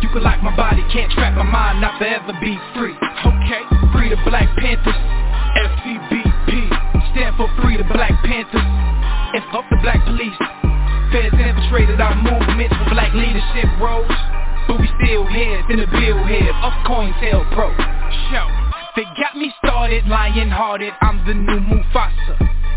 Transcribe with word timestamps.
You 0.00 0.08
can 0.08 0.22
lock 0.24 0.42
my 0.42 0.54
body, 0.56 0.82
can't 0.92 1.12
trap 1.12 1.36
my 1.36 1.44
mind, 1.44 1.80
not 1.80 1.98
forever 1.98 2.32
be 2.40 2.56
free. 2.74 2.96
Okay, 2.96 3.62
free 3.92 4.08
the 4.08 4.16
Black 4.24 4.48
Panthers, 4.56 4.96
FCBP, 5.60 6.50
stand 7.12 7.36
for 7.36 7.48
Free 7.60 7.76
the 7.76 7.84
Black 7.84 8.16
Panthers, 8.24 8.64
and 9.36 9.44
fuck 9.52 9.68
the 9.68 9.76
black 9.82 10.02
police. 10.04 10.36
Feds 11.12 11.34
infiltrated 11.34 12.00
our 12.00 12.14
movements 12.16 12.74
for 12.80 12.90
black 12.90 13.12
leadership 13.12 13.68
roles. 13.80 14.10
But 14.68 14.80
we 14.80 14.88
still 15.02 15.26
heads 15.26 15.66
in 15.68 15.80
the 15.80 15.86
bill 15.86 16.22
head 16.24 16.54
of 16.62 16.72
COINTELPRO. 16.86 17.68
Show. 18.30 18.46
They 18.96 19.04
got 19.18 19.36
me 19.36 19.52
started, 19.62 20.06
lion-hearted, 20.06 20.92
I'm 21.00 21.26
the 21.26 21.34
new 21.34 21.60
Mufasa. 21.60 22.59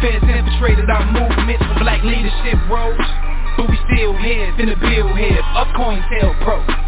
Feds 0.00 0.22
infiltrated 0.22 0.88
our 0.90 1.04
movements 1.10 1.64
for 1.66 1.78
black 1.80 2.02
leadership 2.04 2.58
roles 2.70 2.96
But 3.56 3.68
we 3.68 3.78
still 3.90 4.14
heads 4.14 4.54
in 4.58 4.68
the 4.70 4.76
bill 4.76 5.10
coin, 5.10 5.42
of 5.56 5.66
COINTELPRO 5.74 6.87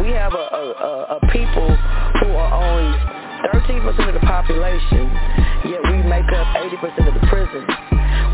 we 0.00 0.10
have 0.14 0.32
a, 0.32 0.46
a, 0.46 0.62
a, 1.16 1.18
people 1.32 1.68
who 2.22 2.28
are 2.34 2.50
only 2.54 2.90
13% 3.50 3.82
of 4.08 4.14
the 4.14 4.24
population, 4.26 5.10
yet 5.66 5.82
we 5.90 6.02
make 6.06 6.26
up 6.32 6.46
80% 6.54 7.08
of 7.08 7.14
the 7.14 7.24
prisons. 7.26 7.66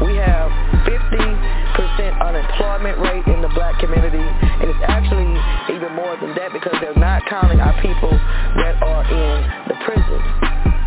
We 0.05 0.17
have 0.21 0.51
50% 0.85 2.21
unemployment 2.21 2.99
rate 2.99 3.27
in 3.27 3.41
the 3.43 3.49
black 3.55 3.81
community, 3.81 4.23
and 4.23 4.69
it's 4.71 4.85
actually 4.87 5.29
even 5.75 5.95
more 5.97 6.17
than 6.21 6.35
that 6.37 6.53
because 6.53 6.77
they're 6.81 6.95
not 6.95 7.25
counting 7.27 7.61
our 7.61 7.75
people 7.81 8.11
that 8.11 8.83
are 8.83 9.05
in 9.09 9.69
the 9.69 9.77
prisons. 9.85 10.25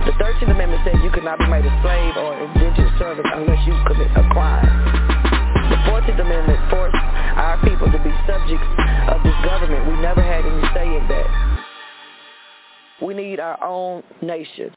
The 0.05 0.13
13th 0.17 0.51
Amendment 0.51 0.81
says 0.85 0.95
you 1.03 1.11
cannot 1.11 1.39
be 1.39 1.47
made 1.47 1.65
a 1.65 1.73
slave 1.81 2.17
or 2.17 2.37
indentured 2.37 2.91
servant 2.97 3.27
unless 3.33 3.65
you 3.67 3.73
commit 3.87 4.09
a 4.15 4.23
crime. 4.29 4.90
14th 6.11 6.21
Amendment 6.21 6.69
forced 6.69 6.95
our 6.95 7.57
people 7.63 7.87
to 7.89 7.97
be 8.03 8.11
subjects 8.27 8.67
of 9.07 9.23
this 9.23 9.33
government. 9.45 9.85
We 9.87 10.01
never 10.01 10.21
had 10.21 10.45
any 10.45 10.61
say 10.73 10.97
in 10.97 11.07
that. 11.07 11.65
We 13.01 13.13
need 13.13 13.39
our 13.39 13.63
own 13.63 14.03
nation. 14.21 14.73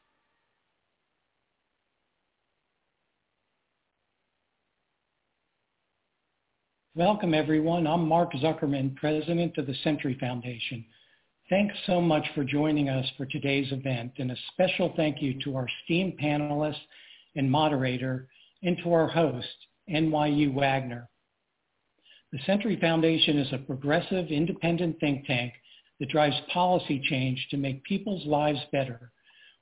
Welcome 6.95 7.33
everyone. 7.33 7.85
I'm 7.85 8.07
Mark 8.07 8.31
Zuckerman, 8.33 8.95
President 8.95 9.57
of 9.57 9.67
the 9.67 9.75
Century 9.83 10.15
Foundation. 10.19 10.85
Thanks 11.49 11.75
so 11.85 11.99
much 11.99 12.25
for 12.33 12.45
joining 12.45 12.87
us 12.87 13.05
for 13.17 13.25
today's 13.25 13.71
event 13.73 14.13
and 14.17 14.31
a 14.31 14.37
special 14.53 14.93
thank 14.95 15.21
you 15.21 15.37
to 15.43 15.57
our 15.57 15.67
esteemed 15.81 16.17
panelists 16.17 16.75
and 17.35 17.51
moderator 17.51 18.27
and 18.63 18.77
to 18.83 18.93
our 18.93 19.07
host, 19.07 19.47
NYU 19.89 20.53
Wagner. 20.53 21.09
The 22.35 22.43
Century 22.43 22.77
Foundation 22.81 23.37
is 23.37 23.53
a 23.53 23.59
progressive, 23.59 24.27
independent 24.27 24.99
think 24.99 25.25
tank 25.25 25.53
that 26.01 26.09
drives 26.09 26.35
policy 26.51 26.99
change 26.99 27.47
to 27.49 27.55
make 27.55 27.81
people's 27.85 28.25
lives 28.25 28.59
better. 28.73 29.13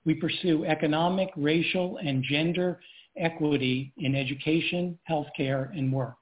We 0.05 0.15
pursue 0.15 0.65
economic, 0.65 1.29
racial, 1.37 1.97
and 1.97 2.23
gender 2.23 2.79
equity 3.15 3.93
in 3.97 4.15
education, 4.15 4.97
healthcare, 5.07 5.69
and 5.77 5.93
work. 5.93 6.17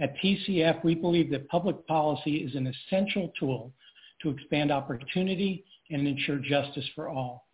At 0.00 0.16
TCF, 0.24 0.82
we 0.84 0.94
believe 0.94 1.30
that 1.32 1.48
public 1.48 1.86
policy 1.86 2.36
is 2.36 2.54
an 2.54 2.66
essential 2.66 3.30
tool 3.38 3.70
to 4.22 4.30
expand 4.30 4.72
opportunity 4.72 5.66
and 5.90 6.08
ensure 6.08 6.38
justice 6.38 6.88
for 6.94 7.10
all. 7.10 7.46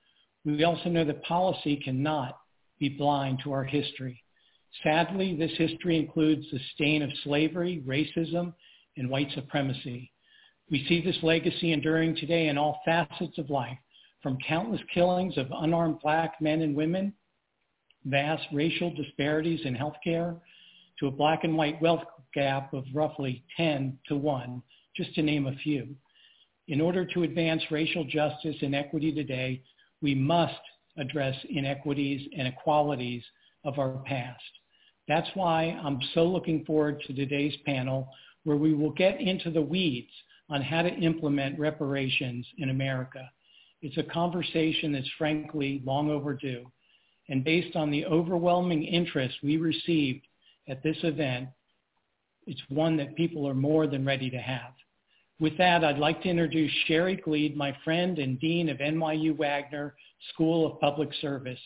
We 0.45 0.63
also 0.63 0.89
know 0.89 1.05
that 1.05 1.25
policy 1.25 1.79
cannot 1.79 2.39
be 2.79 2.91
blind 2.91 3.41
to 3.43 3.51
our 3.51 3.65
history. 3.65 4.23
Sadly, 4.83 5.37
this 5.37 5.53
history 5.59 5.99
includes 5.99 6.47
the 6.51 6.61
stain 6.75 7.03
of 7.03 7.11
slavery, 7.25 7.83
racism, 7.87 8.55
and 8.97 9.11
white 9.11 9.31
supremacy. 9.35 10.11
We 10.71 10.85
see 10.89 11.03
this 11.03 11.19
legacy 11.23 11.73
enduring 11.73 12.17
today 12.17 12.49
in 12.49 12.57
all 12.57 12.81
facets 12.85 13.37
of 13.39 13.51
life, 13.51 13.79
from 14.23 14.39
countless 14.47 14.81
killings 14.93 15.37
of 15.37 15.49
unarmed 15.51 15.99
black 16.01 16.41
men 16.41 16.63
and 16.63 16.75
women, 16.75 17.13
vast 18.05 18.45
racial 18.53 18.95
disparities 18.95 19.61
in 19.65 19.75
healthcare, 19.75 20.41
to 20.99 21.09
a 21.09 21.11
black 21.11 21.45
and 21.45 21.57
white 21.57 21.81
wealth 21.83 22.05
gap 22.35 22.73
of 22.73 22.85
roughly 22.95 23.43
10 23.57 23.99
to 24.07 24.17
1, 24.17 24.63
just 24.97 25.15
to 25.15 25.23
name 25.23 25.47
a 25.47 25.57
few. 25.57 25.89
In 26.69 26.81
order 26.81 27.05
to 27.05 27.25
advance 27.25 27.63
racial 27.71 28.05
justice 28.05 28.57
and 28.63 28.75
equity 28.75 29.13
today, 29.13 29.63
we 30.01 30.15
must 30.15 30.61
address 30.97 31.35
inequities 31.49 32.29
and 32.33 32.43
inequalities 32.43 33.25
of 33.65 33.79
our 33.79 33.99
past. 34.07 34.41
That's 35.11 35.29
why 35.35 35.77
I'm 35.85 35.99
so 36.15 36.25
looking 36.25 36.65
forward 36.65 37.03
to 37.09 37.13
today's 37.13 37.57
panel 37.67 38.09
where 38.45 38.57
we 38.57 38.75
will 38.75 38.93
get 38.93 39.21
into 39.21 39.51
the 39.51 39.61
weeds 39.61 40.13
on 40.49 40.63
how 40.63 40.83
to 40.83 40.89
implement 40.89 41.59
reparations 41.59 42.47
in 42.59 42.71
America. 42.71 43.29
It's 43.83 43.99
a 43.99 44.05
conversation 44.05 44.93
that's 44.93 45.11
frankly 45.19 45.83
long 45.85 46.11
overdue. 46.13 46.65
And 47.29 47.43
based 47.43 47.75
on 47.75 47.91
the 47.91 48.07
overwhelming 48.07 48.85
interest 48.85 49.35
we 49.43 49.57
received 49.57 50.29
at 50.69 50.81
this 50.85 50.99
event, 51.03 51.49
it's 52.47 52.63
one 52.69 52.97
that 52.99 53.17
people 53.17 53.49
are 53.49 53.55
more 53.55 53.89
than 53.89 54.07
ready 54.07 54.31
to 54.31 54.39
have. 54.39 54.75
With 55.41 55.59
that, 55.59 55.83
I'd 55.83 55.99
like 55.99 56.23
to 56.23 56.29
introduce 56.29 56.71
Sherry 56.87 57.17
Glied, 57.17 57.57
my 57.57 57.77
friend 57.83 58.21
and 58.21 58.39
Dean 58.39 58.69
of 58.69 58.79
NYU 58.79 59.37
Wagner 59.37 59.97
School 60.33 60.71
of 60.71 60.79
Public 60.79 61.13
Service. 61.21 61.59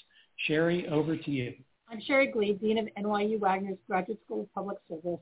Sherry, 0.46 0.88
over 0.88 1.14
to 1.14 1.30
you. 1.30 1.52
I'm 1.88 2.00
Sherry 2.00 2.28
Glied, 2.28 2.60
Dean 2.60 2.78
of 2.78 2.88
NYU 2.98 3.38
Wagner's 3.38 3.78
Graduate 3.88 4.20
School 4.24 4.42
of 4.42 4.54
Public 4.54 4.78
Service. 4.88 5.20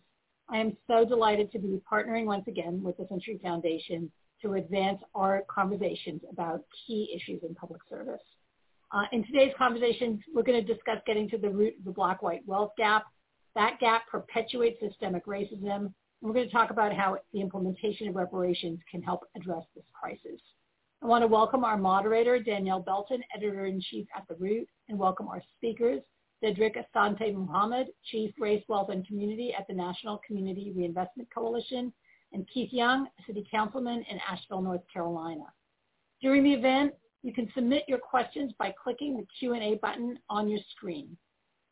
I 0.49 0.59
am 0.59 0.77
so 0.87 1.05
delighted 1.05 1.53
to 1.53 1.59
be 1.59 1.81
partnering 1.91 2.25
once 2.25 2.47
again 2.49 2.83
with 2.83 2.97
the 2.97 3.07
Century 3.09 3.39
Foundation 3.43 4.11
to 4.43 4.55
advance 4.55 5.01
our 5.15 5.43
conversations 5.49 6.23
about 6.31 6.65
key 6.87 7.13
issues 7.15 7.43
in 7.43 7.55
public 7.55 7.81
service. 7.89 8.23
Uh, 8.93 9.05
in 9.13 9.25
today's 9.25 9.53
conversation, 9.59 10.23
we're 10.35 10.43
going 10.43 10.65
to 10.65 10.75
discuss 10.75 10.99
getting 11.07 11.29
to 11.31 11.39
the 11.39 11.51
root 11.51 11.75
of 11.79 11.85
the 11.85 11.91
black-white 11.91 12.47
wealth 12.47 12.73
gap. 12.77 13.05
That 13.55 13.79
gap 13.81 14.03
perpetuates 14.11 14.81
systemic 14.81 15.27
racism 15.27 15.93
we're 16.23 16.33
going 16.33 16.47
to 16.47 16.53
talk 16.53 16.71
about 16.71 16.93
how 16.95 17.19
the 17.33 17.41
implementation 17.41 18.07
of 18.07 18.15
reparations 18.15 18.79
can 18.89 19.03
help 19.03 19.25
address 19.37 19.65
this 19.75 19.85
crisis. 19.93 20.41
I 21.03 21.07
want 21.07 21.23
to 21.23 21.27
welcome 21.27 21.65
our 21.65 21.77
moderator, 21.77 22.39
Danielle 22.39 22.79
Belton, 22.79 23.21
Editor-in-Chief 23.37 24.07
at 24.17 24.23
The 24.29 24.37
Root, 24.37 24.69
and 24.89 24.97
welcome 24.97 25.27
our 25.27 25.43
speakers, 25.57 26.01
Dedrick 26.43 26.77
Asante 26.77 27.33
Muhammad, 27.35 27.89
Chief 28.11 28.35
Race, 28.39 28.65
Wealth, 28.69 28.91
and 28.91 29.07
Community 29.07 29.55
at 29.57 29.67
the 29.69 29.75
National 29.75 30.21
Community 30.27 30.73
Reinvestment 30.75 31.29
Coalition, 31.33 31.93
and 32.33 32.49
Keith 32.53 32.73
Young, 32.73 33.09
City 33.27 33.47
Councilman 33.51 34.05
in 34.11 34.19
Asheville, 34.29 34.63
North 34.63 34.83
Carolina. 34.93 35.45
During 36.21 36.43
the 36.45 36.53
event, 36.53 36.95
you 37.23 37.33
can 37.33 37.49
submit 37.55 37.85
your 37.87 37.99
questions 37.99 38.53
by 38.59 38.75
clicking 38.83 39.17
the 39.17 39.27
Q&A 39.39 39.77
button 39.77 40.19
on 40.29 40.49
your 40.49 40.61
screen. 40.75 41.17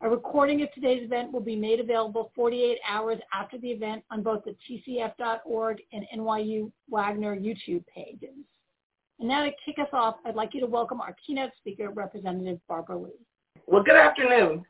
A 0.03 0.09
recording 0.09 0.63
of 0.63 0.73
today's 0.73 1.05
event 1.05 1.33
will 1.33 1.41
be 1.41 1.57
made 1.57 1.81
available 1.81 2.33
48 2.35 2.79
hours 2.89 3.19
after 3.35 3.59
the 3.59 3.71
event 3.71 4.03
on 4.11 4.23
both 4.23 4.45
the 4.45 4.57
tcf.org 4.69 5.79
and 5.93 6.07
NYU 6.17 6.73
Wagner 6.89 7.37
YouTube 7.37 7.85
pages. 7.87 8.37
And 9.19 9.29
now 9.29 9.45
to 9.45 9.51
kick 9.65 9.79
us 9.79 9.91
off, 9.93 10.17
I'd 10.25 10.37
like 10.37 10.55
you 10.55 10.61
to 10.61 10.67
welcome 10.67 11.01
our 11.01 11.15
keynote 11.27 11.51
speaker, 11.59 11.91
Representative 11.91 12.61
Barbara 12.67 12.97
Lee. 12.97 13.27
Well, 13.71 13.85
good 13.85 13.95
afternoon. 13.95 14.67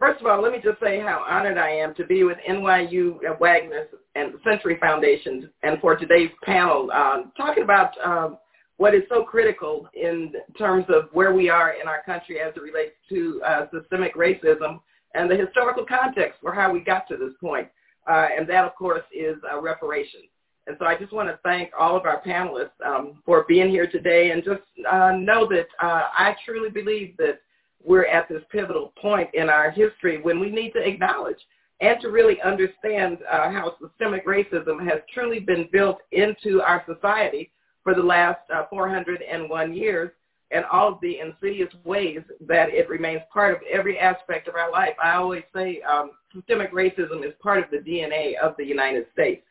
First 0.00 0.20
of 0.20 0.26
all, 0.26 0.42
let 0.42 0.50
me 0.50 0.58
just 0.60 0.80
say 0.80 0.98
how 0.98 1.24
honored 1.30 1.58
I 1.58 1.70
am 1.70 1.94
to 1.94 2.04
be 2.04 2.24
with 2.24 2.38
NYU 2.38 3.20
Wagner 3.38 3.86
and 4.16 4.34
the 4.34 4.40
Century 4.42 4.78
Foundation 4.80 5.48
and 5.62 5.80
for 5.80 5.94
today's 5.94 6.30
panel 6.42 6.90
uh, 6.92 7.22
talking 7.36 7.62
about 7.62 7.92
um, 8.04 8.38
what 8.78 8.96
is 8.96 9.02
so 9.08 9.22
critical 9.22 9.88
in 9.94 10.32
terms 10.58 10.86
of 10.88 11.04
where 11.12 11.32
we 11.32 11.50
are 11.50 11.74
in 11.80 11.86
our 11.86 12.02
country 12.02 12.40
as 12.40 12.52
it 12.56 12.62
relates 12.62 12.96
to 13.10 13.40
uh, 13.46 13.66
systemic 13.72 14.16
racism 14.16 14.80
and 15.14 15.30
the 15.30 15.36
historical 15.36 15.86
context 15.86 16.40
for 16.42 16.52
how 16.52 16.72
we 16.72 16.80
got 16.80 17.06
to 17.06 17.16
this 17.16 17.34
point. 17.40 17.68
Uh, 18.10 18.26
and 18.36 18.48
that, 18.48 18.64
of 18.64 18.74
course, 18.74 19.04
is 19.16 19.36
reparations. 19.60 20.24
And 20.66 20.76
so 20.80 20.84
I 20.84 20.98
just 20.98 21.12
want 21.12 21.28
to 21.28 21.38
thank 21.44 21.70
all 21.78 21.96
of 21.96 22.06
our 22.06 22.20
panelists 22.22 22.70
um, 22.84 23.22
for 23.24 23.44
being 23.46 23.70
here 23.70 23.86
today 23.86 24.32
and 24.32 24.42
just 24.42 24.62
uh, 24.90 25.12
know 25.12 25.46
that 25.48 25.68
uh, 25.80 26.08
I 26.12 26.34
truly 26.44 26.70
believe 26.70 27.16
that 27.18 27.38
we're 27.84 28.06
at 28.06 28.28
this 28.28 28.42
pivotal 28.50 28.92
point 29.00 29.28
in 29.34 29.48
our 29.48 29.70
history 29.70 30.20
when 30.20 30.40
we 30.40 30.50
need 30.50 30.72
to 30.72 30.86
acknowledge 30.86 31.38
and 31.80 32.00
to 32.00 32.08
really 32.08 32.40
understand 32.42 33.18
uh, 33.30 33.50
how 33.50 33.74
systemic 33.80 34.26
racism 34.26 34.82
has 34.88 35.00
truly 35.12 35.40
been 35.40 35.68
built 35.72 35.98
into 36.12 36.62
our 36.62 36.84
society 36.86 37.50
for 37.82 37.94
the 37.94 38.02
last 38.02 38.40
uh, 38.54 38.64
401 38.70 39.74
years 39.74 40.10
and 40.52 40.64
all 40.66 40.92
of 40.92 41.00
the 41.00 41.18
insidious 41.18 41.72
ways 41.84 42.20
that 42.46 42.68
it 42.70 42.88
remains 42.88 43.22
part 43.32 43.54
of 43.54 43.60
every 43.70 43.98
aspect 43.98 44.48
of 44.48 44.54
our 44.54 44.70
life. 44.70 44.94
I 45.02 45.14
always 45.14 45.42
say 45.54 45.80
um, 45.82 46.12
systemic 46.34 46.72
racism 46.72 47.26
is 47.26 47.32
part 47.42 47.64
of 47.64 47.70
the 47.70 47.78
DNA 47.78 48.38
of 48.38 48.54
the 48.58 48.64
United 48.64 49.06
States. 49.12 49.42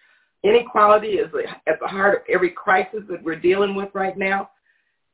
Inequality 0.44 1.14
is 1.14 1.30
at 1.68 1.80
the 1.82 1.88
heart 1.88 2.16
of 2.16 2.22
every 2.30 2.52
crisis 2.52 3.02
that 3.10 3.24
we're 3.24 3.36
dealing 3.36 3.76
with 3.76 3.90
right 3.94 4.18
now. 4.18 4.50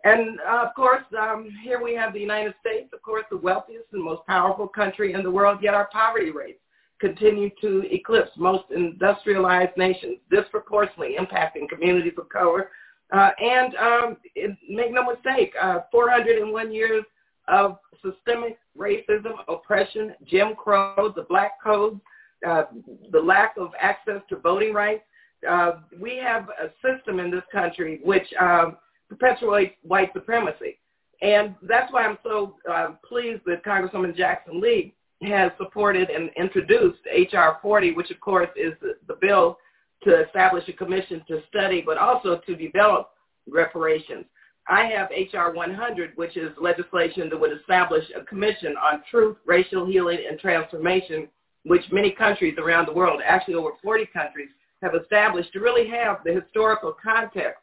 And 0.04 0.40
uh, 0.48 0.66
of 0.68 0.76
course, 0.76 1.04
um, 1.20 1.50
here 1.64 1.82
we 1.82 1.96
have 1.96 2.14
the 2.14 2.20
United 2.20 2.54
States, 2.62 2.90
of 2.94 3.02
course, 3.02 3.26
the 3.30 3.38
wealthiest 3.38 3.86
and 3.94 4.04
most 4.04 4.26
powerful 4.28 4.68
country 4.68 5.14
in 5.14 5.24
the 5.24 5.32
world, 5.32 5.60
yet 5.62 5.74
our 5.74 5.90
poverty 5.92 6.32
rates 6.32 6.60
continue 7.00 7.50
to 7.62 7.84
eclipse 7.94 8.32
most 8.38 8.66
industrialized 8.76 9.76
nations, 9.78 10.18
disproportionately 10.32 11.16
impacting 11.20 11.68
communities 11.70 12.14
of 12.18 12.30
color, 12.30 12.70
uh, 13.12 13.30
and 13.40 13.76
um, 13.76 14.18
it, 14.36 14.56
make 14.70 14.92
no 14.92 15.04
mistake, 15.04 15.54
uh, 15.62 15.80
401 15.92 16.74
years 16.74 17.04
of 17.48 17.78
systemic 18.04 18.58
racism, 18.78 19.34
oppression, 19.48 20.14
Jim 20.26 20.56
Crow, 20.56 21.14
the 21.16 21.26
Black 21.30 21.62
Code, 21.64 22.00
uh, 22.46 22.64
the 23.12 23.20
lack 23.20 23.56
of 23.58 23.72
access 23.80 24.22
to 24.30 24.36
voting 24.38 24.74
rights. 24.74 25.04
Uh, 25.48 25.74
we 26.00 26.18
have 26.18 26.50
a 26.50 26.70
system 26.86 27.20
in 27.20 27.32
this 27.32 27.44
country 27.52 28.00
which 28.04 28.28
um, 28.42 28.76
perpetuates 29.10 29.76
white 29.84 30.12
supremacy. 30.14 30.80
And 31.22 31.56
that's 31.64 31.92
why 31.92 32.04
I'm 32.04 32.18
so 32.24 32.56
uh, 32.72 32.90
pleased 33.08 33.42
that 33.46 33.66
Congresswoman 33.66 34.16
Jackson 34.16 34.62
Lee 34.62 34.94
has 35.24 35.52
supported 35.58 36.10
and 36.10 36.30
introduced 36.38 37.00
H.R. 37.12 37.58
40, 37.62 37.94
which 37.94 38.12
of 38.12 38.20
course 38.20 38.50
is 38.56 38.74
the, 38.82 38.94
the 39.08 39.18
bill 39.20 39.58
to 40.04 40.24
establish 40.24 40.68
a 40.68 40.74
commission 40.74 41.24
to 41.28 41.42
study, 41.50 41.82
but 41.84 41.98
also 41.98 42.40
to 42.46 42.56
develop 42.56 43.10
reparations. 43.50 44.26
I 44.70 44.86
have 44.86 45.10
H.R. 45.12 45.54
100, 45.54 46.12
which 46.16 46.38
is 46.38 46.52
legislation 46.60 47.30
that 47.30 47.40
would 47.40 47.58
establish 47.58 48.04
a 48.16 48.24
commission 48.26 48.76
on 48.78 49.02
truth, 49.10 49.38
racial 49.46 49.88
healing, 49.88 50.20
and 50.30 50.40
transformation, 50.40 51.30
which 51.64 51.84
many 51.92 52.12
countries 52.12 52.58
around 52.60 52.88
the 52.88 52.94
world, 52.94 53.22
actually 53.26 53.56
over 53.56 53.72
40 53.82 54.06
countries, 54.08 54.50
have 54.84 54.94
established 54.94 55.52
to 55.54 55.60
really 55.60 55.90
have 55.90 56.18
the 56.24 56.34
historical 56.34 56.96
context 57.02 57.62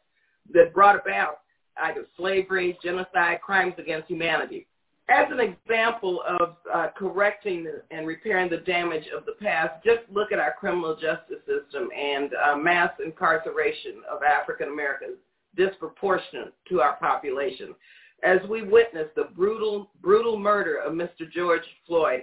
that 0.53 0.73
brought 0.73 0.99
about 0.99 1.39
either 1.83 2.05
slavery, 2.17 2.77
genocide, 2.83 3.41
crimes 3.41 3.73
against 3.77 4.07
humanity 4.07 4.67
as 5.07 5.27
an 5.29 5.39
example 5.39 6.23
of 6.27 6.55
uh, 6.73 6.87
correcting 6.97 7.67
and 7.91 8.07
repairing 8.07 8.49
the 8.49 8.57
damage 8.57 9.05
of 9.15 9.25
the 9.25 9.33
past, 9.33 9.83
just 9.83 9.99
look 10.11 10.31
at 10.31 10.39
our 10.39 10.53
criminal 10.53 10.95
justice 10.95 11.41
system 11.45 11.89
and 11.95 12.31
uh, 12.33 12.55
mass 12.55 12.89
incarceration 13.03 14.01
of 14.09 14.23
African 14.23 14.69
Americans 14.69 15.17
disproportionate 15.55 16.53
to 16.69 16.81
our 16.81 16.95
population. 16.97 17.75
As 18.23 18.39
we 18.49 18.63
witness 18.63 19.07
the 19.15 19.25
brutal, 19.35 19.91
brutal 20.01 20.39
murder 20.39 20.77
of 20.77 20.93
Mr. 20.93 21.31
George 21.31 21.61
Floyd 21.85 22.21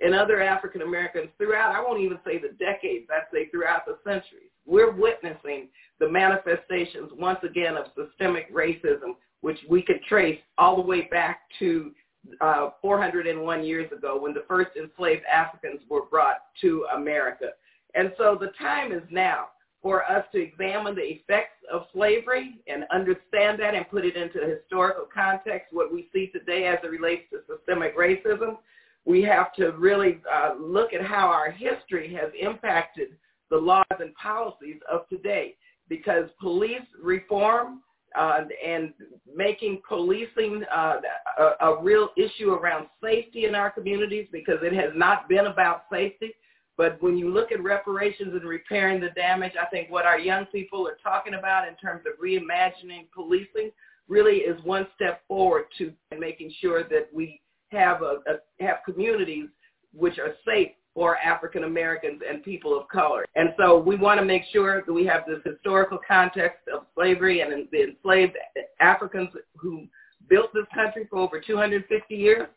and 0.00 0.12
other 0.12 0.42
African 0.42 0.82
Americans 0.82 1.28
throughout, 1.38 1.72
I 1.72 1.80
won't 1.80 2.00
even 2.00 2.18
say 2.24 2.38
the 2.38 2.56
decades, 2.58 3.06
I'd 3.12 3.32
say 3.32 3.48
throughout 3.50 3.86
the 3.86 3.98
centuries, 4.02 4.50
we're 4.66 4.90
witnessing 4.90 5.68
the 6.00 6.08
manifestations 6.08 7.10
once 7.16 7.38
again 7.42 7.76
of 7.76 7.86
systemic 7.96 8.52
racism, 8.52 9.14
which 9.40 9.58
we 9.68 9.82
could 9.82 10.02
trace 10.08 10.40
all 10.58 10.76
the 10.76 10.82
way 10.82 11.02
back 11.10 11.42
to 11.58 11.92
uh, 12.40 12.70
401 12.80 13.64
years 13.64 13.90
ago 13.92 14.18
when 14.20 14.32
the 14.32 14.44
first 14.48 14.70
enslaved 14.76 15.22
Africans 15.24 15.80
were 15.88 16.06
brought 16.06 16.36
to 16.60 16.86
America. 16.94 17.48
And 17.94 18.12
so 18.18 18.36
the 18.38 18.52
time 18.58 18.92
is 18.92 19.02
now 19.10 19.48
for 19.82 20.02
us 20.10 20.24
to 20.32 20.40
examine 20.40 20.94
the 20.94 21.02
effects 21.02 21.62
of 21.70 21.86
slavery 21.92 22.54
and 22.66 22.84
understand 22.90 23.60
that 23.60 23.74
and 23.74 23.88
put 23.90 24.06
it 24.06 24.16
into 24.16 24.40
historical 24.40 25.06
context, 25.12 25.72
what 25.72 25.92
we 25.92 26.08
see 26.12 26.28
today 26.28 26.66
as 26.66 26.78
it 26.82 26.90
relates 26.90 27.24
to 27.30 27.40
systemic 27.46 27.96
racism. 27.96 28.56
We 29.04 29.20
have 29.24 29.52
to 29.56 29.72
really 29.72 30.22
uh, 30.32 30.54
look 30.58 30.94
at 30.94 31.04
how 31.04 31.26
our 31.26 31.50
history 31.50 32.14
has 32.14 32.30
impacted 32.40 33.08
the 33.50 33.58
laws 33.58 33.84
and 34.00 34.14
policies 34.14 34.80
of 34.90 35.06
today 35.10 35.54
because 35.88 36.28
police 36.40 36.86
reform 37.02 37.80
uh, 38.18 38.42
and 38.64 38.92
making 39.34 39.82
policing 39.88 40.62
uh, 40.74 40.96
a, 41.38 41.66
a 41.66 41.82
real 41.82 42.10
issue 42.16 42.50
around 42.50 42.86
safety 43.02 43.44
in 43.46 43.54
our 43.54 43.70
communities 43.70 44.28
because 44.32 44.58
it 44.62 44.72
has 44.72 44.92
not 44.94 45.28
been 45.28 45.46
about 45.46 45.84
safety. 45.92 46.32
But 46.76 47.00
when 47.02 47.16
you 47.16 47.32
look 47.32 47.52
at 47.52 47.62
reparations 47.62 48.34
and 48.34 48.44
repairing 48.44 49.00
the 49.00 49.10
damage, 49.10 49.52
I 49.60 49.66
think 49.66 49.90
what 49.90 50.06
our 50.06 50.18
young 50.18 50.46
people 50.46 50.86
are 50.88 50.98
talking 51.02 51.34
about 51.34 51.68
in 51.68 51.76
terms 51.76 52.02
of 52.06 52.20
reimagining 52.20 53.06
policing 53.14 53.70
really 54.08 54.38
is 54.38 54.62
one 54.64 54.86
step 54.94 55.22
forward 55.26 55.64
to 55.78 55.92
making 56.18 56.52
sure 56.60 56.82
that 56.84 57.08
we 57.12 57.40
have 57.68 58.02
a, 58.02 58.18
a 58.26 58.64
have 58.64 58.78
communities 58.84 59.48
which 59.92 60.18
are 60.18 60.34
safe 60.46 60.70
for 60.94 61.18
African 61.18 61.64
Americans 61.64 62.22
and 62.28 62.42
people 62.42 62.78
of 62.78 62.88
color. 62.88 63.26
And 63.34 63.50
so 63.58 63.78
we 63.78 63.96
want 63.96 64.20
to 64.20 64.24
make 64.24 64.42
sure 64.52 64.82
that 64.86 64.92
we 64.92 65.04
have 65.06 65.22
this 65.26 65.40
historical 65.44 65.98
context 66.06 66.60
of 66.72 66.86
slavery 66.94 67.40
and 67.40 67.66
the 67.72 67.82
enslaved 67.82 68.36
Africans 68.80 69.30
who 69.56 69.86
built 70.28 70.54
this 70.54 70.66
country 70.74 71.06
for 71.10 71.18
over 71.18 71.40
250 71.40 72.14
years 72.14 72.48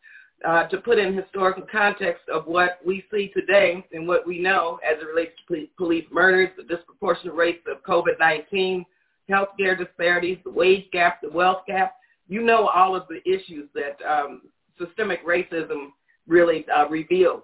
uh, 0.48 0.68
to 0.68 0.78
put 0.78 1.00
in 1.00 1.16
historical 1.16 1.64
context 1.72 2.24
of 2.32 2.46
what 2.46 2.80
we 2.86 3.04
see 3.12 3.32
today 3.34 3.84
and 3.92 4.08
what 4.08 4.28
we 4.28 4.40
know 4.40 4.80
as 4.88 5.02
it 5.02 5.06
relates 5.06 5.34
to 5.48 5.68
police 5.78 6.06
murders, 6.12 6.50
the 6.58 6.64
disproportionate 6.64 7.36
rates 7.36 7.66
of 7.68 7.84
COVID-19, 7.84 8.86
healthcare 9.30 9.78
disparities, 9.78 10.38
the 10.44 10.52
wage 10.52 10.86
gap, 10.92 11.22
the 11.22 11.30
wealth 11.30 11.64
gap. 11.68 11.96
You 12.28 12.44
know 12.44 12.68
all 12.68 12.96
of 12.96 13.04
the 13.10 13.20
issues 13.30 13.68
that 13.74 13.98
um, 14.08 14.42
systemic 14.78 15.26
racism 15.26 15.88
really 16.28 16.66
uh, 16.76 16.88
reveals. 16.88 17.42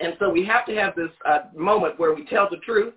And 0.00 0.14
so 0.18 0.30
we 0.30 0.44
have 0.44 0.66
to 0.66 0.74
have 0.74 0.94
this 0.94 1.10
uh, 1.24 1.44
moment 1.54 1.98
where 1.98 2.14
we 2.14 2.24
tell 2.26 2.48
the 2.50 2.58
truth. 2.58 2.94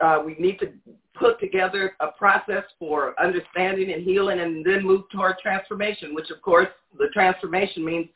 Uh, 0.00 0.22
we 0.24 0.36
need 0.38 0.58
to 0.60 0.72
put 1.14 1.40
together 1.40 1.94
a 2.00 2.08
process 2.12 2.64
for 2.78 3.20
understanding 3.20 3.92
and 3.92 4.02
healing 4.02 4.40
and 4.40 4.64
then 4.64 4.84
move 4.84 5.02
toward 5.10 5.38
transformation, 5.38 6.14
which 6.14 6.30
of 6.30 6.40
course 6.40 6.68
the 6.98 7.08
transformation 7.12 7.84
means 7.84 8.08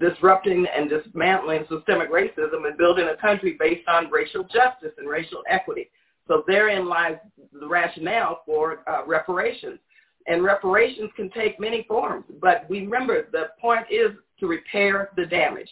disrupting 0.00 0.66
and 0.74 0.88
dismantling 0.88 1.64
systemic 1.68 2.10
racism 2.10 2.66
and 2.66 2.76
building 2.78 3.08
a 3.08 3.20
country 3.20 3.56
based 3.58 3.86
on 3.88 4.10
racial 4.10 4.44
justice 4.44 4.92
and 4.98 5.08
racial 5.08 5.42
equity. 5.48 5.90
So 6.26 6.42
therein 6.46 6.88
lies 6.88 7.16
the 7.52 7.66
rationale 7.66 8.42
for 8.46 8.82
uh, 8.88 9.04
reparations. 9.06 9.78
And 10.26 10.42
reparations 10.42 11.10
can 11.16 11.28
take 11.30 11.60
many 11.60 11.84
forms, 11.86 12.24
but 12.40 12.64
we 12.70 12.80
remember 12.80 13.28
the 13.30 13.50
point 13.60 13.86
is 13.90 14.10
to 14.40 14.46
repair 14.46 15.10
the 15.16 15.26
damage. 15.26 15.68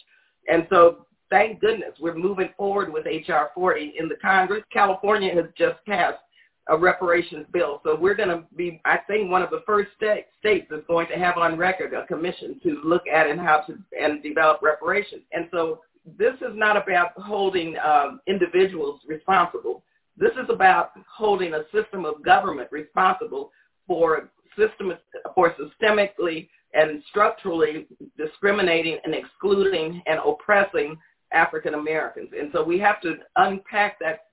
And 0.47 0.67
so 0.69 1.07
thank 1.33 1.59
goodness 1.59 1.93
we're 1.99 2.13
moving 2.13 2.49
forward 2.55 2.93
with 2.93 3.07
H.R. 3.07 3.49
40 3.55 3.95
in 3.97 4.07
the 4.07 4.17
Congress. 4.21 4.63
California 4.71 5.33
has 5.33 5.45
just 5.57 5.83
passed 5.87 6.19
a 6.67 6.77
reparations 6.77 7.47
bill. 7.51 7.81
So 7.83 7.97
we're 7.99 8.13
going 8.13 8.29
to 8.29 8.43
be, 8.55 8.79
I 8.85 8.99
think, 9.07 9.31
one 9.31 9.41
of 9.41 9.49
the 9.49 9.63
first 9.65 9.89
state, 9.97 10.27
states 10.39 10.67
that's 10.69 10.85
going 10.87 11.07
to 11.07 11.15
have 11.15 11.37
on 11.37 11.57
record 11.57 11.91
a 11.95 12.05
commission 12.05 12.59
to 12.61 12.79
look 12.85 13.07
at 13.11 13.27
and 13.27 13.39
how 13.39 13.61
to 13.61 13.79
and 13.99 14.21
develop 14.21 14.61
reparations. 14.61 15.23
And 15.31 15.47
so 15.51 15.79
this 16.19 16.35
is 16.35 16.53
not 16.53 16.77
about 16.77 17.13
holding 17.17 17.77
um, 17.83 18.21
individuals 18.27 19.01
responsible. 19.07 19.83
This 20.15 20.33
is 20.33 20.47
about 20.49 20.91
holding 21.11 21.55
a 21.55 21.63
system 21.73 22.05
of 22.05 22.23
government 22.23 22.69
responsible 22.71 23.49
for 23.87 24.29
system 24.55 24.93
for 25.33 25.55
systemically 25.55 26.47
and 26.75 27.01
structurally 27.09 27.87
discriminating 28.17 28.99
and 29.03 29.15
excluding 29.15 29.99
and 30.05 30.19
oppressing 30.23 30.95
African 31.33 31.73
Americans. 31.73 32.29
And 32.37 32.49
so 32.53 32.63
we 32.63 32.79
have 32.79 33.01
to 33.01 33.15
unpack 33.35 33.99
that 33.99 34.25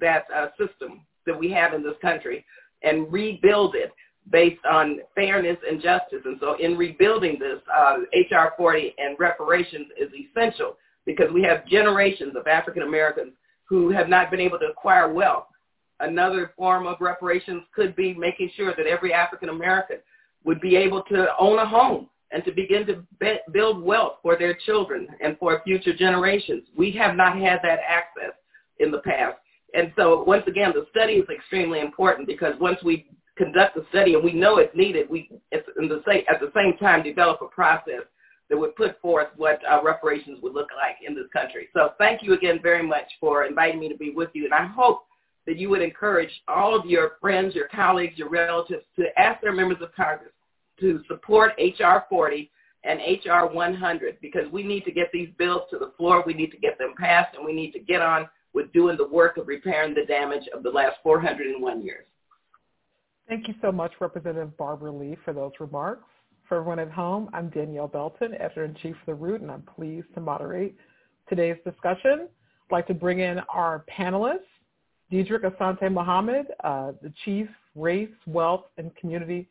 that 0.00 0.24
uh, 0.34 0.48
system 0.58 1.06
that 1.26 1.38
we 1.38 1.50
have 1.50 1.74
in 1.74 1.82
this 1.82 1.94
country 2.02 2.44
and 2.82 3.10
rebuild 3.12 3.74
it 3.76 3.92
based 4.30 4.64
on 4.70 5.00
fairness 5.14 5.56
and 5.68 5.80
justice. 5.80 6.20
And 6.24 6.38
so 6.40 6.56
in 6.60 6.76
rebuilding 6.76 7.38
this, 7.38 7.60
uh, 7.72 7.98
HR 8.12 8.52
40 8.56 8.94
and 8.98 9.16
reparations 9.18 9.86
is 9.98 10.10
essential 10.12 10.76
because 11.06 11.32
we 11.32 11.42
have 11.42 11.66
generations 11.66 12.34
of 12.36 12.46
African 12.46 12.82
Americans 12.82 13.32
who 13.64 13.90
have 13.90 14.08
not 14.08 14.30
been 14.30 14.40
able 14.40 14.58
to 14.58 14.66
acquire 14.66 15.12
wealth. 15.12 15.46
Another 16.00 16.52
form 16.56 16.86
of 16.86 16.96
reparations 17.00 17.62
could 17.74 17.94
be 17.94 18.14
making 18.14 18.50
sure 18.56 18.74
that 18.76 18.86
every 18.86 19.12
African 19.12 19.48
American 19.50 19.98
would 20.44 20.60
be 20.60 20.76
able 20.76 21.02
to 21.04 21.28
own 21.38 21.58
a 21.58 21.66
home 21.66 22.08
and 22.32 22.44
to 22.44 22.52
begin 22.52 22.86
to 22.86 23.04
be- 23.18 23.40
build 23.52 23.82
wealth 23.82 24.14
for 24.22 24.36
their 24.36 24.54
children 24.66 25.08
and 25.20 25.36
for 25.38 25.60
future 25.64 25.94
generations. 25.94 26.64
We 26.76 26.92
have 26.92 27.16
not 27.16 27.36
had 27.36 27.60
that 27.62 27.80
access 27.86 28.34
in 28.78 28.90
the 28.90 29.00
past. 29.00 29.36
And 29.74 29.92
so 29.96 30.22
once 30.24 30.44
again, 30.46 30.72
the 30.74 30.86
study 30.90 31.14
is 31.14 31.28
extremely 31.28 31.80
important 31.80 32.26
because 32.26 32.54
once 32.60 32.78
we 32.84 33.06
conduct 33.36 33.74
the 33.74 33.86
study 33.90 34.14
and 34.14 34.24
we 34.24 34.32
know 34.32 34.58
it's 34.58 34.74
needed, 34.76 35.08
we 35.08 35.30
at 35.52 35.64
the 35.66 36.02
same, 36.06 36.22
at 36.28 36.40
the 36.40 36.52
same 36.54 36.76
time 36.78 37.02
develop 37.02 37.40
a 37.42 37.46
process 37.46 38.02
that 38.48 38.58
would 38.58 38.74
put 38.74 39.00
forth 39.00 39.28
what 39.36 39.60
uh, 39.70 39.80
reparations 39.82 40.40
would 40.42 40.54
look 40.54 40.68
like 40.76 40.96
in 41.06 41.14
this 41.14 41.26
country. 41.32 41.68
So 41.72 41.90
thank 41.98 42.22
you 42.22 42.34
again 42.34 42.58
very 42.60 42.86
much 42.86 43.06
for 43.20 43.44
inviting 43.44 43.78
me 43.78 43.88
to 43.88 43.96
be 43.96 44.10
with 44.10 44.30
you. 44.32 44.44
And 44.44 44.54
I 44.54 44.66
hope 44.66 45.04
that 45.46 45.56
you 45.56 45.70
would 45.70 45.82
encourage 45.82 46.30
all 46.48 46.78
of 46.78 46.84
your 46.84 47.12
friends, 47.20 47.54
your 47.54 47.68
colleagues, 47.68 48.18
your 48.18 48.28
relatives 48.28 48.84
to 48.96 49.04
ask 49.18 49.40
their 49.40 49.52
members 49.52 49.78
of 49.80 49.94
Congress 49.94 50.32
to 50.80 51.02
support 51.08 51.52
H.R. 51.58 52.06
40 52.08 52.50
and 52.84 53.00
H.R. 53.00 53.48
100 53.48 54.18
because 54.20 54.50
we 54.52 54.62
need 54.62 54.84
to 54.84 54.92
get 54.92 55.10
these 55.12 55.28
bills 55.38 55.62
to 55.70 55.78
the 55.78 55.92
floor. 55.96 56.22
We 56.26 56.34
need 56.34 56.50
to 56.50 56.58
get 56.58 56.78
them 56.78 56.94
passed 56.98 57.36
and 57.36 57.44
we 57.44 57.52
need 57.52 57.72
to 57.72 57.80
get 57.80 58.00
on 58.00 58.28
with 58.52 58.72
doing 58.72 58.96
the 58.96 59.08
work 59.08 59.36
of 59.36 59.48
repairing 59.48 59.94
the 59.94 60.04
damage 60.06 60.48
of 60.54 60.62
the 60.62 60.70
last 60.70 60.96
401 61.02 61.82
years. 61.82 62.06
Thank 63.28 63.46
you 63.46 63.54
so 63.62 63.70
much, 63.70 63.92
Representative 64.00 64.56
Barbara 64.56 64.90
Lee, 64.90 65.16
for 65.24 65.32
those 65.32 65.52
remarks. 65.60 66.04
For 66.48 66.56
everyone 66.56 66.80
at 66.80 66.90
home, 66.90 67.30
I'm 67.32 67.48
Danielle 67.48 67.86
Belton, 67.86 68.34
Editor-in-Chief 68.34 68.96
of 68.96 69.06
The 69.06 69.14
Root, 69.14 69.40
and 69.40 69.52
I'm 69.52 69.62
pleased 69.62 70.08
to 70.14 70.20
moderate 70.20 70.74
today's 71.28 71.56
discussion. 71.64 72.26
I'd 72.28 72.72
like 72.72 72.88
to 72.88 72.94
bring 72.94 73.20
in 73.20 73.38
our 73.54 73.84
panelists, 73.88 74.38
Dedrick 75.12 75.44
Asante 75.44 75.92
Muhammad, 75.92 76.46
uh, 76.64 76.90
the 77.02 77.12
Chief 77.24 77.46
Race, 77.76 78.10
Wealth, 78.26 78.64
and 78.78 78.94
Community 78.96 79.48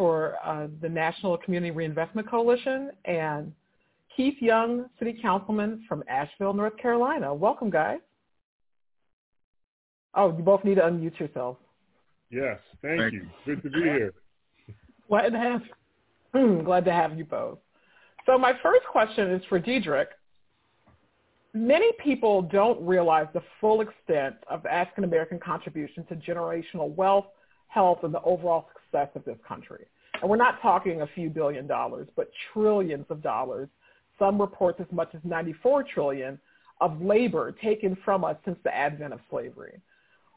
for 0.00 0.36
uh, 0.42 0.66
the 0.80 0.88
National 0.88 1.36
Community 1.36 1.70
Reinvestment 1.70 2.26
Coalition, 2.26 2.90
and 3.04 3.52
Keith 4.16 4.40
Young, 4.40 4.86
City 4.98 5.18
Councilman 5.20 5.84
from 5.86 6.02
Asheville, 6.08 6.54
North 6.54 6.74
Carolina. 6.78 7.34
Welcome, 7.34 7.68
guys. 7.68 7.98
Oh, 10.14 10.34
you 10.34 10.42
both 10.42 10.64
need 10.64 10.76
to 10.76 10.80
unmute 10.80 11.20
yourselves. 11.20 11.58
Yes, 12.30 12.58
thank, 12.80 12.98
thank 12.98 13.12
you. 13.12 13.26
Good 13.44 13.62
to 13.62 13.68
be 13.68 13.82
here. 13.82 14.14
Glad 15.10 15.32
to 15.32 15.38
have 15.38 15.62
hmm, 16.32 16.64
glad 16.64 16.86
to 16.86 16.92
have 16.92 17.18
you 17.18 17.26
both. 17.26 17.58
So 18.24 18.38
my 18.38 18.54
first 18.62 18.86
question 18.90 19.30
is 19.32 19.42
for 19.50 19.60
Dedrick. 19.60 20.06
Many 21.52 21.90
people 22.02 22.40
don't 22.40 22.80
realize 22.80 23.26
the 23.34 23.42
full 23.60 23.82
extent 23.82 24.36
of 24.48 24.64
African 24.64 25.04
American 25.04 25.38
contribution 25.38 26.06
to 26.06 26.14
generational 26.14 26.94
wealth, 26.94 27.26
health, 27.70 28.00
and 28.02 28.12
the 28.12 28.22
overall 28.22 28.68
success 28.74 29.08
of 29.14 29.24
this 29.24 29.38
country. 29.46 29.86
And 30.20 30.28
we're 30.28 30.36
not 30.36 30.60
talking 30.60 31.00
a 31.00 31.06
few 31.14 31.30
billion 31.30 31.66
dollars, 31.66 32.08
but 32.16 32.30
trillions 32.52 33.06
of 33.08 33.22
dollars. 33.22 33.68
Some 34.18 34.40
reports 34.40 34.80
as 34.80 34.92
much 34.92 35.14
as 35.14 35.20
94 35.24 35.84
trillion 35.94 36.38
of 36.80 37.00
labor 37.00 37.52
taken 37.52 37.96
from 38.04 38.24
us 38.24 38.36
since 38.44 38.58
the 38.64 38.74
advent 38.74 39.14
of 39.14 39.20
slavery 39.30 39.80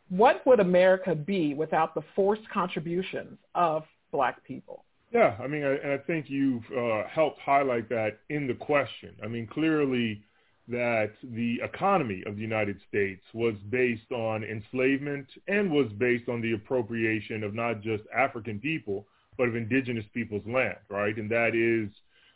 what 0.09 0.45
would 0.45 0.59
America 0.59 1.15
be 1.15 1.53
without 1.53 1.95
the 1.95 2.01
forced 2.15 2.47
contributions 2.49 3.37
of 3.55 3.83
black 4.11 4.43
people? 4.43 4.85
Yeah, 5.11 5.35
I 5.39 5.47
mean, 5.47 5.63
I, 5.63 5.93
I 5.93 5.97
think 5.97 6.25
you've 6.29 6.63
uh, 6.75 7.07
helped 7.07 7.39
highlight 7.39 7.89
that 7.89 8.19
in 8.29 8.47
the 8.47 8.53
question. 8.53 9.15
I 9.23 9.27
mean, 9.27 9.47
clearly 9.47 10.23
that 10.67 11.11
the 11.23 11.59
economy 11.61 12.23
of 12.25 12.35
the 12.35 12.41
United 12.41 12.77
States 12.87 13.21
was 13.33 13.55
based 13.69 14.11
on 14.11 14.43
enslavement 14.43 15.27
and 15.47 15.69
was 15.69 15.87
based 15.97 16.29
on 16.29 16.41
the 16.41 16.53
appropriation 16.53 17.43
of 17.43 17.53
not 17.53 17.81
just 17.81 18.03
African 18.15 18.59
people, 18.59 19.05
but 19.37 19.49
of 19.49 19.55
indigenous 19.55 20.05
people's 20.13 20.45
land, 20.45 20.77
right? 20.89 21.17
And 21.17 21.29
that 21.31 21.49
is, 21.49 21.93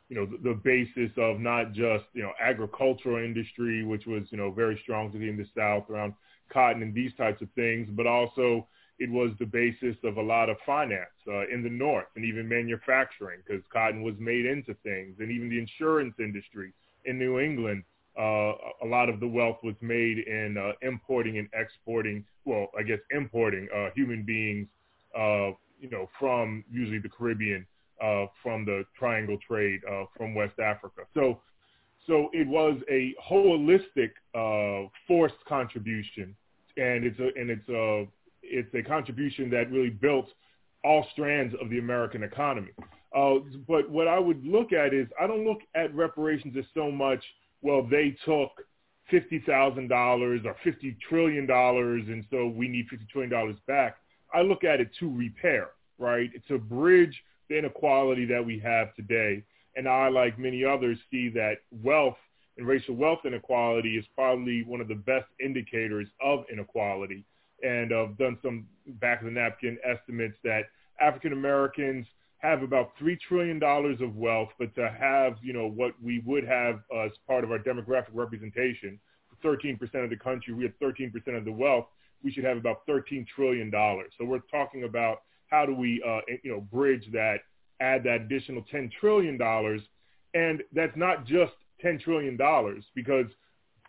you 0.09 0.15
know, 0.15 0.25
the, 0.25 0.37
the 0.49 0.55
basis 0.55 1.11
of 1.17 1.39
not 1.39 1.71
just, 1.71 2.05
you 2.13 2.23
know, 2.23 2.31
agricultural 2.39 3.23
industry, 3.23 3.85
which 3.85 4.05
was, 4.05 4.23
you 4.29 4.37
know, 4.37 4.51
very 4.51 4.79
strong 4.83 5.13
in 5.13 5.37
the 5.37 5.45
South 5.55 5.89
around 5.89 6.13
cotton 6.51 6.81
and 6.81 6.93
these 6.93 7.13
types 7.15 7.41
of 7.41 7.49
things, 7.55 7.87
but 7.91 8.07
also 8.07 8.67
it 8.99 9.09
was 9.09 9.31
the 9.39 9.45
basis 9.45 9.95
of 10.03 10.17
a 10.17 10.21
lot 10.21 10.49
of 10.49 10.57
finance 10.65 11.05
uh, 11.27 11.47
in 11.47 11.63
the 11.63 11.69
North 11.69 12.07
and 12.15 12.25
even 12.25 12.47
manufacturing 12.47 13.39
because 13.45 13.63
cotton 13.71 14.01
was 14.01 14.15
made 14.19 14.45
into 14.45 14.73
things 14.83 15.15
and 15.19 15.31
even 15.31 15.49
the 15.49 15.59
insurance 15.59 16.15
industry 16.19 16.73
in 17.05 17.17
New 17.17 17.39
England. 17.39 17.83
Uh, 18.17 18.53
a 18.83 18.87
lot 18.87 19.09
of 19.09 19.19
the 19.19 19.27
wealth 19.27 19.57
was 19.63 19.75
made 19.81 20.19
in 20.19 20.57
uh, 20.57 20.71
importing 20.81 21.37
and 21.37 21.47
exporting, 21.53 22.25
well, 22.45 22.67
I 22.77 22.83
guess 22.83 22.99
importing 23.11 23.67
uh, 23.75 23.89
human 23.95 24.23
beings, 24.23 24.67
uh, 25.15 25.51
you 25.79 25.89
know, 25.91 26.09
from 26.19 26.63
usually 26.71 26.99
the 26.99 27.09
Caribbean, 27.09 27.65
uh, 28.03 28.25
from 28.41 28.65
the 28.65 28.83
triangle 28.97 29.37
trade 29.47 29.81
uh, 29.91 30.05
from 30.15 30.33
West 30.33 30.59
Africa. 30.59 31.01
So 31.13 31.41
so 32.07 32.29
it 32.31 32.47
was 32.47 32.79
a 32.89 33.13
holistic 33.29 34.11
uh, 34.33 34.87
forced 35.07 35.43
contribution, 35.47 36.35
and 36.77 37.03
it's 37.05 37.19
a 37.19 37.39
and 37.39 37.49
it's 37.49 37.69
a 37.69 38.07
it's 38.41 38.73
a 38.73 38.81
contribution 38.81 39.49
that 39.49 39.69
really 39.71 39.89
built 39.89 40.27
all 40.83 41.05
strands 41.11 41.53
of 41.61 41.69
the 41.69 41.79
American 41.79 42.23
economy. 42.23 42.71
Uh, 43.15 43.35
but 43.67 43.89
what 43.89 44.07
I 44.07 44.19
would 44.19 44.43
look 44.45 44.71
at 44.71 44.93
is 44.93 45.07
I 45.19 45.27
don't 45.27 45.45
look 45.45 45.59
at 45.75 45.93
reparations 45.93 46.55
as 46.57 46.65
so 46.73 46.89
much 46.89 47.23
well 47.61 47.83
they 47.83 48.15
took 48.25 48.51
fifty 49.09 49.39
thousand 49.45 49.87
dollars 49.87 50.41
or 50.45 50.55
fifty 50.63 50.97
trillion 51.07 51.45
dollars, 51.45 52.03
and 52.07 52.25
so 52.29 52.47
we 52.47 52.67
need 52.67 52.87
fifty 52.89 53.05
trillion 53.11 53.31
dollars 53.31 53.55
back. 53.67 53.97
I 54.33 54.41
look 54.41 54.63
at 54.63 54.81
it 54.81 54.89
to 54.99 55.09
repair, 55.09 55.69
right? 55.97 56.29
To 56.47 56.57
bridge 56.57 57.15
the 57.49 57.57
inequality 57.57 58.25
that 58.25 58.45
we 58.45 58.59
have 58.59 58.93
today 58.95 59.43
and 59.77 59.87
I, 59.87 60.09
like 60.09 60.39
many 60.39 60.65
others, 60.65 60.97
see 61.11 61.29
that 61.29 61.57
wealth 61.83 62.17
And 62.57 62.67
racial 62.67 62.95
wealth 62.95 63.19
inequality 63.25 63.97
is 63.97 64.05
probably 64.15 64.63
one 64.63 64.81
of 64.81 64.87
the 64.87 64.95
best 64.95 65.27
indicators 65.39 66.07
of 66.19 66.45
inequality. 66.51 67.23
And 67.61 67.93
I've 67.93 68.17
done 68.17 68.37
some 68.41 68.67
back 68.99 69.19
of 69.21 69.25
the 69.25 69.31
napkin 69.31 69.77
estimates 69.83 70.37
that 70.43 70.63
African 70.99 71.33
Americans 71.33 72.07
have 72.39 72.61
about 72.61 72.91
three 72.99 73.17
trillion 73.27 73.59
dollars 73.59 73.99
of 74.01 74.15
wealth, 74.15 74.49
but 74.59 74.73
to 74.75 74.89
have 74.89 75.37
you 75.41 75.53
know 75.53 75.67
what 75.67 75.93
we 76.01 76.19
would 76.25 76.45
have 76.45 76.81
as 76.95 77.11
part 77.25 77.43
of 77.43 77.51
our 77.51 77.59
demographic 77.59 78.13
representation, 78.13 78.99
13% 79.43 80.03
of 80.03 80.09
the 80.09 80.15
country, 80.15 80.53
we 80.53 80.63
have 80.63 80.73
13% 80.81 81.37
of 81.37 81.45
the 81.45 81.51
wealth. 81.51 81.85
We 82.23 82.31
should 82.31 82.43
have 82.43 82.57
about 82.57 82.81
13 82.87 83.25
trillion 83.35 83.69
dollars. 83.69 84.11
So 84.17 84.25
we're 84.25 84.39
talking 84.51 84.83
about 84.83 85.21
how 85.47 85.65
do 85.65 85.73
we 85.73 86.03
uh, 86.07 86.21
you 86.43 86.51
know 86.51 86.61
bridge 86.61 87.05
that, 87.13 87.37
add 87.79 88.03
that 88.03 88.21
additional 88.21 88.63
10 88.69 88.91
trillion 88.99 89.37
dollars, 89.37 89.81
and 90.33 90.61
that's 90.73 90.95
not 90.95 91.25
just 91.25 91.53
10 91.81 91.99
trillion 91.99 92.37
dollars 92.37 92.83
because 92.95 93.27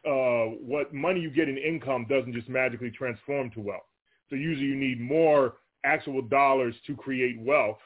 uh, 0.07 0.55
what 0.61 0.95
money 0.95 1.21
you 1.21 1.31
get 1.31 1.49
in 1.49 1.59
income 1.59 2.07
doesn't 2.09 2.33
just 2.33 2.49
magically 2.49 2.91
transform 2.91 3.51
to 3.51 3.61
wealth. 3.61 3.83
So 4.31 4.37
usually 4.37 4.67
you 4.67 4.77
need 4.77 5.01
more 5.01 5.55
actual 5.85 6.23
dollars 6.23 6.75
to 6.87 6.95
create 6.95 7.41
wealth 7.41 7.79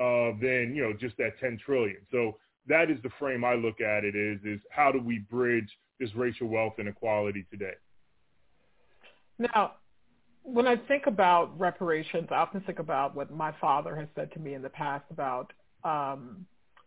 uh, 0.00 0.32
than 0.40 0.72
you 0.74 0.82
know 0.82 0.92
just 0.98 1.16
that 1.18 1.38
10 1.40 1.58
trillion. 1.64 1.98
So 2.10 2.36
that 2.66 2.90
is 2.90 2.98
the 3.02 3.10
frame 3.18 3.44
I 3.44 3.54
look 3.54 3.80
at 3.80 4.04
it 4.04 4.16
is 4.16 4.40
is 4.44 4.60
how 4.70 4.90
do 4.90 5.00
we 5.00 5.18
bridge 5.18 5.68
this 5.98 6.14
racial 6.14 6.48
wealth 6.48 6.74
inequality 6.78 7.46
today? 7.50 7.74
Now, 9.38 9.74
when 10.42 10.66
I 10.66 10.76
think 10.76 11.06
about 11.06 11.58
reparations, 11.58 12.28
I 12.30 12.36
often 12.36 12.60
think 12.62 12.78
about 12.78 13.14
what 13.14 13.30
my 13.30 13.52
father 13.60 13.94
has 13.96 14.08
said 14.14 14.32
to 14.32 14.38
me 14.38 14.54
in 14.54 14.62
the 14.62 14.70
past 14.70 15.04
about 15.10 15.52
um, 15.84 16.46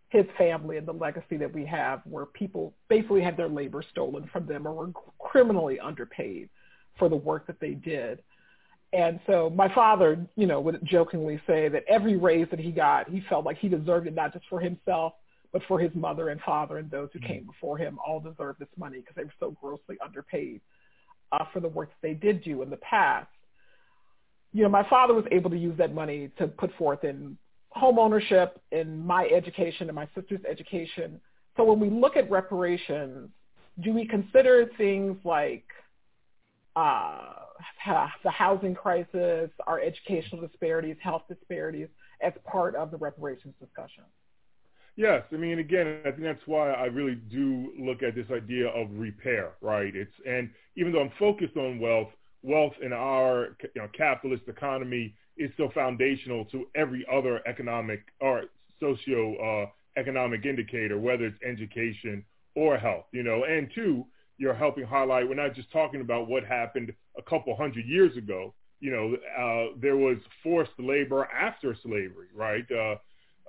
his 0.10 0.26
family 0.38 0.78
and 0.78 0.88
the 0.88 0.94
legacy 0.94 1.38
that 1.38 1.54
we 1.54 1.66
have, 1.66 2.02
where 2.06 2.26
people 2.26 2.74
basically 2.90 3.22
had 3.22 3.38
their 3.38 3.50
labor 3.50 3.84
stolen 3.92 4.30
from 4.32 4.46
them 4.46 4.68
or 4.68 4.74
were 4.74 4.92
criminally 5.20 5.80
underpaid 5.80 6.50
for 6.98 7.10
the 7.10 7.16
work 7.16 7.48
that 7.48 7.60
they 7.60 7.72
did. 7.74 8.20
And 8.94 9.20
so 9.26 9.50
my 9.50 9.74
father, 9.74 10.24
you 10.36 10.46
know, 10.46 10.62
would 10.62 10.80
jokingly 10.86 11.42
say 11.48 11.68
that 11.68 11.84
every 11.88 12.16
raise 12.16 12.48
that 12.52 12.60
he 12.60 12.72
got, 12.72 13.10
he 13.10 13.24
felt 13.28 13.44
like 13.44 13.58
he 13.58 13.68
deserved 13.68 14.06
it 14.06 14.14
not 14.14 14.34
just 14.34 14.46
for 14.48 14.60
himself, 14.60 15.14
but 15.52 15.64
for 15.68 15.80
his 15.80 15.92
mother 15.96 16.30
and 16.30 16.40
father 16.42 16.78
and 16.78 16.90
those 16.92 17.10
who 17.12 17.20
mm-hmm. 17.20 17.28
came 17.28 17.46
before 17.46 17.78
him 17.78 17.98
all 18.06 18.20
deserved 18.20 18.60
this 18.60 18.70
money 18.78 19.00
because 19.00 19.16
they 19.16 19.24
were 19.24 19.34
so 19.40 19.52
grossly 19.60 19.98
underpaid 20.04 20.62
uh, 21.32 21.44
for 21.52 21.60
the 21.60 21.68
work 21.68 21.90
that 21.90 22.08
they 22.08 22.14
did 22.14 22.44
do 22.44 22.62
in 22.62 22.70
the 22.70 22.78
past. 22.78 23.28
You 24.54 24.62
know, 24.62 24.70
my 24.70 24.88
father 24.88 25.16
was 25.16 25.26
able 25.32 25.50
to 25.50 25.58
use 25.58 25.78
that 25.80 25.96
money 25.96 26.30
to 26.38 26.48
put 26.48 26.72
forth 26.76 27.04
in 27.04 27.36
home 27.70 27.98
ownership, 27.98 28.62
in 28.72 29.04
my 29.04 29.26
education 29.26 29.90
and 29.90 29.96
my 29.96 30.08
sister's 30.14 30.42
education. 30.48 31.20
So 31.58 31.64
when 31.64 31.80
we 31.80 31.90
look 31.90 32.16
at 32.16 32.30
reparations, 32.30 33.30
do 33.84 33.92
we 33.92 34.06
consider 34.06 34.70
things 34.78 35.18
like 35.24 35.64
uh, 36.76 37.34
the 38.24 38.32
housing 38.32 38.76
crisis, 38.76 39.50
our 39.68 39.80
educational 39.80 40.46
disparities, 40.46 40.98
health 41.02 41.24
disparities 41.28 41.88
as 42.22 42.34
part 42.46 42.76
of 42.76 42.92
the 42.92 42.98
reparations 42.98 43.54
discussion. 43.60 44.04
Yes, 44.96 45.24
I 45.32 45.38
mean, 45.38 45.58
again, 45.58 46.02
I 46.06 46.12
think 46.12 46.22
that's 46.22 46.46
why 46.46 46.72
I 46.72 46.86
really 46.86 47.16
do 47.16 47.74
look 47.80 48.04
at 48.04 48.14
this 48.14 48.28
idea 48.32 48.68
of 48.68 48.88
repair, 48.92 49.54
right? 49.60 49.96
It's 49.96 50.14
and 50.28 50.52
even 50.76 50.92
though 50.92 51.02
I'm 51.02 51.12
focused 51.18 51.58
on 51.58 51.80
wealth, 51.80 52.10
wealth 52.44 52.74
in 52.82 52.94
our 52.94 53.58
you 53.62 53.82
know, 53.82 53.88
capitalist 53.98 54.44
economy 54.48 55.16
is 55.36 55.50
so 55.58 55.72
foundational 55.74 56.46
to 56.46 56.68
every 56.76 57.06
other 57.12 57.42
economic 57.48 58.02
or 58.22 58.44
socio 58.80 59.36
uh, 59.38 59.66
economic 59.98 60.46
indicator, 60.46 61.00
whether 61.00 61.26
it's 61.26 61.38
education 61.44 62.24
or 62.56 62.78
health, 62.78 63.06
you 63.12 63.24
know, 63.24 63.46
and 63.46 63.72
two, 63.74 64.06
you're 64.38 64.54
helping 64.54 64.84
highlight 64.84 65.28
we're 65.28 65.36
not 65.36 65.56
just 65.56 65.72
talking 65.72 66.02
about 66.02 66.28
what 66.28 66.44
happened 66.44 66.94
a 67.18 67.22
couple 67.22 67.56
hundred 67.56 67.86
years 67.86 68.16
ago. 68.18 68.54
You 68.80 68.92
know, 68.92 69.16
uh, 69.16 69.78
there 69.80 69.96
was 69.96 70.18
forced 70.42 70.78
labor 70.78 71.26
after 71.26 71.76
slavery, 71.84 72.28
right? 72.36 72.66
Uh, 72.72 72.96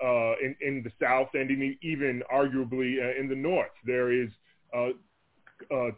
uh, 0.02 0.35
in, 0.42 0.56
in 0.61 0.83
the 0.83 0.92
South 1.00 1.28
and 1.35 1.50
even 1.83 2.23
arguably 2.33 2.99
uh, 2.99 3.21
in 3.21 3.28
the 3.28 3.35
North. 3.35 3.71
There 3.85 4.12
is 4.12 4.29
uh, 4.77 4.88
uh, 5.72 5.90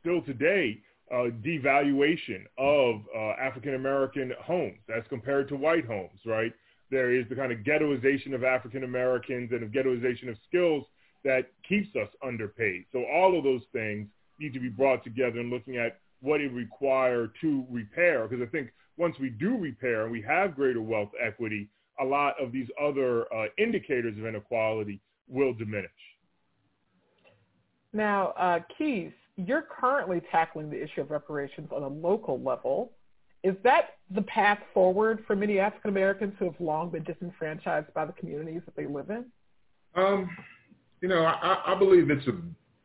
still 0.00 0.22
today 0.22 0.80
uh, 1.12 1.28
devaluation 1.44 2.44
of 2.56 3.02
uh, 3.14 3.32
African 3.40 3.74
American 3.74 4.32
homes 4.42 4.78
as 4.94 5.02
compared 5.08 5.48
to 5.48 5.56
white 5.56 5.84
homes, 5.84 6.20
right? 6.24 6.52
There 6.90 7.14
is 7.14 7.28
the 7.28 7.34
kind 7.34 7.52
of 7.52 7.58
ghettoization 7.58 8.34
of 8.34 8.44
African 8.44 8.84
Americans 8.84 9.50
and 9.52 9.62
of 9.62 9.70
ghettoization 9.70 10.28
of 10.30 10.36
skills 10.48 10.84
that 11.24 11.48
keeps 11.68 11.94
us 11.96 12.08
underpaid. 12.26 12.84
So 12.92 13.04
all 13.04 13.36
of 13.36 13.44
those 13.44 13.62
things 13.72 14.08
need 14.38 14.54
to 14.54 14.60
be 14.60 14.68
brought 14.68 15.04
together 15.04 15.38
and 15.40 15.50
looking 15.50 15.76
at 15.76 15.98
what 16.22 16.40
it 16.40 16.52
require 16.52 17.30
to 17.42 17.66
repair. 17.70 18.26
Because 18.26 18.46
I 18.46 18.50
think 18.50 18.70
once 18.96 19.16
we 19.20 19.28
do 19.28 19.58
repair 19.58 20.04
and 20.04 20.12
we 20.12 20.22
have 20.22 20.54
greater 20.54 20.80
wealth 20.80 21.10
equity, 21.22 21.68
a 22.00 22.04
lot 22.04 22.34
of 22.40 22.52
these 22.52 22.68
other 22.82 23.22
uh, 23.34 23.46
indicators 23.58 24.16
of 24.18 24.24
inequality 24.24 25.00
will 25.28 25.52
diminish. 25.52 25.90
Now, 27.92 28.28
uh, 28.38 28.60
Keith, 28.78 29.12
you're 29.36 29.62
currently 29.62 30.22
tackling 30.30 30.70
the 30.70 30.82
issue 30.82 31.02
of 31.02 31.10
reparations 31.10 31.68
on 31.74 31.82
a 31.82 31.88
local 31.88 32.40
level. 32.40 32.92
Is 33.42 33.56
that 33.64 33.96
the 34.14 34.22
path 34.22 34.58
forward 34.72 35.24
for 35.26 35.34
many 35.34 35.58
African 35.58 35.90
Americans 35.90 36.34
who 36.38 36.46
have 36.46 36.60
long 36.60 36.90
been 36.90 37.02
disenfranchised 37.02 37.92
by 37.92 38.06
the 38.06 38.12
communities 38.12 38.62
that 38.64 38.76
they 38.76 38.86
live 38.86 39.10
in? 39.10 39.24
Um, 39.94 40.30
you 41.00 41.08
know, 41.08 41.24
I, 41.24 41.60
I 41.66 41.74
believe 41.74 42.10
it's 42.10 42.26
a 42.28 42.32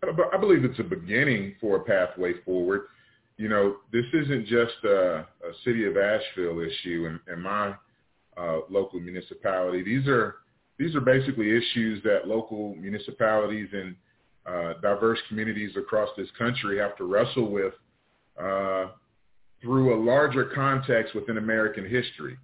I 0.04 0.38
believe 0.38 0.64
it's 0.64 0.80
a 0.80 0.84
beginning 0.84 1.56
for 1.60 1.78
a 1.78 1.80
pathway 1.80 2.34
forward. 2.46 2.82
You 3.38 3.50
know, 3.50 3.78
this 3.92 4.06
isn't 4.14 4.48
just 4.48 4.84
a, 4.84 5.26
a 5.50 5.52
city 5.64 5.86
of 5.86 5.96
Asheville 5.96 6.60
issue 6.60 7.08
in, 7.08 7.34
in 7.34 7.42
my 7.42 7.76
uh, 8.36 8.60
local 8.70 9.00
municipality. 9.00 9.84
These 9.84 10.08
are 10.08 10.36
these 10.80 10.96
are 10.96 11.02
basically 11.02 11.56
issues 11.56 12.04
that 12.04 12.28
local 12.28 12.76
municipalities 12.76 13.70
and 13.74 13.96
uh, 14.46 14.74
diverse 14.82 15.20
communities 15.28 15.72
across 15.78 16.10
this 16.18 16.30
country 16.38 16.78
have 16.80 16.96
to 16.98 17.04
wrestle 17.04 17.50
with 17.52 17.74
uh, 18.40 18.88
through 19.62 19.94
a 19.94 20.00
larger 20.04 20.46
context 20.46 21.16
within 21.16 21.38
American 21.38 21.84
history. 21.88 22.38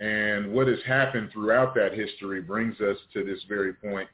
And 0.00 0.52
what 0.52 0.66
has 0.68 0.78
happened 0.86 1.30
throughout 1.32 1.74
that 1.74 1.92
history 1.94 2.40
brings 2.40 2.80
us 2.80 2.96
to 3.12 3.24
this 3.24 3.40
very 3.48 3.72
point. 3.74 4.08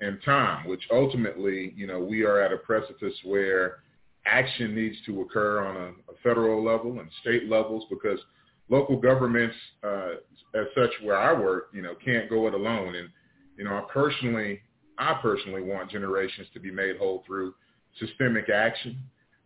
and 0.00 0.18
time, 0.24 0.68
which 0.68 0.82
ultimately, 0.90 1.72
you 1.76 1.86
know, 1.86 2.00
we 2.00 2.24
are 2.24 2.40
at 2.40 2.52
a 2.52 2.56
precipice 2.56 3.14
where 3.24 3.76
action 4.26 4.74
needs 4.74 4.96
to 5.06 5.20
occur 5.22 5.64
on 5.64 5.76
a, 5.76 5.88
a 5.88 6.16
federal 6.22 6.64
level 6.64 7.00
and 7.00 7.08
state 7.20 7.48
levels 7.48 7.84
because 7.90 8.18
local 8.68 8.96
governments, 8.96 9.56
uh, 9.82 10.12
as 10.54 10.66
such, 10.74 10.90
where 11.02 11.16
I 11.16 11.32
work, 11.32 11.70
you 11.72 11.82
know, 11.82 11.94
can't 12.04 12.30
go 12.30 12.46
it 12.46 12.54
alone. 12.54 12.94
And, 12.94 13.08
you 13.56 13.64
know, 13.64 13.74
I 13.74 13.82
personally, 13.92 14.60
I 14.98 15.18
personally 15.20 15.62
want 15.62 15.90
generations 15.90 16.46
to 16.54 16.60
be 16.60 16.70
made 16.70 16.96
whole 16.96 17.22
through 17.26 17.54
systemic 17.98 18.48
action, 18.48 18.98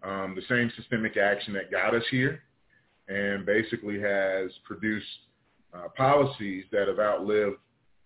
um, 0.02 0.36
the 0.36 0.42
same 0.48 0.70
systemic 0.76 1.16
action 1.16 1.52
that 1.54 1.70
got 1.70 1.94
us 1.94 2.04
here 2.10 2.42
and 3.08 3.46
basically 3.46 4.00
has 4.00 4.50
produced 4.64 5.06
uh, 5.74 5.88
policies 5.96 6.64
that 6.72 6.88
have 6.88 6.98
outlived 6.98 7.56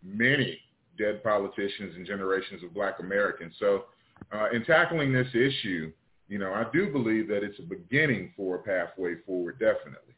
many 0.02 0.58
dead 0.98 1.22
politicians 1.22 1.94
and 1.96 2.06
generations 2.06 2.62
of 2.62 2.74
black 2.74 3.00
Americans. 3.00 3.54
So 3.58 3.84
uh, 4.32 4.50
in 4.52 4.64
tackling 4.64 5.12
this 5.12 5.28
issue, 5.34 5.92
you 6.30 6.38
know, 6.38 6.52
I 6.54 6.64
do 6.72 6.90
believe 6.90 7.26
that 7.28 7.42
it's 7.42 7.58
a 7.58 7.62
beginning 7.62 8.32
for 8.36 8.54
a 8.54 8.58
pathway 8.60 9.16
forward, 9.26 9.58
definitely. 9.58 10.14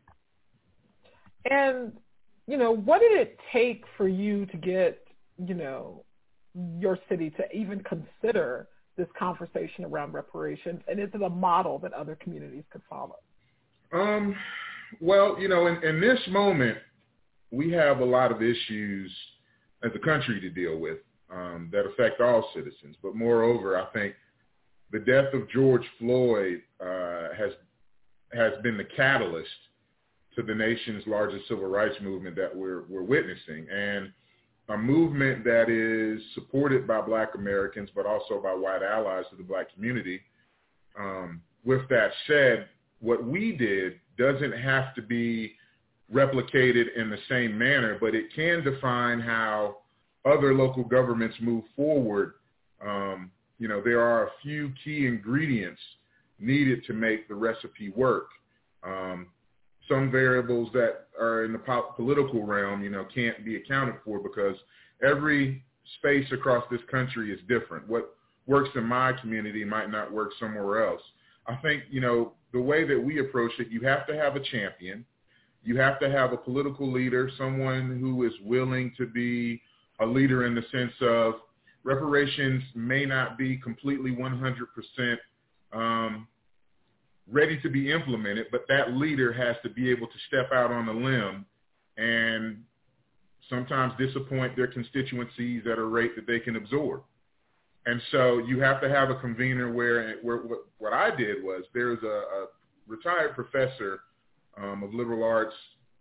And, 1.50 1.92
you 2.46 2.58
know, 2.58 2.70
what 2.70 3.00
did 3.00 3.12
it 3.12 3.38
take 3.50 3.84
for 3.96 4.06
you 4.06 4.44
to 4.46 4.56
get, 4.58 5.02
you 5.38 5.54
know, 5.54 6.04
your 6.78 6.98
city 7.08 7.30
to 7.30 7.50
even 7.56 7.82
consider 7.82 8.68
this 8.98 9.08
conversation 9.18 9.86
around 9.86 10.12
reparations? 10.12 10.82
And 10.86 11.00
is 11.00 11.08
it 11.14 11.22
a 11.22 11.30
model 11.30 11.78
that 11.78 11.94
other 11.94 12.14
communities 12.16 12.64
could 12.70 12.82
follow? 12.90 13.16
Um, 13.94 14.36
well, 15.00 15.40
you 15.40 15.48
know, 15.48 15.66
in, 15.66 15.82
in 15.82 15.98
this 15.98 16.20
moment, 16.28 16.76
we 17.50 17.72
have 17.72 18.00
a 18.00 18.04
lot 18.04 18.30
of 18.30 18.42
issues 18.42 19.10
as 19.82 19.90
a 19.94 19.98
country 19.98 20.42
to 20.42 20.50
deal 20.50 20.78
with 20.78 20.98
um, 21.32 21.70
that 21.72 21.86
affect 21.86 22.20
all 22.20 22.50
citizens. 22.54 22.96
But 23.02 23.16
moreover, 23.16 23.80
I 23.80 23.86
think 23.94 24.14
the 24.92 24.98
death 24.98 25.32
of 25.32 25.48
George 25.50 25.84
Floyd 25.98 26.62
uh, 26.80 27.28
has 27.36 27.52
has 28.32 28.52
been 28.62 28.76
the 28.76 28.86
catalyst 28.96 29.48
to 30.34 30.42
the 30.42 30.54
nation's 30.54 31.06
largest 31.06 31.46
civil 31.48 31.66
rights 31.66 31.96
movement 32.00 32.36
that 32.36 32.54
we're 32.54 32.82
we're 32.88 33.02
witnessing, 33.02 33.66
and 33.70 34.12
a 34.68 34.76
movement 34.76 35.44
that 35.44 35.68
is 35.68 36.22
supported 36.34 36.86
by 36.86 37.00
Black 37.00 37.34
Americans, 37.34 37.90
but 37.94 38.06
also 38.06 38.40
by 38.40 38.52
white 38.52 38.82
allies 38.82 39.24
of 39.32 39.38
the 39.38 39.44
Black 39.44 39.72
community. 39.74 40.20
Um, 40.98 41.42
with 41.64 41.88
that 41.88 42.10
said, 42.26 42.68
what 43.00 43.24
we 43.24 43.52
did 43.52 43.94
doesn't 44.16 44.52
have 44.52 44.94
to 44.94 45.02
be 45.02 45.54
replicated 46.12 46.86
in 46.96 47.10
the 47.10 47.18
same 47.28 47.56
manner, 47.56 47.96
but 48.00 48.14
it 48.14 48.26
can 48.34 48.62
define 48.62 49.20
how 49.20 49.78
other 50.24 50.54
local 50.54 50.84
governments 50.84 51.36
move 51.40 51.64
forward, 51.74 52.34
um, 52.84 53.30
you 53.62 53.68
know, 53.68 53.80
there 53.80 54.00
are 54.00 54.26
a 54.26 54.30
few 54.42 54.72
key 54.82 55.06
ingredients 55.06 55.80
needed 56.40 56.84
to 56.84 56.92
make 56.92 57.28
the 57.28 57.34
recipe 57.36 57.90
work. 57.90 58.26
Um, 58.82 59.28
some 59.88 60.10
variables 60.10 60.68
that 60.72 61.06
are 61.20 61.44
in 61.44 61.52
the 61.52 61.60
po- 61.60 61.92
political 61.94 62.44
realm, 62.44 62.82
you 62.82 62.90
know, 62.90 63.06
can't 63.14 63.44
be 63.44 63.54
accounted 63.54 63.94
for 64.04 64.18
because 64.18 64.56
every 65.00 65.62
space 65.98 66.26
across 66.32 66.64
this 66.72 66.80
country 66.90 67.32
is 67.32 67.38
different. 67.48 67.86
What 67.86 68.16
works 68.48 68.70
in 68.74 68.82
my 68.82 69.12
community 69.12 69.64
might 69.64 69.92
not 69.92 70.12
work 70.12 70.32
somewhere 70.40 70.84
else. 70.84 71.02
I 71.46 71.54
think, 71.62 71.84
you 71.88 72.00
know, 72.00 72.32
the 72.52 72.60
way 72.60 72.84
that 72.84 73.00
we 73.00 73.20
approach 73.20 73.52
it, 73.60 73.68
you 73.70 73.82
have 73.82 74.08
to 74.08 74.16
have 74.16 74.34
a 74.34 74.40
champion. 74.40 75.04
You 75.62 75.78
have 75.78 76.00
to 76.00 76.10
have 76.10 76.32
a 76.32 76.36
political 76.36 76.90
leader, 76.90 77.30
someone 77.38 78.00
who 78.00 78.26
is 78.26 78.32
willing 78.44 78.92
to 78.98 79.06
be 79.06 79.62
a 80.00 80.06
leader 80.06 80.46
in 80.46 80.56
the 80.56 80.64
sense 80.72 80.94
of 81.00 81.34
reparations 81.84 82.62
may 82.74 83.04
not 83.04 83.36
be 83.36 83.56
completely 83.56 84.10
100% 84.12 85.16
um, 85.72 86.26
ready 87.30 87.60
to 87.60 87.70
be 87.70 87.90
implemented, 87.90 88.46
but 88.50 88.62
that 88.68 88.94
leader 88.94 89.32
has 89.32 89.56
to 89.62 89.70
be 89.70 89.90
able 89.90 90.06
to 90.06 90.18
step 90.28 90.50
out 90.52 90.70
on 90.70 90.88
a 90.88 90.92
limb 90.92 91.46
and 91.96 92.62
sometimes 93.48 93.92
disappoint 93.98 94.56
their 94.56 94.66
constituencies 94.66 95.62
at 95.70 95.78
a 95.78 95.84
rate 95.84 96.14
that 96.16 96.26
they 96.26 96.40
can 96.40 96.56
absorb. 96.56 97.02
And 97.84 98.00
so 98.12 98.38
you 98.38 98.60
have 98.60 98.80
to 98.80 98.88
have 98.88 99.10
a 99.10 99.16
convener 99.16 99.72
where, 99.72 100.16
where 100.22 100.38
what, 100.78 100.92
I 100.92 101.14
did 101.14 101.42
was 101.42 101.64
there's 101.74 102.02
a, 102.02 102.06
a 102.06 102.46
retired 102.86 103.34
professor 103.34 104.00
um, 104.56 104.82
of 104.84 104.94
liberal 104.94 105.24
arts 105.24 105.54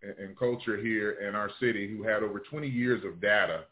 and, 0.03 0.13
and 0.19 0.37
culture 0.37 0.77
here 0.77 1.11
in 1.27 1.33
our 1.35 1.49
city 1.59 1.87
who 1.87 2.03
had 2.03 2.21
over 2.23 2.39
20 2.39 2.67
years 2.67 3.03
of 3.03 3.19
data 3.19 3.65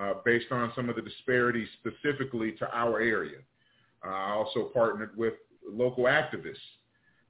uh, 0.00 0.14
based 0.24 0.50
on 0.50 0.72
some 0.74 0.88
of 0.88 0.96
the 0.96 1.02
disparities 1.02 1.68
specifically 1.80 2.52
to 2.52 2.68
our 2.76 3.00
area. 3.00 3.38
Uh, 4.04 4.10
I 4.10 4.30
also 4.32 4.70
partnered 4.74 5.16
with 5.16 5.34
local 5.66 6.04
activists. 6.04 6.56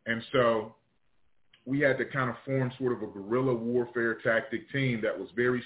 And 0.06 0.22
so 0.32 0.74
we 1.66 1.80
had 1.80 1.98
to 1.98 2.04
kind 2.04 2.30
of 2.30 2.36
form 2.44 2.72
sort 2.78 2.92
of 2.92 3.02
a 3.02 3.06
guerrilla 3.06 3.54
warfare 3.54 4.18
tactic 4.22 4.70
team 4.70 5.00
that 5.02 5.18
was 5.18 5.28
very, 5.34 5.62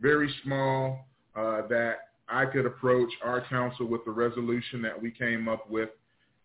very 0.00 0.32
small, 0.44 1.06
uh, 1.36 1.66
that 1.68 2.08
I 2.28 2.46
could 2.46 2.66
approach 2.66 3.10
our 3.22 3.46
council 3.48 3.86
with 3.86 4.04
the 4.04 4.10
resolution 4.10 4.82
that 4.82 5.00
we 5.00 5.10
came 5.10 5.48
up 5.48 5.70
with 5.70 5.90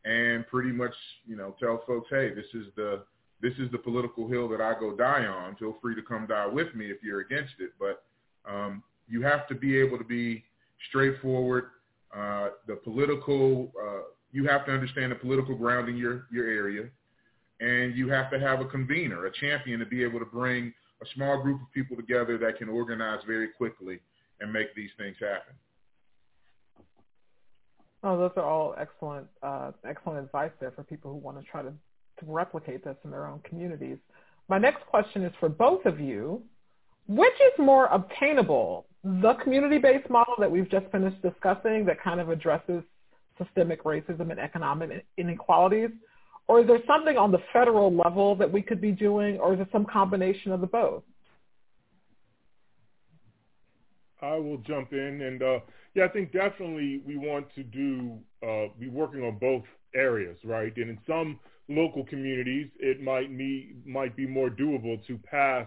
and 0.05 0.45
pretty 0.47 0.71
much, 0.71 0.93
you 1.25 1.35
know, 1.35 1.55
tell 1.59 1.83
folks, 1.87 2.07
hey, 2.09 2.33
this 2.33 2.45
is 2.53 2.67
the 2.75 3.03
this 3.41 3.53
is 3.57 3.71
the 3.71 3.77
political 3.77 4.27
hill 4.27 4.47
that 4.49 4.61
I 4.61 4.79
go 4.79 4.95
die 4.95 5.25
on. 5.25 5.55
Feel 5.55 5.75
free 5.81 5.95
to 5.95 6.03
come 6.03 6.27
die 6.27 6.45
with 6.45 6.75
me 6.75 6.91
if 6.91 6.97
you're 7.01 7.21
against 7.21 7.53
it. 7.59 7.71
But 7.79 8.03
um, 8.47 8.83
you 9.07 9.21
have 9.21 9.47
to 9.47 9.55
be 9.55 9.77
able 9.79 9.97
to 9.97 10.03
be 10.03 10.43
straightforward. 10.89 11.65
Uh, 12.15 12.49
the 12.67 12.75
political, 12.75 13.71
uh, 13.81 14.01
you 14.31 14.45
have 14.47 14.65
to 14.65 14.71
understand 14.71 15.11
the 15.11 15.15
political 15.15 15.55
ground 15.55 15.89
in 15.89 15.97
your, 15.97 16.25
your 16.31 16.47
area. 16.47 16.89
And 17.59 17.95
you 17.95 18.09
have 18.09 18.31
to 18.31 18.39
have 18.39 18.59
a 18.59 18.65
convener, 18.65 19.25
a 19.27 19.31
champion 19.31 19.79
to 19.79 19.85
be 19.85 20.03
able 20.03 20.19
to 20.19 20.25
bring 20.25 20.73
a 21.01 21.05
small 21.15 21.41
group 21.41 21.61
of 21.61 21.71
people 21.73 21.95
together 21.95 22.37
that 22.39 22.57
can 22.57 22.69
organize 22.69 23.19
very 23.27 23.49
quickly 23.49 23.99
and 24.39 24.51
make 24.51 24.73
these 24.75 24.89
things 24.97 25.15
happen. 25.19 25.53
Oh, 28.03 28.17
those 28.17 28.31
are 28.35 28.43
all 28.43 28.73
excellent, 28.79 29.27
uh, 29.43 29.71
excellent 29.87 30.25
advice 30.25 30.49
there 30.59 30.71
for 30.71 30.83
people 30.83 31.11
who 31.11 31.17
want 31.17 31.39
to 31.39 31.45
try 31.45 31.61
to, 31.61 31.69
to 31.69 32.25
replicate 32.25 32.83
this 32.83 32.97
in 33.03 33.11
their 33.11 33.27
own 33.27 33.39
communities. 33.47 33.97
My 34.49 34.57
next 34.57 34.85
question 34.87 35.23
is 35.23 35.31
for 35.39 35.49
both 35.49 35.85
of 35.85 35.99
you. 35.99 36.41
Which 37.07 37.33
is 37.33 37.53
more 37.57 37.87
obtainable, 37.87 38.85
the 39.03 39.33
community-based 39.43 40.09
model 40.09 40.35
that 40.39 40.51
we've 40.51 40.69
just 40.69 40.85
finished 40.91 41.21
discussing 41.21 41.85
that 41.85 42.01
kind 42.01 42.19
of 42.19 42.29
addresses 42.29 42.83
systemic 43.37 43.83
racism 43.83 44.29
and 44.29 44.39
economic 44.39 45.05
inequalities, 45.17 45.89
or 46.47 46.61
is 46.61 46.67
there 46.67 46.79
something 46.85 47.17
on 47.17 47.31
the 47.31 47.39
federal 47.51 47.93
level 47.93 48.35
that 48.35 48.51
we 48.51 48.61
could 48.61 48.81
be 48.81 48.91
doing, 48.91 49.37
or 49.39 49.53
is 49.53 49.59
it 49.59 49.67
some 49.71 49.85
combination 49.85 50.51
of 50.51 50.61
the 50.61 50.67
both? 50.67 51.03
I 54.21 54.35
will 54.35 54.57
jump 54.57 54.93
in, 54.93 55.21
and 55.21 55.41
uh, 55.41 55.59
yeah, 55.95 56.05
I 56.05 56.07
think 56.09 56.31
definitely 56.31 57.01
we 57.07 57.17
want 57.17 57.47
to 57.55 57.63
do 57.63 58.19
uh, 58.47 58.67
be 58.79 58.87
working 58.87 59.23
on 59.23 59.39
both 59.39 59.63
areas, 59.95 60.37
right? 60.43 60.71
And 60.77 60.91
in 60.91 60.99
some 61.07 61.39
local 61.67 62.05
communities, 62.05 62.67
it 62.79 63.01
might 63.01 63.35
be 63.35 63.73
might 63.83 64.15
be 64.15 64.27
more 64.27 64.49
doable 64.49 65.05
to 65.07 65.17
pass 65.17 65.65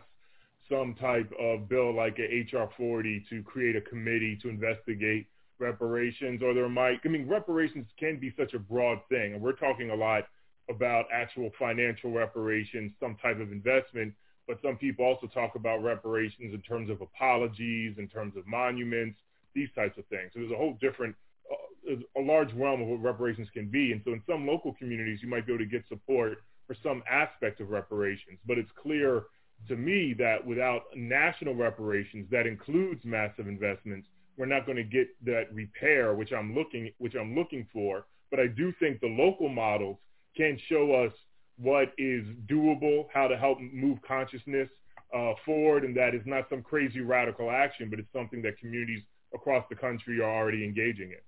some 0.68 0.94
type 0.94 1.30
of 1.38 1.68
bill 1.68 1.94
like 1.94 2.18
a 2.18 2.56
HR 2.56 2.70
40 2.76 3.26
to 3.30 3.42
create 3.42 3.76
a 3.76 3.80
committee 3.80 4.38
to 4.42 4.48
investigate 4.48 5.26
reparations, 5.58 6.42
or 6.42 6.54
there 6.54 6.68
might, 6.68 7.00
I 7.04 7.08
mean, 7.08 7.28
reparations 7.28 7.86
can 7.98 8.18
be 8.18 8.32
such 8.36 8.54
a 8.54 8.58
broad 8.58 8.98
thing, 9.08 9.34
and 9.34 9.42
we're 9.42 9.52
talking 9.52 9.90
a 9.90 9.94
lot 9.94 10.24
about 10.70 11.06
actual 11.12 11.50
financial 11.58 12.10
reparations, 12.10 12.92
some 12.98 13.16
type 13.22 13.40
of 13.40 13.52
investment, 13.52 14.14
but 14.46 14.58
some 14.62 14.76
people 14.76 15.04
also 15.04 15.26
talk 15.26 15.54
about 15.54 15.82
reparations 15.82 16.54
in 16.54 16.60
terms 16.62 16.90
of 16.90 17.00
apologies, 17.00 17.96
in 17.98 18.08
terms 18.08 18.36
of 18.36 18.46
monuments, 18.46 19.18
these 19.54 19.68
types 19.74 19.96
of 19.98 20.06
things. 20.06 20.30
So 20.32 20.40
there's 20.40 20.52
a 20.52 20.56
whole 20.56 20.76
different, 20.80 21.14
uh, 21.50 21.96
a 22.16 22.20
large 22.20 22.52
realm 22.54 22.82
of 22.82 22.88
what 22.88 23.02
reparations 23.02 23.48
can 23.52 23.68
be. 23.70 23.92
And 23.92 24.00
so 24.04 24.12
in 24.12 24.22
some 24.26 24.46
local 24.46 24.74
communities, 24.74 25.20
you 25.22 25.28
might 25.28 25.46
be 25.46 25.52
able 25.52 25.64
to 25.64 25.70
get 25.70 25.84
support 25.88 26.38
for 26.66 26.76
some 26.82 27.02
aspect 27.08 27.60
of 27.60 27.70
reparations, 27.70 28.38
but 28.46 28.58
it's 28.58 28.70
clear 28.82 29.24
to 29.68 29.76
me 29.76 30.14
that 30.18 30.44
without 30.44 30.82
national 30.96 31.54
reparations 31.54 32.26
that 32.30 32.46
includes 32.46 33.04
massive 33.04 33.46
investments, 33.48 34.08
we're 34.36 34.46
not 34.46 34.66
going 34.66 34.76
to 34.76 34.84
get 34.84 35.08
that 35.24 35.44
repair 35.52 36.14
which 36.14 36.32
I'm 36.32 36.54
looking 36.54 36.90
which 36.98 37.14
I'm 37.14 37.34
looking 37.34 37.66
for. 37.72 38.06
But 38.30 38.40
I 38.40 38.46
do 38.48 38.72
think 38.80 39.00
the 39.00 39.06
local 39.06 39.48
models 39.48 39.98
can 40.36 40.58
show 40.68 40.92
us 40.92 41.12
what 41.56 41.92
is 41.98 42.24
doable, 42.50 43.06
how 43.12 43.28
to 43.28 43.36
help 43.36 43.58
move 43.60 43.98
consciousness 44.06 44.68
uh, 45.14 45.34
forward, 45.46 45.84
and 45.84 45.96
that 45.96 46.14
is 46.14 46.22
not 46.24 46.46
some 46.50 46.62
crazy 46.62 47.00
radical 47.00 47.50
action, 47.50 47.88
but 47.88 48.00
it's 48.00 48.12
something 48.12 48.42
that 48.42 48.58
communities 48.58 49.02
across 49.32 49.64
the 49.70 49.76
country 49.76 50.20
are 50.20 50.30
already 50.30 50.64
engaging 50.64 51.10
in. 51.10 51.18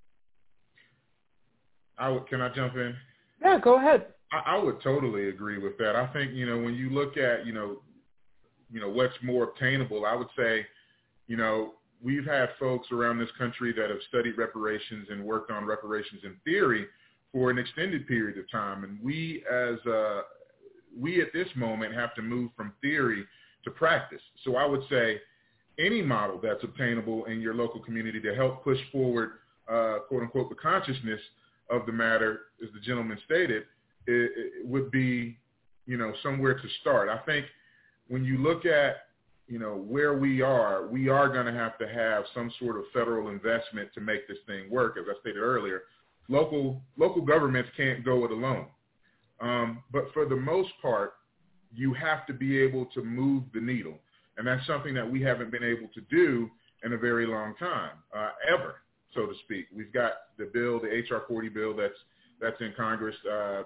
I 1.99 2.09
would, 2.09 2.27
can 2.27 2.41
I 2.41 2.49
jump 2.49 2.75
in? 2.75 2.95
Yeah, 3.41 3.59
go 3.63 3.77
ahead. 3.77 4.07
I, 4.33 4.57
I 4.57 4.63
would 4.63 4.83
totally 4.83 5.29
agree 5.29 5.59
with 5.59 5.79
that. 5.79 5.95
I 5.95 6.07
think 6.13 6.33
you 6.33 6.47
know 6.47 6.59
when 6.59 6.75
you 6.75 6.91
look 6.91 7.17
at 7.17 7.47
you 7.47 7.53
know 7.53 7.79
you 8.71 8.81
know, 8.81 8.89
what's 8.89 9.15
more 9.23 9.45
obtainable, 9.45 10.05
I 10.05 10.15
would 10.15 10.29
say, 10.37 10.67
you 11.27 11.37
know, 11.37 11.75
we've 12.03 12.27
had 12.27 12.51
folks 12.59 12.89
around 12.93 13.19
this 13.19 13.31
country 13.39 13.73
that 13.73 13.91
have 13.91 13.99
studied 14.09 14.37
reparations 14.37 15.09
and 15.11 15.25
worked 15.25 15.51
on 15.51 15.65
reparations 15.65 16.23
in 16.25 16.37
theory 16.45 16.87
for 17.33 17.51
an 17.51 17.59
extended 17.59 18.07
period 18.07 18.39
of 18.39 18.51
time. 18.51 18.85
And 18.85 18.99
we 19.03 19.45
as, 19.51 19.79
uh, 19.87 20.23
we 20.99 21.21
at 21.21 21.33
this 21.33 21.49
moment 21.57 21.95
have 21.95 22.15
to 22.15 22.23
move 22.23 22.51
from 22.57 22.73
theory 22.81 23.25
to 23.65 23.71
practice. 23.71 24.23
So 24.45 24.57
I 24.57 24.65
would 24.65 24.83
say 24.89 25.21
any 25.79 26.03
model 26.03 26.41
that's 26.43 26.63
obtainable 26.65 27.27
in 27.27 27.41
your 27.41 27.55
local 27.55 27.81
community 27.81 28.21
to 28.21 28.35
help 28.35 28.65
push 28.65 28.79
forward, 28.91 29.31
uh, 29.69 29.99
quote 30.09 30.23
unquote, 30.23 30.49
the 30.49 30.55
consciousness 30.55 31.21
of 31.71 31.85
the 31.87 31.93
matter, 31.93 32.41
as 32.63 32.69
the 32.73 32.81
gentleman 32.81 33.19
stated, 33.25 33.65
it, 34.07 34.31
it 34.37 34.67
would 34.67 34.91
be, 34.91 35.37
you 35.87 35.97
know, 35.97 36.13
somewhere 36.23 36.55
to 36.55 36.69
start. 36.81 37.09
I 37.09 37.19
think 37.27 37.47
when 38.09 38.25
you 38.25 38.39
look 38.39 38.67
at 38.67 38.97
you 39.49 39.59
know 39.59 39.77
where 39.77 40.15
we 40.15 40.43
are, 40.43 40.87
we 40.89 41.09
are 41.09 41.29
going 41.29 41.47
to 41.47 41.53
have 41.53 41.79
to 41.79 41.89
have 41.89 42.25
some 42.35 42.51
sort 42.59 42.77
of 42.77 42.85
federal 42.93 43.29
investment 43.29 43.91
to 43.95 44.01
make 44.01 44.27
this 44.27 44.39
thing 44.47 44.69
work. 44.71 44.97
As 44.99 45.05
I 45.09 45.19
stated 45.21 45.39
earlier, 45.39 45.83
local 46.29 46.83
local 46.97 47.23
governments 47.23 47.71
can't 47.77 48.05
go 48.05 48.25
it 48.25 48.31
alone. 48.31 48.67
Um, 49.41 49.83
but 49.93 50.05
for 50.13 50.27
the 50.27 50.37
most 50.37 50.71
part, 50.81 51.15
you 51.73 51.93
have 51.95 52.27
to 52.27 52.33
be 52.33 52.59
able 52.59 52.87
to 52.87 53.03
move 53.03 53.45
the 53.55 53.61
needle, 53.61 53.99
and 54.37 54.47
that's 54.47 54.67
something 54.67 54.95
that 54.95 55.09
we 55.09 55.23
haven't 55.23 55.51
been 55.51 55.65
able 55.65 55.89
to 55.95 56.01
do 56.11 56.51
in 56.85 56.93
a 56.93 56.99
very 56.99 57.27
long 57.27 57.55
time, 57.57 57.93
uh, 58.17 58.31
ever, 58.49 58.77
so 59.15 59.27
to 59.27 59.33
speak. 59.45 59.67
We've 59.75 59.93
got 59.93 60.13
the 60.39 60.51
bill, 60.53 60.81
the 60.81 60.89
HR 60.89 61.23
40 61.29 61.49
bill 61.51 61.77
that's 61.77 61.95
that's 62.41 62.61
in 62.61 62.75
Congress, 62.77 63.17
uh, 63.31 63.63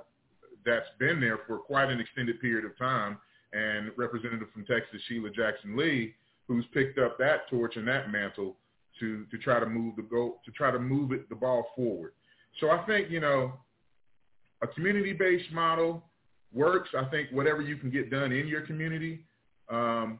that's 0.64 0.86
been 0.98 1.20
there 1.20 1.38
for 1.46 1.58
quite 1.58 1.88
an 1.88 2.00
extended 2.00 2.40
period 2.40 2.64
of 2.64 2.76
time 2.76 3.18
and 3.52 3.90
representative 3.96 4.48
from 4.52 4.64
Texas, 4.64 5.00
Sheila 5.08 5.30
Jackson 5.30 5.76
Lee, 5.76 6.14
who's 6.46 6.64
picked 6.72 6.98
up 6.98 7.18
that 7.18 7.48
torch 7.48 7.76
and 7.76 7.86
that 7.88 8.10
mantle 8.10 8.56
to 8.98 9.24
to 9.30 9.38
try 9.38 9.60
to 9.60 9.66
move 9.66 9.96
the 9.96 10.02
go 10.02 10.36
to 10.44 10.50
try 10.52 10.70
to 10.70 10.78
move 10.78 11.12
it 11.12 11.28
the 11.28 11.34
ball 11.34 11.66
forward. 11.76 12.12
So 12.60 12.70
I 12.70 12.84
think 12.86 13.10
you 13.10 13.20
know 13.20 13.52
a 14.62 14.66
community-based 14.66 15.52
model 15.52 16.04
works. 16.52 16.90
I 16.96 17.04
think 17.06 17.30
whatever 17.30 17.62
you 17.62 17.76
can 17.76 17.90
get 17.90 18.10
done 18.10 18.32
in 18.32 18.46
your 18.46 18.62
community 18.62 19.24
um, 19.70 20.18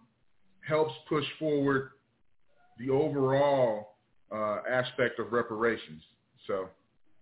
helps 0.67 0.95
push 1.09 1.25
forward 1.39 1.91
the 2.79 2.91
overall 2.91 3.97
uh, 4.33 4.59
aspect 4.69 5.19
of 5.19 5.33
reparations. 5.33 6.03
So. 6.47 6.69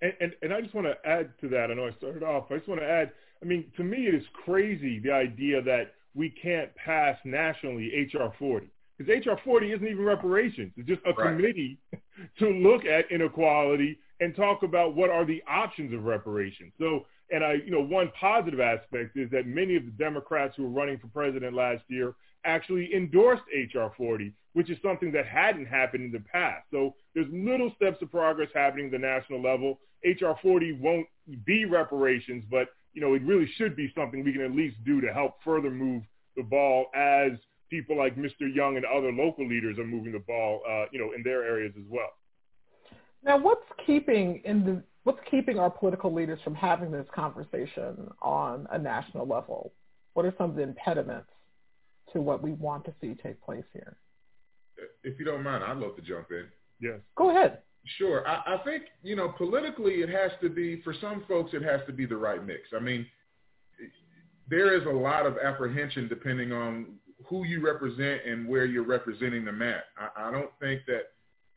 And, 0.00 0.12
and, 0.20 0.32
and 0.42 0.54
I 0.54 0.60
just 0.60 0.74
want 0.74 0.86
to 0.86 1.08
add 1.08 1.32
to 1.40 1.48
that. 1.48 1.70
I 1.70 1.74
know 1.74 1.88
I 1.88 1.92
started 1.96 2.22
off. 2.22 2.44
I 2.50 2.56
just 2.56 2.68
want 2.68 2.80
to 2.80 2.86
add. 2.86 3.10
I 3.42 3.46
mean, 3.46 3.64
to 3.76 3.82
me, 3.82 4.06
it 4.06 4.14
is 4.14 4.22
crazy 4.44 5.00
the 5.00 5.10
idea 5.10 5.60
that 5.62 5.94
we 6.14 6.30
can't 6.30 6.74
pass 6.74 7.16
nationally 7.24 8.08
HR 8.12 8.32
40 8.38 8.70
because 8.98 9.26
HR 9.26 9.40
40 9.44 9.72
isn't 9.72 9.86
even 9.86 10.04
reparations. 10.04 10.72
It's 10.76 10.88
just 10.88 11.02
a 11.06 11.12
right. 11.12 11.36
committee 11.36 11.78
to 12.38 12.48
look 12.48 12.84
at 12.84 13.10
inequality 13.10 13.98
and 14.20 14.34
talk 14.34 14.62
about 14.62 14.96
what 14.96 15.10
are 15.10 15.24
the 15.24 15.42
options 15.48 15.94
of 15.94 16.04
reparations. 16.04 16.72
So, 16.78 17.06
and 17.30 17.44
I, 17.44 17.54
you 17.64 17.70
know, 17.70 17.82
one 17.82 18.10
positive 18.18 18.58
aspect 18.58 19.16
is 19.16 19.30
that 19.30 19.46
many 19.46 19.76
of 19.76 19.84
the 19.84 19.92
Democrats 19.92 20.54
who 20.56 20.64
were 20.64 20.70
running 20.70 20.98
for 20.98 21.06
president 21.08 21.54
last 21.54 21.84
year 21.88 22.14
actually 22.44 22.94
endorsed 22.94 23.42
H.R. 23.54 23.92
40, 23.96 24.32
which 24.54 24.70
is 24.70 24.78
something 24.82 25.12
that 25.12 25.26
hadn't 25.26 25.66
happened 25.66 26.04
in 26.04 26.12
the 26.12 26.24
past. 26.32 26.64
So 26.72 26.94
there's 27.14 27.26
little 27.30 27.72
steps 27.76 28.02
of 28.02 28.10
progress 28.10 28.48
happening 28.54 28.86
at 28.86 28.92
the 28.92 28.98
national 28.98 29.42
level. 29.42 29.78
H.R. 30.04 30.36
40 30.42 30.78
won't 30.80 31.06
be 31.44 31.64
reparations, 31.64 32.44
but 32.50 32.68
you 32.98 33.04
know, 33.04 33.14
it 33.14 33.22
really 33.22 33.48
should 33.56 33.76
be 33.76 33.92
something 33.96 34.24
we 34.24 34.32
can 34.32 34.42
at 34.42 34.50
least 34.50 34.74
do 34.84 35.00
to 35.00 35.14
help 35.14 35.34
further 35.44 35.70
move 35.70 36.02
the 36.36 36.42
ball 36.42 36.86
as 36.96 37.30
people 37.70 37.96
like 37.96 38.16
Mr. 38.16 38.52
Young 38.52 38.76
and 38.76 38.84
other 38.84 39.12
local 39.12 39.46
leaders 39.46 39.78
are 39.78 39.86
moving 39.86 40.10
the 40.10 40.18
ball, 40.18 40.62
uh, 40.68 40.86
you 40.90 40.98
know, 40.98 41.12
in 41.14 41.22
their 41.22 41.44
areas 41.44 41.72
as 41.78 41.84
well. 41.88 42.10
Now, 43.24 43.38
what's 43.38 43.62
keeping 43.86 44.42
in 44.44 44.64
the 44.64 44.82
what's 45.04 45.20
keeping 45.30 45.60
our 45.60 45.70
political 45.70 46.12
leaders 46.12 46.40
from 46.42 46.56
having 46.56 46.90
this 46.90 47.06
conversation 47.14 48.10
on 48.20 48.66
a 48.72 48.78
national 48.78 49.28
level? 49.28 49.72
What 50.14 50.26
are 50.26 50.34
some 50.36 50.50
of 50.50 50.56
the 50.56 50.62
impediments 50.62 51.30
to 52.12 52.20
what 52.20 52.42
we 52.42 52.54
want 52.54 52.84
to 52.86 52.94
see 53.00 53.14
take 53.22 53.40
place 53.40 53.64
here? 53.72 53.96
If 55.04 55.20
you 55.20 55.24
don't 55.24 55.44
mind, 55.44 55.62
I'd 55.62 55.76
love 55.76 55.94
to 55.94 56.02
jump 56.02 56.32
in. 56.32 56.46
Yes. 56.80 56.98
Go 57.16 57.30
ahead. 57.30 57.58
Sure. 57.96 58.26
I, 58.28 58.54
I 58.54 58.58
think, 58.64 58.84
you 59.02 59.16
know, 59.16 59.28
politically 59.28 59.94
it 59.94 60.08
has 60.08 60.30
to 60.42 60.50
be, 60.50 60.82
for 60.82 60.94
some 61.00 61.24
folks, 61.26 61.52
it 61.54 61.62
has 61.62 61.80
to 61.86 61.92
be 61.92 62.06
the 62.06 62.16
right 62.16 62.44
mix. 62.44 62.68
I 62.76 62.80
mean, 62.80 63.06
there 64.48 64.76
is 64.76 64.86
a 64.86 64.90
lot 64.90 65.26
of 65.26 65.36
apprehension 65.38 66.08
depending 66.08 66.52
on 66.52 66.94
who 67.26 67.44
you 67.44 67.64
represent 67.64 68.20
and 68.26 68.48
where 68.48 68.64
you're 68.64 68.86
representing 68.86 69.44
them 69.44 69.62
at. 69.62 69.84
I, 69.96 70.28
I 70.28 70.30
don't 70.30 70.50
think 70.60 70.82
that 70.86 71.02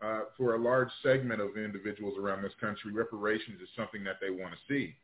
uh, 0.02 0.22
for 0.38 0.56
a 0.56 0.58
large 0.58 0.90
segment 1.04 1.42
of 1.42 1.58
individuals 1.58 2.16
around 2.20 2.42
this 2.42 2.54
country, 2.60 2.92
reparations 2.92 3.62
is 3.62 3.70
something 3.76 4.04
that 4.04 4.16
they 4.20 4.30
want 4.30 4.54
to 4.54 4.60
see. 4.68 4.96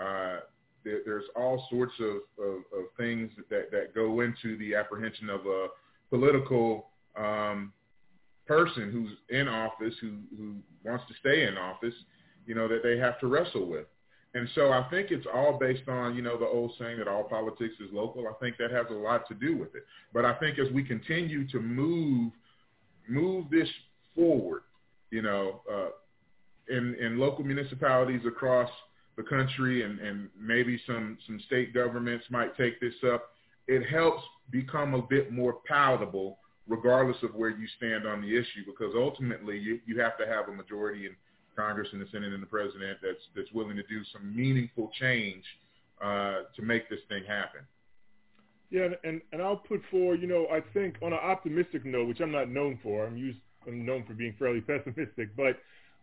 Uh, 0.00 0.40
there, 0.84 1.00
there's 1.04 1.24
all 1.36 1.66
sorts 1.70 1.92
of, 2.00 2.16
of, 2.42 2.56
of 2.72 2.84
things 2.96 3.30
that, 3.50 3.70
that 3.70 3.94
go 3.94 4.20
into 4.20 4.56
the 4.58 4.74
apprehension 4.74 5.28
of 5.28 5.40
a 5.44 5.66
political 6.08 6.86
um, 7.16 7.72
person 8.48 8.90
who's 8.90 9.10
in 9.28 9.46
office, 9.46 9.94
who, 10.00 10.16
who 10.36 10.56
wants 10.84 11.04
to 11.08 11.14
stay 11.20 11.46
in 11.46 11.56
office, 11.56 11.94
you 12.46 12.54
know, 12.54 12.66
that 12.66 12.82
they 12.82 12.98
have 12.98 13.20
to 13.20 13.26
wrestle 13.28 13.66
with. 13.66 13.86
And 14.34 14.48
so 14.54 14.72
I 14.72 14.86
think 14.90 15.10
it's 15.10 15.26
all 15.32 15.58
based 15.58 15.88
on, 15.88 16.14
you 16.14 16.22
know, 16.22 16.38
the 16.38 16.46
old 16.46 16.72
saying 16.78 16.98
that 16.98 17.08
all 17.08 17.24
politics 17.24 17.74
is 17.80 17.88
local. 17.92 18.26
I 18.26 18.32
think 18.40 18.56
that 18.58 18.70
has 18.70 18.86
a 18.90 18.94
lot 18.94 19.26
to 19.28 19.34
do 19.34 19.56
with 19.56 19.74
it. 19.74 19.84
But 20.12 20.24
I 20.24 20.34
think 20.34 20.58
as 20.58 20.70
we 20.72 20.82
continue 20.82 21.46
to 21.48 21.60
move, 21.60 22.32
move 23.08 23.46
this 23.50 23.68
forward, 24.14 24.62
you 25.10 25.22
know, 25.22 25.62
uh, 25.70 25.88
in, 26.68 26.94
in 26.96 27.18
local 27.18 27.44
municipalities 27.44 28.20
across 28.26 28.70
the 29.16 29.22
country 29.22 29.82
and, 29.82 29.98
and 29.98 30.28
maybe 30.38 30.80
some, 30.86 31.18
some 31.26 31.40
state 31.46 31.72
governments 31.74 32.26
might 32.30 32.56
take 32.56 32.80
this 32.80 32.94
up, 33.10 33.30
it 33.66 33.86
helps 33.88 34.22
become 34.50 34.94
a 34.94 35.02
bit 35.02 35.32
more 35.32 35.56
palatable 35.66 36.38
regardless 36.68 37.16
of 37.22 37.34
where 37.34 37.50
you 37.50 37.66
stand 37.76 38.06
on 38.06 38.20
the 38.20 38.36
issue 38.36 38.64
because 38.66 38.94
ultimately 38.94 39.58
you, 39.58 39.80
you 39.86 40.00
have 40.00 40.18
to 40.18 40.26
have 40.26 40.48
a 40.48 40.52
majority 40.52 41.06
in 41.06 41.12
Congress 41.56 41.88
and 41.92 42.00
the 42.00 42.06
Senate 42.12 42.32
and 42.32 42.42
the 42.42 42.46
President 42.46 42.98
that's, 43.02 43.18
that's 43.34 43.50
willing 43.52 43.76
to 43.76 43.82
do 43.84 44.02
some 44.12 44.34
meaningful 44.36 44.90
change 45.00 45.42
uh, 46.02 46.42
to 46.54 46.62
make 46.62 46.88
this 46.88 47.00
thing 47.08 47.24
happen. 47.26 47.60
Yeah, 48.70 48.88
and, 49.02 49.22
and 49.32 49.40
I'll 49.40 49.56
put 49.56 49.80
forward, 49.90 50.20
you 50.20 50.28
know, 50.28 50.46
I 50.52 50.60
think 50.74 50.96
on 51.02 51.12
an 51.12 51.18
optimistic 51.18 51.86
note, 51.86 52.06
which 52.06 52.20
I'm 52.20 52.30
not 52.30 52.50
known 52.50 52.78
for, 52.82 53.06
I'm 53.06 53.16
used 53.16 53.38
I'm 53.66 53.84
known 53.84 54.04
for 54.06 54.14
being 54.14 54.34
fairly 54.38 54.60
pessimistic. 54.62 55.34
But 55.36 55.58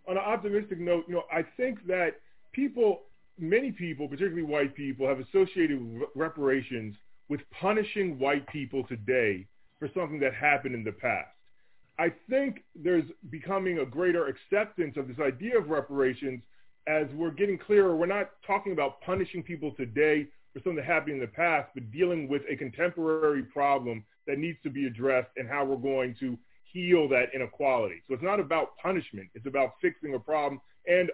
on 0.07 0.17
an 0.17 0.23
optimistic 0.23 0.79
note, 0.79 1.05
you 1.07 1.15
know, 1.15 1.23
I 1.31 1.43
think 1.57 1.85
that 1.87 2.15
people, 2.53 3.03
many 3.39 3.71
people, 3.71 4.07
particularly 4.07 4.43
white 4.43 4.75
people, 4.75 5.07
have 5.07 5.19
associated 5.19 5.79
reparations 6.15 6.95
with 7.29 7.41
punishing 7.59 8.19
white 8.19 8.47
people 8.47 8.83
today 8.83 9.47
for 9.79 9.89
something 9.93 10.19
that 10.19 10.33
happened 10.33 10.75
in 10.75 10.83
the 10.83 10.91
past. 10.91 11.29
I 11.97 12.11
think 12.29 12.63
there's 12.75 13.05
becoming 13.29 13.79
a 13.79 13.85
greater 13.85 14.27
acceptance 14.27 14.97
of 14.97 15.07
this 15.07 15.19
idea 15.19 15.57
of 15.57 15.69
reparations 15.69 16.41
as 16.87 17.07
we're 17.15 17.31
getting 17.31 17.57
clearer. 17.57 17.95
We're 17.95 18.05
not 18.05 18.31
talking 18.45 18.73
about 18.73 19.01
punishing 19.01 19.41
people 19.43 19.71
today 19.71 20.27
for 20.53 20.59
something 20.59 20.75
that 20.75 20.85
happened 20.85 21.15
in 21.15 21.21
the 21.21 21.27
past, 21.27 21.69
but 21.73 21.91
dealing 21.91 22.27
with 22.27 22.41
a 22.49 22.55
contemporary 22.55 23.43
problem 23.43 24.03
that 24.27 24.39
needs 24.39 24.57
to 24.63 24.69
be 24.69 24.87
addressed 24.87 25.29
and 25.37 25.47
how 25.49 25.65
we're 25.65 25.77
going 25.77 26.15
to 26.19 26.37
heal 26.71 27.07
that 27.09 27.27
inequality. 27.33 28.01
So 28.07 28.13
it's 28.13 28.23
not 28.23 28.39
about 28.39 28.77
punishment. 28.81 29.29
It's 29.33 29.47
about 29.47 29.71
fixing 29.81 30.13
a 30.13 30.19
problem. 30.19 30.59
And 30.87 31.09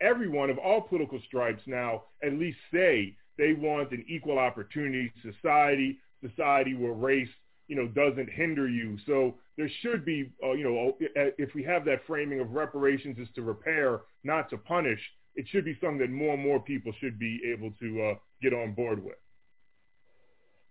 everyone 0.00 0.50
of 0.50 0.58
all 0.58 0.80
political 0.80 1.20
stripes 1.26 1.62
now 1.66 2.04
at 2.22 2.32
least 2.32 2.58
say 2.72 3.16
they 3.38 3.52
want 3.52 3.92
an 3.92 4.04
equal 4.08 4.38
opportunity 4.38 5.12
society, 5.22 5.98
society 6.26 6.74
where 6.74 6.92
race, 6.92 7.28
you 7.68 7.76
know, 7.76 7.88
doesn't 7.88 8.30
hinder 8.30 8.68
you. 8.68 8.98
So 9.06 9.34
there 9.56 9.70
should 9.80 10.04
be, 10.04 10.32
uh, 10.42 10.52
you 10.52 10.64
know, 10.64 10.92
if 10.98 11.54
we 11.54 11.62
have 11.64 11.84
that 11.86 12.00
framing 12.06 12.40
of 12.40 12.50
reparations 12.50 13.18
is 13.18 13.28
to 13.34 13.42
repair, 13.42 14.02
not 14.22 14.50
to 14.50 14.58
punish, 14.58 15.00
it 15.34 15.46
should 15.48 15.64
be 15.64 15.76
something 15.80 15.98
that 15.98 16.10
more 16.10 16.34
and 16.34 16.42
more 16.42 16.60
people 16.60 16.92
should 17.00 17.18
be 17.18 17.40
able 17.52 17.70
to 17.80 18.02
uh, 18.02 18.14
get 18.42 18.52
on 18.52 18.72
board 18.74 19.02
with. 19.02 19.16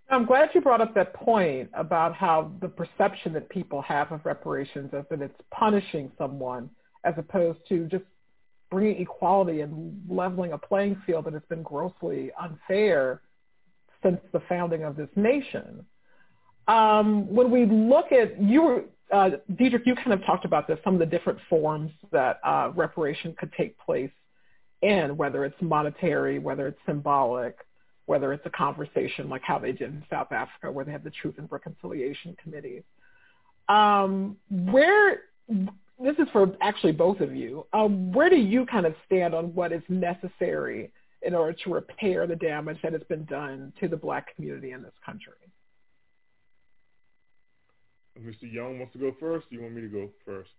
I'm 0.09 0.25
glad 0.25 0.49
you 0.53 0.61
brought 0.61 0.81
up 0.81 0.93
that 0.95 1.13
point 1.13 1.69
about 1.73 2.13
how 2.13 2.51
the 2.61 2.67
perception 2.67 3.33
that 3.33 3.49
people 3.49 3.81
have 3.81 4.11
of 4.11 4.25
reparations 4.25 4.93
is 4.93 5.05
that 5.09 5.21
it's 5.21 5.41
punishing 5.51 6.11
someone 6.17 6.69
as 7.03 7.15
opposed 7.17 7.59
to 7.69 7.87
just 7.87 8.03
bringing 8.69 9.01
equality 9.01 9.61
and 9.61 10.01
leveling 10.09 10.51
a 10.51 10.57
playing 10.57 11.01
field 11.05 11.25
that 11.25 11.33
has 11.33 11.43
been 11.49 11.63
grossly 11.63 12.31
unfair 12.39 13.21
since 14.03 14.19
the 14.33 14.41
founding 14.49 14.83
of 14.83 14.95
this 14.95 15.09
nation. 15.15 15.85
Um, 16.67 17.33
when 17.33 17.51
we 17.51 17.65
look 17.65 18.11
at 18.11 18.41
you, 18.41 18.61
were, 18.61 18.83
uh, 19.11 19.31
Dedrick, 19.53 19.85
you 19.85 19.95
kind 19.95 20.13
of 20.13 20.23
talked 20.25 20.45
about 20.45 20.67
this, 20.67 20.79
some 20.83 20.93
of 20.93 20.99
the 20.99 21.05
different 21.05 21.39
forms 21.49 21.91
that 22.11 22.39
uh, 22.43 22.71
reparation 22.75 23.35
could 23.37 23.51
take 23.53 23.77
place 23.79 24.11
in, 24.81 25.17
whether 25.17 25.45
it's 25.45 25.61
monetary, 25.61 26.39
whether 26.39 26.67
it's 26.67 26.79
symbolic, 26.85 27.57
whether 28.05 28.33
it's 28.33 28.45
a 28.45 28.49
conversation 28.49 29.29
like 29.29 29.41
how 29.43 29.57
they 29.57 29.71
did 29.71 29.89
in 29.89 30.03
South 30.09 30.31
Africa, 30.31 30.71
where 30.71 30.85
they 30.85 30.91
have 30.91 31.03
the 31.03 31.11
Truth 31.11 31.35
and 31.37 31.51
Reconciliation 31.51 32.35
Committee. 32.41 32.83
Um, 33.69 34.37
where 34.49 35.21
this 35.47 36.15
is 36.19 36.27
for 36.33 36.51
actually 36.61 36.91
both 36.91 37.21
of 37.21 37.35
you. 37.35 37.65
Um, 37.71 38.11
where 38.11 38.29
do 38.29 38.35
you 38.35 38.65
kind 38.65 38.85
of 38.85 38.93
stand 39.05 39.33
on 39.33 39.55
what 39.55 39.71
is 39.71 39.83
necessary 39.87 40.91
in 41.21 41.33
order 41.33 41.53
to 41.63 41.73
repair 41.73 42.27
the 42.27 42.35
damage 42.35 42.77
that 42.83 42.93
has 42.93 43.03
been 43.03 43.23
done 43.25 43.71
to 43.79 43.87
the 43.87 43.95
black 43.95 44.35
community 44.35 44.71
in 44.71 44.81
this 44.81 44.93
country? 45.05 45.33
Mr. 48.19 48.51
Young 48.51 48.79
wants 48.79 48.93
to 48.93 48.99
go 48.99 49.15
first. 49.19 49.49
Do 49.49 49.55
you 49.55 49.63
want 49.63 49.73
me 49.73 49.81
to 49.81 49.87
go 49.87 50.09
first? 50.25 50.51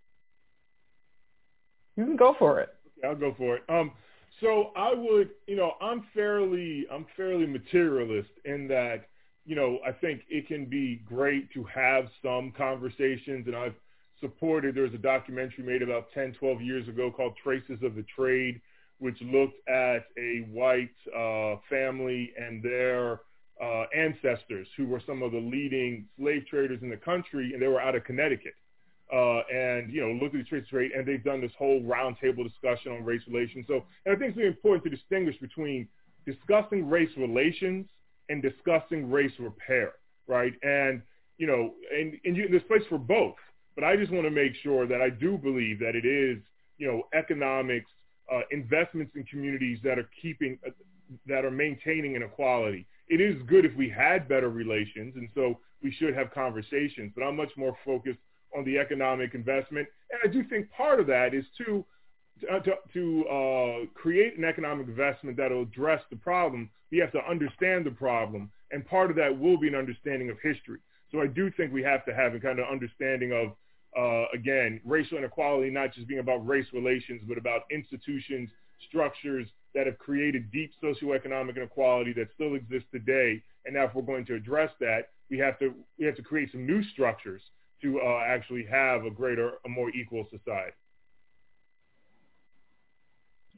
You 1.96 2.04
can 2.04 2.16
go 2.16 2.34
for 2.38 2.60
it. 2.60 2.70
Okay, 2.98 3.06
I'll 3.06 3.14
go 3.14 3.34
for 3.36 3.56
it. 3.56 3.62
Um, 3.68 3.92
so 4.40 4.72
I 4.76 4.92
would, 4.92 5.30
you 5.46 5.56
know, 5.56 5.72
I'm 5.80 6.04
fairly, 6.12 6.86
I'm 6.90 7.06
fairly 7.16 7.46
materialist 7.46 8.30
in 8.44 8.66
that, 8.68 9.06
you 9.44 9.54
know, 9.54 9.78
I 9.86 9.92
think 9.92 10.22
it 10.28 10.48
can 10.48 10.64
be 10.64 11.02
great 11.06 11.52
to 11.52 11.64
have 11.64 12.06
some 12.22 12.52
conversations, 12.56 13.46
and 13.46 13.54
I've 13.54 13.74
supported. 14.20 14.74
There's 14.74 14.94
a 14.94 14.98
documentary 14.98 15.64
made 15.64 15.82
about 15.82 16.06
10, 16.14 16.34
12 16.38 16.62
years 16.62 16.88
ago 16.88 17.10
called 17.10 17.34
Traces 17.42 17.82
of 17.82 17.94
the 17.94 18.04
Trade, 18.16 18.60
which 18.98 19.20
looked 19.22 19.68
at 19.68 20.06
a 20.18 20.46
white 20.50 20.94
uh, 21.16 21.60
family 21.68 22.32
and 22.38 22.62
their 22.62 23.20
uh, 23.62 23.84
ancestors 23.96 24.66
who 24.76 24.86
were 24.86 25.00
some 25.06 25.22
of 25.22 25.32
the 25.32 25.38
leading 25.38 26.06
slave 26.18 26.44
traders 26.48 26.80
in 26.82 26.90
the 26.90 26.96
country, 26.96 27.52
and 27.52 27.62
they 27.62 27.68
were 27.68 27.80
out 27.80 27.94
of 27.94 28.04
Connecticut 28.04 28.54
uh, 29.12 29.42
and 29.52 29.92
you 29.92 30.00
know 30.00 30.12
look 30.12 30.34
at 30.34 30.38
the 30.40 30.44
trace 30.44 30.64
rate, 30.72 30.92
and 30.96 31.06
they've 31.06 31.24
done 31.24 31.40
this 31.40 31.52
whole 31.58 31.80
roundtable 31.82 32.42
discussion 32.42 32.92
on 32.92 33.04
race 33.04 33.22
relations. 33.28 33.66
So, 33.68 33.84
and 34.06 34.16
I 34.16 34.18
think 34.18 34.30
it's 34.30 34.36
really 34.36 34.48
important 34.48 34.84
to 34.84 34.90
distinguish 34.90 35.36
between 35.38 35.88
discussing 36.26 36.88
race 36.88 37.10
relations 37.16 37.86
and 38.28 38.42
discussing 38.42 39.10
race 39.10 39.32
repair, 39.38 39.92
right? 40.26 40.52
And 40.62 41.02
you 41.38 41.46
know, 41.46 41.74
and, 41.92 42.14
and 42.24 42.36
you, 42.36 42.48
there's 42.48 42.62
place 42.62 42.82
for 42.88 42.98
both. 42.98 43.34
But 43.74 43.84
I 43.84 43.96
just 43.96 44.12
want 44.12 44.24
to 44.24 44.30
make 44.30 44.52
sure 44.62 44.86
that 44.86 45.02
I 45.02 45.10
do 45.10 45.36
believe 45.36 45.80
that 45.80 45.96
it 45.96 46.06
is, 46.06 46.38
you 46.78 46.86
know, 46.86 47.02
economics, 47.12 47.90
uh, 48.32 48.42
investments 48.52 49.12
in 49.16 49.24
communities 49.24 49.80
that 49.82 49.98
are 49.98 50.08
keeping, 50.22 50.58
uh, 50.64 50.70
that 51.26 51.44
are 51.44 51.50
maintaining 51.50 52.14
inequality. 52.14 52.86
It 53.08 53.20
is 53.20 53.40
good 53.46 53.64
if 53.64 53.74
we 53.76 53.88
had 53.88 54.28
better 54.28 54.48
relations, 54.48 55.14
and 55.16 55.28
so 55.34 55.58
we 55.82 55.92
should 55.92 56.14
have 56.14 56.32
conversations. 56.32 57.12
But 57.14 57.24
I'm 57.24 57.36
much 57.36 57.52
more 57.56 57.76
focused 57.84 58.18
on 58.56 58.64
the 58.64 58.78
economic 58.78 59.34
investment. 59.34 59.88
And 60.10 60.20
I 60.24 60.32
do 60.32 60.44
think 60.48 60.70
part 60.70 61.00
of 61.00 61.06
that 61.08 61.34
is 61.34 61.44
to 61.58 61.84
uh, 62.52 62.58
to, 62.60 62.72
to 62.92 63.24
uh, 63.28 63.86
create 63.94 64.36
an 64.36 64.44
economic 64.44 64.88
investment 64.88 65.36
that 65.36 65.52
will 65.52 65.62
address 65.62 66.02
the 66.10 66.16
problem, 66.16 66.68
we 66.90 66.98
have 66.98 67.12
to 67.12 67.24
understand 67.30 67.86
the 67.86 67.90
problem, 67.92 68.50
and 68.72 68.84
part 68.86 69.08
of 69.08 69.16
that 69.16 69.38
will 69.38 69.56
be 69.56 69.68
an 69.68 69.74
understanding 69.76 70.30
of 70.30 70.36
history. 70.42 70.80
So 71.12 71.20
I 71.20 71.28
do 71.28 71.48
think 71.52 71.72
we 71.72 71.82
have 71.84 72.04
to 72.06 72.14
have 72.14 72.34
a 72.34 72.40
kind 72.40 72.58
of 72.58 72.66
understanding 72.68 73.32
of 73.32 73.52
uh, 73.96 74.26
again, 74.34 74.80
racial 74.84 75.18
inequality 75.18 75.70
not 75.70 75.94
just 75.94 76.08
being 76.08 76.20
about 76.20 76.46
race 76.46 76.66
relations, 76.72 77.22
but 77.28 77.38
about 77.38 77.62
institutions, 77.70 78.50
structures 78.88 79.48
that 79.74 79.86
have 79.86 79.98
created 79.98 80.50
deep 80.52 80.72
socioeconomic 80.82 81.56
inequality 81.56 82.12
that 82.14 82.28
still 82.34 82.54
exists 82.54 82.88
today. 82.92 83.42
And 83.66 83.74
now 83.74 83.84
if 83.84 83.94
we're 83.94 84.02
going 84.02 84.24
to 84.26 84.34
address 84.34 84.70
that, 84.80 85.08
we 85.30 85.38
have 85.38 85.58
to, 85.58 85.74
we 85.98 86.06
have 86.06 86.16
to 86.16 86.22
create 86.22 86.52
some 86.52 86.66
new 86.66 86.82
structures 86.92 87.42
to 87.82 88.00
uh, 88.00 88.22
actually 88.26 88.64
have 88.70 89.04
a 89.04 89.10
greater, 89.10 89.52
a 89.64 89.68
more 89.68 89.90
equal 89.90 90.26
society. 90.30 90.72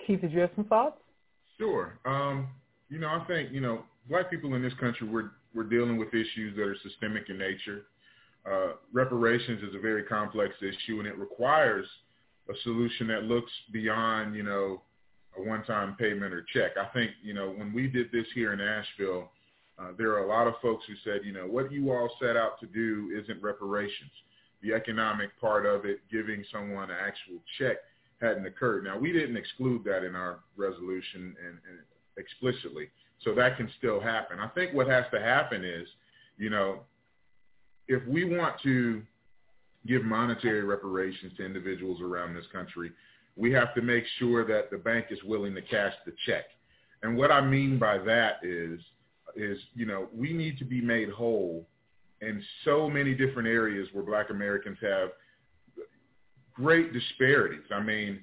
Keith, 0.07 0.21
did 0.21 0.33
you 0.33 0.41
have 0.41 0.51
some 0.55 0.65
thoughts? 0.65 1.01
Sure. 1.59 1.99
Um, 2.05 2.49
you 2.89 2.99
know, 2.99 3.09
I 3.09 3.25
think, 3.27 3.53
you 3.53 3.61
know, 3.61 3.83
black 4.09 4.31
people 4.31 4.55
in 4.55 4.63
this 4.63 4.75
country, 4.75 5.09
we're, 5.09 5.31
we're 5.55 5.65
dealing 5.65 5.97
with 5.97 6.09
issues 6.09 6.55
that 6.57 6.63
are 6.63 6.77
systemic 6.83 7.29
in 7.29 7.39
nature. 7.39 7.87
Uh, 8.51 8.75
reparations 8.93 9.63
is 9.63 9.75
a 9.75 9.81
very 9.81 10.05
complex 10.05 10.55
issue 10.61 10.99
and 10.99 11.07
it 11.07 11.19
requires 11.19 11.87
a 12.49 12.53
solution 12.63 13.09
that 13.09 13.25
looks 13.25 13.51
beyond, 13.73 14.37
you 14.37 14.45
know, 14.45 14.83
a 15.39 15.43
one-time 15.43 15.97
payment 15.99 16.33
or 16.33 16.45
check. 16.53 16.73
I 16.77 16.87
think, 16.93 17.11
you 17.23 17.35
know, 17.35 17.51
when 17.51 17.73
we 17.73 17.89
did 17.89 18.11
this 18.13 18.27
here 18.35 18.53
in 18.53 18.61
Asheville, 18.61 19.31
uh, 19.79 19.93
there 19.99 20.11
are 20.13 20.25
a 20.25 20.29
lot 20.29 20.47
of 20.47 20.55
folks 20.63 20.85
who 20.87 20.95
said, 21.05 21.21
you 21.25 21.33
know, 21.33 21.47
what 21.47 21.71
you 21.71 21.91
all 21.91 22.11
set 22.21 22.37
out 22.37 22.59
to 22.61 22.67
do 22.67 23.11
isn't 23.23 23.43
reparations. 23.43 24.11
The 24.63 24.73
economic 24.73 25.39
part 25.41 25.67
of 25.67 25.85
it, 25.85 26.01
giving 26.11 26.45
someone 26.51 26.91
an 26.91 26.97
actual 26.99 27.41
check, 27.59 27.77
hadn't 28.21 28.47
occurred. 28.47 28.85
Now, 28.85 28.99
we 28.99 29.13
didn't 29.13 29.37
exclude 29.37 29.85
that 29.85 30.03
in 30.03 30.15
our 30.15 30.41
resolution 30.57 31.37
and, 31.45 31.59
and 31.69 31.79
explicitly, 32.17 32.89
so 33.23 33.35
that 33.35 33.59
can 33.59 33.71
still 33.79 34.01
happen. 34.01 34.39
I 34.39 34.49
think 34.49 34.73
what 34.73 34.89
has 34.89 35.05
to 35.13 35.21
happen 35.21 35.63
is, 35.65 35.87
you 36.39 36.49
know, 36.49 36.81
if 37.89 38.07
we 38.09 38.25
want 38.25 38.55
to 38.63 39.03
give 39.87 40.03
monetary 40.05 40.65
reparations 40.65 41.33
to 41.37 41.45
individuals 41.45 42.01
around 42.01 42.35
this 42.35 42.47
country, 42.53 42.91
we 43.37 43.53
have 43.53 43.75
to 43.75 43.83
make 43.83 44.05
sure 44.19 44.47
that 44.47 44.71
the 44.71 44.79
bank 44.79 45.07
is 45.11 45.19
willing 45.25 45.55
to 45.55 45.63
cash 45.63 45.93
the 46.05 46.13
check. 46.25 46.45
And 47.03 47.17
what 47.17 47.31
I 47.31 47.41
mean 47.41 47.79
by 47.79 47.99
that 47.99 48.37
is, 48.43 48.81
is, 49.37 49.59
you 49.75 49.85
know, 49.85 50.09
we 50.15 50.33
need 50.33 50.59
to 50.59 50.65
be 50.65 50.81
made 50.81 51.11
whole 51.11 51.67
in 52.23 52.43
so 52.65 52.89
many 52.89 53.15
different 53.15 53.49
areas 53.49 53.89
where 53.93 54.03
black 54.03 54.31
Americans 54.31 54.79
have 54.81 55.11
great 56.55 56.93
disparities. 56.93 57.67
I 57.71 57.83
mean, 57.83 58.21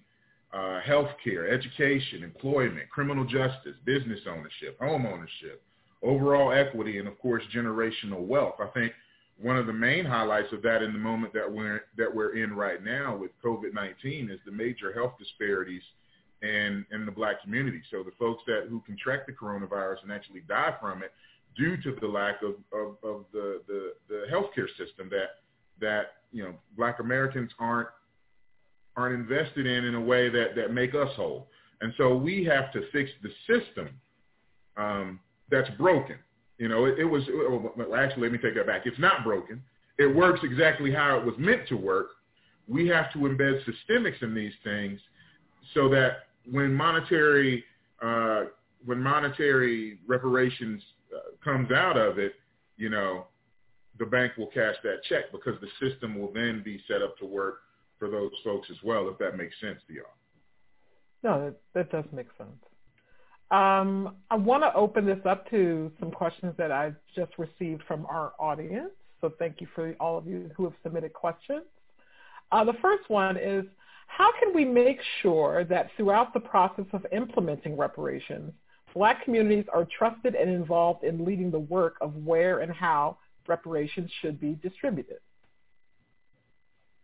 uh, 0.52 0.80
healthcare, 0.86 1.52
education, 1.52 2.23
employment, 2.23 2.89
criminal 2.89 3.26
justice, 3.26 3.76
business 3.86 4.19
ownership, 4.28 4.80
home 4.80 5.06
ownership, 5.06 5.63
overall 6.02 6.52
equity, 6.52 6.97
and 6.97 7.08
of 7.08 7.17
course, 7.19 7.43
generational 7.56 8.21
wealth. 8.21 8.56
I 8.60 8.67
think 8.67 8.93
one 9.43 9.58
of 9.58 9.67
the 9.67 9.73
main 9.73 10.06
highlights 10.06 10.53
of 10.53 10.62
that 10.62 10.82
in 10.82 10.93
the 10.93 10.99
moment 10.99 11.34
that 11.34 11.51
we're 11.51 11.82
that 11.97 12.13
we're 12.13 12.38
in 12.41 12.53
right 12.53 12.82
now 12.82 13.15
with 13.15 13.32
COVID-19 13.43 14.32
is 14.32 14.39
the 14.45 14.51
major 14.51 14.93
health 14.93 15.13
disparities 15.19 15.82
in 16.41 16.86
in 16.91 17.06
the 17.06 17.12
black 17.12 17.43
community. 17.43 17.82
So 17.91 18.03
the 18.03 18.13
folks 18.17 18.41
that 18.47 18.67
who 18.69 18.82
contract 18.86 19.27
the 19.27 19.34
coronavirus 19.34 20.03
and 20.03 20.13
actually 20.13 20.41
die 20.47 20.73
from 20.79 21.03
it 21.03 21.12
due 21.58 21.75
to 21.75 21.95
the 21.99 22.08
lack 22.08 22.41
of, 22.41 22.56
of, 22.71 22.95
of 23.03 23.25
the, 23.32 23.62
the, 23.67 23.93
the 24.08 24.25
healthcare 24.32 24.67
system 24.77 25.10
that 25.10 25.41
that 25.82 26.06
you 26.32 26.43
know 26.43 26.53
black 26.77 26.99
Americans 26.99 27.51
aren't 27.60 27.89
aren't 28.95 29.15
invested 29.15 29.65
in 29.65 29.84
in 29.84 29.95
a 29.95 30.01
way 30.01 30.29
that 30.29 30.56
that 30.56 30.71
make 30.71 30.95
us 30.95 31.10
whole. 31.17 31.49
And 31.82 31.93
so 31.97 32.15
we 32.15 32.45
have 32.45 32.71
to 32.71 32.89
fix 32.93 33.12
the 33.21 33.29
system 33.45 33.89
um, 34.77 35.19
that's 35.51 35.69
broken. 35.71 36.15
You 36.63 36.69
know, 36.69 36.86
it, 36.86 36.97
it 36.97 37.04
was 37.04 37.23
well, 37.76 37.93
actually 37.93 38.21
let 38.21 38.32
me 38.32 38.38
take 38.38 38.56
that 38.56 38.65
back. 38.65 38.84
It's 38.86 38.97
not 38.97 39.26
broken. 39.26 39.62
It 39.99 40.06
works 40.06 40.39
exactly 40.43 40.93
how 40.93 41.19
it 41.19 41.26
was 41.26 41.36
meant 41.38 41.67
to 41.67 41.76
work. 41.76 42.12
We 42.69 42.88
have 42.88 43.12
to 43.12 43.19
embed 43.19 43.60
systemics 43.65 44.23
in 44.23 44.34
these 44.34 44.54
things 44.63 44.97
so 45.73 45.89
that 45.89 46.19
when 46.49 46.73
monetary 46.73 47.65
uh, 48.02 48.43
when 48.86 49.02
monetary 49.02 49.99
reparations 50.08 50.82
uh, 51.13 51.36
comes 51.43 51.69
out 51.69 51.97
of 51.97 52.17
it, 52.17 52.32
you 52.78 52.89
know, 52.89 53.26
the 53.99 54.06
bank 54.06 54.38
will 54.38 54.47
cash 54.47 54.76
that 54.86 55.04
check 55.10 55.34
because 55.34 55.56
the 55.60 55.89
system 55.89 56.17
will 56.17 56.32
then 56.32 56.62
be 56.63 56.82
set 56.88 57.02
up 57.02 57.17
to 57.17 57.26
work 57.26 57.56
for 57.99 58.10
those 58.10 58.32
folks 58.41 58.69
as 58.71 58.78
well, 58.86 59.10
if 59.10 59.17
that 59.17 59.36
makes 59.36 59.56
sense 59.60 59.80
to 59.89 59.93
y'all. 59.95 60.06
No, 61.23 61.43
that, 61.43 61.56
that 61.73 61.91
does 61.91 62.10
make 62.13 62.28
sense. 62.38 62.56
Um, 63.53 64.15
I 64.31 64.35
want 64.35 64.63
to 64.63 64.73
open 64.73 65.05
this 65.05 65.19
up 65.25 65.47
to 65.51 65.91
some 65.99 66.09
questions 66.09 66.55
that 66.57 66.71
I've 66.71 66.95
just 67.15 67.33
received 67.37 67.83
from 67.87 68.07
our 68.07 68.33
audience. 68.39 68.89
So 69.21 69.31
thank 69.37 69.61
you 69.61 69.67
for 69.75 69.93
all 69.99 70.17
of 70.17 70.25
you 70.25 70.49
who 70.57 70.63
have 70.63 70.73
submitted 70.81 71.13
questions. 71.13 71.61
Uh, 72.51 72.63
the 72.63 72.73
first 72.81 73.07
one 73.11 73.37
is, 73.37 73.63
how 74.07 74.31
can 74.39 74.55
we 74.55 74.65
make 74.65 74.97
sure 75.21 75.65
that 75.65 75.91
throughout 75.95 76.33
the 76.33 76.39
process 76.39 76.85
of 76.93 77.05
implementing 77.11 77.77
reparations, 77.77 78.51
Black 78.95 79.23
communities 79.23 79.65
are 79.71 79.87
trusted 79.97 80.33
and 80.33 80.49
involved 80.49 81.03
in 81.03 81.23
leading 81.23 81.51
the 81.51 81.59
work 81.59 81.95
of 82.01 82.15
where 82.25 82.59
and 82.59 82.71
how 82.71 83.17
reparations 83.47 84.09
should 84.21 84.39
be 84.39 84.57
distributed? 84.63 85.17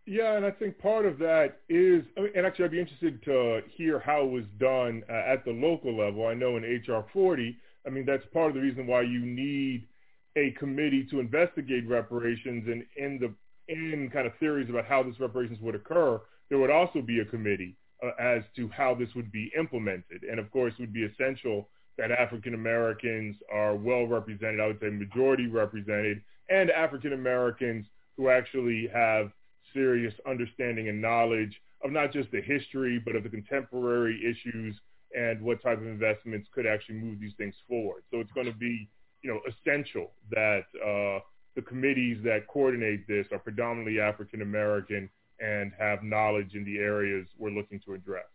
Yeah, 0.10 0.38
and 0.38 0.44
I 0.44 0.50
think 0.50 0.80
part 0.80 1.06
of 1.06 1.20
that 1.20 1.60
is, 1.70 2.04
and 2.18 2.44
actually 2.44 2.66
I'd 2.66 2.72
be 2.72 2.80
interested 2.80 3.22
to 3.26 3.62
hear 3.70 4.00
how 4.00 4.24
it 4.24 4.32
was 4.32 4.46
done 4.60 5.04
uh, 5.08 5.14
at 5.14 5.46
the 5.46 5.52
local 5.52 5.96
level. 5.96 6.26
I 6.26 6.34
know 6.34 6.58
in 6.58 6.64
HR 6.64 7.06
40, 7.14 7.56
I 7.86 7.92
mean, 7.92 8.06
that's 8.08 8.26
part 8.34 8.48
of 8.48 8.56
the 8.56 8.60
reason 8.62 8.88
why 8.88 9.04
you 9.04 9.20
need 9.20 9.88
a 10.36 10.50
committee 10.58 11.06
to 11.12 11.20
investigate 11.20 11.88
reparations 11.88 12.68
and 12.68 12.84
in 12.98 13.20
the 13.20 13.32
in 13.72 14.10
kind 14.12 14.26
of 14.26 14.34
theories 14.40 14.68
about 14.68 14.86
how 14.86 15.04
this 15.04 15.20
reparations 15.20 15.60
would 15.62 15.76
occur, 15.76 16.20
there 16.50 16.58
would 16.58 16.72
also 16.72 17.04
be 17.04 17.20
a 17.20 17.26
committee 17.26 17.78
uh, 18.04 18.10
as 18.20 18.42
to 18.56 18.68
how 18.70 18.96
this 18.96 19.10
would 19.16 19.32
be 19.32 19.52
implemented. 19.56 20.24
And 20.24 20.40
of 20.40 20.50
course, 20.50 20.74
it 20.80 20.82
would 20.82 20.94
be 20.94 21.06
essential 21.06 21.70
that 22.00 22.10
African 22.10 22.56
Americans 22.56 23.36
are 23.54 23.76
well 23.76 24.08
represented, 24.08 24.60
I 24.60 24.66
would 24.66 24.80
say 24.80 24.90
majority 24.90 25.46
represented, 25.46 26.24
and 26.50 26.72
African 26.72 27.14
Americans 27.14 27.86
who 28.18 28.30
actually 28.30 28.90
have 28.92 29.32
serious 29.74 30.14
understanding 30.28 30.90
and 30.90 31.02
knowledge 31.02 31.60
of 31.84 31.92
not 31.92 32.12
just 32.12 32.32
the 32.32 32.42
history, 32.42 33.02
but 33.04 33.16
of 33.16 33.24
the 33.24 33.30
contemporary 33.30 34.20
issues 34.24 34.76
and 35.16 35.42
what 35.42 35.62
type 35.62 35.78
of 35.78 35.88
investments 35.88 36.48
could 36.54 36.66
actually 36.66 36.96
move 36.96 37.20
these 37.20 37.34
things 37.38 37.56
forward. 37.68 38.04
So 38.12 38.20
it's 38.20 38.32
going 38.32 38.46
to 38.46 38.54
be, 38.54 38.90
you 39.22 39.32
know, 39.32 39.40
essential 39.48 40.12
that 40.32 40.64
uh, 40.76 41.20
the 41.56 41.62
committees 41.62 42.20
that 42.24 42.48
coordinate 42.48 43.08
this 43.08 43.26
are 43.32 43.40
predominantly 43.40 44.00
African 44.00 44.42
American 44.42 45.10
and 45.40 45.72
have 45.80 46.04
knowledge 46.04 46.54
in 46.54 46.64
the 46.66 46.78
areas 46.78 47.28
we're 47.38 47.50
looking 47.50 47.80
to 47.86 47.94
address. 47.94 48.26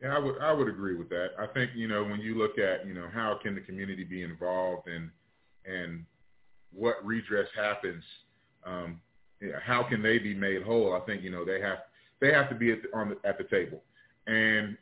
Yeah, 0.00 0.14
I 0.14 0.18
would 0.18 0.38
I 0.40 0.52
would 0.52 0.68
agree 0.68 0.94
with 0.94 1.08
that. 1.08 1.30
I 1.38 1.46
think 1.48 1.72
you 1.74 1.88
know 1.88 2.04
when 2.04 2.20
you 2.20 2.36
look 2.38 2.58
at 2.58 2.86
you 2.86 2.94
know 2.94 3.08
how 3.12 3.38
can 3.42 3.54
the 3.54 3.60
community 3.60 4.04
be 4.04 4.22
involved 4.22 4.86
and 4.86 5.10
and 5.66 6.04
what 6.72 7.04
redress 7.04 7.48
happens, 7.56 8.04
um, 8.64 9.00
how 9.62 9.82
can 9.82 10.02
they 10.02 10.18
be 10.18 10.34
made 10.34 10.62
whole? 10.62 10.94
I 10.94 11.00
think 11.00 11.22
you 11.22 11.30
know 11.30 11.44
they 11.44 11.60
have 11.60 11.78
they 12.20 12.32
have 12.32 12.48
to 12.48 12.54
be 12.54 12.72
at 12.72 12.82
the, 12.82 12.96
on 12.96 13.10
the, 13.10 13.28
at 13.28 13.38
the 13.38 13.44
table, 13.44 13.82
and 14.26 14.76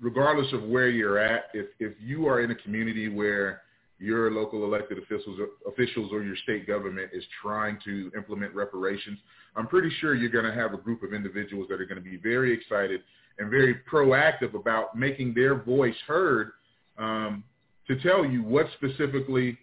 regardless 0.00 0.52
of 0.52 0.64
where 0.64 0.88
you're 0.88 1.18
at, 1.18 1.44
if 1.54 1.66
if 1.78 1.92
you 2.00 2.26
are 2.26 2.40
in 2.40 2.50
a 2.50 2.54
community 2.54 3.08
where 3.08 3.62
your 3.98 4.30
local 4.30 4.64
elected 4.64 4.98
officials 4.98 5.38
or, 5.38 5.70
officials 5.70 6.10
or 6.10 6.22
your 6.22 6.36
state 6.36 6.66
government 6.66 7.10
is 7.12 7.22
trying 7.42 7.78
to 7.84 8.10
implement 8.16 8.54
reparations, 8.54 9.18
I'm 9.54 9.66
pretty 9.66 9.90
sure 10.00 10.14
you're 10.14 10.30
going 10.30 10.46
to 10.46 10.54
have 10.54 10.72
a 10.72 10.78
group 10.78 11.02
of 11.02 11.12
individuals 11.12 11.66
that 11.68 11.80
are 11.80 11.84
going 11.84 12.02
to 12.02 12.10
be 12.10 12.16
very 12.16 12.52
excited 12.52 13.02
and 13.38 13.50
very 13.50 13.76
proactive 13.92 14.54
about 14.54 14.96
making 14.96 15.34
their 15.34 15.54
voice 15.54 15.94
heard 16.06 16.52
um, 16.98 17.44
to 17.88 18.00
tell 18.00 18.24
you 18.24 18.42
what 18.42 18.66
specifically 18.76 19.58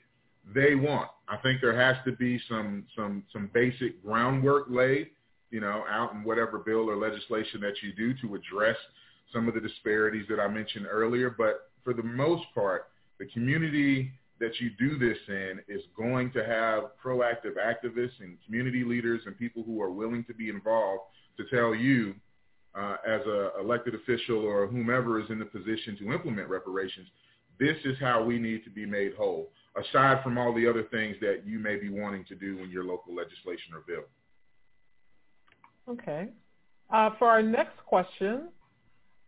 they 0.54 0.76
want. 0.76 1.10
I 1.28 1.38
think 1.38 1.62
there 1.62 1.78
has 1.78 1.98
to 2.06 2.14
be 2.14 2.40
some 2.50 2.86
some 2.96 3.24
some 3.34 3.50
basic 3.54 4.04
groundwork 4.04 4.68
laid, 4.70 5.10
you 5.52 5.60
know, 5.60 5.84
out 5.90 6.14
in 6.14 6.24
whatever 6.24 6.60
bill 6.60 6.90
or 6.90 6.96
legislation 6.96 7.60
that 7.62 7.76
you 7.82 7.94
do 7.94 8.14
to 8.22 8.36
address 8.36 8.78
some 9.34 9.48
of 9.48 9.54
the 9.54 9.60
disparities 9.60 10.26
that 10.30 10.40
I 10.40 10.48
mentioned 10.48 10.88
earlier. 10.90 11.30
But 11.30 11.70
for 11.84 11.94
the 11.94 12.04
most 12.04 12.46
part, 12.56 12.88
the 13.20 13.26
community 13.28 14.12
that 14.40 14.52
you 14.60 14.70
do 14.78 14.98
this 14.98 15.18
in 15.28 15.60
is 15.68 15.82
going 15.98 16.32
to 16.32 16.46
have 16.46 16.92
proactive 17.04 17.56
activists 17.58 18.20
and 18.22 18.38
community 18.46 18.84
leaders 18.84 19.22
and 19.26 19.38
people 19.38 19.64
who 19.64 19.82
are 19.82 19.92
willing 19.92 20.24
to 20.26 20.34
be 20.34 20.50
involved 20.50 21.02
to 21.38 21.44
tell 21.56 21.74
you 21.74 22.14
uh, 22.76 22.98
as 23.08 23.22
a 23.22 23.52
elected 23.60 23.96
official 23.96 24.40
or 24.40 24.68
whomever 24.68 25.20
is 25.20 25.30
in 25.30 25.40
the 25.40 25.46
position 25.46 25.98
to 25.98 26.14
implement 26.14 26.48
reparations, 26.48 27.08
this 27.60 27.78
is 27.86 27.98
how 28.00 28.24
we 28.24 28.38
need 28.38 28.64
to 28.64 28.70
be 28.70 28.86
made 28.86 29.16
whole 29.16 29.50
aside 29.78 30.24
from 30.24 30.38
all 30.38 30.54
the 30.54 30.68
other 30.68 30.84
things 30.84 31.16
that 31.22 31.44
you 31.46 31.60
may 31.60 31.76
be 31.76 31.90
wanting 31.90 32.26
to 32.26 32.36
do 32.36 32.60
in 32.60 32.70
your 32.70 32.84
local 32.84 33.16
legislation 33.16 33.74
or 33.74 33.82
bill. 33.88 34.04
Okay. 35.90 36.30
Uh, 36.90 37.12
for 37.18 37.28
our 37.28 37.42
next 37.42 37.78
question, 37.86 38.50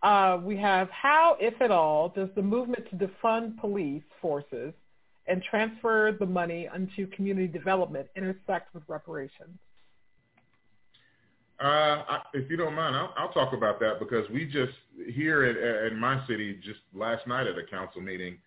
uh, 0.02 0.40
we 0.42 0.56
have 0.58 0.90
how, 0.90 1.36
if 1.40 1.62
at 1.62 1.72
all, 1.72 2.10
does 2.10 2.30
the 2.36 2.42
movement 2.42 2.90
to 2.90 2.96
defund 2.96 3.58
police 3.60 4.04
forces 4.22 4.74
and 5.28 5.44
transfer 5.44 6.16
the 6.18 6.26
money 6.26 6.68
into 6.74 7.08
community 7.08 7.48
development 7.48 8.08
intersect 8.16 8.74
with 8.74 8.84
reparations? 8.88 9.58
Uh, 11.62 12.04
I, 12.08 12.20
if 12.34 12.50
you 12.50 12.56
don't 12.56 12.74
mind, 12.74 12.96
I'll, 12.96 13.14
I'll 13.18 13.34
talk 13.34 13.54
about 13.54 13.82
that 13.82 14.00
because 14.00 14.30
we 14.30 14.46
just 14.46 14.72
here 15.14 15.44
at, 15.44 15.92
at 15.92 15.98
my 15.98 16.26
city 16.26 16.58
just 16.64 16.80
last 16.96 17.28
night 17.28 17.48
at 17.48 17.58
a 17.58 17.66
council 17.70 18.02
meeting, 18.02 18.38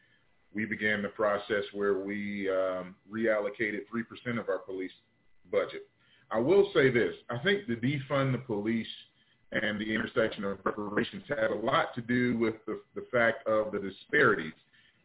we 0.55 0.65
began 0.65 1.03
the 1.03 1.09
process 1.09 1.65
where 1.73 1.99
we 1.99 2.49
um, 2.51 2.95
reallocated 3.11 3.81
three 3.91 4.03
percent 4.03 4.39
of 4.39 4.49
our 4.49 4.59
police 4.59 4.93
budget. 5.51 5.89
I 6.31 6.39
will 6.39 6.71
say 6.75 6.91
this: 6.91 7.15
I 7.31 7.39
think 7.39 7.67
the 7.67 7.77
defund 7.77 8.33
the 8.33 8.39
police 8.39 8.87
and 9.53 9.79
the 9.79 9.95
intersection 9.95 10.45
of 10.45 10.59
reparations 10.65 11.25
had 11.29 11.51
a 11.51 11.55
lot 11.55 11.95
to 11.95 12.01
do 12.01 12.37
with 12.39 12.55
the, 12.67 12.81
the 12.95 13.05
fact 13.13 13.47
of 13.47 13.73
the 13.73 13.79
disparities 13.79 14.55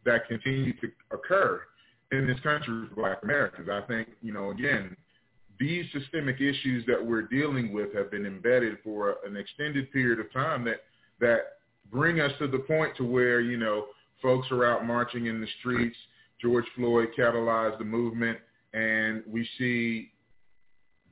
that 0.04 0.26
continue 0.26 0.72
to 0.80 0.88
occur 1.10 1.62
in 2.12 2.26
this 2.26 2.40
country 2.40 2.80
with 2.80 2.94
Black 2.94 3.18
Americans. 3.22 3.68
I 3.70 3.82
think, 3.82 4.08
you 4.22 4.32
know, 4.32 4.50
again, 4.50 4.96
these 5.60 5.84
systemic 5.92 6.36
issues 6.36 6.84
that 6.86 7.04
we're 7.04 7.22
dealing 7.22 7.72
with 7.72 7.92
have 7.94 8.10
been 8.10 8.24
embedded 8.24 8.78
for 8.82 9.16
an 9.26 9.36
extended 9.36 9.92
period 9.92 10.20
of 10.20 10.32
time 10.32 10.64
that 10.64 10.82
that 11.20 11.40
bring 11.90 12.20
us 12.20 12.30
to 12.38 12.46
the 12.46 12.58
point 12.58 12.96
to 12.96 13.04
where 13.04 13.40
you 13.40 13.56
know 13.56 13.86
folks 14.22 14.48
are 14.50 14.64
out 14.64 14.86
marching 14.86 15.26
in 15.26 15.40
the 15.40 15.46
streets. 15.60 15.96
George 16.40 16.64
Floyd 16.76 17.08
catalyzed 17.18 17.78
the 17.78 17.84
movement, 17.84 18.38
and 18.72 19.22
we 19.26 19.48
see 19.58 20.10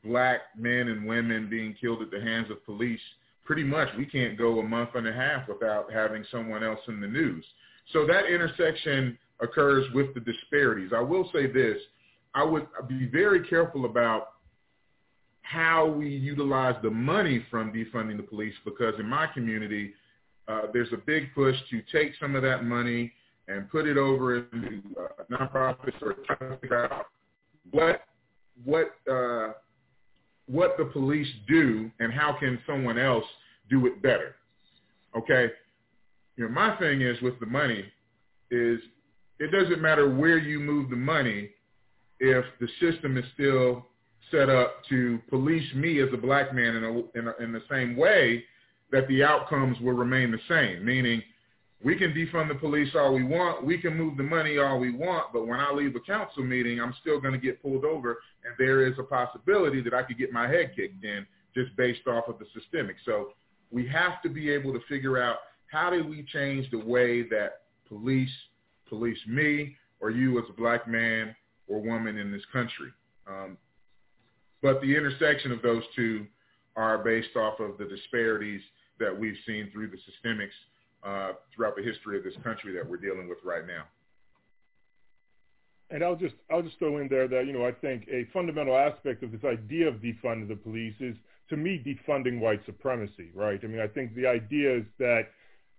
black 0.05 0.41
men 0.57 0.89
and 0.89 1.07
women 1.07 1.49
being 1.51 1.75
killed 1.81 2.03
at 2.03 2.11
the 2.11 2.21
hands 2.21 2.51
of 2.51 2.65
police. 2.65 3.01
Pretty 3.45 3.65
much, 3.65 3.89
we 3.97 4.07
can't 4.07 4.39
go 4.39 4.59
a 4.61 4.63
month 4.63 4.91
and 4.95 5.07
a 5.07 5.13
half 5.13 5.49
without 5.49 5.93
having 5.93 6.25
someone 6.31 6.63
else 6.63 6.81
in 6.89 7.01
the 7.01 7.07
news. 7.07 7.45
So 7.93 8.07
that 8.07 8.27
intersection 8.27 9.19
occurs 9.41 9.87
with 9.95 10.15
the 10.15 10.21
disparities. 10.21 10.91
I 10.95 11.01
will 11.01 11.29
say 11.33 11.47
this: 11.47 11.79
I 12.35 12.45
would 12.45 12.67
be 12.89 13.07
very 13.07 13.47
careful 13.47 13.85
about 13.85 14.29
how 15.43 15.87
we 15.87 16.09
utilize 16.09 16.75
the 16.83 16.91
money 16.91 17.45
from 17.51 17.73
defunding 17.73 18.17
the 18.17 18.23
police 18.23 18.55
because 18.65 18.95
in 18.99 19.09
my 19.09 19.29
community, 19.29 19.95
uh, 20.49 20.63
there's 20.73 20.93
a 20.93 20.99
big 21.07 21.35
push 21.35 21.57
to 21.71 21.83
take 21.93 22.13
some 22.21 22.35
of 22.37 22.43
that 22.43 22.65
money 22.65 23.13
and 23.49 23.71
put 23.71 23.87
it 23.87 23.97
over 23.97 24.39
into 24.39 24.83
uh, 24.99 25.23
nonprofits 25.31 26.01
or 26.03 26.15
try 26.27 26.37
to 26.49 26.57
figure 26.59 26.85
out 26.85 27.07
what 27.71 28.03
what 28.65 28.93
uh, 29.11 29.53
what 30.47 30.77
the 30.79 30.85
police 30.87 31.29
do 31.49 31.91
and 31.99 32.13
how 32.13 32.37
can 32.39 32.59
someone 32.67 32.99
else 32.99 33.25
do 33.69 33.87
it 33.87 34.01
better. 34.03 34.37
Okay, 35.17 35.53
you 36.37 36.45
know 36.45 36.51
my 36.51 36.77
thing 36.77 37.03
is 37.03 37.21
with 37.23 37.39
the 37.41 37.47
money 37.47 37.85
is 38.51 38.79
it 39.39 39.51
doesn't 39.51 39.83
matter 39.83 40.09
where 40.09 40.39
you 40.39 40.61
move 40.61 40.91
the 40.91 40.97
money 40.97 41.51
if 42.21 42.45
the 42.61 42.69
system 42.81 43.17
is 43.17 43.25
still 43.35 43.87
set 44.31 44.49
up 44.49 44.83
to 44.89 45.19
police 45.29 45.67
me 45.75 46.01
as 46.01 46.09
a 46.13 46.17
black 46.17 46.55
man 46.55 46.77
in, 46.77 46.85
a, 46.85 47.19
in, 47.19 47.29
a, 47.29 47.45
in 47.45 47.53
the 47.53 47.63
same 47.71 47.97
way 47.97 48.43
that 48.93 49.09
the 49.09 49.23
outcomes 49.25 49.79
will 49.81 49.95
remain 49.95 50.31
the 50.31 50.39
same, 50.49 50.85
meaning 50.85 51.23
we 51.83 51.97
can 51.97 52.13
defund 52.13 52.49
the 52.49 52.55
police 52.55 52.89
all 52.95 53.15
we 53.15 53.25
want, 53.25 53.65
we 53.65 53.79
can 53.79 53.97
move 53.97 54.17
the 54.17 54.23
money 54.23 54.59
all 54.59 54.79
we 54.79 54.93
want, 54.93 55.33
but 55.33 55.47
when 55.47 55.61
I 55.61 55.73
leave 55.73 55.95
a 55.95 56.01
council 56.01 56.43
meeting, 56.43 56.81
I'm 56.81 56.95
still 57.01 57.21
going 57.21 57.35
to 57.35 57.41
get 57.41 57.63
pulled 57.63 57.85
over, 57.85 58.19
and 58.45 58.55
there 58.59 58.87
is 58.87 58.95
a 58.99 59.03
possibility 59.03 59.83
that 59.83 59.93
I 59.93 60.03
could 60.03 60.19
get 60.19 60.33
my 60.33 60.49
head 60.49 60.73
kicked 60.75 61.05
in 61.05 61.27
just 61.55 61.77
based 61.77 62.07
off 62.07 62.29
of 62.29 62.39
the 62.39 62.47
systemic. 62.59 62.97
So 63.05 63.29
we 63.71 63.87
have 63.89 64.23
to 64.23 64.29
be 64.29 64.51
able 64.51 64.73
to 64.73 64.81
figure 64.89 65.21
out 65.23 65.37
how 65.71 65.91
do 65.91 66.07
we 66.07 66.25
change 66.33 66.71
the 66.71 66.79
way 66.79 67.23
that 67.29 67.63
police 67.89 68.31
police 68.89 69.19
me 69.27 69.77
or 70.01 70.11
you 70.11 70.39
as 70.39 70.45
a 70.49 70.53
black 70.53 70.87
man 70.87 71.35
or 71.69 71.81
woman 71.81 72.17
in 72.19 72.31
this 72.31 72.45
country. 72.53 72.93
Um, 73.27 73.59
but 74.63 74.81
the 74.81 74.97
intersection 74.97 75.51
of 75.53 75.63
those 75.63 75.83
two 75.95 76.27
are 76.77 76.99
based 76.99 77.37
off 77.37 77.59
of 77.61 77.79
the 77.79 77.85
disparities 77.85 78.61
that 78.99 79.17
we've 79.17 79.37
seen 79.47 79.71
through 79.73 79.91
the 79.91 79.97
systemics 79.97 80.57
uh, 81.05 81.33
throughout 81.55 81.77
the 81.77 81.83
history 81.83 82.19
of 82.19 82.25
this 82.25 82.35
country 82.43 82.73
that 82.75 82.89
we're 82.89 82.97
dealing 82.97 83.29
with 83.29 83.39
right 83.45 83.67
now. 83.67 83.85
And 85.91 86.03
I'll 86.03 86.17
just 86.17 86.35
I'll 86.51 86.63
just 86.63 86.79
throw 86.79 86.99
in 86.99 87.09
there 87.09 87.29
that 87.29 87.47
you 87.47 87.53
know 87.53 87.65
I 87.65 87.71
think 87.71 88.09
a 88.11 88.27
fundamental 88.33 88.77
aspect 88.77 89.23
of 89.23 89.31
this 89.31 89.45
idea 89.45 89.87
of 89.87 89.97
defunding 89.97 90.49
the 90.49 90.57
police 90.57 90.95
is 90.99 91.15
to 91.49 91.57
me 91.57 91.81
defunding 91.81 92.41
white 92.41 92.61
supremacy, 92.67 93.31
right? 93.35 93.61
I 93.63 93.67
mean 93.69 93.81
I 93.81 93.87
think 93.87 94.15
the 94.17 94.27
idea 94.27 94.79
is 94.79 94.85
that 94.99 95.29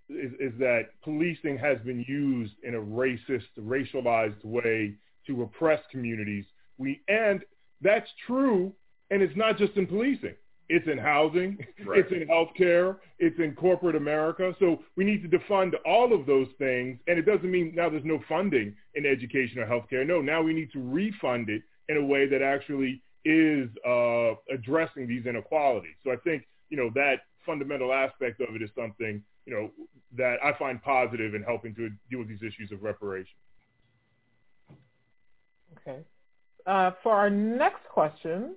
is, 0.09 0.31
is 0.39 0.53
that 0.59 0.83
policing 1.03 1.57
has 1.57 1.77
been 1.79 2.05
used 2.07 2.53
in 2.63 2.75
a 2.75 2.79
racist, 2.79 3.47
racialized 3.59 4.43
way 4.45 4.95
to 5.25 5.41
oppress 5.43 5.81
communities. 5.91 6.45
We 6.77 7.01
and 7.09 7.41
that's 7.81 8.09
true, 8.25 8.71
and 9.11 9.21
it's 9.21 9.35
not 9.35 9.57
just 9.57 9.73
in 9.75 9.87
policing. 9.87 10.35
It's 10.69 10.87
in 10.87 10.97
housing, 10.97 11.57
right. 11.85 11.99
it's 11.99 12.11
in 12.11 12.27
healthcare, 12.27 12.97
it's 13.19 13.39
in 13.39 13.55
corporate 13.55 13.95
America. 13.95 14.53
So 14.59 14.79
we 14.95 15.05
need 15.05 15.29
to 15.29 15.37
defund 15.37 15.73
all 15.85 16.13
of 16.13 16.25
those 16.25 16.47
things, 16.57 16.99
and 17.07 17.17
it 17.17 17.23
doesn't 17.23 17.49
mean 17.49 17.73
now 17.75 17.89
there's 17.89 18.03
no 18.03 18.19
funding 18.27 18.75
in 18.95 19.05
education 19.05 19.59
or 19.59 19.65
healthcare. 19.65 20.05
No, 20.05 20.21
now 20.21 20.41
we 20.41 20.53
need 20.53 20.71
to 20.73 20.79
refund 20.79 21.49
it 21.49 21.61
in 21.89 21.97
a 21.97 22.03
way 22.03 22.27
that 22.27 22.41
actually 22.41 23.01
is 23.23 23.69
uh, 23.87 24.33
addressing 24.53 25.07
these 25.07 25.25
inequalities. 25.25 25.95
So 26.03 26.11
I 26.11 26.17
think 26.17 26.43
you 26.69 26.77
know 26.77 26.89
that 26.95 27.21
fundamental 27.45 27.93
aspect 27.93 28.41
of 28.41 28.55
it 28.55 28.61
is 28.61 28.69
something 28.77 29.23
you 29.45 29.53
know 29.53 29.71
that 30.17 30.37
I 30.43 30.57
find 30.57 30.81
positive 30.81 31.33
in 31.33 31.43
helping 31.43 31.73
to 31.75 31.89
deal 32.09 32.19
with 32.19 32.27
these 32.27 32.41
issues 32.41 32.71
of 32.71 32.83
reparation. 32.83 33.35
Okay. 35.77 35.99
Uh, 36.65 36.91
for 37.01 37.13
our 37.13 37.29
next 37.29 37.87
question, 37.89 38.55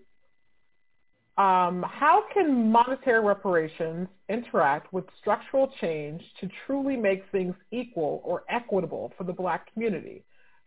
um, 1.40 1.86
how 1.88 2.24
can 2.34 2.70
monetary 2.70 3.24
reparations 3.24 4.08
interact 4.28 4.92
with 4.92 5.06
structural 5.18 5.72
change 5.80 6.22
to 6.38 6.48
truly 6.66 6.96
make 6.98 7.22
things 7.32 7.54
equal 7.70 8.20
or 8.24 8.44
equitable 8.50 9.10
for 9.16 9.24
the 9.24 9.32
black 9.32 9.72
community? 9.72 10.22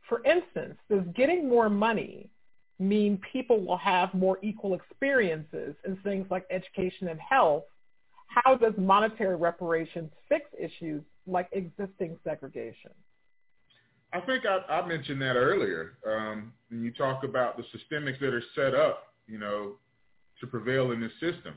For 0.09 0.23
instance, 0.25 0.75
does 0.89 1.03
getting 1.15 1.47
more 1.47 1.69
money 1.69 2.31
mean 2.79 3.21
people 3.31 3.63
will 3.63 3.77
have 3.77 4.11
more 4.15 4.39
equal 4.41 4.73
experiences 4.73 5.75
in 5.85 5.95
things 5.97 6.25
like 6.31 6.43
education 6.49 7.09
and 7.09 7.19
health? 7.19 7.65
How 8.25 8.55
does 8.55 8.73
monetary 8.75 9.35
reparations 9.35 10.09
fix 10.27 10.45
issues 10.59 11.03
like 11.27 11.49
existing 11.51 12.17
segregation? 12.23 12.89
I 14.11 14.21
think 14.21 14.43
I, 14.47 14.57
I 14.73 14.87
mentioned 14.87 15.21
that 15.21 15.35
earlier. 15.35 15.93
Um, 16.07 16.51
when 16.69 16.83
you 16.83 16.91
talk 16.91 17.23
about 17.23 17.57
the 17.57 17.63
systemics 17.63 18.19
that 18.21 18.33
are 18.33 18.43
set 18.55 18.73
up, 18.73 19.13
you 19.27 19.37
know, 19.37 19.73
to 20.43 20.47
prevail 20.47 20.91
in 20.91 20.99
this 20.99 21.11
system. 21.13 21.55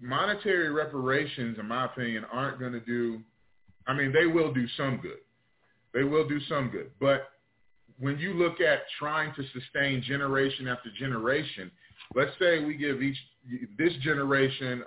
Monetary 0.00 0.70
reparations, 0.70 1.58
in 1.58 1.66
my 1.66 1.86
opinion, 1.86 2.24
aren't 2.32 2.60
going 2.60 2.72
to 2.72 2.80
do, 2.80 3.20
I 3.86 3.94
mean, 3.94 4.12
they 4.12 4.26
will 4.26 4.52
do 4.52 4.66
some 4.76 4.98
good. 5.02 5.18
They 5.92 6.04
will 6.04 6.26
do 6.26 6.40
some 6.48 6.70
good. 6.70 6.90
But 7.00 7.30
when 7.98 8.18
you 8.18 8.34
look 8.34 8.60
at 8.60 8.80
trying 8.98 9.34
to 9.34 9.42
sustain 9.52 10.02
generation 10.02 10.68
after 10.68 10.90
generation, 10.96 11.70
let's 12.14 12.30
say 12.38 12.64
we 12.64 12.76
give 12.76 13.02
each, 13.02 13.16
this 13.76 13.92
generation 14.02 14.82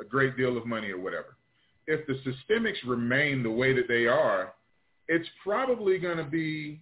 a 0.00 0.04
great 0.04 0.36
deal 0.36 0.56
of 0.56 0.66
money 0.66 0.90
or 0.90 1.00
whatever. 1.00 1.36
If 1.86 2.06
the 2.06 2.14
systemics 2.24 2.78
remain 2.86 3.42
the 3.42 3.50
way 3.50 3.74
that 3.74 3.86
they 3.88 4.06
are, 4.06 4.54
it's 5.06 5.28
probably 5.42 5.98
going 5.98 6.16
to 6.16 6.24
be 6.24 6.80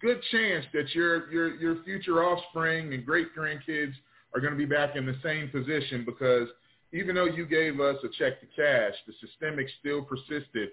good 0.00 0.20
chance 0.30 0.64
that 0.72 0.94
your 0.94 1.30
your 1.32 1.54
your 1.56 1.82
future 1.84 2.22
offspring 2.22 2.92
and 2.92 3.04
great 3.04 3.34
grandkids 3.36 3.94
are 4.34 4.40
going 4.40 4.52
to 4.52 4.58
be 4.58 4.66
back 4.66 4.96
in 4.96 5.06
the 5.06 5.16
same 5.22 5.48
position 5.50 6.04
because 6.04 6.48
even 6.92 7.14
though 7.14 7.26
you 7.26 7.46
gave 7.46 7.80
us 7.80 7.96
a 8.02 8.08
check 8.18 8.40
to 8.40 8.46
cash, 8.56 8.94
the 9.06 9.12
systemic 9.20 9.66
still 9.80 10.02
persisted 10.02 10.70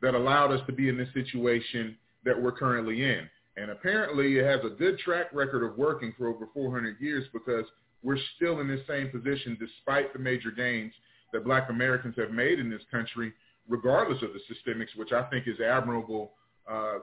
that 0.00 0.14
allowed 0.14 0.52
us 0.52 0.60
to 0.66 0.72
be 0.72 0.88
in 0.88 0.96
this 0.96 1.08
situation 1.12 1.96
that 2.24 2.40
we're 2.40 2.52
currently 2.52 3.04
in. 3.04 3.28
And 3.56 3.70
apparently 3.70 4.38
it 4.38 4.44
has 4.44 4.60
a 4.64 4.74
good 4.74 4.98
track 5.00 5.26
record 5.32 5.64
of 5.64 5.76
working 5.76 6.14
for 6.16 6.28
over 6.28 6.46
400 6.54 7.00
years 7.00 7.24
because 7.32 7.64
we're 8.02 8.18
still 8.36 8.60
in 8.60 8.68
this 8.68 8.80
same 8.86 9.10
position 9.10 9.58
despite 9.58 10.12
the 10.12 10.18
major 10.18 10.50
gains 10.50 10.92
that 11.32 11.44
black 11.44 11.68
Americans 11.68 12.14
have 12.16 12.30
made 12.30 12.58
in 12.58 12.70
this 12.70 12.82
country 12.90 13.32
regardless 13.68 14.22
of 14.22 14.30
the 14.32 14.40
systemics, 14.48 14.96
which 14.96 15.12
I 15.12 15.22
think 15.24 15.46
is 15.46 15.60
admirable 15.60 16.32
uh, 16.70 16.98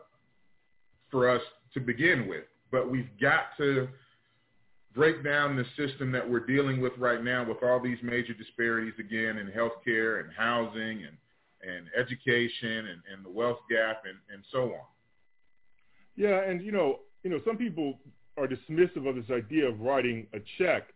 for 1.12 1.30
us 1.30 1.42
to 1.74 1.80
begin 1.80 2.28
with. 2.28 2.46
But 2.72 2.90
we've 2.90 3.10
got 3.22 3.56
to 3.58 3.88
break 4.96 5.24
down 5.24 5.56
the 5.56 5.66
system 5.76 6.12
that 6.12 6.28
we're 6.28 6.46
dealing 6.46 6.82
with 6.82 6.94
right 6.98 7.24
now 7.24 7.48
with 7.48 7.62
all 7.62 7.80
these 7.80 7.98
major 8.02 8.34
disparities 8.34 8.94
again 9.00 9.38
in 9.38 9.48
healthcare 9.48 10.22
and 10.22 10.32
housing 10.36 11.04
and, 11.04 11.18
and 11.62 11.88
education 11.98 12.88
and, 12.88 13.02
and 13.14 13.26
the 13.26 13.30
wealth 13.30 13.60
gap 13.70 14.04
and, 14.06 14.18
and 14.34 14.44
so 14.52 14.74
on. 14.74 14.86
Yeah, 16.16 16.42
and 16.44 16.62
you 16.62 16.72
know, 16.72 17.00
you 17.24 17.30
know, 17.30 17.42
some 17.46 17.58
people 17.58 18.00
are 18.38 18.48
dismissive 18.48 19.08
of 19.08 19.16
this 19.16 19.30
idea 19.32 19.68
of 19.68 19.80
writing 19.82 20.28
a 20.34 20.38
check. 20.58 20.88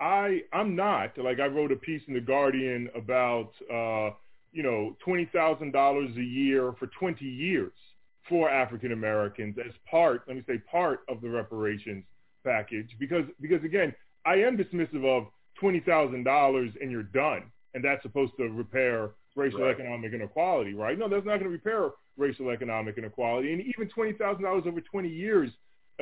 I 0.00 0.42
I'm 0.52 0.76
not. 0.76 1.18
Like 1.18 1.40
I 1.40 1.46
wrote 1.46 1.72
a 1.72 1.76
piece 1.76 2.02
in 2.06 2.14
the 2.14 2.20
Guardian 2.20 2.88
about 2.94 3.50
uh, 3.72 4.14
you 4.52 4.62
know, 4.62 4.96
$20,000 5.06 6.16
a 6.16 6.22
year 6.22 6.74
for 6.78 6.88
20 6.88 7.24
years 7.24 7.72
for 8.28 8.50
African 8.50 8.92
Americans 8.92 9.56
as 9.64 9.72
part, 9.90 10.22
let 10.26 10.36
me 10.36 10.42
say 10.46 10.58
part 10.70 11.00
of 11.08 11.20
the 11.20 11.28
reparations 11.28 12.04
package 12.44 12.96
because, 12.98 13.24
because 13.40 13.62
again, 13.64 13.94
I 14.26 14.34
am 14.34 14.56
dismissive 14.56 15.04
of 15.04 15.28
twenty 15.58 15.80
thousand 15.80 16.24
dollars 16.24 16.70
and 16.80 16.90
you're 16.90 17.02
done, 17.02 17.44
and 17.74 17.84
that's 17.84 18.02
supposed 18.02 18.32
to 18.38 18.44
repair 18.48 19.10
racial 19.36 19.60
Right. 19.60 19.74
economic 19.74 20.12
inequality, 20.12 20.74
right? 20.74 20.98
No, 20.98 21.08
that's 21.08 21.24
not 21.24 21.38
going 21.38 21.44
to 21.44 21.48
repair 21.50 21.90
racial 22.16 22.50
economic 22.50 22.98
inequality, 22.98 23.52
and 23.52 23.62
even 23.62 23.88
twenty 23.88 24.12
thousand 24.12 24.44
dollars 24.44 24.64
over 24.66 24.80
twenty 24.80 25.08
years 25.08 25.50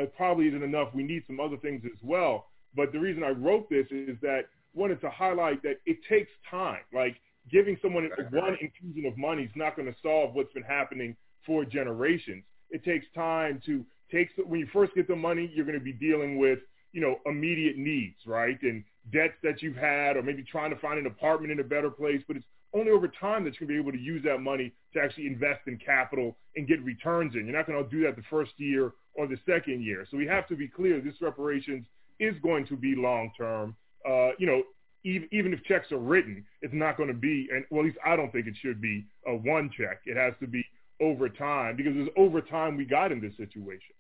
uh, 0.01 0.07
probably 0.17 0.49
isn't 0.49 0.63
enough. 0.63 0.89
We 0.95 1.03
need 1.03 1.25
some 1.27 1.41
other 1.41 1.57
things 1.57 1.83
as 1.85 1.99
well. 2.03 2.47
But 2.75 2.93
the 2.93 2.99
reason 2.99 3.23
I 3.25 3.31
wrote 3.31 3.69
this 3.71 3.87
is 3.91 4.17
that 4.23 4.47
wanted 4.75 5.01
to 5.01 5.11
highlight 5.11 5.63
that 5.63 5.77
it 5.87 5.99
takes 6.09 6.31
time. 6.51 6.81
Like 6.93 7.17
giving 7.51 7.77
someone 7.81 8.09
one 8.31 8.57
infusion 8.61 9.07
of 9.07 9.17
money 9.17 9.45
is 9.45 9.51
not 9.57 9.75
going 9.77 9.87
to 9.93 9.99
solve 10.03 10.35
what's 10.35 10.53
been 10.53 10.63
happening 10.63 11.17
for 11.47 11.65
generations. 11.65 12.45
It 12.71 12.85
takes 12.85 13.07
time 13.15 13.61
to 13.67 13.85
take 14.11 14.29
when 14.47 14.61
you 14.61 14.69
first 14.73 14.95
get 14.95 15.09
the 15.09 15.17
money, 15.17 15.51
you're 15.55 15.67
going 15.67 15.79
to 15.79 15.85
be 15.85 15.93
dealing 15.93 16.39
with 16.39 16.59
you 16.93 17.01
know 17.01 17.17
immediate 17.27 17.77
needs, 17.77 18.17
right, 18.27 18.61
and 18.63 18.85
debts 19.13 19.35
that 19.43 19.63
you've 19.63 19.77
had, 19.77 20.17
or 20.17 20.23
maybe 20.23 20.43
trying 20.43 20.71
to 20.71 20.81
find 20.81 20.99
an 20.99 21.07
apartment 21.07 21.53
in 21.53 21.61
a 21.61 21.65
better 21.65 21.91
place. 21.91 22.23
But 22.27 22.37
it's 22.37 22.47
only 22.75 22.91
over 22.91 23.09
time 23.09 23.45
that 23.45 23.59
you're 23.59 23.67
going 23.67 23.79
to 23.79 23.83
be 23.83 23.89
able 23.89 23.93
to 23.93 24.05
use 24.05 24.23
that 24.25 24.39
money 24.39 24.73
to 24.93 25.01
actually 25.01 25.27
invest 25.27 25.61
in 25.67 25.79
capital 25.79 26.37
and 26.57 26.69
get 26.69 26.83
returns 26.83 27.35
in. 27.35 27.47
You're 27.47 27.57
not 27.57 27.67
going 27.67 27.83
to 27.83 27.91
do 27.91 28.03
that 28.05 28.17
the 28.17 28.23
first 28.29 28.53
year 28.57 28.93
or 29.15 29.27
the 29.27 29.39
second 29.47 29.83
year. 29.83 30.07
So 30.11 30.17
we 30.17 30.27
have 30.27 30.47
to 30.49 30.57
be 30.57 30.69
clear 30.69 31.01
this 31.01 31.21
reparations 31.21 31.87
is 32.21 32.35
going 32.43 32.67
to 32.67 32.77
be 32.77 32.95
long 32.95 33.31
term. 33.37 33.75
Uh, 34.09 34.31
you 34.39 34.47
know, 34.47 34.63
even, 35.05 35.29
even 35.33 35.53
if 35.53 35.63
checks 35.65 35.93
are 35.93 35.99
written, 35.99 36.45
it's 36.61 36.75
not 36.75 36.97
going 36.97 37.09
to 37.09 37.15
be, 37.15 37.49
and 37.53 37.65
well, 37.71 37.81
at 37.81 37.87
least 37.87 37.99
I 38.05 38.17
don't 38.17 38.31
think 38.33 38.47
it 38.47 38.55
should 38.61 38.81
be 38.81 39.07
a 39.27 39.35
one 39.35 39.71
check. 39.77 40.01
It 40.05 40.17
has 40.17 40.35
to 40.41 40.47
be 40.47 40.65
over 41.01 41.29
time 41.29 41.77
because 41.77 41.93
it's 41.95 42.11
over 42.17 42.41
time 42.41 42.77
we 42.77 42.85
got 42.85 43.13
in 43.13 43.21
this 43.21 43.37
situation. 43.37 43.95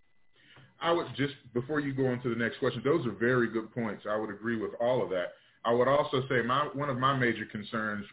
I 0.80 0.92
would 0.92 1.06
just 1.16 1.34
before 1.54 1.80
you 1.80 1.92
go 1.92 2.06
on 2.06 2.20
to 2.22 2.28
the 2.28 2.36
next 2.36 2.58
question, 2.58 2.82
those 2.84 3.06
are 3.06 3.12
very 3.12 3.48
good 3.48 3.72
points. 3.72 4.04
I 4.08 4.16
would 4.16 4.30
agree 4.30 4.56
with 4.56 4.72
all 4.80 5.02
of 5.02 5.10
that. 5.10 5.32
I 5.64 5.72
would 5.72 5.88
also 5.88 6.22
say 6.28 6.42
my 6.42 6.68
one 6.72 6.88
of 6.88 6.98
my 6.98 7.16
major 7.16 7.44
concerns 7.46 8.06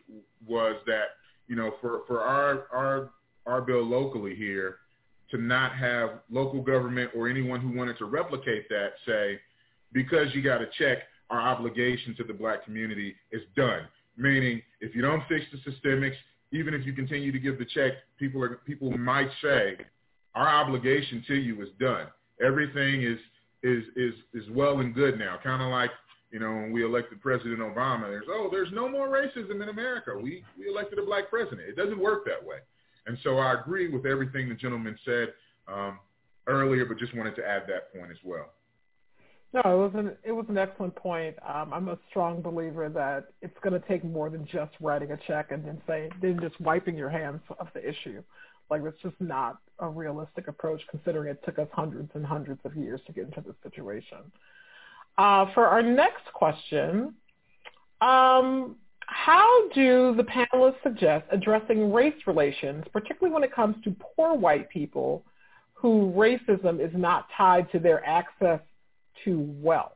was 0.45 0.76
that 0.88 1.18
you 1.47 1.55
know 1.55 1.76
for 1.82 2.01
for 2.07 2.22
our 2.22 2.66
our 2.74 3.09
our 3.45 3.61
bill 3.61 3.84
locally 3.84 4.36
here 4.36 4.78
to 5.32 5.38
not 5.38 5.76
have 5.76 6.22
local 6.30 6.61
government 6.61 7.11
or 7.16 7.30
anyone 7.30 7.59
who 7.59 7.76
wanted 7.76 7.97
to 7.97 8.05
replicate 8.05 8.68
that 8.70 8.93
say 9.05 9.39
because 9.91 10.28
you 10.34 10.41
got 10.41 10.59
to 10.59 10.68
check 10.78 10.99
our 11.30 11.39
obligation 11.39 12.16
to 12.16 12.24
the 12.24 12.34
black 12.34 12.63
community 12.63 13.16
is 13.32 13.41
done. 13.55 13.82
Meaning 14.18 14.61
if 14.82 14.95
you 14.95 15.01
don't 15.01 15.24
fix 15.28 15.45
the 15.51 15.72
systemics, 15.72 16.16
even 16.51 16.74
if 16.74 16.86
you 16.86 16.93
continue 16.93 17.32
to 17.32 17.39
give 17.39 17.57
the 17.57 17.66
check, 17.66 17.93
people 18.18 18.43
are 18.43 18.57
people 18.66 18.91
might 18.97 19.30
say 19.41 19.78
our 20.36 20.47
obligation 20.47 21.24
to 21.28 21.36
you 21.36 21.61
is 21.61 21.70
done. 21.80 22.07
Everything 22.43 23.03
is 23.03 23.19
is 23.63 23.83
is 23.95 24.13
is 24.33 24.49
well 24.51 24.79
and 24.79 24.93
good 24.93 25.17
now. 25.17 25.38
Kind 25.41 25.61
of 25.61 25.69
like 25.69 25.91
you 26.31 26.39
know 26.39 26.51
when 26.51 26.71
we 26.71 26.83
elected 26.83 27.21
President 27.21 27.59
Obama. 27.59 28.09
There's 28.09 28.27
oh 28.29 28.49
there's 28.51 28.71
no 28.73 28.89
more 28.89 29.07
racism 29.07 29.61
in 29.61 29.69
America. 29.69 30.11
We 30.15 30.43
we 30.57 30.67
elected 30.67 30.99
a 30.99 31.05
black 31.05 31.29
president. 31.29 31.61
It 31.61 31.75
doesn't 31.75 31.99
work 31.99 32.25
that 32.25 32.45
way. 32.45 32.57
And 33.07 33.17
so 33.23 33.38
I 33.38 33.53
agree 33.53 33.88
with 33.88 34.05
everything 34.05 34.49
the 34.49 34.55
gentleman 34.55 34.97
said 35.05 35.33
um, 35.67 35.99
earlier, 36.47 36.86
but 36.86 36.97
just 36.97 37.15
wanted 37.15 37.36
to 37.36 37.47
add 37.47 37.63
that 37.67 37.93
point 37.93 38.11
as 38.11 38.17
well. 38.23 38.51
No, 39.53 39.61
it 39.61 39.77
was 39.77 39.91
an 39.95 40.17
it 40.23 40.31
was 40.33 40.45
an 40.49 40.57
excellent 40.57 40.95
point. 40.95 41.36
Um, 41.47 41.73
I'm 41.73 41.88
a 41.88 41.97
strong 42.09 42.41
believer 42.41 42.89
that 42.89 43.27
it's 43.41 43.57
going 43.63 43.79
to 43.79 43.88
take 43.88 44.03
more 44.03 44.29
than 44.29 44.45
just 44.51 44.71
writing 44.81 45.11
a 45.11 45.17
check 45.27 45.51
and 45.51 45.65
then 45.65 45.81
saying 45.88 46.11
then 46.21 46.39
just 46.41 46.59
wiping 46.59 46.97
your 46.97 47.09
hands 47.09 47.39
of 47.59 47.67
the 47.73 47.88
issue. 47.88 48.21
Like 48.69 48.81
it's 48.83 49.01
just 49.01 49.15
not 49.19 49.59
a 49.80 49.89
realistic 49.89 50.47
approach, 50.47 50.82
considering 50.89 51.30
it 51.30 51.41
took 51.45 51.59
us 51.59 51.67
hundreds 51.73 52.09
and 52.13 52.26
hundreds 52.26 52.59
of 52.65 52.76
years 52.76 53.01
to 53.07 53.13
get 53.13 53.26
into 53.26 53.41
this 53.41 53.55
situation. 53.63 54.19
Uh, 55.17 55.45
for 55.53 55.67
our 55.67 55.82
next 55.82 56.26
question, 56.34 57.13
um, 58.01 58.76
how 59.07 59.69
do 59.73 60.15
the 60.15 60.23
panelists 60.23 60.82
suggest 60.84 61.26
addressing 61.32 61.91
race 61.91 62.15
relations, 62.26 62.84
particularly 62.91 63.34
when 63.34 63.43
it 63.43 63.53
comes 63.53 63.76
to 63.84 63.95
poor 64.15 64.34
white 64.34 64.69
people 64.69 65.23
who 65.73 66.11
racism 66.15 66.84
is 66.84 66.91
not 66.95 67.28
tied 67.38 67.71
to 67.71 67.80
their 67.80 68.05
access 68.05 68.59
to 69.23 69.39
wealth? 69.61 69.91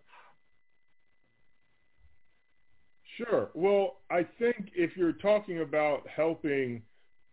Sure. 3.17 3.49
Well, 3.53 3.97
I 4.09 4.25
think 4.38 4.69
if 4.75 4.95
you're 4.95 5.11
talking 5.11 5.61
about 5.61 6.07
helping 6.07 6.82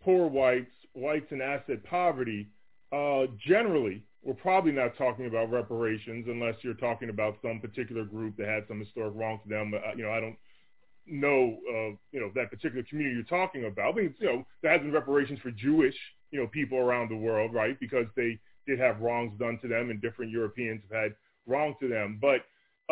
poor 0.03 0.26
whites, 0.26 0.72
whites 0.97 1.30
in 1.30 1.40
asset 1.40 1.84
poverty, 1.84 2.49
uh, 2.92 3.26
generally, 3.47 4.05
we're 4.22 4.34
probably 4.34 4.72
not 4.72 4.97
talking 4.97 5.26
about 5.26 5.51
reparations 5.51 6.26
unless 6.28 6.55
you're 6.62 6.74
talking 6.74 7.11
about 7.11 7.36
some 7.42 7.61
particular 7.61 8.05
group 8.05 8.36
that 8.36 8.49
had 8.49 8.64
some 8.66 8.80
historic 8.80 9.14
wrong 9.14 9.38
to 9.42 9.49
them. 9.49 9.72
Uh, 9.74 9.94
you 9.97 10.03
know, 10.03 10.11
I 10.11 10.20
don't 10.20 10.36
know, 11.07 11.59
uh, 11.68 11.97
you 12.11 12.20
know, 12.20 12.30
that 12.34 12.51
particular 12.51 12.82
community 12.82 13.14
you're 13.14 13.24
talking 13.24 13.66
about. 13.66 13.92
I 13.92 13.97
mean, 13.97 14.14
you 14.18 14.26
know, 14.26 14.47
there 14.62 14.72
has 14.72 14.80
been 14.80 14.92
reparations 14.92 15.38
for 15.40 15.51
Jewish, 15.53 15.94
you 16.32 16.40
know, 16.40 16.49
people 16.49 16.78
around 16.78 17.11
the 17.11 17.16
world, 17.16 17.55
right? 17.55 17.78
Because 17.78 18.07
they 18.16 18.40
did 18.66 18.80
have 18.80 19.01
wrongs 19.01 19.38
done 19.38 19.59
to 19.62 19.68
them 19.68 19.90
and 19.90 20.03
different 20.03 20.32
Europeans 20.32 20.82
have 20.90 21.03
had 21.03 21.14
wrong 21.47 21.74
to 21.80 21.88
them. 21.88 22.18
But 22.20 22.40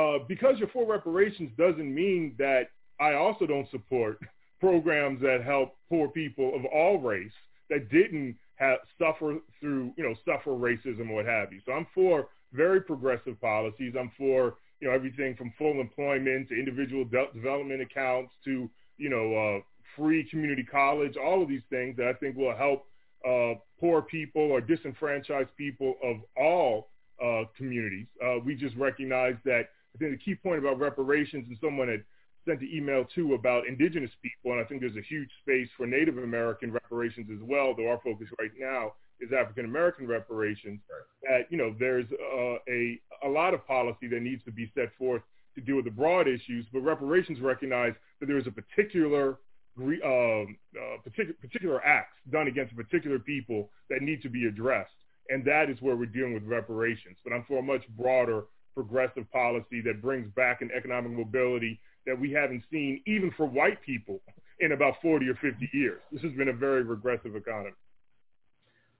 uh, 0.00 0.18
because 0.28 0.58
you're 0.58 0.68
for 0.68 0.86
reparations 0.86 1.50
doesn't 1.58 1.92
mean 1.92 2.36
that 2.38 2.68
I 3.00 3.14
also 3.14 3.46
don't 3.46 3.68
support 3.70 4.20
programs 4.60 5.20
that 5.22 5.42
help 5.44 5.76
poor 5.88 6.08
people 6.08 6.54
of 6.54 6.64
all 6.66 6.98
race 6.98 7.32
that 7.70 7.90
didn't 7.90 8.36
have 8.56 8.78
suffer 8.98 9.38
through, 9.60 9.92
you 9.96 10.04
know, 10.04 10.14
suffer 10.24 10.50
racism 10.50 11.10
or 11.10 11.16
what 11.16 11.26
have 11.26 11.52
you. 11.52 11.60
So 11.66 11.72
I'm 11.72 11.86
for 11.94 12.28
very 12.52 12.80
progressive 12.80 13.40
policies. 13.40 13.94
I'm 13.98 14.12
for, 14.16 14.56
you 14.80 14.88
know, 14.88 14.94
everything 14.94 15.34
from 15.34 15.52
full 15.58 15.80
employment 15.80 16.48
to 16.48 16.54
individual 16.54 17.04
de- 17.04 17.32
development 17.34 17.80
accounts 17.82 18.32
to, 18.44 18.70
you 18.96 19.08
know, 19.08 19.34
uh, 19.34 19.60
free 19.96 20.24
community 20.24 20.64
college, 20.64 21.16
all 21.16 21.42
of 21.42 21.48
these 21.48 21.62
things 21.70 21.96
that 21.96 22.06
I 22.06 22.12
think 22.14 22.36
will 22.36 22.56
help 22.56 22.86
uh, 23.26 23.54
poor 23.80 24.02
people 24.02 24.42
or 24.42 24.60
disenfranchised 24.60 25.50
people 25.56 25.94
of 26.02 26.16
all 26.36 26.90
uh, 27.24 27.44
communities. 27.56 28.06
Uh, 28.24 28.38
we 28.44 28.54
just 28.54 28.76
recognize 28.76 29.34
that 29.44 29.70
I 29.94 29.98
think 29.98 30.10
the 30.12 30.24
key 30.24 30.34
point 30.34 30.58
about 30.58 30.78
reparations, 30.78 31.46
and 31.48 31.56
someone 31.60 31.88
had 31.88 32.04
sent 32.46 32.60
an 32.60 32.70
email 32.72 33.04
too 33.14 33.34
about 33.34 33.66
indigenous 33.66 34.10
people, 34.22 34.52
and 34.52 34.60
I 34.60 34.64
think 34.64 34.80
there's 34.80 34.96
a 34.96 35.08
huge 35.08 35.30
space 35.42 35.68
for 35.76 35.86
Native 35.86 36.18
American 36.18 36.72
reparations 36.72 37.28
as 37.32 37.42
well, 37.42 37.74
though 37.76 37.88
our 37.88 38.00
focus 38.04 38.28
right 38.38 38.50
now 38.58 38.92
is 39.20 39.30
African 39.32 39.64
American 39.64 40.06
reparations. 40.06 40.80
That, 41.22 41.46
you 41.50 41.56
know, 41.56 41.74
there's 41.78 42.06
uh, 42.12 42.56
a, 42.68 43.00
a 43.24 43.28
lot 43.28 43.54
of 43.54 43.66
policy 43.66 44.08
that 44.08 44.20
needs 44.20 44.44
to 44.44 44.52
be 44.52 44.70
set 44.74 44.94
forth 44.98 45.22
to 45.54 45.60
deal 45.60 45.76
with 45.76 45.84
the 45.84 45.90
broad 45.90 46.26
issues, 46.26 46.66
but 46.72 46.80
reparations 46.80 47.40
recognize 47.40 47.94
that 48.20 48.26
there 48.26 48.38
is 48.38 48.46
a 48.46 48.50
particular 48.50 49.38
um, 49.76 50.56
uh, 50.76 51.02
particular, 51.02 51.34
particular 51.40 51.84
acts 51.84 52.16
done 52.30 52.46
against 52.46 52.76
particular 52.76 53.18
people 53.18 53.70
that 53.90 54.02
need 54.02 54.22
to 54.22 54.28
be 54.28 54.46
addressed. 54.46 54.94
And 55.30 55.44
that 55.46 55.70
is 55.70 55.80
where 55.80 55.96
we're 55.96 56.06
dealing 56.06 56.34
with 56.34 56.44
reparations. 56.44 57.16
But 57.24 57.32
I'm 57.32 57.44
for 57.48 57.58
a 57.58 57.62
much 57.62 57.82
broader 57.96 58.44
progressive 58.74 59.30
policy 59.32 59.80
that 59.80 60.02
brings 60.02 60.28
back 60.34 60.60
an 60.60 60.70
economic 60.76 61.12
mobility 61.12 61.80
that 62.06 62.18
we 62.18 62.32
haven't 62.32 62.62
seen 62.70 63.00
even 63.06 63.30
for 63.36 63.46
white 63.46 63.80
people 63.82 64.20
in 64.60 64.72
about 64.72 64.94
40 65.02 65.28
or 65.28 65.34
50 65.34 65.70
years. 65.72 66.00
This 66.12 66.22
has 66.22 66.32
been 66.32 66.48
a 66.48 66.52
very 66.52 66.82
regressive 66.82 67.34
economy. 67.36 67.74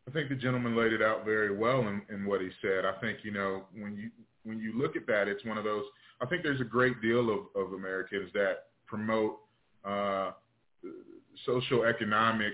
I 0.09 0.11
think 0.11 0.29
the 0.29 0.35
gentleman 0.35 0.77
laid 0.77 0.93
it 0.93 1.01
out 1.01 1.25
very 1.25 1.57
well 1.57 1.81
in, 1.81 2.03
in 2.11 2.27
what 2.27 2.41
he 2.41 2.51
said. 2.61 2.85
I 2.85 3.01
think, 3.01 3.19
you 3.23 3.33
know, 3.33 3.65
when 3.75 3.97
you 3.97 4.11
when 4.45 4.61
you 4.61 4.79
look 4.79 4.95
at 4.95 5.07
that, 5.07 5.27
it's 5.27 5.43
one 5.47 5.57
of 5.57 5.65
those, 5.65 5.85
I 6.21 6.27
think 6.27 6.43
there's 6.43 6.61
a 6.61 6.65
great 6.65 7.01
deal 7.01 7.31
of, 7.31 7.39
of 7.57 7.73
Americans 7.73 8.31
that 8.35 8.67
promote 8.87 9.39
uh, 9.87 10.33
social 11.47 11.85
economic 11.85 12.53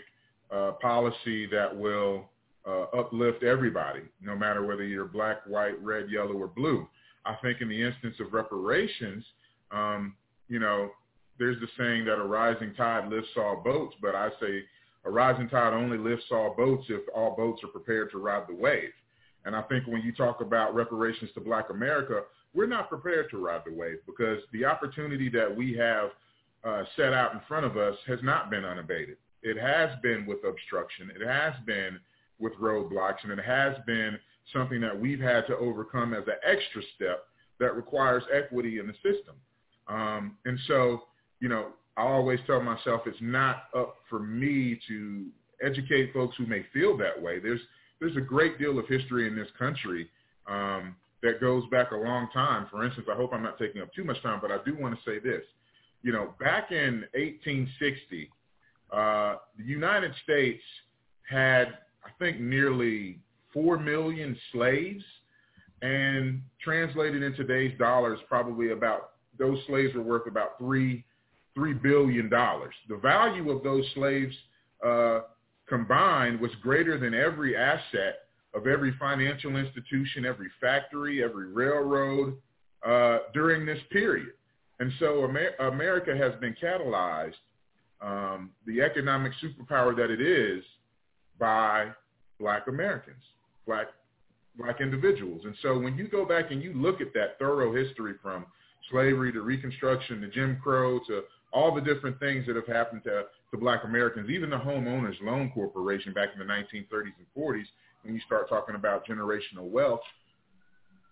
uh, 0.55 0.73
policy 0.81 1.47
that 1.47 1.77
will 1.77 2.31
uh, 2.67 2.83
uplift 2.97 3.43
everybody, 3.43 4.03
no 4.23 4.37
matter 4.37 4.65
whether 4.65 4.85
you're 4.85 5.07
black, 5.07 5.39
white, 5.47 5.83
red, 5.83 6.11
yellow, 6.11 6.35
or 6.35 6.47
blue. 6.47 6.87
I 7.27 7.35
think 7.43 7.61
in 7.61 7.69
the 7.69 7.83
instance 7.83 8.17
of 8.21 8.33
reparations, 8.33 9.25
um, 9.73 10.15
you 10.51 10.59
know, 10.59 10.91
there's 11.39 11.59
the 11.61 11.69
saying 11.79 12.05
that 12.05 12.21
a 12.21 12.25
rising 12.25 12.75
tide 12.75 13.09
lifts 13.09 13.31
all 13.37 13.63
boats, 13.65 13.95
but 14.03 14.15
I 14.15 14.29
say 14.41 14.63
a 15.07 15.11
rising 15.11 15.49
tide 15.49 15.73
only 15.73 15.97
lifts 15.97 16.27
all 16.31 16.55
boats 16.55 16.85
if 16.91 17.01
all 17.15 17.35
boats 17.35 17.63
are 17.65 17.69
prepared 17.69 18.11
to 18.11 18.19
ride 18.19 18.43
the 18.49 18.55
wave. 18.55 18.91
And 19.47 19.57
I 19.57 19.63
think 19.63 19.87
when 19.87 20.03
you 20.03 20.13
talk 20.13 20.43
about 20.43 20.75
reparations 20.75 21.31
to 21.35 21.41
black 21.41 21.71
America, 21.71 22.25
we're 22.53 22.67
not 22.67 22.91
prepared 22.91 23.31
to 23.31 23.39
ride 23.39 23.63
the 23.65 23.73
wave 23.73 23.99
because 24.05 24.41
the 24.53 24.67
opportunity 24.67 25.31
that 25.31 25.57
we 25.57 25.73
have 25.77 26.11
uh, 26.63 26.85
set 26.97 27.15
out 27.15 27.33
in 27.33 27.41
front 27.49 27.65
of 27.65 27.79
us 27.79 27.97
has 28.07 28.19
not 28.23 28.51
been 28.51 28.67
unabated. 28.67 29.17
It 29.43 29.57
has 29.57 29.91
been 30.03 30.27
with 30.27 30.45
obstruction. 30.47 31.11
It 31.19 31.27
has 31.27 31.55
been 31.65 31.99
with 32.39 32.53
roadblocks, 32.61 33.23
and 33.23 33.33
it 33.33 33.43
has 33.43 33.77
been 33.87 34.19
something 34.53 34.81
that 34.81 34.99
we've 34.99 35.21
had 35.21 35.47
to 35.47 35.57
overcome 35.57 36.13
as 36.13 36.25
an 36.27 36.35
extra 36.45 36.83
step 36.97 37.25
that 37.61 37.77
requires 37.77 38.25
equity 38.35 38.79
in 38.79 38.87
the 38.87 38.95
system. 38.95 39.37
Um, 39.91 40.37
and 40.45 40.59
so, 40.69 41.03
you 41.41 41.49
know, 41.49 41.69
I 41.97 42.03
always 42.03 42.39
tell 42.47 42.63
myself 42.63 43.03
it's 43.07 43.19
not 43.21 43.65
up 43.77 43.97
for 44.09 44.21
me 44.21 44.79
to 44.89 45.27
educate 45.63 46.13
folks 46.15 46.37
who 46.39 46.47
may 46.47 46.65
feel 46.73 46.97
that 46.99 47.21
way. 47.21 47.39
There's 47.41 47.61
there's 48.01 48.17
a 48.17 48.21
great 48.21 48.59
deal 48.59 48.79
of 48.79 48.87
history 48.89 49.27
in 49.29 49.37
this 49.37 49.49
country 49.59 50.09
um, 50.49 50.97
that 51.23 51.41
goes 51.41 51.65
back 51.71 51.91
a 51.91 51.97
long 51.97 52.29
time. 52.33 52.67
For 52.71 52.83
instance, 52.85 53.09
I 53.13 53.15
hope 53.17 53.35
I'm 53.35 53.43
not 53.43 53.59
taking 53.59 53.83
up 53.83 53.93
too 53.93 54.05
much 54.05 54.23
time, 54.23 54.39
but 54.41 54.51
I 54.51 54.57
do 54.65 54.75
want 54.81 54.95
to 54.95 55.01
say 55.11 55.19
this. 55.19 55.43
you 56.03 56.13
know, 56.13 56.35
back 56.41 56.73
in 56.73 57.05
1860, 57.13 58.31
uh, 58.93 59.37
the 59.59 59.65
United 59.65 60.13
States 60.25 60.63
had, 61.29 61.79
I 62.05 62.11
think, 62.19 62.41
nearly 62.41 63.19
4 63.53 63.79
million 63.79 64.37
slaves 64.53 65.05
and 65.83 66.43
translated 66.63 67.23
in 67.23 67.35
today's 67.35 67.77
dollars, 67.79 68.19
probably 68.29 68.73
about 68.73 69.10
those 69.41 69.59
slaves 69.67 69.95
were 69.95 70.03
worth 70.03 70.29
about 70.29 70.57
three 70.59 71.05
three 71.55 71.75
billion 71.75 72.29
dollars. 72.29 72.75
The 72.89 72.97
value 72.97 73.51
of 73.51 73.65
those 73.65 73.85
slaves 73.95 74.35
uh, 74.87 75.21
combined 75.69 76.41
was 76.41 76.53
greater 76.63 76.99
than 76.99 77.13
every 77.15 77.57
asset 77.57 78.27
of 78.55 78.67
every 78.67 78.95
financial 78.99 79.57
institution, 79.57 80.25
every 80.25 80.49
factory, 80.61 81.25
every 81.25 81.49
railroad 81.49 82.37
uh, 82.87 83.19
during 83.35 83.67
this 83.67 83.79
period. 83.91 84.33
And 84.81 84.93
so 84.99 85.25
Amer- 85.25 85.57
America 85.61 86.17
has 86.17 86.33
been 86.41 86.57
catalyzed, 86.63 87.35
um, 88.01 88.51
the 88.67 88.81
economic 88.81 89.33
superpower 89.43 89.95
that 89.97 90.11
it 90.11 90.21
is, 90.21 90.65
by 91.39 91.89
black 92.39 92.67
Americans, 92.69 93.23
black 93.67 93.89
black 94.57 94.81
individuals. 94.81 95.43
And 95.45 95.55
so 95.63 95.79
when 95.79 95.97
you 95.97 96.09
go 96.09 96.25
back 96.25 96.51
and 96.51 96.63
you 96.63 96.73
look 96.75 97.01
at 97.01 97.15
that 97.15 97.39
thorough 97.39 97.73
history 97.75 98.15
from 98.23 98.47
slavery 98.91 99.33
to 99.33 99.43
Reconstruction 99.43 100.21
to 100.21 100.29
Jim 100.29 100.59
Crow 100.63 100.99
to 101.07 101.23
all 101.53 101.75
the 101.75 101.81
different 101.81 102.19
things 102.21 102.47
that 102.47 102.57
have 102.57 102.67
happened 102.67 103.03
to, 103.05 103.25
to 103.51 103.57
black 103.59 103.85
Americans, 103.85 104.31
even 104.31 104.51
the 104.51 104.57
Homeowners 104.57 105.21
Loan 105.23 105.51
Corporation 105.53 106.13
back 106.13 106.29
in 106.33 106.39
the 106.39 106.53
1930s 106.53 107.13
and 107.19 107.27
40s, 107.37 107.65
when 108.03 108.15
you 108.15 108.21
start 108.27 108.49
talking 108.49 108.75
about 108.75 109.07
generational 109.07 109.69
wealth, 109.69 110.01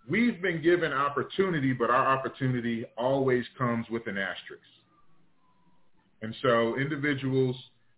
we've 0.09 0.41
been 0.41 0.62
given 0.62 0.93
opportunity, 0.93 1.73
but 1.73 1.91
our 1.91 2.07
opportunity 2.07 2.85
always 2.97 3.45
comes 3.57 3.87
with 3.91 4.07
an 4.07 4.16
asterisk. 4.16 4.62
And 6.23 6.35
so 6.43 6.77
individuals 6.79 7.57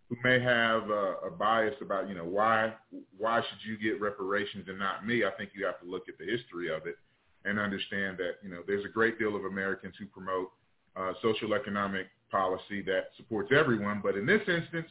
who 0.08 0.16
may 0.24 0.40
have 0.40 0.90
a, 0.90 1.14
a 1.26 1.30
bias 1.30 1.74
about, 1.80 2.08
you 2.08 2.14
know, 2.14 2.24
why 2.24 2.74
why 3.16 3.40
should 3.40 3.68
you 3.68 3.78
get 3.78 4.00
reparations 4.00 4.66
and 4.68 4.78
not 4.78 5.06
me? 5.06 5.24
I 5.24 5.30
think 5.30 5.50
you 5.54 5.64
have 5.64 5.80
to 5.80 5.86
look 5.86 6.08
at 6.08 6.18
the 6.18 6.24
history 6.24 6.74
of 6.74 6.86
it 6.86 6.96
and 7.44 7.58
understand 7.58 8.18
that, 8.18 8.34
you 8.42 8.50
know, 8.50 8.62
there's 8.66 8.84
a 8.84 8.88
great 8.88 9.18
deal 9.18 9.34
of 9.34 9.44
Americans 9.44 9.94
who 9.98 10.06
promote 10.06 10.50
uh, 10.96 11.12
social 11.22 11.54
economic 11.54 12.06
policy 12.30 12.82
that 12.82 13.10
supports 13.16 13.50
everyone. 13.56 14.00
But 14.02 14.16
in 14.16 14.26
this 14.26 14.42
instance, 14.46 14.88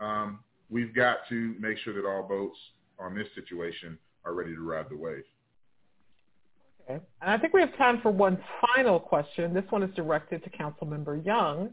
um, 0.00 0.40
we've 0.70 0.94
got 0.94 1.18
to 1.28 1.54
make 1.58 1.78
sure 1.78 1.94
that 1.94 2.06
all 2.06 2.22
boats 2.22 2.58
on 2.98 3.14
this 3.14 3.26
situation 3.34 3.98
are 4.24 4.34
ready 4.34 4.54
to 4.54 4.60
ride 4.60 4.86
the 4.90 4.96
wave. 4.96 5.24
Okay. 6.88 7.02
And 7.20 7.30
I 7.30 7.38
think 7.38 7.52
we 7.52 7.60
have 7.60 7.76
time 7.76 8.00
for 8.00 8.10
one 8.10 8.38
final 8.74 9.00
question. 9.00 9.52
This 9.52 9.64
one 9.70 9.82
is 9.82 9.94
directed 9.94 10.44
to 10.44 10.50
Councilmember 10.50 11.24
Young. 11.24 11.70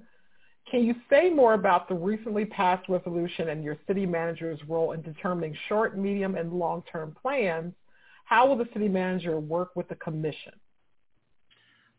Can 0.72 0.86
you 0.86 0.96
say 1.10 1.30
more 1.30 1.54
about 1.54 1.88
the 1.90 1.96
recently 1.96 2.46
passed 2.46 2.88
resolution 2.88 3.50
and 3.50 3.64
your 3.64 3.78
city 3.86 4.06
manager's 4.06 4.60
role 4.68 4.94
in 4.94 5.02
determining 5.02 5.56
short, 5.68 5.98
medium, 5.98 6.36
and 6.36 6.54
long-term 6.54 7.16
plans? 7.22 7.74
How 8.34 8.48
will 8.48 8.58
the 8.58 8.68
city 8.74 8.88
manager 8.88 9.40
work 9.40 9.76
with 9.76 9.88
the 9.90 9.96
commission? 9.96 10.54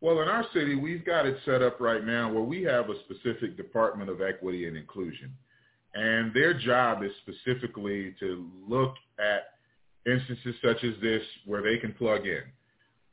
Well, 0.00 0.20
in 0.20 0.26
our 0.26 0.44
city, 0.52 0.74
we've 0.74 1.06
got 1.06 1.26
it 1.26 1.36
set 1.44 1.62
up 1.62 1.80
right 1.80 2.04
now 2.04 2.28
where 2.28 2.42
we 2.42 2.64
have 2.64 2.90
a 2.90 2.94
specific 3.04 3.56
Department 3.56 4.10
of 4.10 4.20
Equity 4.20 4.66
and 4.66 4.76
Inclusion. 4.76 5.32
And 5.94 6.34
their 6.34 6.52
job 6.52 7.04
is 7.04 7.12
specifically 7.22 8.16
to 8.18 8.50
look 8.68 8.94
at 9.20 10.10
instances 10.12 10.56
such 10.60 10.82
as 10.82 11.00
this 11.00 11.22
where 11.46 11.62
they 11.62 11.78
can 11.78 11.92
plug 11.92 12.22
in. 12.26 12.42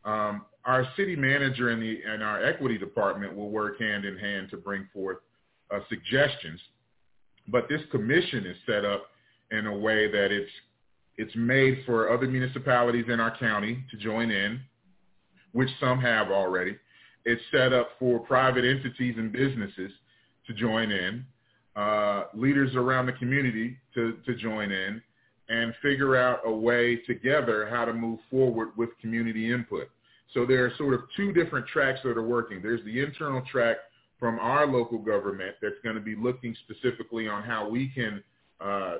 Um, 0.03 0.45
our 0.65 0.88
city 0.97 1.15
manager 1.15 1.69
and, 1.69 1.80
the, 1.80 1.99
and 2.03 2.24
our 2.24 2.43
equity 2.43 2.80
department 2.80 3.36
will 3.36 3.51
work 3.51 3.80
hand 3.80 4.03
in 4.03 4.17
hand 4.17 4.49
to 4.49 4.57
bring 4.57 4.88
forth 4.91 5.17
uh, 5.69 5.82
suggestions. 5.89 6.59
But 7.49 7.69
this 7.69 7.82
commission 7.91 8.47
is 8.47 8.57
set 8.65 8.84
up 8.84 9.03
in 9.51 9.67
a 9.67 9.78
way 9.78 10.11
that 10.11 10.32
it's 10.32 10.49
it's 11.22 11.36
made 11.36 11.84
for 11.86 12.11
other 12.11 12.28
municipalities 12.28 13.05
in 13.07 13.19
our 13.19 13.38
county 13.38 13.84
to 13.91 13.97
join 13.97 14.32
in, 14.32 14.59
which 15.51 15.69
some 15.80 15.99
have 16.01 16.32
already. 16.32 16.76
It's 17.26 17.41
set 17.51 17.74
up 17.74 17.89
for 17.99 18.19
private 18.19 18.65
entities 18.65 19.13
and 19.19 19.32
businesses 19.32 19.91
to 20.47 20.53
join 20.55 20.89
in, 20.89 21.24
uh, 21.76 22.24
leaders 22.34 22.76
around 22.76 23.05
the 23.05 23.11
community 23.13 23.78
to, 23.93 24.17
to 24.26 24.34
join 24.34 24.72
in, 24.72 24.99
and 25.47 25.76
figure 25.84 26.15
out 26.15 26.39
a 26.45 26.51
way 26.51 26.95
together 26.95 27.67
how 27.69 27.86
to 27.86 27.93
move 27.93 28.17
forward 28.32 28.69
with 28.76 28.89
community 28.99 29.53
input. 29.53 29.89
So 30.34 30.47
there 30.47 30.65
are 30.65 30.72
sort 30.76 30.95
of 30.95 31.01
two 31.15 31.32
different 31.34 31.67
tracks 31.67 31.99
that 32.03 32.17
are 32.17 32.28
working. 32.28 32.63
There's 32.63 32.84
the 32.84 32.99
internal 32.99 33.43
track 33.51 33.78
from 34.17 34.39
our 34.39 34.65
local 34.65 34.97
government 34.97 35.57
that's 35.61 35.76
going 35.84 35.95
to 35.95 36.01
be 36.01 36.15
looking 36.15 36.55
specifically 36.63 37.28
on 37.28 37.43
how 37.43 37.69
we 37.69 37.89
can 37.89 38.24
uh, 38.59 38.97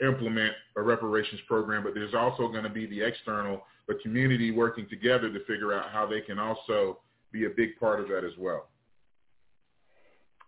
implement 0.00 0.52
a 0.76 0.82
reparations 0.82 1.40
program, 1.46 1.82
but 1.82 1.94
there's 1.94 2.14
also 2.14 2.48
going 2.48 2.64
to 2.64 2.70
be 2.70 2.86
the 2.86 3.02
external, 3.02 3.62
the 3.88 3.94
community 4.02 4.50
working 4.50 4.86
together 4.88 5.32
to 5.32 5.40
figure 5.44 5.72
out 5.74 5.90
how 5.90 6.06
they 6.06 6.20
can 6.20 6.38
also 6.38 6.98
be 7.32 7.44
a 7.44 7.50
big 7.50 7.78
part 7.78 8.00
of 8.00 8.08
that 8.08 8.24
as 8.24 8.32
well. 8.38 8.66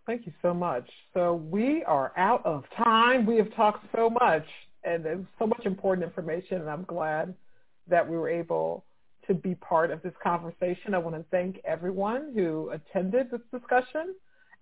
Thank 0.06 0.26
you 0.26 0.32
so 0.42 0.52
much. 0.52 0.88
So 1.14 1.34
we 1.34 1.84
are 1.84 2.12
out 2.16 2.44
of 2.44 2.64
time. 2.76 3.24
We 3.24 3.36
have 3.36 3.54
talked 3.54 3.86
so 3.94 4.10
much 4.10 4.44
and 4.84 5.04
there's 5.04 5.24
so 5.38 5.46
much 5.46 5.64
important 5.64 6.04
information 6.04 6.60
and 6.60 6.68
I'm 6.68 6.84
glad 6.84 7.34
that 7.88 8.08
we 8.08 8.16
were 8.16 8.28
able 8.28 8.84
to 9.28 9.34
be 9.34 9.54
part 9.54 9.92
of 9.92 10.02
this 10.02 10.14
conversation. 10.20 10.94
I 10.94 10.98
want 10.98 11.14
to 11.14 11.24
thank 11.30 11.60
everyone 11.64 12.32
who 12.34 12.70
attended 12.70 13.30
this 13.30 13.40
discussion 13.52 14.14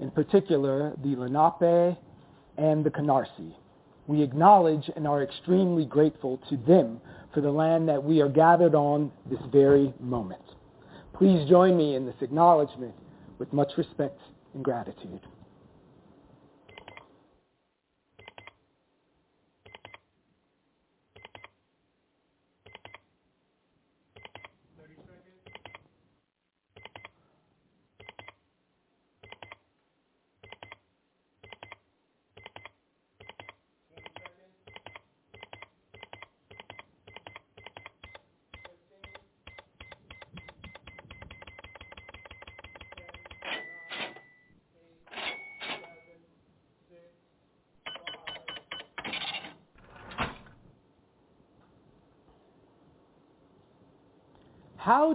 in 0.00 0.10
particular 0.10 0.92
the 1.04 1.14
Lenape 1.14 1.96
and 2.58 2.82
the 2.84 2.90
Canarsie. 2.90 3.54
We 4.08 4.20
acknowledge 4.20 4.90
and 4.96 5.06
are 5.06 5.22
extremely 5.22 5.84
grateful 5.84 6.40
to 6.48 6.56
them 6.56 7.00
for 7.32 7.40
the 7.40 7.52
land 7.52 7.88
that 7.88 8.02
we 8.02 8.20
are 8.20 8.28
gathered 8.28 8.74
on 8.74 9.12
this 9.30 9.38
very 9.52 9.94
moment. 10.00 10.42
Please 11.16 11.48
join 11.48 11.76
me 11.76 11.94
in 11.94 12.04
this 12.04 12.16
acknowledgement 12.22 12.96
with 13.38 13.52
much 13.52 13.70
respect 13.78 14.18
and 14.54 14.64
gratitude. 14.64 15.20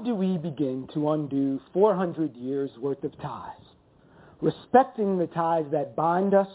Do 0.04 0.16
we 0.16 0.38
begin 0.38 0.88
to 0.94 1.12
undo 1.12 1.60
400 1.74 2.36
years 2.36 2.72
worth 2.80 3.04
of 3.04 3.18
ties, 3.20 3.52
respecting 4.42 5.18
the 5.18 5.28
ties 5.28 5.66
that 5.72 5.96
bind 5.96 6.34
us 6.34 6.48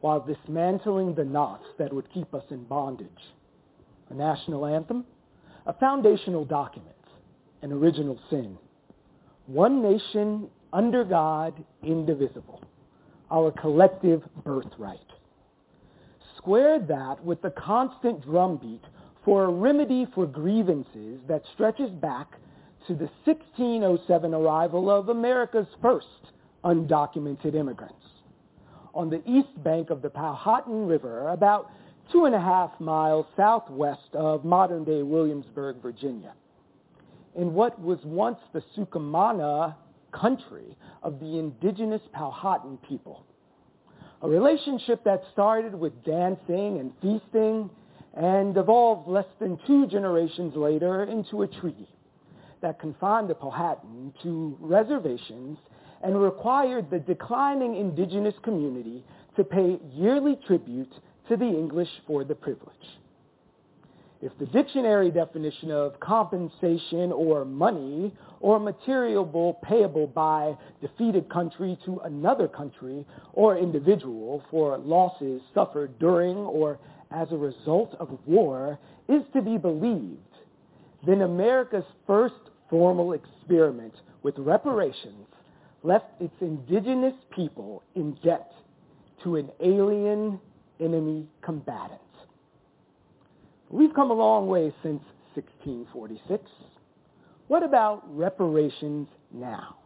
while 0.00 0.20
dismantling 0.20 1.14
the 1.14 1.24
knots 1.24 1.64
that 1.78 1.92
would 1.92 2.12
keep 2.12 2.34
us 2.34 2.44
in 2.50 2.64
bondage? 2.64 3.08
A 4.10 4.14
national 4.14 4.66
anthem, 4.66 5.04
a 5.66 5.72
foundational 5.72 6.44
document, 6.44 6.94
an 7.62 7.72
original 7.72 8.18
sin. 8.28 8.58
One 9.46 9.82
nation 9.82 10.48
under 10.72 11.04
God, 11.04 11.54
indivisible, 11.82 12.62
our 13.30 13.50
collective 13.52 14.22
birthright. 14.44 14.98
Square 16.36 16.80
that 16.88 17.24
with 17.24 17.40
the 17.42 17.50
constant 17.50 18.24
drumbeat 18.24 18.82
for 19.24 19.44
a 19.44 19.50
remedy 19.50 20.06
for 20.14 20.26
grievances 20.26 21.20
that 21.28 21.42
stretches 21.54 21.90
back 21.90 22.36
to 22.86 22.94
the 22.94 23.08
1607 23.24 24.34
arrival 24.34 24.90
of 24.90 25.08
America's 25.08 25.66
first 25.80 26.06
undocumented 26.64 27.54
immigrants. 27.54 27.94
On 28.94 29.08
the 29.08 29.22
east 29.28 29.62
bank 29.62 29.90
of 29.90 30.02
the 30.02 30.10
Powhatan 30.10 30.86
River, 30.86 31.28
about 31.28 31.70
two 32.10 32.24
and 32.24 32.34
a 32.34 32.40
half 32.40 32.78
miles 32.80 33.26
southwest 33.36 34.14
of 34.14 34.44
modern-day 34.44 35.02
Williamsburg, 35.02 35.76
Virginia. 35.80 36.34
In 37.36 37.54
what 37.54 37.80
was 37.80 37.98
once 38.04 38.38
the 38.52 38.62
Sukumana 38.76 39.74
country 40.12 40.76
of 41.02 41.20
the 41.20 41.38
indigenous 41.38 42.02
Powhatan 42.12 42.78
people. 42.86 43.24
A 44.20 44.28
relationship 44.28 45.02
that 45.04 45.22
started 45.32 45.74
with 45.74 46.04
dancing 46.04 46.78
and 46.78 46.92
feasting 47.00 47.70
and 48.14 48.56
evolved 48.56 49.08
less 49.08 49.26
than 49.40 49.58
two 49.66 49.86
generations 49.86 50.54
later 50.54 51.04
into 51.04 51.42
a 51.42 51.46
treaty 51.46 51.88
that 52.62 52.80
confined 52.80 53.28
the 53.28 53.34
Powhatan 53.34 54.12
to 54.22 54.56
reservations 54.60 55.58
and 56.02 56.20
required 56.20 56.90
the 56.90 56.98
declining 56.98 57.76
indigenous 57.76 58.34
community 58.42 59.04
to 59.36 59.44
pay 59.44 59.78
yearly 59.92 60.38
tribute 60.46 60.92
to 61.28 61.36
the 61.36 61.46
English 61.46 61.88
for 62.06 62.24
the 62.24 62.34
privilege. 62.34 62.98
If 64.20 64.30
the 64.38 64.46
dictionary 64.46 65.10
definition 65.10 65.72
of 65.72 65.98
compensation 65.98 67.10
or 67.10 67.44
money 67.44 68.14
or 68.40 68.60
material 68.60 69.58
payable 69.64 70.06
by 70.06 70.56
defeated 70.80 71.28
country 71.28 71.76
to 71.84 71.98
another 72.04 72.46
country 72.46 73.04
or 73.32 73.58
individual 73.58 74.44
for 74.48 74.78
losses 74.78 75.42
suffered 75.52 75.98
during 75.98 76.36
or 76.36 76.78
as 77.10 77.32
a 77.32 77.36
result 77.36 77.96
of 77.98 78.16
war 78.24 78.78
is 79.08 79.22
to 79.32 79.42
be 79.42 79.58
believed, 79.58 80.18
then 81.04 81.22
America's 81.22 81.84
first 82.06 82.34
formal 82.72 83.12
experiment 83.12 83.92
with 84.22 84.34
reparations 84.38 85.26
left 85.82 86.06
its 86.20 86.32
indigenous 86.40 87.12
people 87.36 87.82
in 87.94 88.16
debt 88.24 88.50
to 89.22 89.36
an 89.36 89.50
alien 89.62 90.40
enemy 90.80 91.26
combatant. 91.44 92.00
We've 93.68 93.92
come 93.92 94.10
a 94.10 94.14
long 94.14 94.48
way 94.48 94.72
since 94.82 95.02
1646. 95.34 96.50
What 97.48 97.62
about 97.62 98.04
reparations 98.16 99.06
now? 99.34 99.76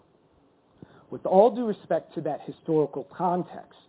With 1.11 1.26
all 1.26 1.53
due 1.53 1.66
respect 1.66 2.14
to 2.14 2.20
that 2.20 2.43
historical 2.47 3.09
context, 3.12 3.80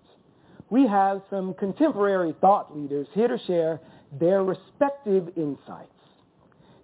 we 0.71 0.87
have 0.87 1.21
some 1.29 1.53
contemporary 1.53 2.33
thought 2.41 2.75
leaders 2.75 3.05
here 3.13 3.27
to 3.27 3.37
share 3.45 3.79
their 4.19 4.43
respective 4.43 5.29
insights. 5.37 5.91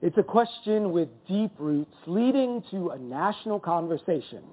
It's 0.03 0.17
a 0.17 0.23
question 0.23 0.91
with 0.91 1.07
deep 1.29 1.51
roots 1.57 1.95
leading 2.07 2.61
to 2.71 2.89
a 2.89 2.99
national 2.99 3.57
conversation 3.57 4.43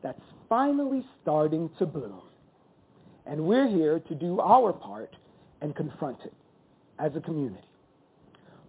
that's 0.00 0.22
finally 0.48 1.04
starting 1.20 1.68
to 1.80 1.86
bloom. 1.86 2.22
And 3.26 3.40
we're 3.40 3.66
here 3.66 3.98
to 3.98 4.14
do 4.14 4.38
our 4.38 4.72
part 4.72 5.16
and 5.60 5.74
confront 5.74 6.20
it 6.20 6.32
as 7.00 7.10
a 7.16 7.20
community. 7.20 7.66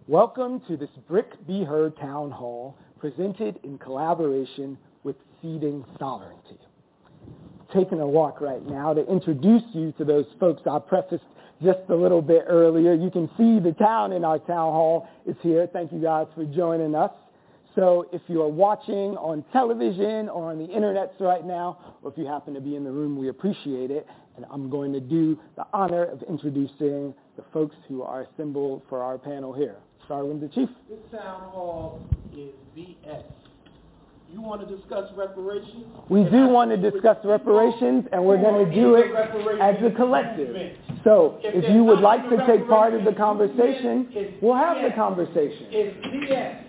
Welcome 0.08 0.60
to 0.66 0.76
this 0.76 0.90
Brick 1.06 1.46
Be 1.46 1.62
Heard 1.62 1.96
Town 1.98 2.32
Hall 2.32 2.76
presented 2.98 3.60
in 3.62 3.78
collaboration 3.78 4.76
with 5.04 5.14
Seeding 5.40 5.84
Sovereignty. 6.00 6.58
Taking 7.72 8.00
a 8.00 8.06
walk 8.08 8.40
right 8.40 8.66
now 8.66 8.92
to 8.92 9.06
introduce 9.06 9.62
you 9.72 9.92
to 9.98 10.04
those 10.04 10.26
folks 10.40 10.62
I 10.68 10.80
prefaced 10.80 11.22
just 11.62 11.80
a 11.88 11.94
little 11.94 12.22
bit 12.22 12.44
earlier. 12.46 12.94
You 12.94 13.10
can 13.10 13.28
see 13.36 13.58
the 13.58 13.74
town 13.78 14.12
in 14.12 14.24
our 14.24 14.38
town 14.38 14.72
hall 14.72 15.08
is 15.26 15.36
here. 15.42 15.68
Thank 15.72 15.92
you 15.92 16.00
guys 16.00 16.26
for 16.34 16.44
joining 16.44 16.94
us. 16.94 17.10
So 17.74 18.08
if 18.12 18.22
you 18.26 18.42
are 18.42 18.48
watching 18.48 19.16
on 19.16 19.44
television 19.52 20.28
or 20.28 20.50
on 20.50 20.58
the 20.58 20.66
internet 20.66 21.14
right 21.20 21.44
now, 21.44 21.96
or 22.02 22.10
if 22.10 22.18
you 22.18 22.26
happen 22.26 22.54
to 22.54 22.60
be 22.60 22.74
in 22.74 22.82
the 22.82 22.90
room, 22.90 23.16
we 23.16 23.28
appreciate 23.28 23.90
it. 23.90 24.06
And 24.36 24.46
I'm 24.50 24.70
going 24.70 24.92
to 24.92 25.00
do 25.00 25.38
the 25.56 25.66
honor 25.72 26.04
of 26.04 26.22
introducing 26.28 27.14
the 27.36 27.44
folks 27.52 27.76
who 27.88 28.02
are 28.02 28.22
assembled 28.22 28.82
for 28.88 29.02
our 29.02 29.18
panel 29.18 29.52
here. 29.52 29.76
Starting 30.04 30.40
with 30.40 30.40
the 30.40 30.54
chief. 30.54 30.68
This 30.88 30.98
town 31.12 31.50
hall 31.50 32.00
is 32.32 32.50
BS. 32.76 33.22
You 34.30 34.42
want 34.42 34.68
to 34.68 34.76
discuss 34.76 35.10
reparations? 35.16 35.86
We 36.10 36.22
do 36.24 36.48
want 36.48 36.70
to 36.70 36.76
discuss 36.76 37.16
reparations, 37.24 38.04
and 38.12 38.22
we're 38.22 38.36
going 38.36 38.68
to 38.68 38.74
do 38.74 38.96
it 38.96 39.10
as 39.60 39.76
a 39.82 39.90
collective. 39.96 40.54
So 41.02 41.38
if 41.42 41.64
you 41.72 41.82
would 41.84 42.00
like 42.00 42.28
to 42.28 42.46
take 42.46 42.68
part 42.68 42.92
in 42.92 43.04
the 43.04 43.12
conversation, 43.12 44.36
we'll 44.42 44.56
have 44.56 44.82
the 44.82 44.94
conversation. 44.94 45.66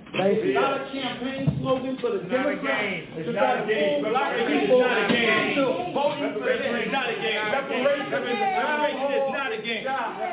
It's 0.10 0.18
Thank 0.18 0.41
you. 0.41 0.49
It's 0.49 0.57
not 0.57 0.74
a 0.74 0.89
campaign 0.89 1.57
slogan 1.62 1.97
for 2.01 2.10
the 2.10 2.26
Democrats. 2.26 3.14
It's 3.14 3.30
not 3.30 3.62
a 3.62 3.66
game. 3.70 4.01
Black 4.10 4.34
Reparations 4.34 4.66
people 4.66 4.82
is 4.82 4.89
not 4.89 4.97
a 4.97 5.14
game. 5.14 5.30
into 5.30 5.66
voting 5.93 6.34
for 6.34 6.41
Reparations 6.49 6.66
them. 6.66 6.82
is 6.82 6.91
not 6.91 7.07
a 7.10 7.18
game. 7.22 7.45
Reparations 7.53 8.10
Reparations 8.10 9.14
is 9.14 9.30
not 9.30 9.49
a 9.53 9.60
game. 9.62 9.86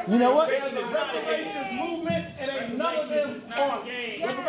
You 0.09 0.19
know 0.19 0.33
what? 0.33 0.49
There's 0.49 0.73
reparations 0.73 1.69
movement, 1.77 2.25
and 2.41 2.49
ain't 2.57 2.79
none 2.81 2.97
of 2.97 3.09
them 3.13 3.31
on. 3.53 3.79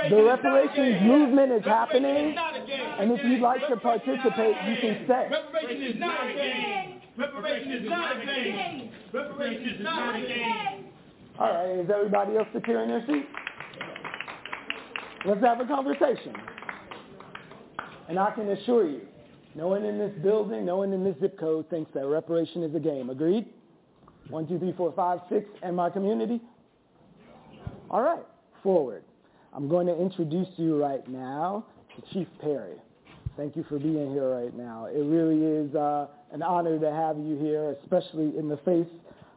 The 0.08 0.22
reparations 0.24 0.96
movement 1.04 1.52
is 1.60 1.66
happening, 1.68 2.32
and 2.32 3.12
if 3.12 3.20
you'd 3.28 3.42
like 3.44 3.68
to 3.68 3.76
participate, 3.78 4.56
you 4.64 4.76
can 4.80 4.96
stay. 5.12 5.28
Reparation 5.28 5.84
is 5.92 6.00
not 6.00 6.24
a 6.24 6.34
game. 6.34 7.02
Reparation 7.20 7.72
is 7.74 7.90
not 7.90 8.16
a 8.16 8.26
game. 8.26 8.92
Reparation 9.12 9.70
is 9.76 9.84
not 9.84 10.16
a 10.16 10.22
game. 10.24 10.86
All 11.40 11.52
right, 11.52 11.84
is 11.84 11.90
everybody 11.92 12.38
else 12.38 12.48
secure 12.54 12.82
in 12.84 12.90
their 12.90 13.04
seat? 13.06 13.28
Let's 15.26 15.42
have 15.42 15.60
a 15.60 15.66
conversation. 15.66 16.34
And 18.08 18.18
I 18.18 18.32
can 18.32 18.50
assure 18.50 18.88
you, 18.88 19.02
no 19.56 19.68
one 19.68 19.84
in 19.84 19.98
this 19.98 20.14
building, 20.22 20.66
no 20.66 20.78
one 20.78 20.94
in 20.94 21.04
this 21.04 21.16
zip 21.20 21.38
code 21.40 21.70
thinks 21.70 21.92
that 21.94 22.06
reparation 22.06 22.64
is 22.64 22.74
a 22.76 22.80
game. 22.80 23.10
Agreed? 23.10 23.46
One, 24.30 24.48
two, 24.48 24.60
three, 24.60 24.74
four, 24.74 24.94
five, 24.96 25.20
six, 25.30 25.50
and 25.64 25.76
my 25.76 25.90
community? 25.90 26.42
All 27.90 28.02
right, 28.02 28.24
forward. 28.62 29.04
I'm 29.54 29.68
going 29.68 29.88
to 29.88 30.00
introduce 30.00 30.48
you 30.58 30.82
right 30.82 31.08
now 31.08 31.66
to 31.96 32.14
Chief 32.14 32.28
Perry. 32.42 32.76
Thank 33.38 33.56
you 33.56 33.66
for 33.70 33.80
being 33.80 34.12
here 34.12 34.30
right 34.30 34.56
now. 34.56 34.86
It 34.86 35.00
really 35.00 35.44
is 35.44 35.74
uh, 35.76 36.08
an 36.32 36.42
honor 36.42 36.78
to 36.80 36.92
have 36.92 37.18
you 37.18 37.38
here, 37.38 37.76
especially 37.84 38.38
in 38.38 38.50
the 38.50 38.58
face 38.58 38.88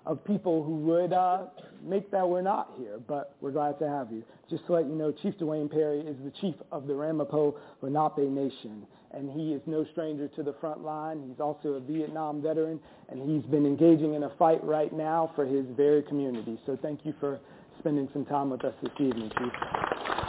of 0.06 0.24
people 0.24 0.64
who 0.64 0.76
would 0.76 1.12
uh, 1.12 1.44
make 1.82 2.10
that 2.10 2.28
we're 2.28 2.42
not 2.42 2.72
here, 2.78 2.98
but 3.06 3.36
we're 3.40 3.50
glad 3.50 3.78
to 3.78 3.88
have 3.88 4.12
you. 4.12 4.22
Just 4.48 4.66
to 4.66 4.72
let 4.72 4.86
you 4.86 4.94
know, 4.94 5.12
Chief 5.12 5.34
Dwaine 5.38 5.70
Perry 5.70 6.00
is 6.00 6.16
the 6.24 6.32
chief 6.40 6.54
of 6.72 6.86
the 6.86 6.92
Ramapough 6.92 7.54
Lenape 7.82 8.28
Nation, 8.28 8.86
and 9.12 9.30
he 9.30 9.52
is 9.52 9.60
no 9.66 9.84
stranger 9.92 10.28
to 10.28 10.42
the 10.42 10.54
front 10.60 10.82
line. 10.82 11.24
He's 11.28 11.40
also 11.40 11.70
a 11.70 11.80
Vietnam 11.80 12.42
veteran, 12.42 12.80
and 13.08 13.20
he's 13.20 13.48
been 13.50 13.66
engaging 13.66 14.14
in 14.14 14.24
a 14.24 14.30
fight 14.38 14.62
right 14.64 14.92
now 14.92 15.32
for 15.34 15.46
his 15.46 15.64
very 15.76 16.02
community. 16.02 16.58
So 16.66 16.78
thank 16.80 17.04
you 17.04 17.14
for 17.20 17.40
spending 17.78 18.08
some 18.12 18.24
time 18.26 18.50
with 18.50 18.64
us 18.64 18.74
this 18.82 18.92
evening, 18.98 19.30
Chief. 19.38 20.19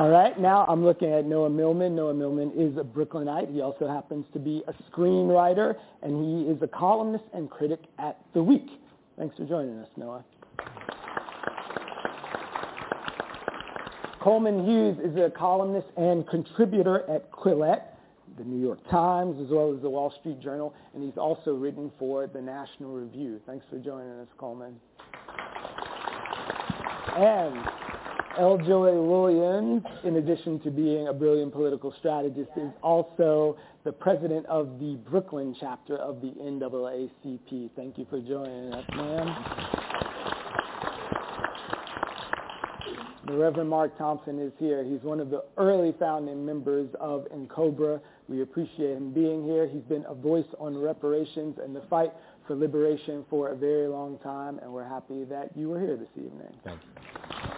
All 0.00 0.08
right, 0.08 0.40
now 0.40 0.64
I'm 0.66 0.82
looking 0.82 1.12
at 1.12 1.26
Noah 1.26 1.50
Millman. 1.50 1.94
Noah 1.94 2.14
Millman 2.14 2.52
is 2.56 2.74
a 2.78 2.82
Brooklynite. 2.82 3.50
He 3.50 3.60
also 3.60 3.86
happens 3.86 4.24
to 4.32 4.38
be 4.38 4.62
a 4.66 4.72
screenwriter, 4.90 5.74
and 6.00 6.24
he 6.24 6.50
is 6.50 6.56
a 6.62 6.66
columnist 6.66 7.24
and 7.34 7.50
critic 7.50 7.80
at 7.98 8.18
The 8.32 8.42
Week. 8.42 8.66
Thanks 9.18 9.36
for 9.36 9.44
joining 9.44 9.78
us, 9.78 9.88
Noah. 9.98 10.24
Coleman 14.22 14.64
Hughes 14.64 14.96
is 15.04 15.18
a 15.18 15.28
columnist 15.28 15.88
and 15.98 16.26
contributor 16.28 17.00
at 17.10 17.30
Quillette, 17.30 17.82
the 18.38 18.44
New 18.44 18.58
York 18.58 18.78
Times, 18.90 19.38
as 19.38 19.50
well 19.50 19.70
as 19.74 19.82
the 19.82 19.90
Wall 19.90 20.14
Street 20.18 20.40
Journal, 20.40 20.72
and 20.94 21.04
he's 21.04 21.18
also 21.18 21.52
written 21.52 21.92
for 21.98 22.26
the 22.26 22.40
National 22.40 22.94
Review. 22.94 23.38
Thanks 23.44 23.66
for 23.68 23.76
joining 23.76 24.18
us, 24.20 24.28
Coleman. 24.38 24.80
And 27.18 27.89
L. 28.38 28.58
Joy 28.58 29.00
Williams, 29.00 29.82
in 30.04 30.16
addition 30.16 30.60
to 30.60 30.70
being 30.70 31.08
a 31.08 31.12
brilliant 31.12 31.52
political 31.52 31.92
strategist, 31.98 32.50
is 32.56 32.70
also 32.82 33.56
the 33.84 33.92
president 33.92 34.46
of 34.46 34.78
the 34.78 34.96
Brooklyn 35.08 35.54
chapter 35.58 35.96
of 35.96 36.20
the 36.20 36.28
NAACP. 36.40 37.70
Thank 37.74 37.98
you 37.98 38.06
for 38.08 38.20
joining 38.20 38.72
us, 38.72 38.84
ma'am. 38.94 39.80
The 43.26 43.36
Reverend 43.36 43.68
Mark 43.68 43.96
Thompson 43.98 44.40
is 44.40 44.52
here. 44.58 44.82
He's 44.84 45.02
one 45.02 45.20
of 45.20 45.30
the 45.30 45.44
early 45.56 45.94
founding 45.98 46.44
members 46.44 46.88
of 46.98 47.26
NCOBRA. 47.32 48.00
We 48.28 48.42
appreciate 48.42 48.96
him 48.96 49.12
being 49.12 49.44
here. 49.44 49.68
He's 49.68 49.82
been 49.82 50.04
a 50.08 50.14
voice 50.14 50.46
on 50.58 50.76
reparations 50.78 51.58
and 51.62 51.74
the 51.74 51.82
fight 51.90 52.12
for 52.46 52.56
liberation 52.56 53.24
for 53.28 53.50
a 53.50 53.56
very 53.56 53.86
long 53.86 54.18
time, 54.18 54.58
and 54.60 54.72
we're 54.72 54.88
happy 54.88 55.24
that 55.24 55.50
you 55.56 55.68
were 55.68 55.80
here 55.80 55.96
this 55.96 56.08
evening. 56.16 56.52
Thank 56.64 56.80
you. 56.82 57.49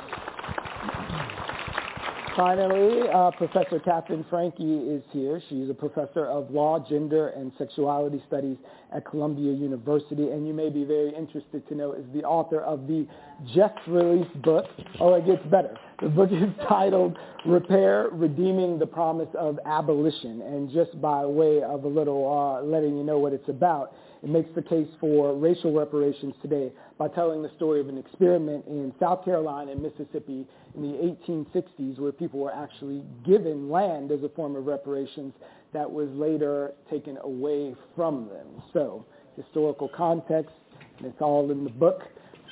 Finally, 2.37 3.09
uh, 3.13 3.31
Professor 3.33 3.79
Katherine 3.79 4.25
Franke 4.31 4.63
is 4.63 5.03
here. 5.11 5.43
She's 5.51 5.69
a 5.69 5.75
professor 5.75 6.27
of 6.27 6.51
law, 6.51 6.83
gender, 6.89 7.29
and 7.29 7.53
sexuality 7.59 8.23
studies 8.27 8.57
at 8.95 9.05
Columbia 9.05 9.53
University, 9.53 10.31
and 10.31 10.47
you 10.47 10.55
may 10.55 10.71
be 10.71 10.85
very 10.85 11.15
interested 11.15 11.69
to 11.69 11.75
know 11.75 11.93
is 11.93 12.05
the 12.15 12.23
author 12.25 12.61
of 12.61 12.87
the 12.87 13.07
just 13.55 13.75
released 13.87 14.41
book. 14.41 14.65
Oh, 14.99 15.13
it 15.15 15.27
gets 15.27 15.45
better. 15.51 15.77
The 16.01 16.09
book 16.09 16.31
is 16.33 16.49
titled 16.69 17.19
Repair, 17.45 18.09
Redeeming 18.13 18.79
the 18.79 18.87
Promise 18.87 19.29
of 19.39 19.59
Abolition. 19.67 20.41
And 20.41 20.71
just 20.71 20.99
by 21.03 21.27
way 21.27 21.63
of 21.63 21.85
a 21.85 21.89
little 21.89 22.27
uh, 22.27 22.65
letting 22.65 22.97
you 22.97 23.05
know 23.05 23.19
what 23.19 23.35
it's 23.35 23.49
about, 23.49 23.95
it 24.23 24.29
makes 24.29 24.49
the 24.55 24.63
case 24.63 24.89
for 25.01 25.37
racial 25.37 25.73
reparations 25.77 26.35
today 26.41 26.73
by 26.97 27.09
telling 27.09 27.43
the 27.43 27.51
story 27.57 27.81
of 27.81 27.89
an 27.89 27.99
experiment 27.99 28.65
in 28.67 28.95
South 29.01 29.25
Carolina 29.25 29.73
and 29.73 29.83
Mississippi 29.83 30.47
in 30.75 30.83
the 30.83 31.17
1860s 31.29 31.99
where 31.99 32.13
people 32.13 32.41
were 32.41 32.55
actually 32.55 33.03
given 33.25 33.71
land 33.71 34.11
as 34.11 34.23
a 34.23 34.29
form 34.31 34.57
of 34.57 34.67
reparations 34.67 35.33
that 35.73 35.91
was 35.91 36.09
later 36.13 36.73
taken 36.91 37.19
away 37.23 37.75
from 37.97 38.29
them. 38.29 38.63
So 38.73 39.05
historical 39.37 39.89
context, 39.97 40.53
and 40.99 41.07
it's 41.07 41.21
all 41.21 41.51
in 41.51 41.65
the 41.65 41.71
book. 41.71 42.03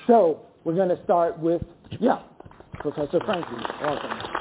So 0.07 0.41
we're 0.65 0.75
going 0.75 0.89
to 0.89 1.03
start 1.05 1.39
with, 1.39 1.63
yeah, 1.99 2.21
Professor 2.81 3.21
Franke. 3.25 3.47
Welcome. 3.83 4.41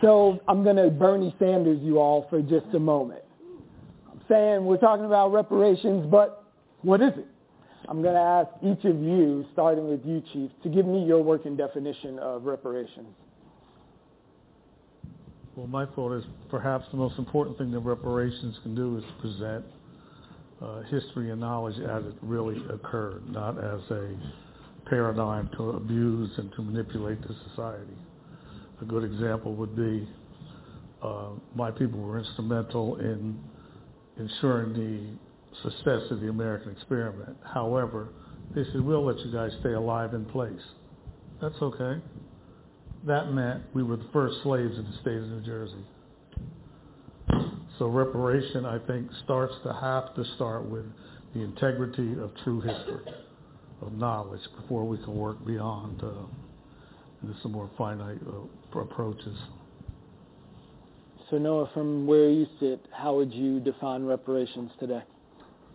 So 0.00 0.40
I'm 0.48 0.64
going 0.64 0.76
to 0.76 0.90
Bernie 0.90 1.34
Sanders 1.38 1.78
you 1.80 1.98
all 1.98 2.26
for 2.28 2.42
just 2.42 2.66
a 2.74 2.78
moment. 2.78 3.22
I'm 4.10 4.20
saying 4.28 4.64
we're 4.64 4.78
talking 4.78 5.04
about 5.04 5.32
reparations, 5.32 6.06
but 6.10 6.44
what 6.82 7.00
is 7.00 7.12
it? 7.16 7.26
I'm 7.88 8.02
going 8.02 8.14
to 8.14 8.20
ask 8.20 8.48
each 8.62 8.84
of 8.84 9.00
you, 9.02 9.44
starting 9.52 9.88
with 9.88 10.04
you, 10.04 10.22
Chief, 10.32 10.50
to 10.62 10.68
give 10.68 10.86
me 10.86 11.04
your 11.04 11.22
working 11.22 11.56
definition 11.56 12.18
of 12.18 12.44
reparations. 12.44 13.08
Well, 15.56 15.66
my 15.66 15.84
thought 15.86 16.16
is 16.16 16.24
perhaps 16.48 16.86
the 16.92 16.96
most 16.96 17.18
important 17.18 17.58
thing 17.58 17.70
that 17.72 17.80
reparations 17.80 18.56
can 18.62 18.74
do 18.74 18.96
is 18.96 19.04
present 19.20 19.64
uh, 20.62 20.82
history 20.82 21.30
and 21.30 21.40
knowledge 21.40 21.78
as 21.80 22.04
it 22.04 22.14
really 22.22 22.62
occurred, 22.70 23.28
not 23.28 23.58
as 23.58 23.80
a 23.90 24.16
paradigm 24.88 25.50
to 25.56 25.70
abuse 25.70 26.30
and 26.38 26.52
to 26.52 26.62
manipulate 26.62 27.20
the 27.22 27.34
society. 27.50 27.96
A 28.80 28.84
good 28.84 29.04
example 29.04 29.54
would 29.54 29.76
be 29.76 30.08
uh, 31.02 31.30
my 31.54 31.70
people 31.70 32.00
were 32.00 32.18
instrumental 32.18 32.96
in 32.96 33.38
ensuring 34.18 34.72
the 34.72 35.31
success 35.62 36.10
of 36.10 36.20
the 36.20 36.28
American 36.28 36.72
experiment. 36.72 37.36
However, 37.44 38.08
they 38.54 38.64
said, 38.64 38.80
we'll 38.80 39.04
let 39.04 39.18
you 39.20 39.32
guys 39.32 39.50
stay 39.60 39.72
alive 39.72 40.14
in 40.14 40.24
place. 40.26 40.60
That's 41.40 41.60
okay. 41.60 42.00
That 43.06 43.32
meant 43.32 43.62
we 43.74 43.82
were 43.82 43.96
the 43.96 44.08
first 44.12 44.36
slaves 44.42 44.76
in 44.76 44.84
the 44.84 44.96
state 45.00 45.16
of 45.16 45.28
New 45.28 45.40
Jersey. 45.40 45.84
So 47.78 47.86
reparation, 47.86 48.64
I 48.64 48.78
think, 48.86 49.08
starts 49.24 49.54
to 49.64 49.72
have 49.72 50.14
to 50.14 50.24
start 50.36 50.68
with 50.68 50.84
the 51.34 51.40
integrity 51.40 52.12
of 52.20 52.30
true 52.44 52.60
history, 52.60 53.04
of 53.80 53.92
knowledge, 53.94 54.42
before 54.60 54.84
we 54.84 54.98
can 54.98 55.16
work 55.16 55.44
beyond 55.44 56.02
uh, 56.02 57.32
some 57.42 57.52
more 57.52 57.70
finite 57.78 58.18
uh, 58.26 58.78
approaches. 58.78 59.36
So 61.30 61.38
Noah, 61.38 61.70
from 61.72 62.06
where 62.06 62.28
you 62.28 62.46
sit, 62.60 62.84
how 62.92 63.16
would 63.16 63.32
you 63.32 63.58
define 63.58 64.04
reparations 64.04 64.70
today? 64.78 65.02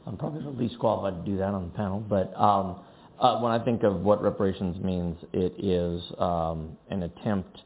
I'm 0.07 0.15
probably 0.15 0.41
the 0.41 0.49
least 0.49 0.79
qualified 0.79 1.25
to 1.25 1.31
do 1.31 1.37
that 1.37 1.53
on 1.53 1.65
the 1.65 1.77
panel, 1.77 1.99
but 1.99 2.33
um, 2.39 2.79
uh, 3.19 3.39
when 3.41 3.51
I 3.51 3.63
think 3.63 3.83
of 3.83 4.01
what 4.01 4.23
reparations 4.23 4.81
means, 4.81 5.17
it 5.33 5.53
is 5.57 6.01
um, 6.17 6.77
an 6.89 7.03
attempt 7.03 7.57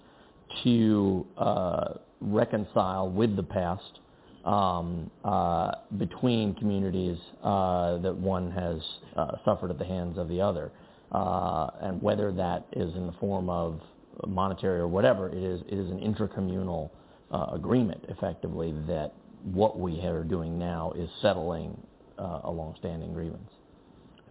to 0.64 1.28
uh, 1.38 1.94
reconcile 2.20 3.12
with 3.12 3.36
the 3.36 3.44
past 3.44 4.00
um, 4.44 5.12
uh, 5.24 5.72
between 6.00 6.56
communities 6.56 7.18
uh, 7.44 7.98
that 8.00 8.16
one 8.16 8.50
has 8.52 8.82
uh, 9.16 9.38
suffered 9.46 9.70
at 9.70 9.78
the 9.78 9.86
hands 9.86 10.18
of 10.18 10.28
the 10.28 10.42
other. 10.42 10.72
Uh, 11.12 11.70
and 11.82 12.02
whether 12.02 12.32
that 12.32 12.66
is 12.76 12.92
in 12.96 13.06
the 13.06 13.14
form 13.20 13.50
of 13.50 13.82
monetary 14.28 14.80
or 14.80 14.88
whatever, 14.88 15.30
it 15.30 15.44
is, 15.44 15.62
it 15.68 15.78
is 15.78 15.92
an 15.92 16.00
intracommunal 16.00 16.90
uh, 17.32 17.48
agreement, 17.54 18.04
effectively, 18.10 18.74
that 18.88 19.14
what 19.44 19.78
we 19.78 20.00
are 20.02 20.24
doing 20.24 20.58
now 20.58 20.92
is 20.98 21.10
settling 21.22 21.78
uh, 22.22 22.42
a 22.44 22.52
longstanding 22.52 23.14
grievance. 23.14 23.50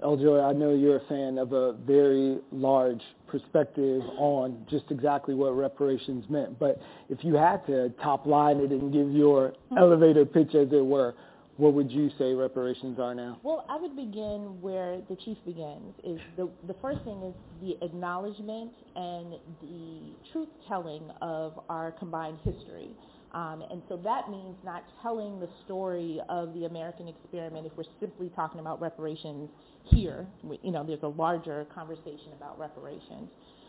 L. 0.03 0.17
Joy, 0.17 0.41
I 0.41 0.53
know 0.53 0.73
you're 0.75 0.97
a 0.97 1.07
fan 1.09 1.37
of 1.37 1.53
a 1.53 1.75
very 1.75 2.39
large 2.53 3.03
perspective 3.27 4.03
on 4.17 4.67
just 4.71 4.85
exactly 4.91 5.35
what 5.35 5.51
reparations 5.51 6.25
meant, 6.31 6.59
but 6.59 6.81
if 7.11 7.23
you 7.23 7.35
had 7.35 7.67
to 7.67 7.91
top 8.03 8.25
line 8.25 8.61
it 8.61 8.71
and 8.71 8.93
give 8.93 9.11
your 9.11 9.53
elevator 9.77 10.25
pitch, 10.25 10.55
as 10.55 10.69
it 10.73 10.85
were, 10.85 11.15
what 11.59 11.75
would 11.75 11.91
you 11.91 12.11
say 12.19 12.33
reparations 12.33 12.99
are 12.99 13.15
now? 13.15 13.39
Well, 13.43 13.67
I 13.69 13.77
would 13.77 13.95
begin 13.95 14.59
where 14.63 15.03
the 15.11 15.17
chief 15.17 15.37
begins. 15.45 15.95
Is 16.03 16.19
the 16.39 16.49
the 16.67 16.75
first 16.81 17.03
thing 17.05 17.23
is 17.23 17.35
the 17.61 17.77
acknowledgement 17.85 18.73
and 18.97 19.35
the 19.61 20.15
truth 20.33 20.49
telling 20.67 21.03
of 21.21 21.61
our 21.69 21.93
combined 21.93 22.39
history. 22.43 22.89
Um, 23.33 23.63
and 23.71 23.83
so 23.89 23.97
that 23.99 24.29
means 24.29 24.57
not 24.65 24.83
telling 25.03 25.39
the 25.39 25.49
story 25.65 26.21
of 26.29 26.53
the 26.55 26.65
American 26.65 27.07
experiment 27.07 27.67
if 27.67 27.73
we're 27.77 27.85
simply 28.01 28.31
talking 28.35 28.61
about 28.61 28.81
reparations 28.81 29.49
here. 29.85 30.27
We, 30.43 30.59
you 30.63 30.73
know, 30.73 30.85
there's 30.85 31.03
a 31.03 31.09
larger 31.09 31.67
conversation 31.73 32.33
about 32.37 32.59
reparations. 32.59 33.29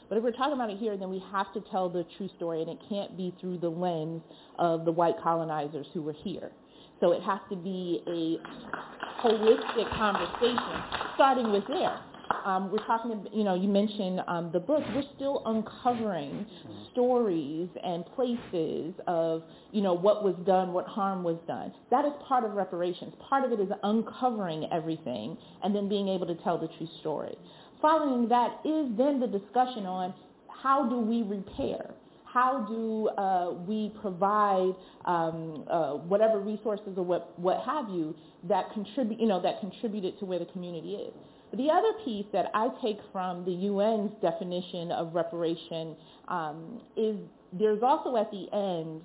But 0.09 0.17
if 0.17 0.23
we're 0.23 0.31
talking 0.31 0.53
about 0.53 0.69
it 0.69 0.77
here, 0.77 0.97
then 0.97 1.09
we 1.09 1.23
have 1.31 1.53
to 1.53 1.61
tell 1.71 1.89
the 1.89 2.05
true 2.17 2.29
story, 2.35 2.61
and 2.61 2.69
it 2.69 2.79
can't 2.89 3.15
be 3.15 3.33
through 3.39 3.59
the 3.59 3.69
lens 3.69 4.21
of 4.59 4.83
the 4.83 4.91
white 4.91 5.15
colonizers 5.23 5.87
who 5.93 6.01
were 6.01 6.11
here. 6.13 6.51
So 6.99 7.13
it 7.13 7.21
has 7.23 7.39
to 7.49 7.55
be 7.55 8.01
a 8.07 9.25
holistic 9.25 9.89
conversation, 9.95 10.83
starting 11.15 11.51
with 11.51 11.63
there. 11.67 11.99
Um, 12.45 12.71
we're 12.71 12.85
talking, 12.85 13.27
you 13.33 13.43
know, 13.43 13.55
you 13.55 13.67
mentioned 13.67 14.21
um, 14.27 14.51
the 14.51 14.59
book. 14.59 14.83
We're 14.93 15.03
still 15.15 15.41
uncovering 15.45 16.45
stories 16.91 17.69
and 17.83 18.05
places 18.15 18.93
of, 19.07 19.43
you 19.71 19.81
know, 19.81 19.93
what 19.93 20.23
was 20.23 20.35
done, 20.45 20.73
what 20.73 20.87
harm 20.87 21.23
was 21.23 21.37
done. 21.47 21.73
That 21.89 22.05
is 22.05 22.11
part 22.27 22.43
of 22.43 22.53
reparations. 22.53 23.13
Part 23.29 23.45
of 23.45 23.51
it 23.51 23.59
is 23.59 23.69
uncovering 23.83 24.67
everything 24.71 25.37
and 25.63 25.75
then 25.75 25.89
being 25.89 26.07
able 26.07 26.27
to 26.27 26.35
tell 26.35 26.57
the 26.57 26.67
true 26.77 26.87
story. 26.99 27.37
Following 27.81 28.27
that 28.29 28.59
is 28.63 28.87
then 28.97 29.19
the 29.19 29.27
discussion 29.27 29.85
on 29.85 30.13
how 30.47 30.87
do 30.87 30.99
we 30.99 31.23
repair? 31.23 31.91
How 32.25 32.65
do 32.69 33.09
uh, 33.09 33.53
we 33.67 33.93
provide 34.01 34.73
um, 35.05 35.65
uh, 35.69 35.93
whatever 35.95 36.39
resources 36.39 36.93
or 36.95 37.03
what, 37.03 37.37
what 37.37 37.61
have 37.65 37.89
you 37.89 38.15
that 38.47 38.71
contribute, 38.73 39.19
you 39.19 39.27
know, 39.27 39.41
that 39.41 39.59
contributed 39.59 40.17
to 40.19 40.25
where 40.25 40.39
the 40.39 40.45
community 40.45 40.93
is? 40.93 41.13
The 41.55 41.69
other 41.69 41.93
piece 42.05 42.25
that 42.31 42.49
I 42.53 42.69
take 42.81 42.97
from 43.11 43.43
the 43.43 43.67
UN's 43.67 44.11
definition 44.21 44.91
of 44.91 45.13
reparation 45.13 45.95
um, 46.27 46.81
is 46.95 47.17
there's 47.51 47.83
also 47.83 48.15
at 48.15 48.31
the 48.31 48.47
end 48.53 49.01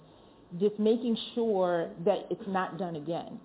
just 0.61 0.79
making 0.79 1.17
sure 1.35 1.91
that 2.05 2.27
it's 2.31 2.47
not 2.47 2.79
done 2.79 2.97
again. 2.97 3.41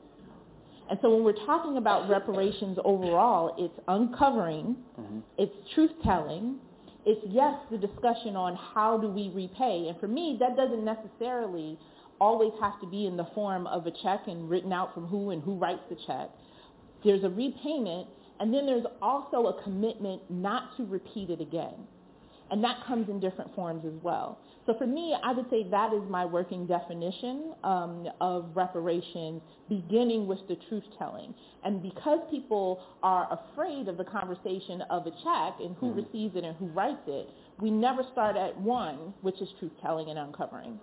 And 0.89 0.99
so 1.01 1.09
when 1.09 1.23
we're 1.23 1.45
talking 1.45 1.77
about 1.77 2.09
reparations 2.09 2.77
overall, 2.83 3.55
it's 3.57 3.79
uncovering, 3.87 4.75
mm-hmm. 4.99 5.19
it's 5.37 5.53
truth-telling, 5.73 6.57
it's 7.05 7.21
yes, 7.29 7.55
the 7.71 7.77
discussion 7.77 8.35
on 8.35 8.55
how 8.55 8.97
do 8.97 9.07
we 9.07 9.31
repay. 9.33 9.87
And 9.87 9.99
for 9.99 10.07
me, 10.07 10.37
that 10.39 10.55
doesn't 10.55 10.83
necessarily 10.83 11.79
always 12.19 12.51
have 12.61 12.79
to 12.81 12.87
be 12.87 13.07
in 13.07 13.17
the 13.17 13.25
form 13.33 13.65
of 13.67 13.87
a 13.87 13.91
check 14.03 14.21
and 14.27 14.47
written 14.49 14.71
out 14.71 14.93
from 14.93 15.07
who 15.07 15.31
and 15.31 15.41
who 15.41 15.55
writes 15.55 15.81
the 15.89 15.97
check. 16.05 16.29
There's 17.03 17.23
a 17.23 17.29
repayment 17.29 18.07
and 18.41 18.51
then 18.51 18.65
there's 18.65 18.85
also 19.03 19.47
a 19.47 19.63
commitment 19.63 20.19
not 20.31 20.75
to 20.77 20.83
repeat 20.85 21.29
it 21.29 21.41
again. 21.41 21.75
And 22.49 22.61
that 22.63 22.83
comes 22.87 23.07
in 23.07 23.19
different 23.19 23.53
forms 23.55 23.85
as 23.85 23.93
well. 24.01 24.39
So 24.65 24.73
for 24.77 24.87
me, 24.87 25.15
I 25.23 25.31
would 25.31 25.49
say 25.51 25.63
that 25.69 25.93
is 25.93 26.01
my 26.09 26.25
working 26.25 26.65
definition 26.65 27.53
um, 27.63 28.07
of 28.19 28.49
reparations, 28.55 29.41
beginning 29.69 30.25
with 30.25 30.39
the 30.49 30.57
truth-telling. 30.69 31.35
And 31.63 31.83
because 31.83 32.19
people 32.31 32.83
are 33.03 33.29
afraid 33.31 33.87
of 33.87 33.97
the 33.97 34.03
conversation 34.05 34.81
of 34.89 35.05
a 35.05 35.11
check 35.11 35.59
and 35.61 35.75
who 35.79 35.91
mm-hmm. 35.91 35.99
receives 35.99 36.35
it 36.35 36.43
and 36.43 36.57
who 36.57 36.65
writes 36.67 37.03
it, 37.07 37.29
we 37.59 37.69
never 37.69 38.01
start 38.11 38.35
at 38.37 38.59
one, 38.59 39.13
which 39.21 39.39
is 39.39 39.49
truth-telling 39.59 40.09
and 40.09 40.17
uncovering. 40.17 40.79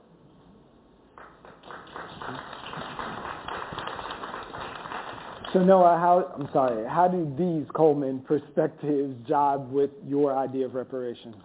So 5.53 5.65
Noah, 5.65 5.99
how 5.99 6.35
I'm 6.39 6.49
sorry, 6.53 6.87
how 6.87 7.09
do 7.09 7.25
these 7.39 7.67
Coleman 7.75 8.21
perspectives 8.21 9.17
jibe 9.27 9.71
with 9.71 9.91
your 10.07 10.37
idea 10.37 10.67
of 10.67 10.75
reparations? 10.75 11.37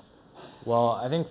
Well, 0.65 0.99
I 1.01 1.07
think 1.07 1.27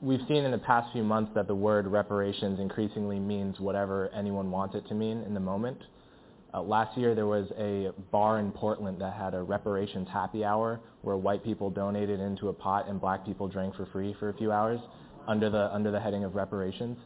we've 0.00 0.20
seen 0.26 0.44
in 0.44 0.50
the 0.50 0.58
past 0.58 0.90
few 0.92 1.04
months 1.04 1.32
that 1.34 1.46
the 1.46 1.54
word 1.54 1.86
reparations 1.86 2.60
increasingly 2.60 3.18
means 3.18 3.60
whatever 3.60 4.08
anyone 4.14 4.50
wants 4.50 4.74
it 4.74 4.86
to 4.88 4.94
mean 4.94 5.22
in 5.22 5.34
the 5.34 5.40
moment. 5.40 5.78
Uh, 6.54 6.62
last 6.62 6.96
year 6.96 7.14
there 7.14 7.26
was 7.26 7.46
a 7.58 7.90
bar 8.10 8.38
in 8.38 8.52
Portland 8.52 8.98
that 9.02 9.12
had 9.12 9.34
a 9.34 9.42
reparations 9.42 10.08
happy 10.10 10.44
hour 10.44 10.80
where 11.02 11.18
white 11.18 11.44
people 11.44 11.68
donated 11.68 12.20
into 12.20 12.48
a 12.48 12.52
pot 12.54 12.88
and 12.88 12.98
black 12.98 13.26
people 13.26 13.48
drank 13.48 13.74
for 13.76 13.84
free 13.86 14.16
for 14.18 14.30
a 14.30 14.34
few 14.34 14.50
hours 14.50 14.80
under 15.26 15.50
the 15.50 15.72
under 15.74 15.90
the 15.90 16.00
heading 16.00 16.24
of 16.24 16.34
reparations. 16.34 16.96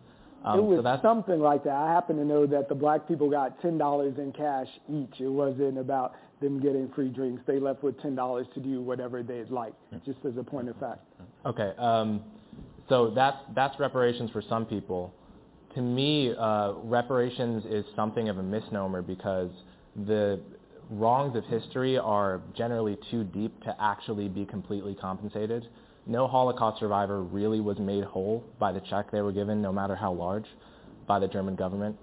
Um, 0.45 0.59
it 0.59 0.63
was 0.63 0.85
so 0.85 1.01
something 1.03 1.41
like 1.41 1.65
that. 1.65 1.75
I 1.75 1.93
happen 1.93 2.17
to 2.17 2.25
know 2.25 2.47
that 2.47 2.69
the 2.69 2.75
black 2.75 3.07
people 3.07 3.31
got 3.31 3.61
ten 3.63 3.79
dollars 3.79 4.15
in 4.19 4.33
cash 4.33 4.69
each. 4.89 5.21
It 5.21 5.29
wasn't 5.29 5.79
about 5.79 6.15
them 6.41 6.61
getting 6.61 6.91
free 6.95 7.09
drinks. 7.09 7.43
They 7.47 7.61
left 7.61 7.83
with 7.83 8.01
ten 8.03 8.15
dollars 8.15 8.47
to 8.55 8.61
do 8.61 8.83
whatever 8.83 9.23
they'd 9.23 9.51
like, 9.51 9.75
just 10.05 10.19
as 10.25 10.37
a 10.37 10.43
point 10.43 10.69
of 10.69 10.77
fact. 10.79 11.01
Okay, 11.47 11.73
um, 11.79 12.23
so 12.89 13.11
that's 13.11 13.39
that's 13.55 13.79
reparations 13.79 14.31
for 14.31 14.43
some 14.43 14.67
people 14.67 15.15
to 15.75 15.81
me, 15.81 16.35
uh, 16.39 16.73
reparations 16.85 17.65
is 17.67 17.85
something 17.97 18.29
of 18.29 18.39
a 18.39 18.43
misnomer 18.43 19.03
because 19.03 19.51
the 20.07 20.41
wrongs 20.91 21.37
of 21.37 21.45
history 21.45 21.97
are 21.97 22.41
generally 22.57 22.99
too 23.11 23.25
deep 23.25 23.59
to 23.63 23.75
actually 23.81 24.29
be 24.29 24.45
completely 24.45 24.95
compensated. 24.95 25.67
No 26.07 26.27
Holocaust 26.27 26.81
survivor 26.81 27.23
really 27.23 27.61
was 27.61 27.79
made 27.79 28.05
whole 28.05 28.45
by 28.59 28.73
the 28.73 28.81
check 28.91 29.11
they 29.11 29.21
were 29.21 29.33
given, 29.33 29.63
no 29.63 29.73
matter 29.73 29.95
how 29.95 30.13
large, 30.13 30.47
by 31.07 31.19
the 31.19 31.29
German 31.29 31.55
government. 31.55 31.97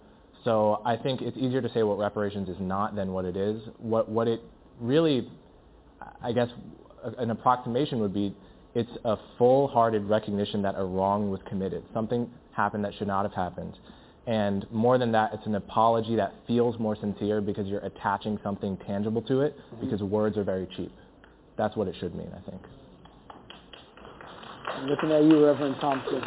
So 0.43 0.81
I 0.85 0.95
think 0.95 1.21
it's 1.21 1.37
easier 1.37 1.61
to 1.61 1.71
say 1.73 1.83
what 1.83 1.97
reparations 1.97 2.47
is 2.47 2.57
not 2.59 2.95
than 2.95 3.11
what 3.11 3.25
it 3.25 3.35
is. 3.35 3.61
What, 3.77 4.09
what 4.09 4.27
it 4.27 4.41
really, 4.79 5.29
I 6.23 6.31
guess, 6.31 6.47
an 7.17 7.29
approximation 7.29 7.99
would 7.99 8.13
be 8.13 8.33
it's 8.75 8.91
a 9.03 9.17
full-hearted 9.37 10.05
recognition 10.05 10.61
that 10.61 10.75
a 10.77 10.83
wrong 10.83 11.29
was 11.29 11.39
committed, 11.47 11.83
something 11.93 12.29
happened 12.55 12.85
that 12.85 12.93
should 12.97 13.07
not 13.07 13.23
have 13.23 13.33
happened. 13.33 13.77
And 14.27 14.65
more 14.71 14.97
than 14.97 15.11
that, 15.13 15.33
it's 15.33 15.45
an 15.45 15.55
apology 15.55 16.15
that 16.17 16.33
feels 16.45 16.77
more 16.79 16.95
sincere 16.95 17.41
because 17.41 17.67
you're 17.67 17.83
attaching 17.85 18.39
something 18.43 18.77
tangible 18.85 19.23
to 19.23 19.41
it 19.41 19.57
mm-hmm. 19.57 19.85
because 19.85 20.01
words 20.03 20.37
are 20.37 20.43
very 20.43 20.67
cheap. 20.77 20.91
That's 21.57 21.75
what 21.75 21.87
it 21.87 21.95
should 21.99 22.13
mean, 22.13 22.29
I 22.35 22.49
think. 22.49 22.61
Looking 24.83 25.11
at 25.11 25.23
you, 25.23 25.45
Reverend 25.45 25.75
Thompson. 25.81 26.21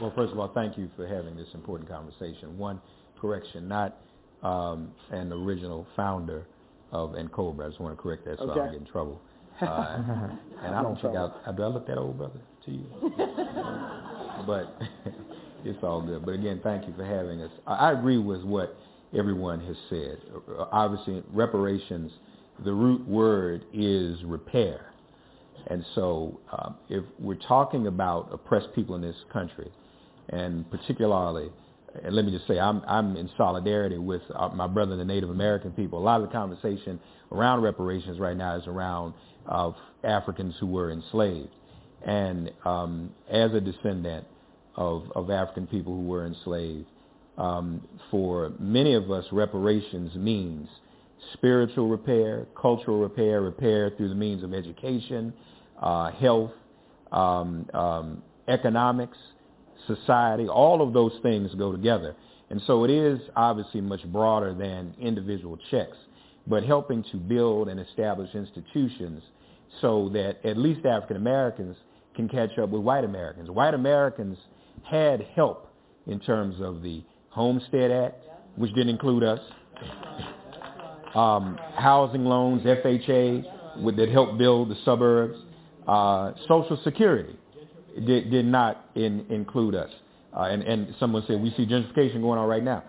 Well, 0.00 0.12
first 0.14 0.32
of 0.32 0.38
all, 0.38 0.50
thank 0.54 0.78
you 0.78 0.90
for 0.96 1.06
having 1.06 1.36
this 1.36 1.48
important 1.54 1.88
conversation. 1.88 2.56
One 2.56 2.80
correction, 3.20 3.66
not 3.68 3.98
um, 4.42 4.92
an 5.10 5.32
original 5.32 5.86
founder 5.96 6.46
of 6.92 7.10
NCOBRA. 7.10 7.64
I 7.64 7.68
just 7.68 7.80
want 7.80 7.96
to 7.96 8.02
correct 8.02 8.24
that 8.26 8.38
so 8.38 8.44
okay. 8.44 8.52
I 8.52 8.64
don't 8.64 8.72
get 8.72 8.80
in 8.80 8.86
trouble. 8.86 9.20
Uh, 9.60 9.66
and 10.62 10.74
I 10.74 10.82
don't 10.82 11.00
think 11.00 11.16
I, 11.16 11.52
do 11.52 11.62
I 11.62 11.66
look 11.66 11.86
that 11.86 11.98
old, 11.98 12.18
brother, 12.18 12.40
to 12.66 12.70
you? 12.70 12.86
but 14.46 14.80
it's 15.64 15.82
all 15.82 16.00
good. 16.02 16.24
But 16.24 16.32
again, 16.32 16.60
thank 16.62 16.86
you 16.86 16.94
for 16.96 17.04
having 17.04 17.42
us. 17.42 17.50
I 17.66 17.92
agree 17.92 18.18
with 18.18 18.42
what 18.44 18.76
everyone 19.16 19.60
has 19.66 19.76
said. 19.88 20.18
Obviously, 20.70 21.24
reparations, 21.32 22.12
the 22.64 22.72
root 22.72 23.06
word 23.08 23.64
is 23.72 24.22
repair. 24.24 24.92
And 25.68 25.84
so 25.94 26.40
um, 26.52 26.76
if 26.88 27.04
we're 27.18 27.34
talking 27.34 27.86
about 27.86 28.30
oppressed 28.32 28.74
people 28.74 28.94
in 28.94 29.02
this 29.02 29.16
country, 29.32 29.70
and 30.30 30.68
particularly, 30.70 31.50
and 32.02 32.14
let 32.14 32.24
me 32.24 32.30
just 32.30 32.46
say, 32.46 32.58
I'm, 32.58 32.82
I'm 32.86 33.16
in 33.16 33.30
solidarity 33.36 33.98
with 33.98 34.22
uh, 34.34 34.48
my 34.48 34.66
brother, 34.66 34.96
the 34.96 35.04
Native 35.04 35.30
American 35.30 35.72
people. 35.72 35.98
A 35.98 36.04
lot 36.04 36.20
of 36.20 36.28
the 36.28 36.32
conversation 36.32 37.00
around 37.32 37.62
reparations 37.62 38.18
right 38.18 38.36
now 38.36 38.56
is 38.56 38.66
around 38.66 39.14
Africans 40.04 40.54
who 40.60 40.66
were 40.66 40.90
enslaved. 40.90 41.48
And 42.06 42.50
um, 42.64 43.10
as 43.30 43.52
a 43.52 43.60
descendant 43.60 44.26
of, 44.76 45.04
of 45.14 45.30
African 45.30 45.66
people 45.66 45.94
who 45.94 46.06
were 46.06 46.26
enslaved, 46.26 46.86
um, 47.36 47.86
for 48.10 48.52
many 48.58 48.94
of 48.94 49.10
us, 49.10 49.24
reparations 49.32 50.14
means 50.14 50.68
spiritual 51.34 51.88
repair, 51.88 52.46
cultural 52.60 53.00
repair, 53.00 53.40
repair 53.40 53.90
through 53.96 54.08
the 54.08 54.14
means 54.14 54.42
of 54.42 54.54
education, 54.54 55.32
uh, 55.80 56.10
health, 56.12 56.52
um, 57.12 57.68
um, 57.74 58.22
economics, 58.48 59.16
society. 59.86 60.48
All 60.48 60.82
of 60.82 60.92
those 60.92 61.12
things 61.22 61.54
go 61.54 61.72
together. 61.72 62.14
And 62.50 62.60
so 62.66 62.84
it 62.84 62.90
is 62.90 63.20
obviously 63.36 63.80
much 63.80 64.04
broader 64.06 64.54
than 64.54 64.94
individual 64.98 65.58
checks, 65.70 65.96
but 66.46 66.64
helping 66.64 67.02
to 67.12 67.16
build 67.16 67.68
and 67.68 67.78
establish 67.78 68.34
institutions 68.34 69.22
so 69.80 70.08
that 70.10 70.38
at 70.44 70.56
least 70.56 70.86
African 70.86 71.16
Americans 71.16 71.76
can 72.14 72.28
catch 72.28 72.58
up 72.58 72.70
with 72.70 72.82
white 72.82 73.04
Americans. 73.04 73.50
White 73.50 73.74
Americans 73.74 74.38
had 74.82 75.26
help 75.34 75.72
in 76.06 76.18
terms 76.20 76.56
of 76.60 76.82
the 76.82 77.02
Homestead 77.30 77.90
Act, 77.90 78.22
which 78.56 78.72
didn't 78.72 78.88
include 78.88 79.22
us, 79.22 79.40
um, 81.14 81.58
housing 81.76 82.24
loans, 82.24 82.62
FHA, 82.62 83.44
that 83.96 84.08
helped 84.08 84.38
build 84.38 84.70
the 84.70 84.76
suburbs, 84.84 85.38
uh, 85.88 86.32
Social 86.46 86.78
Security 86.84 87.36
did, 88.06 88.30
did 88.30 88.46
not 88.46 88.90
in, 88.94 89.26
include 89.30 89.74
us. 89.74 89.90
Uh, 90.36 90.42
and, 90.42 90.62
and 90.62 90.94
someone 91.00 91.24
said, 91.26 91.40
we 91.40 91.50
see 91.56 91.66
gentrification 91.66 92.20
going 92.20 92.38
on 92.38 92.46
right 92.48 92.62
now. 92.62 92.84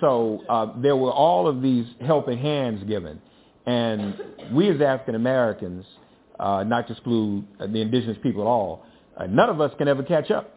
So 0.00 0.42
uh, 0.48 0.72
there 0.80 0.96
were 0.96 1.12
all 1.12 1.46
of 1.46 1.62
these 1.62 1.86
helping 2.00 2.38
hands 2.38 2.82
given. 2.84 3.20
And 3.66 4.14
we 4.52 4.68
as 4.70 4.80
African 4.80 5.14
Americans 5.14 5.84
uh, 6.38 6.64
not 6.64 6.86
to 6.86 6.94
exclude 6.94 7.46
the 7.58 7.80
indigenous 7.80 8.16
people 8.22 8.42
at 8.42 8.46
all, 8.46 8.84
uh, 9.16 9.26
none 9.26 9.50
of 9.50 9.60
us 9.60 9.72
can 9.76 9.88
ever 9.88 10.02
catch 10.02 10.30
up 10.30 10.56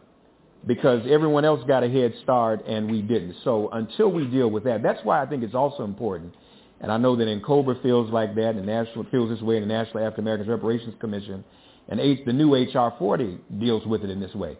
because 0.66 1.02
everyone 1.08 1.44
else 1.44 1.60
got 1.68 1.84
a 1.84 1.88
head 1.88 2.14
start 2.22 2.66
and 2.66 2.90
we 2.90 3.02
didn't. 3.02 3.36
So 3.44 3.68
until 3.70 4.10
we 4.10 4.26
deal 4.26 4.50
with 4.50 4.64
that, 4.64 4.82
that's 4.82 5.04
why 5.04 5.22
I 5.22 5.26
think 5.26 5.42
it's 5.42 5.54
also 5.54 5.84
important. 5.84 6.34
And 6.80 6.90
I 6.90 6.96
know 6.96 7.16
that 7.16 7.28
NCOBRA 7.28 7.82
feels 7.82 8.10
like 8.10 8.34
that, 8.34 8.56
and 8.56 8.66
National 8.66 9.04
feels 9.10 9.30
this 9.30 9.40
way, 9.40 9.56
and 9.56 9.64
the 9.70 9.72
National 9.72 10.04
African 10.04 10.24
Americans 10.24 10.48
Reparations 10.48 10.94
Commission, 11.00 11.44
and 11.88 12.00
H, 12.00 12.20
the 12.24 12.32
new 12.32 12.54
HR 12.54 12.94
40 12.98 13.38
deals 13.58 13.86
with 13.86 14.04
it 14.04 14.10
in 14.10 14.20
this 14.20 14.34
way. 14.34 14.56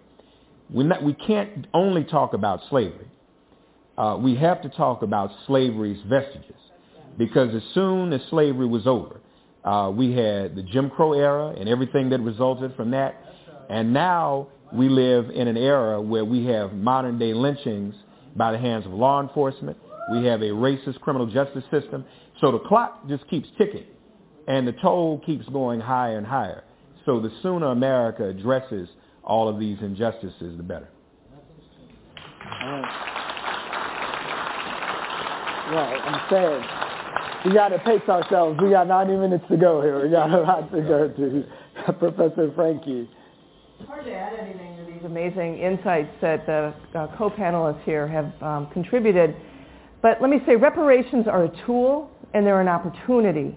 we 0.71 0.85
not, 0.85 1.03
we 1.03 1.15
can't 1.15 1.67
only 1.73 2.05
talk 2.05 2.35
about 2.35 2.61
slavery. 2.69 3.07
Uh, 3.97 4.19
we 4.21 4.35
have 4.37 4.61
to 4.63 4.69
talk 4.71 5.03
about 5.03 5.31
slavery's 5.47 6.01
vestiges, 6.09 6.57
because 7.17 7.55
as 7.55 7.63
soon 7.75 8.13
as 8.13 8.21
slavery 8.29 8.67
was 8.67 8.87
over, 8.87 9.21
uh, 9.65 9.91
we 9.91 10.13
had 10.13 10.55
the 10.55 10.63
Jim 10.63 10.91
Crow 10.91 11.13
era 11.13 11.55
and 11.59 11.69
everything 11.69 12.11
that 12.11 12.21
resulted 12.21 12.75
from 12.77 12.91
that. 12.91 13.15
And 13.71 13.95
now 13.95 14.49
we 14.73 14.89
live 14.89 15.31
in 15.31 15.49
an 15.49 15.57
era 15.57 16.01
where 16.03 16.25
we 16.25 16.45
have 16.47 16.75
modern 16.75 17.19
day 17.19 17.33
lynchings 17.33 17.95
by 18.37 18.53
the 18.53 18.59
hands 18.59 18.85
of 18.85 18.93
law 18.93 19.23
enforcement. 19.23 19.79
We 20.13 20.27
have 20.27 20.43
a 20.43 20.51
racist 20.51 21.01
criminal 21.01 21.27
justice 21.27 21.65
system. 21.71 22.05
So 22.41 22.53
the 22.53 22.59
clock 22.59 23.09
just 23.09 23.27
keeps 23.29 23.49
ticking 23.57 23.87
and 24.47 24.69
the 24.69 24.73
toll 24.73 25.23
keeps 25.25 25.49
going 25.49 25.81
higher 25.81 26.19
and 26.19 26.27
higher. 26.27 26.65
So 27.07 27.21
the 27.21 27.31
sooner 27.43 27.67
America 27.67 28.25
addresses 28.25 28.89
all 29.23 29.49
of 29.49 29.59
these 29.59 29.79
injustices, 29.81 30.57
the 30.57 30.63
better. 30.63 30.89
Well, 35.71 35.95
I'm 36.05 36.31
saying 36.31 36.65
we 37.45 37.53
got 37.53 37.69
to 37.69 37.79
pace 37.79 38.09
ourselves. 38.09 38.59
We 38.63 38.71
got 38.71 38.87
90 38.87 39.17
minutes 39.17 39.45
to 39.51 39.57
go 39.57 39.83
here. 39.83 40.03
We 40.03 40.11
got 40.11 40.31
a 40.31 40.41
lot 40.41 40.71
to 40.73 40.81
go 40.83 41.09
to. 41.09 41.45
Professor 41.99 42.53
Franke. 42.55 43.09
Hard 43.87 44.05
to 44.05 44.13
add 44.13 44.39
anything 44.39 44.77
to 44.77 44.85
these 44.85 45.05
amazing 45.05 45.59
insights 45.59 46.11
that 46.23 46.47
the 46.47 46.73
uh, 46.99 47.17
co-panelists 47.17 47.83
here 47.85 48.07
have 48.07 48.33
um, 48.43 48.69
contributed. 48.73 49.35
But 50.01 50.21
let 50.21 50.31
me 50.31 50.39
say 50.47 50.57
reparations 50.57 51.27
are 51.27 51.45
a 51.45 51.67
tool 51.67 52.11
and 52.33 52.47
they're 52.47 52.61
an 52.61 52.69
opportunity 52.69 53.55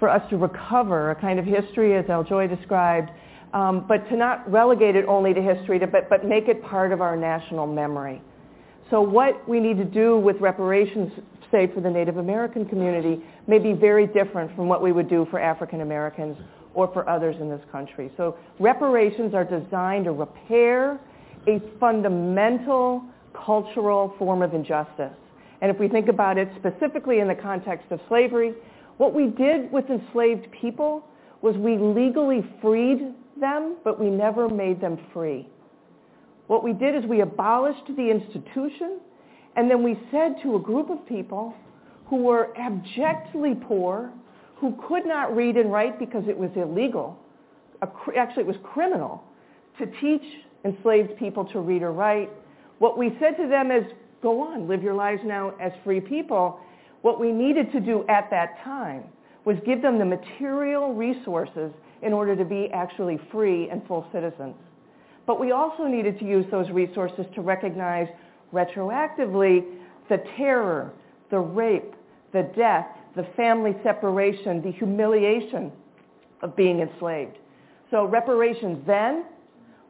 for 0.00 0.08
us 0.08 0.28
to 0.30 0.36
recover 0.36 1.12
a 1.12 1.14
kind 1.14 1.38
of 1.38 1.44
history, 1.44 1.96
as 1.96 2.04
L. 2.08 2.24
Joy 2.24 2.48
described, 2.48 3.10
um, 3.52 3.84
but 3.86 4.08
to 4.08 4.16
not 4.16 4.50
relegate 4.50 4.96
it 4.96 5.04
only 5.06 5.32
to 5.32 5.40
history, 5.40 5.78
to, 5.78 5.86
but, 5.86 6.10
but 6.10 6.24
make 6.24 6.48
it 6.48 6.60
part 6.64 6.90
of 6.90 7.00
our 7.00 7.16
national 7.16 7.68
memory. 7.68 8.20
So 8.90 9.00
what 9.00 9.48
we 9.48 9.60
need 9.60 9.76
to 9.76 9.84
do 9.84 10.18
with 10.18 10.36
reparations 10.40 11.12
say, 11.50 11.66
for 11.72 11.80
the 11.80 11.90
Native 11.90 12.16
American 12.16 12.64
community 12.64 13.22
may 13.46 13.58
be 13.58 13.72
very 13.72 14.06
different 14.06 14.54
from 14.54 14.68
what 14.68 14.82
we 14.82 14.92
would 14.92 15.08
do 15.08 15.26
for 15.30 15.40
African 15.40 15.80
Americans 15.80 16.36
or 16.74 16.92
for 16.92 17.08
others 17.08 17.36
in 17.40 17.48
this 17.48 17.60
country. 17.72 18.10
So 18.16 18.36
reparations 18.58 19.34
are 19.34 19.44
designed 19.44 20.04
to 20.04 20.12
repair 20.12 21.00
a 21.46 21.60
fundamental 21.78 23.02
cultural 23.34 24.14
form 24.18 24.42
of 24.42 24.54
injustice. 24.54 25.12
And 25.60 25.70
if 25.70 25.78
we 25.78 25.88
think 25.88 26.08
about 26.08 26.38
it 26.38 26.48
specifically 26.58 27.18
in 27.18 27.28
the 27.28 27.34
context 27.34 27.86
of 27.90 28.00
slavery, 28.08 28.54
what 29.00 29.14
we 29.14 29.28
did 29.28 29.72
with 29.72 29.88
enslaved 29.88 30.46
people 30.60 31.02
was 31.40 31.56
we 31.56 31.78
legally 31.78 32.44
freed 32.60 33.14
them, 33.40 33.76
but 33.82 33.98
we 33.98 34.10
never 34.10 34.46
made 34.46 34.78
them 34.78 34.98
free. 35.14 35.48
What 36.48 36.62
we 36.62 36.74
did 36.74 36.94
is 36.94 37.08
we 37.08 37.22
abolished 37.22 37.86
the 37.96 38.10
institution 38.10 39.00
and 39.56 39.70
then 39.70 39.82
we 39.82 39.98
said 40.10 40.34
to 40.42 40.56
a 40.56 40.58
group 40.58 40.90
of 40.90 40.98
people 41.08 41.54
who 42.08 42.16
were 42.16 42.54
abjectly 42.58 43.54
poor, 43.54 44.12
who 44.56 44.76
could 44.86 45.06
not 45.06 45.34
read 45.34 45.56
and 45.56 45.72
write 45.72 45.98
because 45.98 46.24
it 46.28 46.36
was 46.36 46.50
illegal. 46.54 47.18
Actually, 48.14 48.42
it 48.42 48.48
was 48.48 48.56
criminal 48.62 49.24
to 49.78 49.86
teach 50.02 50.44
enslaved 50.66 51.16
people 51.16 51.46
to 51.46 51.60
read 51.60 51.80
or 51.80 51.92
write. 51.92 52.28
What 52.80 52.98
we 52.98 53.16
said 53.18 53.38
to 53.38 53.48
them 53.48 53.70
is, 53.70 53.82
go 54.20 54.42
on, 54.42 54.68
live 54.68 54.82
your 54.82 54.92
lives 54.92 55.22
now 55.24 55.54
as 55.58 55.72
free 55.84 56.02
people. 56.02 56.60
What 57.02 57.20
we 57.20 57.32
needed 57.32 57.72
to 57.72 57.80
do 57.80 58.04
at 58.08 58.30
that 58.30 58.62
time 58.62 59.04
was 59.44 59.56
give 59.64 59.82
them 59.82 59.98
the 59.98 60.04
material 60.04 60.94
resources 60.94 61.72
in 62.02 62.12
order 62.12 62.36
to 62.36 62.44
be 62.44 62.68
actually 62.72 63.18
free 63.30 63.68
and 63.70 63.86
full 63.86 64.06
citizens. 64.12 64.54
But 65.26 65.40
we 65.40 65.52
also 65.52 65.84
needed 65.84 66.18
to 66.18 66.24
use 66.24 66.44
those 66.50 66.68
resources 66.70 67.24
to 67.34 67.40
recognize 67.40 68.08
retroactively 68.52 69.64
the 70.08 70.22
terror, 70.36 70.92
the 71.30 71.38
rape, 71.38 71.94
the 72.32 72.50
death, 72.56 72.86
the 73.16 73.26
family 73.36 73.76
separation, 73.82 74.62
the 74.62 74.72
humiliation 74.72 75.72
of 76.42 76.56
being 76.56 76.80
enslaved. 76.80 77.36
So 77.90 78.04
reparations 78.04 78.84
then 78.86 79.24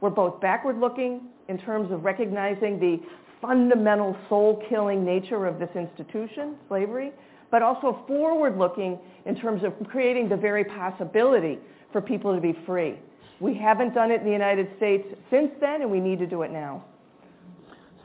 were 0.01 0.11
both 0.11 0.41
backward 0.41 0.79
looking 0.79 1.23
in 1.49 1.59
terms 1.59 1.93
of 1.93 2.05
recognizing 2.05 2.79
the 2.79 3.01
fundamental 3.41 4.17
soul 4.29 4.63
killing 4.69 5.05
nature 5.05 5.47
of 5.47 5.59
this 5.59 5.71
institution, 5.75 6.57
slavery, 6.69 7.13
but 7.51 7.63
also 7.63 8.05
forward 8.07 8.57
looking 8.59 8.99
in 9.27 9.35
terms 9.35 9.63
of 9.65 9.73
creating 9.89 10.29
the 10.29 10.37
very 10.37 10.65
possibility 10.65 11.59
for 11.93 12.01
people 12.01 12.35
to 12.35 12.41
be 12.41 12.57
free. 12.67 12.97
We 13.41 13.55
haven't 13.55 13.95
done 13.95 14.11
it 14.11 14.21
in 14.21 14.27
the 14.27 14.33
United 14.33 14.69
States 14.77 15.07
since 15.31 15.51
then, 15.61 15.83
and 15.83 15.91
we 15.91 16.01
need 16.01 16.19
to 16.19 16.27
do 16.27 16.43
it 16.43 16.53
now. 16.53 16.85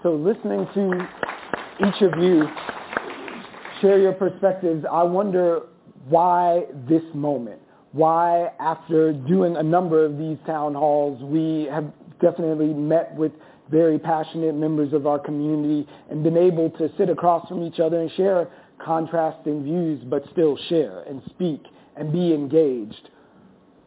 So 0.01 0.13
listening 0.13 0.67
to 0.73 1.07
each 1.87 2.01
of 2.01 2.17
you 2.21 2.43
share 3.81 3.99
your 3.99 4.13
perspectives, 4.13 4.85
I 4.89 5.03
wonder 5.03 5.63
why 6.07 6.65
this 6.87 7.03
moment? 7.13 7.61
Why, 7.91 8.49
after 8.59 9.13
doing 9.13 9.57
a 9.57 9.63
number 9.63 10.05
of 10.05 10.17
these 10.17 10.37
town 10.45 10.73
halls, 10.73 11.21
we 11.23 11.67
have 11.71 11.91
definitely 12.21 12.73
met 12.73 13.15
with 13.15 13.31
very 13.69 13.97
passionate 13.97 14.55
members 14.55 14.93
of 14.93 15.07
our 15.07 15.19
community 15.19 15.87
and 16.09 16.23
been 16.23 16.37
able 16.37 16.69
to 16.71 16.89
sit 16.97 17.09
across 17.09 17.47
from 17.47 17.63
each 17.63 17.79
other 17.79 18.01
and 18.01 18.11
share 18.11 18.47
contrasting 18.83 19.63
views, 19.63 20.03
but 20.05 20.23
still 20.31 20.57
share 20.69 21.01
and 21.03 21.21
speak 21.29 21.63
and 21.95 22.11
be 22.11 22.33
engaged. 22.33 23.09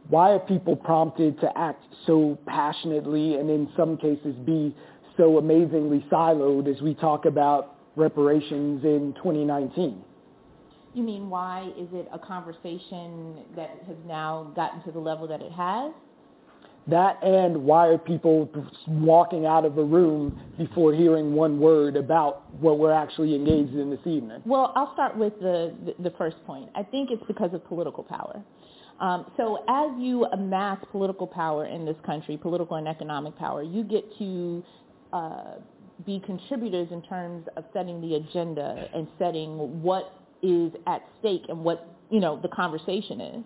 Why 0.09 0.33
are 0.33 0.39
people 0.39 0.75
prompted 0.75 1.39
to 1.41 1.59
act 1.59 1.83
so 2.07 2.39
passionately 2.47 3.35
and 3.35 3.51
in 3.51 3.69
some 3.77 3.97
cases 3.99 4.35
be 4.47 4.75
so 5.17 5.39
amazingly 5.39 6.05
siloed 6.11 6.75
as 6.75 6.81
we 6.81 6.95
talk 6.95 7.27
about 7.27 7.77
reparations 7.97 8.85
in 8.85 9.13
2019? 9.19 10.03
You 10.95 11.03
mean 11.03 11.29
why 11.29 11.71
is 11.77 11.89
it 11.93 12.09
a 12.13 12.19
conversation 12.19 13.45
that 13.55 13.71
has 13.87 13.97
now 14.07 14.51
gotten 14.57 14.83
to 14.85 14.91
the 14.91 14.99
level 14.99 15.29
that 15.29 15.43
it 15.43 15.53
has? 15.53 15.93
That 16.89 17.23
and 17.23 17.65
why 17.65 17.89
are 17.89 17.99
people 17.99 18.51
walking 18.87 19.45
out 19.45 19.67
of 19.67 19.77
a 19.77 19.85
room 19.85 20.41
before 20.57 20.95
hearing 20.95 21.35
one 21.35 21.61
word 21.61 21.97
about 21.97 22.55
what 22.55 22.79
we're 22.79 22.93
actually 22.93 23.35
engaged 23.35 23.75
in 23.75 23.91
this 23.91 24.01
evening? 24.07 24.41
Well, 24.47 24.73
I'll 24.75 24.95
start 24.95 25.17
with 25.17 25.39
the, 25.41 25.75
the, 25.99 26.11
first 26.13 26.37
point. 26.47 26.71
I 26.75 26.83
think 26.83 27.11
it's 27.11 27.23
because 27.29 27.53
of 27.53 27.63
political 27.67 28.03
power. 28.03 28.43
Um, 29.01 29.31
so 29.37 29.65
as 29.69 29.91
you 29.99 30.25
amass 30.33 30.79
political 30.91 31.27
power 31.27 31.67
in 31.67 31.85
this 31.85 31.97
country, 32.07 32.39
political 32.39 32.77
and 32.77 32.89
economic 32.89 33.37
power, 33.37 33.63
you 33.63 33.85
get 33.85 34.05
to 34.19 34.65
uh, 35.13 35.55
be 36.07 36.21
contributors 36.25 36.89
in 36.91 37.03
terms 37.03 37.47
of 37.57 37.65
setting 37.75 38.01
the 38.01 38.15
agenda 38.15 38.89
and 38.95 39.07
setting 39.19 39.83
what 39.83 40.13
is 40.43 40.73
at 40.87 41.03
stake 41.21 41.43
and 41.49 41.63
what 41.63 41.87
you 42.11 42.21
know 42.21 42.41
the 42.41 42.49
conversation 42.49 43.21
is. 43.21 43.45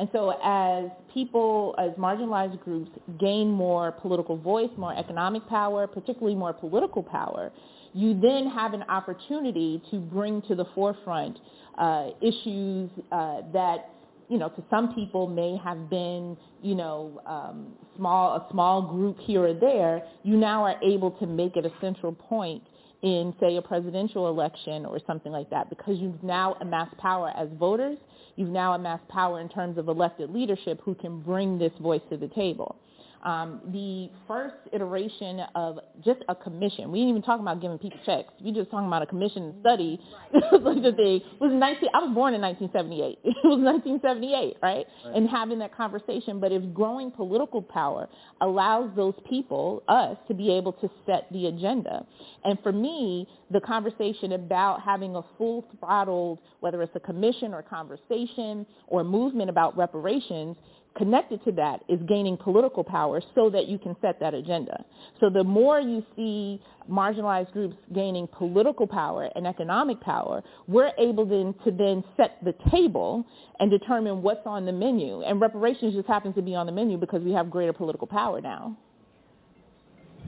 And 0.00 0.08
so 0.12 0.30
as 0.42 0.90
people, 1.12 1.74
as 1.78 1.90
marginalized 1.90 2.58
groups 2.64 2.90
gain 3.20 3.50
more 3.50 3.92
political 3.92 4.34
voice, 4.34 4.70
more 4.78 4.96
economic 4.96 5.46
power, 5.46 5.86
particularly 5.86 6.34
more 6.34 6.54
political 6.54 7.02
power, 7.02 7.52
you 7.92 8.18
then 8.18 8.48
have 8.48 8.72
an 8.72 8.82
opportunity 8.84 9.82
to 9.90 9.98
bring 9.98 10.40
to 10.48 10.54
the 10.54 10.64
forefront 10.74 11.38
uh, 11.76 12.12
issues 12.22 12.88
uh, 13.12 13.42
that, 13.52 13.90
you 14.30 14.38
know, 14.38 14.48
to 14.48 14.64
some 14.70 14.94
people 14.94 15.26
may 15.26 15.58
have 15.62 15.90
been, 15.90 16.34
you 16.62 16.74
know, 16.74 17.20
um, 17.26 17.66
small, 17.98 18.36
a 18.36 18.46
small 18.50 18.80
group 18.80 19.18
here 19.20 19.44
or 19.44 19.52
there. 19.52 20.02
You 20.22 20.38
now 20.38 20.64
are 20.64 20.82
able 20.82 21.10
to 21.10 21.26
make 21.26 21.58
it 21.58 21.66
a 21.66 21.72
central 21.78 22.12
point 22.12 22.62
in, 23.02 23.34
say, 23.38 23.58
a 23.58 23.62
presidential 23.62 24.28
election 24.30 24.86
or 24.86 24.98
something 25.06 25.30
like 25.30 25.50
that 25.50 25.68
because 25.68 25.98
you've 25.98 26.22
now 26.22 26.56
amassed 26.62 26.96
power 26.96 27.34
as 27.36 27.50
voters 27.58 27.98
You've 28.36 28.48
now 28.48 28.74
amassed 28.74 29.08
power 29.08 29.40
in 29.40 29.48
terms 29.48 29.78
of 29.78 29.88
elected 29.88 30.30
leadership 30.32 30.80
who 30.82 30.94
can 30.94 31.20
bring 31.20 31.58
this 31.58 31.72
voice 31.80 32.02
to 32.10 32.16
the 32.16 32.28
table. 32.28 32.76
Um, 33.22 33.60
the 33.72 34.10
first 34.26 34.54
iteration 34.72 35.40
of 35.54 35.78
just 36.04 36.20
a 36.28 36.34
commission, 36.34 36.90
we 36.90 37.00
didn't 37.00 37.10
even 37.10 37.22
talk 37.22 37.40
about 37.40 37.60
giving 37.60 37.78
people 37.78 37.98
checks. 38.06 38.32
We 38.42 38.52
just 38.52 38.70
talking 38.70 38.86
about 38.86 39.02
a 39.02 39.06
commission 39.06 39.54
study. 39.60 40.00
like 40.32 40.82
the 40.82 40.92
thing 40.96 41.20
was 41.38 41.52
19. 41.52 41.88
I 41.92 41.98
was 41.98 42.14
born 42.14 42.34
in 42.34 42.40
1978. 42.40 43.18
It 43.40 43.46
was 43.46 43.60
1978, 43.60 44.56
right? 44.62 44.86
right? 45.04 45.16
And 45.16 45.28
having 45.28 45.58
that 45.60 45.74
conversation. 45.74 46.40
But 46.40 46.52
if 46.52 46.62
growing 46.72 47.10
political 47.10 47.62
power 47.62 48.08
allows 48.40 48.90
those 48.96 49.14
people, 49.28 49.82
us, 49.88 50.16
to 50.28 50.34
be 50.34 50.50
able 50.52 50.72
to 50.74 50.90
set 51.06 51.26
the 51.32 51.46
agenda, 51.46 52.06
and 52.44 52.58
for 52.62 52.72
me, 52.72 53.26
the 53.50 53.60
conversation 53.60 54.32
about 54.32 54.82
having 54.82 55.16
a 55.16 55.22
full 55.36 55.64
throttled, 55.78 56.38
whether 56.60 56.82
it's 56.82 56.94
a 56.94 57.00
commission 57.00 57.52
or 57.52 57.62
conversation 57.62 58.66
or 58.86 59.02
movement 59.02 59.50
about 59.50 59.76
reparations, 59.76 60.56
connected 60.96 61.42
to 61.44 61.52
that 61.52 61.82
is 61.88 62.00
gaining 62.08 62.36
political 62.36 62.82
power 62.82 63.22
so 63.34 63.48
that 63.50 63.68
you 63.68 63.78
can 63.78 63.96
set 64.00 64.18
that 64.20 64.34
agenda. 64.34 64.84
So 65.20 65.30
the 65.30 65.44
more 65.44 65.80
you 65.80 66.04
see 66.16 66.60
marginalized 66.90 67.52
groups 67.52 67.76
gaining 67.94 68.26
political 68.26 68.86
power 68.86 69.30
and 69.34 69.46
economic 69.46 70.00
power, 70.00 70.42
we're 70.66 70.92
able 70.98 71.24
then 71.24 71.54
to 71.64 71.70
then 71.70 72.02
set 72.16 72.38
the 72.44 72.54
table 72.70 73.24
and 73.60 73.70
determine 73.70 74.22
what's 74.22 74.46
on 74.46 74.66
the 74.66 74.72
menu. 74.72 75.22
And 75.22 75.40
reparations 75.40 75.94
just 75.94 76.08
happens 76.08 76.34
to 76.34 76.42
be 76.42 76.54
on 76.54 76.66
the 76.66 76.72
menu 76.72 76.96
because 76.96 77.22
we 77.22 77.32
have 77.32 77.50
greater 77.50 77.72
political 77.72 78.06
power 78.06 78.40
now. 78.40 78.76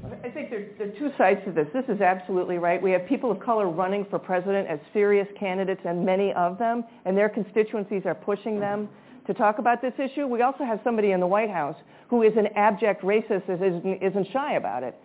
I 0.05 0.31
think 0.31 0.51
there, 0.51 0.69
there 0.79 0.89
are 0.89 0.99
two 0.99 1.11
sides 1.17 1.41
to 1.45 1.53
this. 1.53 1.67
This 1.73 1.85
is 1.89 2.01
absolutely 2.01 2.59
right. 2.59 2.83
We 2.83 2.91
have 2.91 3.07
people 3.07 3.31
of 3.31 3.39
color 3.39 3.69
running 3.69 4.05
for 4.11 4.19
president 4.19 4.67
as 4.69 4.81
serious 4.93 5.29
candidates, 5.39 5.81
and 5.85 6.05
many 6.05 6.33
of 6.33 6.59
them, 6.59 6.83
and 7.05 7.17
their 7.17 7.29
constituencies 7.29 8.03
are 8.05 8.15
pushing 8.15 8.59
them 8.59 8.89
to 9.27 9.35
talk 9.35 9.59
about 9.59 9.81
this 9.81 9.93
issue. 9.99 10.27
We 10.27 10.43
also 10.43 10.65
have 10.65 10.81
somebody 10.85 11.13
in 11.13 11.21
the 11.21 11.27
White 11.27 11.51
House 11.51 11.77
who 12.09 12.23
is 12.23 12.33
an 12.37 12.49
abject 12.57 13.03
racist 13.03 13.49
and 13.49 14.03
isn't 14.03 14.27
shy 14.33 14.55
about 14.55 14.83
it. 14.83 14.97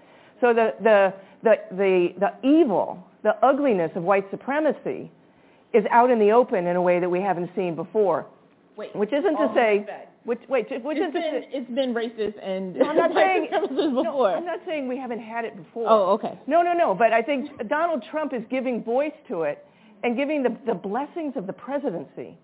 So 0.41 0.53
the, 0.53 0.73
the, 0.81 1.13
the, 1.43 1.55
the, 1.71 2.07
the 2.19 2.47
evil, 2.47 3.03
the 3.23 3.35
ugliness 3.45 3.91
of 3.95 4.03
white 4.03 4.29
supremacy 4.29 5.11
is 5.73 5.83
out 5.91 6.11
in 6.11 6.19
the 6.19 6.31
open 6.31 6.67
in 6.67 6.75
a 6.75 6.81
way 6.81 6.99
that 6.99 7.09
we 7.09 7.21
haven't 7.21 7.49
seen 7.55 7.75
before. 7.75 8.25
Wait, 8.75 8.95
which 8.95 9.11
isn't 9.11 9.35
to 9.35 9.51
say, 9.55 9.85
which, 10.23 10.39
wait, 10.49 10.67
which 10.69 10.97
it's 10.97 11.09
isn't 11.09 11.13
been, 11.13 11.41
to, 11.41 11.57
it's 11.57 11.71
been 11.71 11.93
racist 11.93 12.35
and 12.45 12.75
no, 12.75 12.89
I'm 12.89 12.97
not 12.97 13.13
saying 13.15 13.49
before. 13.51 14.03
No, 14.03 14.25
I'm 14.25 14.45
not 14.45 14.59
saying 14.67 14.87
we 14.87 14.97
haven't 14.97 15.19
had 15.19 15.45
it 15.45 15.55
before. 15.55 15.87
Oh, 15.89 16.11
okay. 16.11 16.37
No, 16.45 16.61
no, 16.61 16.73
no. 16.73 16.93
But 16.93 17.13
I 17.13 17.21
think 17.21 17.49
Donald 17.69 18.03
Trump 18.11 18.33
is 18.33 18.43
giving 18.49 18.83
voice 18.83 19.13
to 19.29 19.43
it 19.43 19.65
and 20.03 20.15
giving 20.15 20.43
the, 20.43 20.55
the 20.65 20.73
blessings 20.75 21.33
of 21.35 21.47
the 21.47 21.53
presidency 21.53 22.37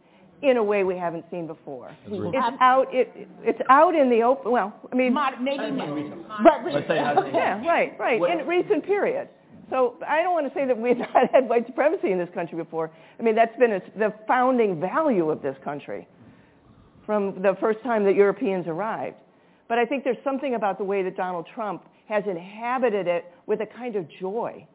in 0.43 0.57
a 0.57 0.63
way 0.63 0.83
we 0.83 0.97
haven't 0.97 1.25
seen 1.31 1.47
before. 1.47 1.95
Agreed. 2.05 2.35
It's 2.35 2.57
out. 2.59 2.93
It, 2.93 3.27
it's 3.41 3.61
out 3.69 3.95
in 3.95 4.09
the 4.09 4.21
open. 4.21 4.51
Well, 4.51 4.73
I 4.91 4.95
mean, 4.95 5.13
Mod, 5.13 5.41
maybe 5.41 5.63
right, 5.63 6.85
yeah, 7.33 7.65
right, 7.65 7.97
right. 7.97 8.39
in 8.39 8.45
recent 8.45 8.85
period. 8.85 9.29
So 9.69 9.95
I 10.07 10.21
don't 10.21 10.33
want 10.33 10.47
to 10.47 10.53
say 10.53 10.65
that 10.65 10.77
we've 10.77 10.97
not 11.13 11.31
had 11.31 11.47
white 11.47 11.65
supremacy 11.65 12.11
in 12.11 12.19
this 12.19 12.29
country 12.33 12.57
before. 12.57 12.91
I 13.19 13.23
mean, 13.23 13.35
that's 13.35 13.57
been 13.57 13.73
a, 13.73 13.81
the 13.97 14.13
founding 14.27 14.81
value 14.81 15.29
of 15.29 15.41
this 15.41 15.55
country 15.63 16.07
from 17.05 17.41
the 17.41 17.55
first 17.59 17.81
time 17.81 18.03
that 18.03 18.15
Europeans 18.15 18.67
arrived. 18.67 19.15
But 19.69 19.77
I 19.77 19.85
think 19.85 20.03
there's 20.03 20.17
something 20.25 20.55
about 20.55 20.77
the 20.77 20.83
way 20.83 21.03
that 21.03 21.15
Donald 21.15 21.47
Trump 21.55 21.83
has 22.09 22.23
inhabited 22.27 23.07
it 23.07 23.25
with 23.47 23.61
a 23.61 23.65
kind 23.65 23.95
of 23.95 24.05
joy 24.19 24.67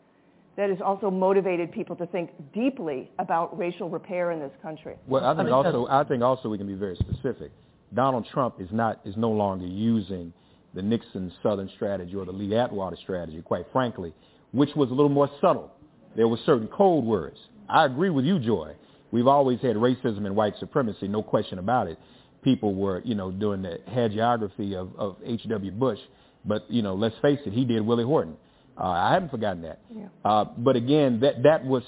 that 0.59 0.71
has 0.71 0.81
also 0.85 1.09
motivated 1.09 1.71
people 1.71 1.95
to 1.95 2.05
think 2.07 2.31
deeply 2.53 3.09
about 3.21 3.57
racial 3.57 3.89
repair 3.89 4.33
in 4.33 4.41
this 4.41 4.51
country. 4.61 4.97
Well, 5.07 5.25
I 5.25 5.37
think 5.37 5.51
also 5.51 5.87
I 5.89 6.03
think 6.03 6.21
also 6.21 6.49
we 6.49 6.59
can 6.59 6.67
be 6.67 6.75
very 6.75 6.97
specific. 6.97 7.53
Donald 7.95 8.27
Trump 8.33 8.57
is 8.61 8.69
not 8.73 9.01
is 9.05 9.17
no 9.17 9.31
longer 9.31 9.67
using 9.67 10.33
the 10.75 10.83
Nixon 10.83 11.33
Southern 11.45 11.71
strategy 11.77 12.17
or 12.17 12.25
the 12.25 12.33
Lee 12.33 12.57
Atwater 12.57 12.97
strategy, 12.97 13.41
quite 13.41 13.67
frankly, 13.73 14.13
which 14.51 14.71
was 14.75 14.91
a 14.91 14.95
little 14.95 15.09
more 15.09 15.31
subtle. 15.41 15.71
There 16.17 16.27
were 16.27 16.39
certain 16.45 16.67
code 16.67 17.05
words. 17.05 17.39
I 17.69 17.85
agree 17.85 18.11
with 18.11 18.25
you, 18.25 18.41
Joy. 18.41 18.75
We've 19.13 19.29
always 19.29 19.61
had 19.61 19.77
racism 19.77 20.27
and 20.27 20.35
white 20.35 20.55
supremacy, 20.59 21.07
no 21.07 21.23
question 21.23 21.61
about 21.61 21.87
it. 21.87 21.99
People 22.43 22.75
were, 22.75 23.01
you 23.05 23.15
know, 23.15 23.31
doing 23.31 23.63
the 23.63 23.79
hagiography 23.89 24.75
of, 24.75 24.91
of 24.99 25.17
H.W. 25.25 25.71
Bush, 25.73 25.99
but, 26.45 26.71
you 26.71 26.83
know, 26.83 26.95
let's 26.95 27.17
face 27.23 27.39
it, 27.47 27.53
he 27.53 27.65
did 27.65 27.81
Willie 27.81 28.05
Horton. 28.05 28.37
Uh, 28.79 28.85
I 28.85 29.13
haven't 29.13 29.31
forgotten 29.31 29.63
that. 29.63 29.81
Yeah. 29.95 30.07
Uh, 30.25 30.45
but 30.57 30.77
again, 30.77 31.21
that 31.21 31.43
that 31.43 31.65
was 31.65 31.83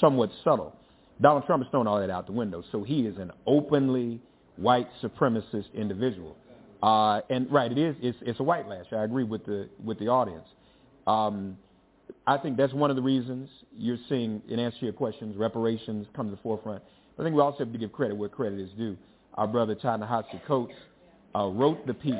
somewhat 0.00 0.30
subtle. 0.44 0.74
Donald 1.20 1.44
Trump 1.46 1.62
is 1.62 1.68
throwing 1.70 1.86
all 1.86 2.00
that 2.00 2.10
out 2.10 2.26
the 2.26 2.32
window. 2.32 2.64
So 2.72 2.82
he 2.82 3.02
is 3.02 3.16
an 3.18 3.32
openly 3.46 4.20
white 4.56 4.88
supremacist 5.02 5.72
individual. 5.74 6.36
Uh, 6.82 7.20
and 7.30 7.50
right, 7.52 7.70
it 7.70 7.78
is. 7.78 7.94
It's, 8.00 8.18
it's 8.22 8.40
a 8.40 8.42
white 8.42 8.66
lash. 8.68 8.86
I 8.92 9.04
agree 9.04 9.24
with 9.24 9.44
the 9.46 9.68
with 9.84 9.98
the 9.98 10.08
audience. 10.08 10.46
Um, 11.06 11.58
I 12.26 12.38
think 12.38 12.56
that's 12.56 12.72
one 12.72 12.90
of 12.90 12.96
the 12.96 13.02
reasons 13.02 13.48
you're 13.76 13.98
seeing, 14.08 14.42
in 14.48 14.58
answer 14.58 14.78
to 14.80 14.84
your 14.86 14.92
questions, 14.94 15.36
reparations 15.36 16.06
come 16.14 16.28
to 16.28 16.36
the 16.36 16.42
forefront. 16.42 16.82
I 17.18 17.22
think 17.22 17.34
we 17.34 17.42
also 17.42 17.58
have 17.60 17.72
to 17.72 17.78
give 17.78 17.92
credit 17.92 18.16
where 18.16 18.28
credit 18.28 18.58
is 18.58 18.70
due. 18.76 18.96
Our 19.34 19.46
brother 19.46 19.74
Ta-Nehisi 19.74 20.44
Coates 20.46 20.74
uh, 21.34 21.46
wrote 21.46 21.86
the 21.86 21.94
piece. 21.94 22.14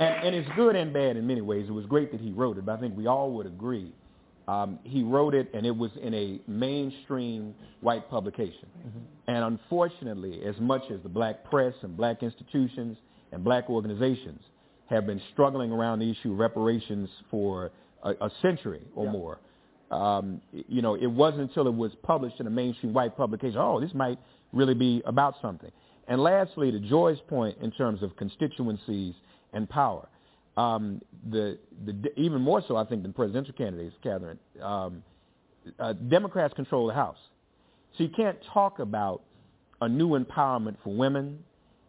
And, 0.00 0.26
and 0.26 0.34
it's 0.34 0.48
good 0.56 0.76
and 0.76 0.92
bad 0.92 1.16
in 1.16 1.26
many 1.26 1.42
ways. 1.42 1.66
It 1.68 1.72
was 1.72 1.86
great 1.86 2.10
that 2.12 2.20
he 2.20 2.32
wrote 2.32 2.58
it, 2.58 2.66
but 2.66 2.76
I 2.76 2.80
think 2.80 2.96
we 2.96 3.06
all 3.06 3.30
would 3.32 3.46
agree. 3.46 3.92
Um, 4.48 4.78
he 4.82 5.02
wrote 5.02 5.34
it, 5.34 5.50
and 5.54 5.64
it 5.64 5.76
was 5.76 5.90
in 6.02 6.14
a 6.14 6.40
mainstream 6.50 7.54
white 7.82 8.10
publication. 8.10 8.66
Mm-hmm. 8.78 8.98
And 9.28 9.44
unfortunately, 9.44 10.40
as 10.44 10.56
much 10.58 10.82
as 10.90 11.00
the 11.02 11.08
black 11.08 11.44
press 11.44 11.74
and 11.82 11.96
black 11.96 12.22
institutions 12.22 12.96
and 13.30 13.44
black 13.44 13.68
organizations 13.70 14.40
have 14.88 15.06
been 15.06 15.20
struggling 15.32 15.70
around 15.70 16.00
the 16.00 16.10
issue 16.10 16.32
of 16.32 16.38
reparations 16.38 17.08
for 17.30 17.70
a, 18.02 18.10
a 18.22 18.30
century 18.42 18.80
or 18.96 19.04
yeah. 19.04 19.12
more, 19.12 19.38
um, 19.90 20.40
you 20.52 20.82
know, 20.82 20.94
it 20.94 21.06
wasn't 21.06 21.42
until 21.42 21.66
it 21.66 21.74
was 21.74 21.92
published 22.02 22.40
in 22.40 22.46
a 22.46 22.50
mainstream 22.50 22.92
white 22.92 23.16
publication, 23.16 23.58
oh, 23.58 23.80
this 23.80 23.92
might 23.94 24.18
really 24.52 24.74
be 24.74 25.02
about 25.04 25.34
something. 25.42 25.70
And 26.08 26.20
lastly, 26.20 26.72
to 26.72 26.80
Joy's 26.80 27.20
point 27.28 27.58
in 27.60 27.70
terms 27.70 28.02
of 28.02 28.16
constituencies 28.16 29.14
and 29.52 29.68
power, 29.68 30.08
um, 30.56 31.00
the, 31.30 31.58
the, 31.84 32.12
even 32.16 32.40
more 32.40 32.62
so, 32.66 32.76
I 32.76 32.84
think, 32.84 33.02
than 33.02 33.12
presidential 33.12 33.54
candidates, 33.54 33.96
Katherine, 34.02 34.38
um, 34.62 35.02
uh, 35.78 35.92
Democrats 35.92 36.54
control 36.54 36.86
the 36.86 36.94
House. 36.94 37.18
So 37.96 38.04
you 38.04 38.10
can't 38.10 38.38
talk 38.52 38.78
about 38.78 39.22
a 39.80 39.88
new 39.88 40.18
empowerment 40.18 40.76
for 40.84 40.94
women 40.94 41.38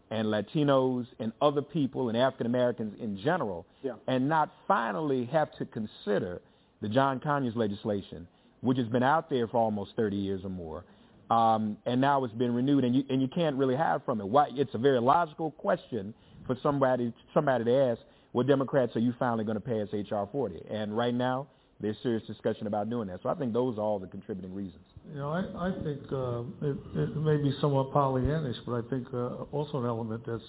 and 0.10 0.28
Latinos 0.28 1.08
and 1.20 1.32
other 1.42 1.62
people 1.62 2.10
and 2.10 2.18
African 2.18 2.46
Americans 2.46 2.94
in 3.00 3.18
general 3.22 3.66
yeah. 3.82 3.94
and 4.08 4.28
not 4.28 4.52
finally 4.68 5.26
have 5.26 5.52
to 5.58 5.66
consider 5.66 6.42
the 6.82 6.90
John 6.90 7.20
Conyers 7.20 7.56
legislation, 7.56 8.28
which 8.62 8.78
has 8.78 8.88
been 8.88 9.04
out 9.04 9.30
there 9.30 9.48
for 9.48 9.58
almost 9.58 9.92
30 9.96 10.18
years 10.18 10.42
or 10.44 10.50
more, 10.50 10.84
um, 11.32 11.78
and 11.86 12.02
now 12.02 12.24
it's 12.26 12.34
been 12.34 12.54
renewed, 12.54 12.84
and 12.84 12.94
you 12.94 13.04
and 13.10 13.22
you 13.22 13.28
can't 13.30 13.56
really 13.56 13.76
hide 13.76 14.02
from 14.04 14.20
it. 14.20 14.28
Why? 14.28 14.50
It's 14.54 14.74
a 14.74 14.78
very 14.78 15.00
logical 15.00 15.52
question 15.52 16.14
for 16.48 16.58
somebody 16.62 17.14
somebody 17.34 17.66
to 17.66 17.76
ask. 17.92 18.02
Well, 18.34 18.46
Democrats, 18.46 18.96
are 18.96 19.00
you 19.00 19.14
finally 19.20 19.44
going 19.44 19.56
to 19.56 19.62
pass 19.62 19.88
H.R. 19.94 20.30
40? 20.32 20.62
And 20.70 20.96
right 20.96 21.14
now, 21.14 21.48
there's 21.82 21.98
serious 22.02 22.24
discussion 22.28 22.68
about 22.68 22.90
doing 22.90 23.08
that. 23.10 23.22
So 23.24 23.30
I 23.30 23.34
think 23.34 23.52
those 23.52 23.78
are 23.78 23.82
all 23.82 24.00
the 24.00 24.08
contributing 24.08 24.54
reasons. 24.54 24.86
You 25.12 25.20
know, 25.20 25.32
I, 25.32 25.68
I 25.68 25.72
think 25.84 26.00
uh, 26.12 26.42
it, 26.62 26.78
it 26.96 27.18
may 27.18 27.38
be 27.38 27.54
somewhat 27.60 27.92
Pollyannish, 27.92 28.58
but 28.66 28.86
I 28.86 28.90
think 28.90 29.08
uh, 29.14 29.44
also 29.52 29.80
an 29.80 29.86
element 29.86 30.24
that's 30.26 30.44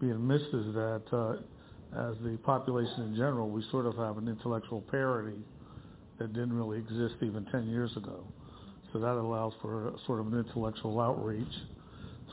being 0.00 0.26
missed 0.26 0.52
is 0.52 0.74
that 0.74 1.02
uh, 1.12 1.32
as 2.10 2.16
the 2.22 2.38
population 2.42 3.02
in 3.04 3.14
general, 3.14 3.48
we 3.48 3.64
sort 3.70 3.86
of 3.86 3.96
have 3.96 4.18
an 4.18 4.28
intellectual 4.28 4.80
parity 4.80 5.38
that 6.18 6.32
didn't 6.32 6.52
really 6.52 6.78
exist 6.78 7.14
even 7.22 7.46
10 7.50 7.68
years 7.68 7.96
ago. 7.96 8.24
So 8.92 8.98
that 8.98 9.14
allows 9.14 9.52
for 9.62 9.88
a, 9.88 9.92
sort 10.06 10.20
of 10.20 10.32
an 10.32 10.38
intellectual 10.38 11.00
outreach 11.00 11.52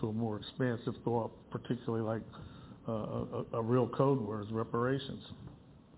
to 0.01 0.09
a 0.09 0.13
more 0.13 0.37
expansive 0.37 0.95
thought, 1.03 1.31
particularly 1.51 2.03
like 2.03 2.21
a, 2.91 3.45
a 3.53 3.61
real 3.61 3.87
code 3.87 4.21
word 4.21 4.45
is 4.45 4.51
reparations. 4.51 5.23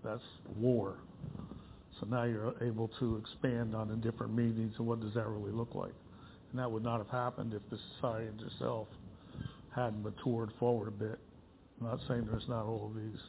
That's 0.04 0.22
war. 0.56 0.96
So 2.00 2.06
now 2.06 2.24
you're 2.24 2.54
able 2.62 2.88
to 2.98 3.16
expand 3.16 3.74
on 3.74 3.88
the 3.88 3.96
different 3.96 4.34
meanings 4.34 4.74
and 4.78 4.86
what 4.86 5.00
does 5.00 5.12
that 5.14 5.26
really 5.26 5.52
look 5.52 5.74
like. 5.74 5.92
And 6.50 6.58
that 6.58 6.70
would 6.70 6.82
not 6.82 6.98
have 6.98 7.10
happened 7.10 7.54
if 7.54 7.62
the 7.70 7.78
society 7.94 8.28
itself 8.44 8.88
hadn't 9.74 10.02
matured 10.02 10.50
forward 10.58 10.88
a 10.88 10.90
bit. 10.90 11.18
I'm 11.80 11.86
not 11.86 12.00
saying 12.08 12.26
there's 12.30 12.48
not 12.48 12.64
all 12.64 12.90
of 12.94 13.00
these 13.00 13.20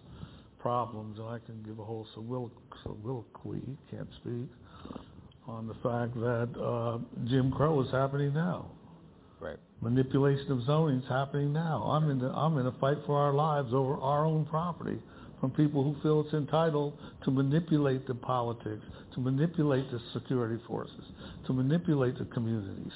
problems, 0.59 1.19
and 1.19 1.27
I 1.27 1.39
can 1.39 1.61
give 1.63 1.79
a 1.79 1.83
whole 1.83 2.07
soliloquy, 2.13 3.61
can't 3.89 4.09
speak, 4.21 4.47
on 5.47 5.67
the 5.67 5.73
fact 5.75 6.15
that 6.15 6.49
uh, 6.61 6.99
Jim 7.25 7.51
Crow 7.51 7.81
is 7.81 7.91
happening 7.91 8.33
now. 8.33 8.67
Right. 9.41 9.57
Manipulation 9.81 10.51
of 10.51 10.63
zoning 10.65 10.99
is 10.99 11.09
happening 11.09 11.51
now. 11.51 11.81
I'm 11.83 12.11
in 12.11 12.19
the, 12.19 12.27
I'm 12.27 12.59
in 12.59 12.67
a 12.67 12.71
fight 12.73 12.97
for 13.07 13.17
our 13.17 13.33
lives 13.33 13.73
over 13.73 13.97
our 13.97 14.23
own 14.23 14.45
property 14.45 14.99
from 15.39 15.49
people 15.49 15.83
who 15.83 15.99
feel 16.03 16.21
it's 16.21 16.33
entitled 16.35 16.95
to 17.23 17.31
manipulate 17.31 18.05
the 18.05 18.13
politics, 18.13 18.83
to 19.15 19.19
manipulate 19.19 19.89
the 19.89 19.99
security 20.13 20.61
forces, 20.67 21.03
to 21.47 21.53
manipulate 21.53 22.19
the 22.19 22.25
communities. 22.25 22.93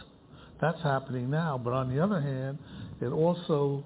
That's 0.62 0.82
happening 0.84 1.32
now. 1.32 1.60
But 1.62 1.74
on 1.74 1.94
the 1.94 2.02
other 2.02 2.22
hand, 2.22 2.60
it 3.02 3.08
also 3.08 3.84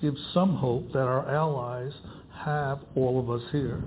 gives 0.00 0.20
some 0.32 0.54
hope 0.54 0.92
that 0.92 1.00
our 1.00 1.28
allies 1.28 1.92
have 2.44 2.78
all 2.94 3.18
of 3.18 3.28
us 3.30 3.42
here. 3.50 3.82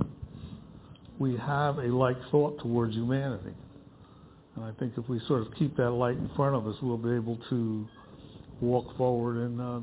We 1.19 1.37
have 1.37 1.77
a 1.77 1.87
like 1.87 2.17
thought 2.31 2.59
towards 2.59 2.95
humanity. 2.95 3.53
And 4.55 4.65
I 4.65 4.71
think 4.79 4.93
if 4.97 5.07
we 5.07 5.19
sort 5.27 5.41
of 5.41 5.53
keep 5.55 5.77
that 5.77 5.91
light 5.91 6.17
in 6.17 6.29
front 6.35 6.55
of 6.55 6.67
us, 6.67 6.75
we'll 6.81 6.97
be 6.97 7.15
able 7.15 7.37
to 7.49 7.87
walk 8.59 8.95
forward 8.97 9.37
and 9.37 9.61
uh, 9.61 9.79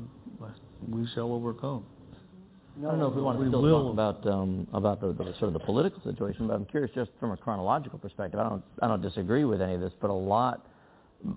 we 0.87 1.07
shall 1.13 1.33
overcome. 1.33 1.85
I 2.77 2.83
don't 2.83 2.99
know 2.99 3.07
if 3.07 3.15
we 3.15 3.21
want 3.21 3.37
to 3.39 3.43
we 3.43 3.49
still 3.49 3.61
will. 3.61 3.83
talk 3.83 4.21
about 4.21 4.27
um, 4.31 4.65
about 4.71 5.01
the, 5.01 5.11
the, 5.11 5.33
sort 5.33 5.43
of 5.43 5.53
the 5.53 5.59
political 5.59 6.01
situation, 6.01 6.47
but 6.47 6.53
I'm 6.53 6.65
curious 6.65 6.91
just 6.95 7.11
from 7.19 7.31
a 7.31 7.37
chronological 7.37 7.99
perspective. 7.99 8.39
I 8.39 8.47
don't 8.47 8.63
I 8.81 8.87
don't 8.87 9.01
disagree 9.01 9.43
with 9.43 9.61
any 9.61 9.73
of 9.73 9.81
this, 9.81 9.91
but 9.99 10.09
a 10.09 10.13
lot. 10.13 10.65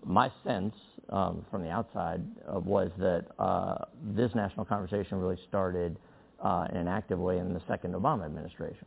My 0.05 0.31
sense 0.45 0.75
um, 1.09 1.45
from 1.51 1.65
the 1.65 1.71
outside 1.71 2.21
uh, 2.47 2.61
was 2.61 2.93
that 2.99 3.27
uh, 3.41 3.87
this 4.15 4.33
national 4.37 4.65
conversation 4.67 5.19
really 5.19 5.39
started 5.49 5.97
uh, 6.41 6.69
in 6.71 6.77
an 6.77 6.87
active 6.87 7.19
way 7.19 7.39
in 7.39 7.53
the 7.53 7.63
second 7.67 7.95
Obama 7.95 8.25
administration 8.25 8.87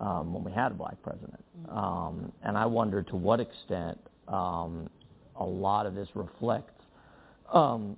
um, 0.00 0.32
when 0.32 0.42
we 0.44 0.52
had 0.52 0.72
a 0.72 0.74
black 0.74 1.00
president, 1.02 1.44
mm-hmm. 1.62 1.78
um, 1.78 2.32
and 2.42 2.56
I 2.56 2.66
wonder 2.66 3.02
to 3.02 3.16
what 3.16 3.40
extent 3.40 3.98
um, 4.28 4.88
a 5.36 5.44
lot 5.44 5.86
of 5.86 5.94
this 5.94 6.08
reflects 6.14 6.72
um, 7.52 7.96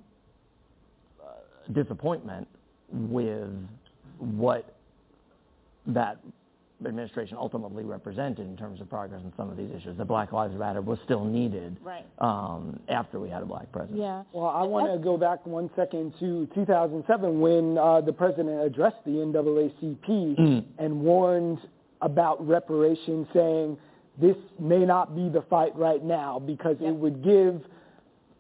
uh, 1.23 1.73
disappointment 1.73 2.49
with 2.91 3.51
what 4.19 4.77
that 5.87 6.19
administration 6.87 7.37
ultimately 7.39 7.85
represented 7.85 8.47
in 8.47 8.57
terms 8.57 8.81
of 8.81 8.89
progress 8.89 9.21
on 9.25 9.33
some 9.37 9.51
of 9.51 9.57
these 9.57 9.71
issues. 9.71 9.97
The 9.97 10.05
Black 10.05 10.33
Lives 10.33 10.55
Matter 10.55 10.81
was 10.81 10.99
still 11.05 11.25
needed 11.25 11.77
right. 11.83 12.05
um, 12.19 12.79
after 12.89 13.21
we 13.21 13.29
had 13.29 13.43
a 13.43 13.47
black 13.47 13.71
president. 13.73 14.01
Yeah. 14.01 14.23
Well, 14.33 14.49
I 14.49 14.63
want 14.63 14.93
to 14.93 14.99
go 14.99 15.17
back 15.17 15.47
one 15.47 15.71
second 15.77 16.15
to 16.21 16.49
2007 16.55 17.41
when 17.41 17.79
uh, 17.79 18.01
the 18.01 18.13
president 18.13 18.63
addressed 18.63 19.05
the 19.05 19.13
NAACP 19.13 20.09
mm. 20.09 20.65
and 20.79 21.01
warned 21.01 21.59
about 22.03 22.47
reparations, 22.47 23.27
saying 23.33 23.79
this 24.21 24.37
may 24.59 24.85
not 24.85 25.17
be 25.17 25.29
the 25.29 25.43
fight 25.49 25.75
right 25.77 26.05
now 26.05 26.39
because 26.39 26.77
yep. 26.81 26.91
it 26.91 26.97
would 26.97 27.25
give 27.25 27.63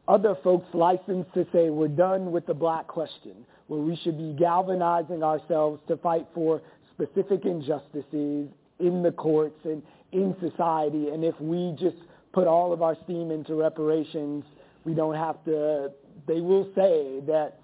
other 0.08 0.36
folks 0.42 0.66
license 0.74 1.26
to 1.32 1.46
say 1.52 1.70
we're 1.70 1.88
done 1.88 2.32
with 2.32 2.46
the 2.46 2.54
black 2.54 2.86
question 2.86 3.46
where 3.68 3.80
we 3.80 3.96
should 3.96 4.18
be 4.18 4.34
galvanizing 4.38 5.22
ourselves 5.22 5.80
to 5.88 5.96
fight 5.96 6.26
for 6.34 6.60
specific 6.92 7.44
injustices 7.44 8.48
in 8.80 9.02
the 9.02 9.12
courts 9.12 9.58
and 9.64 9.82
in 10.10 10.36
society. 10.40 11.08
And 11.08 11.24
if 11.24 11.40
we 11.40 11.74
just 11.78 11.96
put 12.32 12.46
all 12.46 12.72
of 12.72 12.82
our 12.82 12.96
steam 13.04 13.30
into 13.30 13.54
reparations, 13.54 14.44
we 14.84 14.92
don't 14.92 15.14
have 15.14 15.42
to, 15.44 15.90
they 16.26 16.40
will 16.40 16.68
say 16.74 17.20
that 17.26 17.60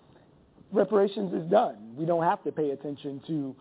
reparations 0.73 1.35
is 1.35 1.51
done. 1.51 1.95
We 1.97 2.07
don't 2.07 2.25
have 2.25 2.43
to 2.45 2.53
pay 2.53 2.71
attention 2.71 3.21
to 3.27 3.55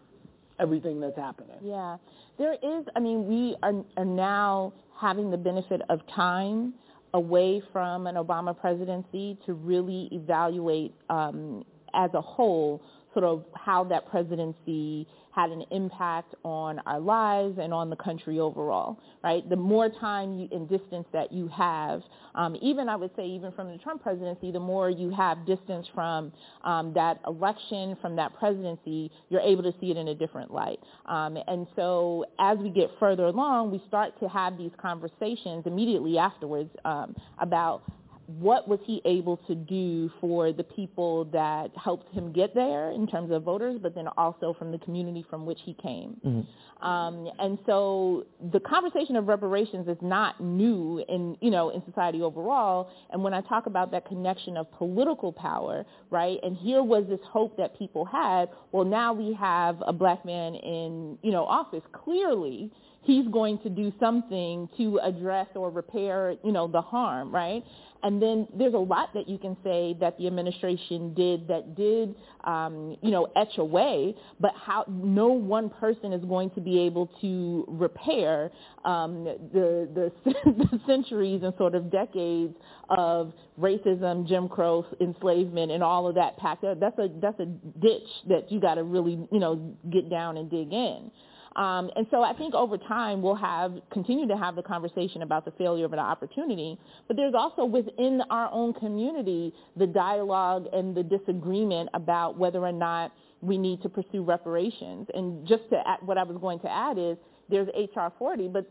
everything 0.59 0.99
that's 0.99 1.17
happening. 1.17 1.57
Yeah. 1.61 1.97
There 2.38 2.53
is, 2.53 2.85
I 2.95 2.99
mean, 2.99 3.27
we 3.27 3.55
are, 3.63 3.84
are 3.97 4.05
now 4.05 4.73
having 4.99 5.29
the 5.31 5.38
benefit 5.38 5.81
of 5.89 6.01
time 6.15 6.73
away 7.13 7.61
from 7.71 8.07
an 8.07 8.15
Obama 8.15 8.59
presidency 8.59 9.38
to 9.45 9.53
really 9.53 10.09
evaluate 10.11 10.93
um, 11.09 11.63
as 11.93 12.11
a 12.13 12.21
whole 12.21 12.81
sort 13.13 13.25
of 13.25 13.45
how 13.55 13.84
that 13.85 14.09
presidency 14.09 15.07
had 15.38 15.51
an 15.51 15.64
impact 15.69 16.34
on 16.43 16.80
our 16.88 16.99
lives 16.99 17.59
and 17.61 17.72
on 17.72 17.91
the 17.91 17.95
country 17.95 18.39
overall, 18.39 18.99
right? 19.23 19.47
The 19.47 19.55
more 19.55 19.88
time 19.88 20.34
you, 20.34 20.49
and 20.51 20.68
distance 20.68 21.05
that 21.14 21.31
you 21.31 21.47
have, 21.49 22.01
um, 22.34 22.57
even 22.59 22.89
I 22.89 22.95
would 22.95 23.11
say 23.15 23.27
even 23.27 23.51
from 23.51 23.72
the 23.72 23.77
Trump 23.77 24.01
presidency, 24.01 24.51
the 24.51 24.59
more 24.59 24.89
you 24.89 25.11
have 25.11 25.45
distance 25.45 25.85
from 25.93 26.34
um, 26.64 26.91
that 26.95 27.19
election, 27.27 27.95
from 28.01 28.15
that 28.15 28.34
presidency, 28.39 29.11
you're 29.30 29.41
able 29.41 29.61
to 29.61 29.73
see 29.80 29.91
it 29.91 29.97
in 29.97 30.07
a 30.07 30.15
different 30.15 30.51
light. 30.51 30.80
Um, 31.05 31.38
and 31.47 31.68
so 31.76 32.26
as 32.39 32.57
we 32.57 32.72
get 32.72 32.89
further 32.99 33.26
along, 33.26 33.69
we 33.69 33.80
start 33.88 34.19
to 34.22 34.27
have 34.30 34.57
these 34.57 34.72
conversations 34.81 35.68
immediately 35.68 36.18
afterwards 36.18 36.72
um, 36.84 37.15
about 37.39 37.84
what 38.28 38.68
was 38.68 38.80
he 38.84 39.02
able 39.06 39.38
to 39.48 39.56
do 39.56 40.12
for 40.20 40.52
the 40.52 40.64
people 40.64 41.26
that 41.26 41.72
helped 41.82 42.14
him 42.14 42.34
get 42.34 42.54
there 42.54 42.91
in 42.91 43.08
terms 43.08 43.32
of 43.32 43.44
voters, 43.44 43.80
but 43.82 43.95
then 43.95 44.08
also 44.18 44.54
from 44.60 44.72
the 44.72 44.78
community 44.80 45.26
from 45.30 45.45
which 45.45 45.60
he 45.64 45.74
came. 45.76 46.18
Mm-hmm. 46.26 46.86
Um, 46.86 47.30
and 47.40 47.58
so 47.66 48.26
the 48.52 48.60
conversation 48.60 49.16
of 49.16 49.28
reparations 49.28 49.88
is 49.88 49.98
not 50.02 50.41
new 50.41 51.04
in 51.08 51.38
you 51.41 51.49
know 51.49 51.70
in 51.70 51.82
society 51.86 52.22
overall. 52.22 52.91
And 53.12 53.24
when 53.24 53.34
I 53.34 53.41
talk 53.41 53.66
about 53.66 53.91
that 53.91 54.06
connection 54.06 54.58
of 54.58 54.70
political 54.74 55.32
power, 55.32 55.86
right? 56.12 56.38
And 56.44 56.56
here 56.58 56.84
was 56.84 57.06
this 57.08 57.22
hope 57.24 57.58
that 57.58 57.80
people 57.80 58.04
had. 58.04 58.49
Well, 58.74 58.86
now 58.86 59.14
we 59.14 59.34
have 59.36 59.82
a 59.88 59.94
black 59.94 60.26
man 60.26 60.54
in 60.56 61.18
you 61.24 61.32
know 61.32 61.45
office. 61.45 61.84
Clearly, 61.94 62.72
he's 63.08 63.28
going 63.30 63.58
to 63.60 63.70
do 63.70 63.91
something 63.99 64.68
to 64.78 64.99
address 64.99 65.48
or 65.56 65.72
repair, 65.72 66.36
you 66.44 66.52
know, 66.52 66.68
the 66.68 66.82
harm, 66.82 67.34
right? 67.34 67.64
And 68.03 68.22
then 68.22 68.48
there's 68.57 68.74
a 68.74 68.80
lot 68.80 69.14
that 69.14 69.28
you 69.28 69.38
can 69.38 69.57
say 69.64 69.95
that 69.99 70.18
the 70.18 70.28
administration 70.28 71.14
did 71.14 71.48
that 71.48 71.76
did, 71.76 72.15
um, 72.44 72.98
you 73.02 73.11
know, 73.11 73.28
etch 73.36 73.57
away, 73.57 74.15
but 74.40 74.52
how 74.56 74.86
no 74.88 75.28
one 75.28 75.69
person 75.69 76.14
is 76.14 76.24
going 76.26 76.52
to 76.52 76.61
be 76.61 76.80
able 76.82 77.10
to 77.22 77.65
repair 77.68 78.52
um, 78.86 79.24
the, 79.24 79.90
the, 79.94 80.32
the 80.45 80.80
centuries 80.86 81.41
and 81.44 81.53
sort 81.57 81.76
of 81.76 81.91
decades 81.91 82.53
of 82.90 83.34
racism, 83.60 84.28
Jim 84.28 84.48
Crow, 84.48 84.86
enslavement, 85.02 85.72
and 85.72 85.84
all 85.84 86.07
of 86.07 86.15
that 86.15 86.38
packed 86.38 86.64
up. 86.64 86.80
That's 86.80 86.98
a 86.99 87.10
that's 87.22 87.40
a 87.40 87.45
ditch 87.45 88.07
that 88.30 88.52
you 88.52 88.60
got 88.60 88.76
to 88.76 88.84
really, 88.84 89.28
you 89.32 89.40
know, 89.40 89.76
get 89.91 90.10
down 90.10 90.38
and 90.38 90.49
dig 90.49 90.72
in. 90.72 91.11
Um, 91.57 91.89
and 91.95 92.05
so 92.11 92.21
I 92.21 92.34
think 92.34 92.53
over 92.53 92.77
time 92.77 93.21
we'll 93.23 93.35
have 93.35 93.73
continue 93.91 94.27
to 94.27 94.38
have 94.38 94.55
the 94.55 94.61
conversation 94.61 95.23
about 95.23 95.43
the 95.43 95.51
failure 95.51 95.85
of 95.85 95.93
an 95.93 95.99
opportunity, 95.99 96.77
but 97.07 97.17
there's 97.17 97.34
also 97.34 97.65
within 97.65 98.21
our 98.29 98.49
own 98.51 98.73
community 98.73 99.51
the 99.75 99.88
dialogue 99.88 100.67
and 100.71 100.95
the 100.95 101.01
disagreement 101.01 101.89
about 101.95 102.38
whether 102.38 102.59
or 102.59 102.71
not 102.71 103.11
we 103.41 103.57
need 103.57 103.81
to 103.81 103.89
pursue 103.89 104.23
reparations. 104.23 105.07
And 105.15 105.47
just 105.47 105.63
to 105.71 105.77
add, 105.85 105.97
what 106.05 106.19
I 106.19 106.23
was 106.23 106.38
going 106.39 106.59
to 106.59 106.71
add 106.71 106.99
is 106.99 107.17
there's 107.49 107.67
HR 107.69 108.09
40, 108.19 108.49
but 108.49 108.69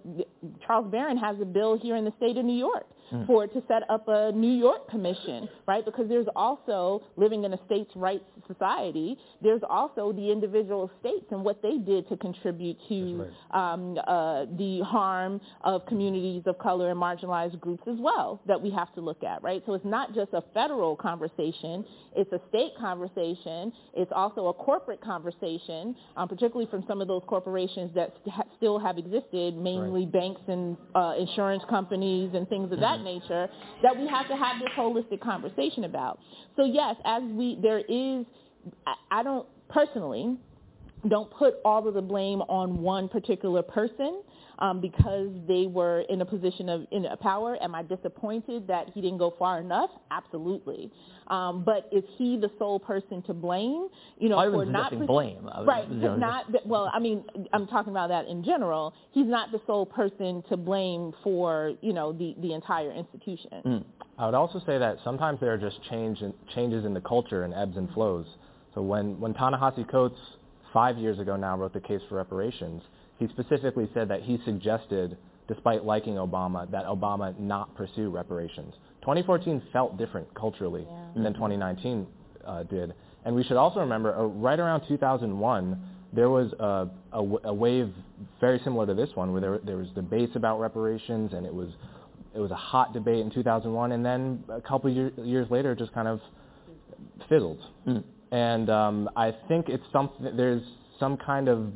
Charles 0.64 0.90
Barron 0.90 1.16
has 1.16 1.36
a 1.40 1.44
bill 1.44 1.76
here 1.78 1.96
in 1.96 2.04
the 2.04 2.12
state 2.18 2.36
of 2.36 2.44
New 2.44 2.56
York 2.56 2.86
mm. 3.12 3.26
for 3.26 3.46
to 3.46 3.62
set 3.68 3.82
up 3.90 4.04
a 4.08 4.32
New 4.32 4.52
York 4.52 4.88
commission, 4.90 5.48
right? 5.66 5.84
Because 5.84 6.08
there's 6.08 6.26
also 6.34 7.02
living 7.16 7.44
in 7.44 7.52
a 7.52 7.58
states' 7.66 7.90
rights 7.94 8.24
society. 8.46 9.16
There's 9.42 9.62
also 9.68 10.12
the 10.12 10.30
individual 10.30 10.90
states 11.00 11.26
and 11.30 11.44
what 11.44 11.62
they 11.62 11.78
did 11.78 12.08
to 12.08 12.16
contribute 12.16 12.76
to 12.88 13.28
right. 13.52 13.72
um, 13.72 13.98
uh, 14.06 14.46
the 14.56 14.82
harm 14.84 15.40
of 15.62 15.84
communities 15.86 16.42
of 16.46 16.58
color 16.58 16.90
and 16.90 17.00
marginalized 17.00 17.58
groups 17.60 17.82
as 17.86 17.96
well 17.98 18.40
that 18.46 18.60
we 18.60 18.70
have 18.70 18.92
to 18.94 19.00
look 19.00 19.22
at, 19.24 19.42
right? 19.42 19.62
So 19.66 19.74
it's 19.74 19.84
not 19.84 20.14
just 20.14 20.32
a 20.32 20.42
federal 20.54 20.96
conversation; 20.96 21.84
it's 22.14 22.32
a 22.32 22.40
state 22.48 22.72
conversation. 22.78 23.72
It's 23.94 24.12
also 24.14 24.46
a 24.48 24.54
corporate 24.54 25.00
conversation, 25.00 25.96
um, 26.16 26.28
particularly 26.28 26.70
from 26.70 26.84
some 26.86 27.00
of 27.00 27.08
those 27.08 27.22
corporations 27.26 27.90
that 27.94 28.14
st- 28.24 28.46
still 28.56 28.78
have 28.78 28.98
existed, 28.98 29.56
mainly 29.56 30.04
right. 30.04 30.12
banks 30.12 30.40
and 30.48 30.76
uh, 30.94 31.14
insurance 31.18 31.62
companies 31.68 32.30
and 32.34 32.48
things 32.48 32.72
of 32.72 32.80
that 32.80 32.95
mm-hmm. 32.96 33.20
nature, 33.20 33.48
that 33.82 33.96
we 33.96 34.06
have 34.08 34.28
to 34.28 34.36
have 34.36 34.60
this 34.60 34.70
holistic 34.76 35.20
conversation 35.20 35.84
about. 35.84 36.18
So 36.56 36.64
yes, 36.64 36.96
as 37.04 37.22
we, 37.24 37.58
there 37.62 37.80
is, 37.80 38.26
I 39.10 39.22
don't 39.22 39.46
personally 39.68 40.36
don't 41.08 41.30
put 41.30 41.54
all 41.64 41.86
of 41.86 41.94
the 41.94 42.02
blame 42.02 42.40
on 42.42 42.82
one 42.82 43.08
particular 43.08 43.62
person 43.62 44.22
um, 44.58 44.80
because 44.80 45.30
they 45.46 45.66
were 45.66 46.00
in 46.08 46.20
a 46.20 46.24
position 46.24 46.68
of 46.68 46.86
in 46.90 47.06
a 47.06 47.16
power. 47.16 47.56
Am 47.62 47.74
I 47.74 47.82
disappointed 47.82 48.66
that 48.66 48.90
he 48.94 49.00
didn't 49.00 49.18
go 49.18 49.34
far 49.38 49.60
enough? 49.60 49.90
Absolutely. 50.10 50.90
Um, 51.28 51.64
but 51.64 51.88
is 51.92 52.04
he 52.16 52.36
the 52.36 52.50
sole 52.58 52.78
person 52.78 53.22
to 53.22 53.34
blame? 53.34 53.88
You 54.18 54.28
know, 54.28 54.38
I 54.38 54.48
for 54.50 54.64
not 54.64 54.92
pres- 54.92 55.06
blame. 55.06 55.48
right? 55.64 55.88
You 55.88 55.96
know, 55.96 56.16
not 56.16 56.46
well. 56.66 56.90
I 56.92 56.98
mean, 56.98 57.24
I'm 57.52 57.66
talking 57.66 57.90
about 57.90 58.08
that 58.08 58.26
in 58.26 58.44
general. 58.44 58.94
He's 59.12 59.26
not 59.26 59.52
the 59.52 59.60
sole 59.66 59.86
person 59.86 60.42
to 60.48 60.56
blame 60.56 61.12
for 61.22 61.72
you 61.80 61.92
know 61.92 62.12
the 62.12 62.34
the 62.40 62.52
entire 62.52 62.92
institution. 62.92 63.62
Mm. 63.64 63.84
I 64.18 64.26
would 64.26 64.34
also 64.34 64.60
say 64.64 64.78
that 64.78 64.98
sometimes 65.04 65.40
there 65.40 65.52
are 65.52 65.58
just 65.58 65.78
change 65.90 66.22
in, 66.22 66.32
changes 66.54 66.86
in 66.86 66.94
the 66.94 67.02
culture 67.02 67.44
and 67.44 67.52
ebbs 67.52 67.76
and 67.76 67.90
flows. 67.90 68.26
So 68.74 68.82
when 68.82 69.18
when 69.20 69.34
Ta-Nehisi 69.34 69.90
Coates 69.90 70.18
five 70.72 70.96
years 70.98 71.18
ago 71.18 71.36
now 71.36 71.56
wrote 71.56 71.72
the 71.72 71.80
case 71.80 72.00
for 72.08 72.16
reparations, 72.16 72.82
he 73.18 73.28
specifically 73.28 73.88
said 73.94 74.08
that 74.08 74.22
he 74.22 74.38
suggested, 74.44 75.16
despite 75.48 75.84
liking 75.84 76.14
Obama, 76.14 76.70
that 76.70 76.84
Obama 76.84 77.38
not 77.38 77.74
pursue 77.74 78.10
reparations. 78.10 78.74
2014 79.02 79.62
felt 79.72 79.96
different 79.96 80.32
culturally 80.34 80.86
yeah. 80.88 81.22
than 81.22 81.32
2019 81.34 82.06
uh, 82.44 82.62
did. 82.64 82.94
And 83.24 83.34
we 83.34 83.42
should 83.42 83.56
also 83.56 83.80
remember, 83.80 84.14
uh, 84.14 84.24
right 84.24 84.58
around 84.58 84.86
2001, 84.86 85.80
there 86.12 86.30
was 86.30 86.52
a, 86.58 86.88
a, 87.12 87.22
a, 87.44 87.54
wave 87.54 87.92
very 88.40 88.60
similar 88.64 88.86
to 88.86 88.94
this 88.94 89.10
one, 89.14 89.32
where 89.32 89.40
there, 89.40 89.58
there 89.64 89.76
was 89.76 89.88
debates 89.90 90.36
about 90.36 90.60
reparations, 90.60 91.32
and 91.32 91.44
it 91.44 91.52
was 91.52 91.68
it 92.34 92.38
was 92.38 92.50
a 92.50 92.56
hot 92.56 92.92
debate 92.92 93.20
in 93.20 93.30
2001, 93.30 93.92
and 93.92 94.04
then 94.04 94.44
a 94.50 94.60
couple 94.60 94.90
year, 94.90 95.10
years 95.16 95.50
later, 95.50 95.72
it 95.72 95.78
just 95.78 95.92
kind 95.94 96.06
of 96.06 96.20
fizzled. 97.28 97.60
Mm. 97.86 98.04
And 98.30 98.70
um, 98.70 99.10
I 99.16 99.34
think 99.48 99.68
it's 99.68 99.84
something. 99.92 100.36
There's 100.36 100.62
some 101.00 101.16
kind 101.16 101.48
of 101.48 101.72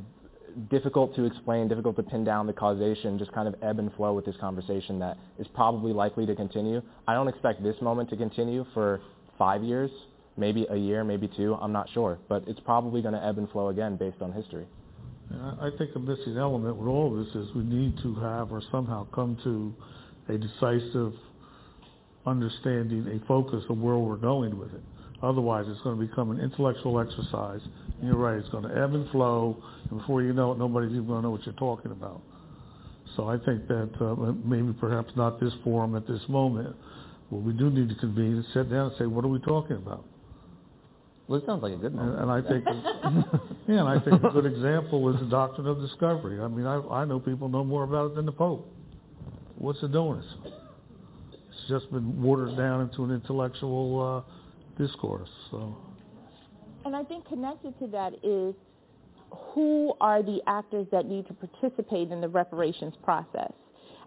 difficult 0.68 1.14
to 1.16 1.24
explain, 1.24 1.68
difficult 1.68 1.96
to 1.96 2.02
pin 2.02 2.24
down 2.24 2.46
the 2.46 2.52
causation, 2.52 3.18
just 3.18 3.32
kind 3.32 3.48
of 3.48 3.54
ebb 3.62 3.78
and 3.78 3.92
flow 3.94 4.12
with 4.12 4.24
this 4.24 4.36
conversation 4.40 4.98
that 5.00 5.16
is 5.38 5.46
probably 5.54 5.92
likely 5.92 6.26
to 6.26 6.34
continue. 6.34 6.82
I 7.08 7.14
don't 7.14 7.28
expect 7.28 7.62
this 7.62 7.76
moment 7.80 8.10
to 8.10 8.16
continue 8.16 8.64
for 8.74 9.00
five 9.38 9.62
years, 9.62 9.90
maybe 10.36 10.66
a 10.70 10.76
year, 10.76 11.04
maybe 11.04 11.28
two, 11.36 11.54
I'm 11.54 11.72
not 11.72 11.88
sure. 11.90 12.18
But 12.28 12.44
it's 12.46 12.60
probably 12.60 13.02
going 13.02 13.14
to 13.14 13.24
ebb 13.24 13.38
and 13.38 13.50
flow 13.50 13.68
again 13.68 13.96
based 13.96 14.20
on 14.20 14.32
history. 14.32 14.66
I 15.32 15.70
think 15.78 15.90
a 15.94 15.98
missing 15.98 16.36
element 16.36 16.76
with 16.76 16.88
all 16.88 17.16
of 17.18 17.24
this 17.24 17.34
is 17.36 17.54
we 17.54 17.62
need 17.62 17.96
to 18.02 18.14
have 18.16 18.50
or 18.50 18.60
somehow 18.72 19.06
come 19.14 19.38
to 19.44 19.72
a 20.32 20.36
decisive 20.36 21.12
understanding, 22.26 23.06
a 23.06 23.26
focus 23.26 23.64
of 23.68 23.78
where 23.78 23.96
we're 23.96 24.16
going 24.16 24.58
with 24.58 24.74
it. 24.74 24.82
Otherwise, 25.22 25.66
it's 25.68 25.80
going 25.82 25.98
to 25.98 26.06
become 26.06 26.30
an 26.30 26.40
intellectual 26.40 26.98
exercise. 26.98 27.60
You're 28.02 28.16
right, 28.16 28.38
it's 28.38 28.48
going 28.48 28.64
to 28.64 28.70
ebb 28.70 28.94
and 28.94 29.08
flow, 29.10 29.62
and 29.90 30.00
before 30.00 30.22
you 30.22 30.32
know 30.32 30.52
it, 30.52 30.58
nobody's 30.58 30.90
even 30.92 31.06
going 31.06 31.18
to 31.18 31.22
know 31.22 31.30
what 31.30 31.44
you're 31.44 31.54
talking 31.54 31.90
about. 31.90 32.22
So 33.16 33.28
I 33.28 33.36
think 33.36 33.66
that 33.68 33.90
uh, 34.00 34.32
maybe 34.44 34.72
perhaps 34.78 35.10
not 35.16 35.38
this 35.40 35.52
forum 35.64 35.94
at 35.96 36.06
this 36.06 36.22
moment, 36.28 36.74
but 37.30 37.38
we 37.38 37.52
do 37.52 37.68
need 37.68 37.88
to 37.88 37.94
convene 37.96 38.36
and 38.36 38.44
sit 38.54 38.70
down 38.70 38.86
and 38.86 38.92
say, 38.98 39.06
what 39.06 39.24
are 39.24 39.28
we 39.28 39.38
talking 39.40 39.76
about? 39.76 40.04
Well, 41.28 41.40
it 41.40 41.46
sounds 41.46 41.62
like 41.62 41.74
a 41.74 41.76
good 41.76 41.94
moment. 41.94 42.18
And, 42.20 42.30
and 42.30 42.46
I 42.46 42.48
think, 42.48 42.64
yeah, 43.68 43.80
and 43.80 43.88
I 43.88 44.00
think 44.00 44.22
a 44.22 44.30
good 44.30 44.46
example 44.46 45.12
is 45.14 45.20
the 45.20 45.26
doctrine 45.26 45.66
of 45.66 45.80
discovery. 45.80 46.40
I 46.40 46.48
mean, 46.48 46.66
I, 46.66 46.80
I 46.88 47.04
know 47.04 47.20
people 47.20 47.48
know 47.48 47.64
more 47.64 47.84
about 47.84 48.12
it 48.12 48.14
than 48.16 48.26
the 48.26 48.32
Pope. 48.32 48.66
What's 49.58 49.82
it 49.82 49.92
doing? 49.92 50.22
It's 51.32 51.68
just 51.68 51.90
been 51.92 52.22
watered 52.22 52.56
down 52.56 52.80
into 52.80 53.04
an 53.04 53.10
intellectual 53.10 54.24
uh, 54.26 54.82
discourse. 54.82 55.28
So. 55.50 55.76
And 56.84 56.96
I 56.96 57.04
think 57.04 57.26
connected 57.26 57.78
to 57.78 57.86
that 57.88 58.14
is 58.24 58.54
who 59.30 59.94
are 60.00 60.22
the 60.22 60.40
actors 60.46 60.86
that 60.92 61.06
need 61.06 61.26
to 61.28 61.34
participate 61.34 62.10
in 62.10 62.20
the 62.20 62.28
reparations 62.28 62.94
process? 63.02 63.52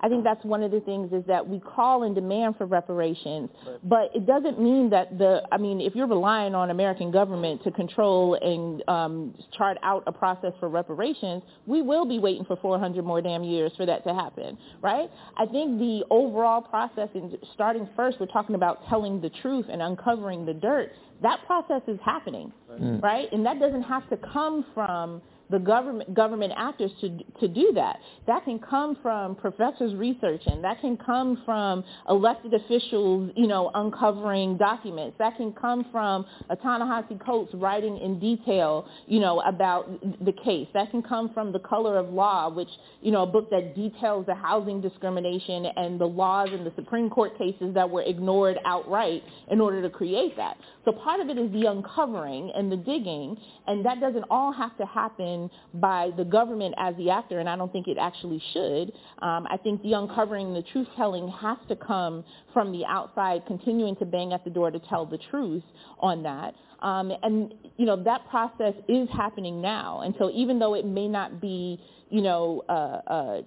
I 0.04 0.10
think 0.10 0.26
that's 0.26 0.44
one 0.44 0.62
of 0.64 0.72
the 0.72 0.82
things 0.82 1.14
is 1.14 1.24
that 1.28 1.48
we 1.48 1.60
call 1.60 2.04
and 2.04 2.14
demand 2.14 2.58
for 2.58 2.66
reparations, 2.66 3.50
but 3.86 4.12
it 4.14 4.28
doesn't 4.28 4.60
mean 4.60 4.90
that 4.90 5.18
the, 5.18 5.42
I 5.50 5.58
mean, 5.58 5.80
if 5.80 5.96
you're 5.96 6.08
relying 6.08 6.54
on 6.54 6.72
American 6.72 7.10
government 7.10 7.64
to 7.64 7.72
control 7.72 8.36
and 8.36 8.84
um, 8.90 9.34
chart 9.58 9.78
out 9.82 10.04
a 10.06 10.12
process 10.12 10.52
for 10.60 10.68
reparations, 10.68 11.42
we 11.66 11.82
will 11.82 12.06
be 12.06 12.20
waiting 12.20 12.44
for 12.44 12.58
400 12.58 13.06
more 13.06 13.22
damn 13.22 13.46
years 13.46 13.72
for 13.78 13.86
that 13.86 14.04
to 14.04 14.14
happen, 14.14 14.58
right? 14.82 15.10
I 15.38 15.46
think 15.46 15.80
the 15.80 16.04
overall 16.12 16.62
process, 16.62 17.08
in 17.16 17.38
starting 17.54 17.88
first, 17.96 18.20
we're 18.20 18.26
talking 18.26 18.56
about 18.56 18.86
telling 18.90 19.22
the 19.22 19.30
truth 19.42 19.68
and 19.72 19.82
uncovering 19.82 20.46
the 20.46 20.54
dirt. 20.54 20.92
That 21.22 21.40
process 21.48 21.82
is 21.88 21.98
happening, 22.04 22.52
right? 22.68 23.02
right? 23.02 23.32
And 23.32 23.46
that 23.46 23.58
doesn't 23.58 23.84
have 23.84 24.10
to 24.10 24.18
come 24.18 24.66
from 24.74 25.22
the 25.50 25.60
government 25.60 26.14
government 26.14 26.54
actors 26.56 26.92
to 27.02 27.10
to 27.40 27.48
do 27.48 27.72
that. 27.76 28.00
That 28.28 28.46
can 28.46 28.60
come 28.60 28.98
from 29.02 29.36
professors 29.36 29.94
researching. 29.96 30.62
That 30.62 30.82
can 30.82 30.98
come 30.98 31.42
from 31.46 31.84
elected 32.10 32.54
officials, 32.54 33.32
you 33.36 33.48
know, 33.48 33.72
uncovering 33.74 34.58
documents. 34.58 35.18
That 35.20 35.38
can 35.38 35.54
come 35.54 35.86
from 35.92 36.26
a 36.50 36.56
Ta-Nehisi 36.56 37.24
Coates 37.26 37.54
writing 37.56 37.98
in 37.98 38.20
detail, 38.20 38.88
you 39.08 39.20
know, 39.20 39.42
about 39.42 39.90
the 40.24 40.34
case. 40.44 40.68
That 40.74 40.92
can 40.92 41.02
come 41.02 41.32
from 41.34 41.52
The 41.52 41.60
Color 41.60 41.98
of 41.98 42.10
Law, 42.10 42.50
which 42.50 42.70
you 43.02 43.12
know, 43.12 43.24
a 43.24 43.28
book 43.28 43.50
that 43.50 43.76
details 43.76 44.26
the 44.26 44.36
housing 44.36 44.82
discrimination 44.82 45.66
and 45.76 46.00
the 46.00 46.06
laws 46.06 46.50
and 46.52 46.66
the 46.66 46.72
Supreme 46.76 47.10
Court 47.10 47.38
cases 47.38 47.74
that 47.74 47.90
were 47.90 48.02
ignored 48.02 48.58
outright 48.66 49.24
in 49.52 49.60
order 49.60 49.82
to 49.82 49.90
create 49.90 50.36
that. 50.38 50.58
So 50.86 50.92
part 50.92 51.20
of 51.20 51.30
it 51.30 51.38
is 51.38 51.52
the 51.52 51.66
uncovering 51.66 52.52
and 52.56 52.72
the 52.72 52.78
digging, 52.78 53.38
and 53.68 53.86
that 53.86 54.00
doesn't 54.00 54.26
all 54.30 54.52
have 54.52 54.78
to 54.78 54.86
happen 54.86 55.33
by 55.74 56.12
the 56.18 56.24
government 56.24 56.76
as 56.78 56.96
the 56.98 57.10
actor, 57.10 57.40
and 57.40 57.50
I 57.50 57.56
don't 57.56 57.72
think 57.72 57.88
it 57.88 57.98
actually 58.00 58.42
should. 58.54 58.92
Um, 59.22 59.48
I 59.50 59.58
think 59.64 59.82
the 59.82 59.94
uncovering, 59.94 60.54
the 60.54 60.64
truth 60.72 60.88
telling 60.96 61.28
has 61.30 61.58
to 61.70 61.76
come 61.76 62.24
from 62.54 62.72
the 62.72 62.86
outside, 62.86 63.46
continuing 63.48 63.96
to 63.98 64.06
bang 64.06 64.34
at 64.34 64.44
the 64.44 64.50
door 64.50 64.72
to 64.72 64.80
tell 64.90 65.06
the 65.06 65.20
truth 65.30 65.64
on 66.00 66.24
that. 66.24 66.54
Um, 66.82 67.12
and 67.24 67.54
you 67.78 67.86
know 67.86 68.02
that 68.04 68.28
process 68.30 68.74
is 68.90 69.08
happening 69.14 69.62
now, 69.62 70.02
and 70.02 70.14
so 70.20 70.30
even 70.32 70.60
though 70.60 70.74
it 70.74 70.86
may 70.86 71.08
not 71.08 71.40
be, 71.40 71.80
you 72.10 72.22
know, 72.22 72.64
uh, 72.68 73.02
uh, 73.08 73.42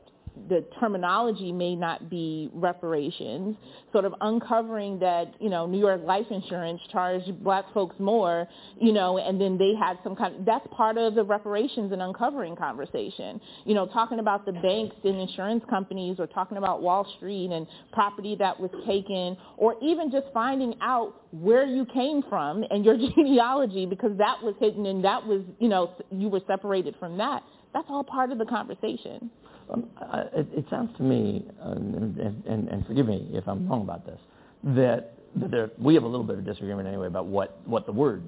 the 0.49 0.65
terminology 0.79 1.51
may 1.51 1.75
not 1.75 2.11
be 2.11 2.51
reparations, 2.53 3.57
sort 3.93 4.05
of 4.05 4.15
uncovering 4.21 4.99
that, 5.01 5.35
you 5.41 5.51
know, 5.51 5.67
New 5.67 5.79
York 5.79 6.03
life 6.05 6.27
insurance 6.31 6.81
charged 6.93 7.43
black 7.43 7.65
folks 7.73 7.97
more, 7.99 8.47
you 8.81 8.93
know, 8.93 9.19
and 9.19 9.41
then 9.41 9.59
they 9.59 9.75
had 9.75 9.99
some 10.05 10.15
kind 10.15 10.37
of, 10.37 10.45
that's 10.45 10.67
part 10.71 10.99
of 10.99 11.15
the 11.15 11.25
reparations 11.25 11.93
and 11.93 12.03
uncovering 12.03 12.55
conversation. 12.55 13.41
You 13.65 13.75
know, 13.75 13.87
talking 13.87 14.19
about 14.19 14.47
the 14.47 14.53
banks 14.53 14.97
and 15.05 15.21
insurance 15.21 15.65
companies 15.69 16.17
or 16.19 16.27
talking 16.27 16.59
about 16.59 16.83
Wall 16.83 17.07
Street 17.17 17.51
and 17.51 17.67
property 17.93 18.37
that 18.39 18.59
was 18.59 18.71
taken 18.87 19.37
or 19.57 19.75
even 19.83 20.11
just 20.11 20.27
finding 20.33 20.75
out 20.83 21.23
where 21.33 21.67
you 21.67 21.87
came 21.87 22.23
from 22.29 22.65
and 22.71 22.85
your 22.85 22.97
genealogy 23.17 23.87
because 23.87 24.17
that 24.19 24.43
was 24.43 24.55
hidden 24.61 24.87
and 24.87 25.05
that 25.05 25.27
was, 25.27 25.43
you 25.59 25.69
know, 25.69 25.93
you 26.11 26.29
were 26.29 26.41
separated 26.47 26.95
from 26.99 27.19
that. 27.19 27.43
That's 27.73 27.87
all 27.91 28.05
part 28.05 28.33
of 28.33 28.39
the 28.39 28.47
conversation. 28.47 29.31
Um, 29.73 29.89
it, 30.35 30.47
it, 30.53 30.65
sounds 30.71 30.97
to 30.97 31.03
me, 31.03 31.45
uh, 31.61 31.73
and, 31.73 32.17
and, 32.47 32.69
and, 32.69 32.87
forgive 32.87 33.07
me 33.07 33.29
if 33.33 33.49
I'm 33.49 33.69
wrong 33.69 33.83
about 33.83 34.07
this, 34.07 34.21
that, 34.63 35.15
that 35.37 35.51
there, 35.51 35.71
we 35.79 35.95
have 35.95 36.05
a 36.05 36.07
little 36.07 36.25
bit 36.25 36.39
of 36.39 36.45
disagreement 36.45 36.87
anyway 36.87 37.09
about 37.09 37.27
what, 37.27 37.61
what 37.67 37.85
the 37.85 37.93
word 37.93 38.23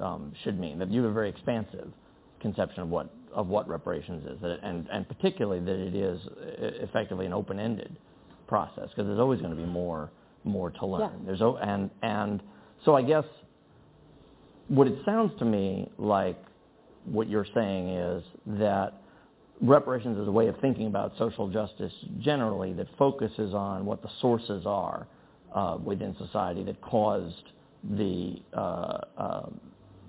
um, 0.00 0.32
should 0.42 0.58
mean. 0.58 0.78
That 0.78 0.90
you 0.90 1.02
have 1.02 1.10
a 1.10 1.14
very 1.14 1.28
expansive 1.28 1.88
conception 2.40 2.82
of 2.82 2.88
what 2.88 3.10
of 3.32 3.46
what 3.46 3.66
reparations 3.66 4.26
is, 4.26 4.40
that, 4.42 4.58
and 4.62 4.86
and 4.92 5.08
particularly 5.08 5.60
that 5.64 5.78
it 5.78 5.94
is 5.94 6.20
effectively 6.82 7.26
an 7.26 7.32
open-ended 7.32 7.96
process 8.46 8.88
because 8.90 9.06
there's 9.06 9.18
always 9.18 9.40
going 9.40 9.54
to 9.54 9.56
be 9.56 9.64
more 9.64 10.10
more 10.44 10.70
to 10.70 10.86
learn. 10.86 11.10
Yeah. 11.20 11.34
There's 11.34 11.40
and 11.62 11.90
and 12.02 12.42
so 12.84 12.94
I 12.94 13.02
guess 13.02 13.24
what 14.68 14.86
it 14.86 14.98
sounds 15.04 15.32
to 15.38 15.44
me 15.44 15.90
like 15.98 16.36
what 17.04 17.28
you're 17.28 17.46
saying 17.54 17.88
is 17.88 18.24
that 18.46 19.01
reparations 19.62 20.18
is 20.18 20.28
a 20.28 20.32
way 20.32 20.48
of 20.48 20.56
thinking 20.60 20.88
about 20.88 21.12
social 21.18 21.48
justice 21.48 21.92
generally 22.18 22.72
that 22.74 22.86
focuses 22.98 23.54
on 23.54 23.86
what 23.86 24.02
the 24.02 24.08
sources 24.20 24.64
are 24.66 25.06
uh, 25.54 25.78
within 25.82 26.14
society 26.18 26.64
that 26.64 26.80
caused 26.80 27.44
the 27.96 28.36
uh, 28.52 28.98
uh, 29.16 29.46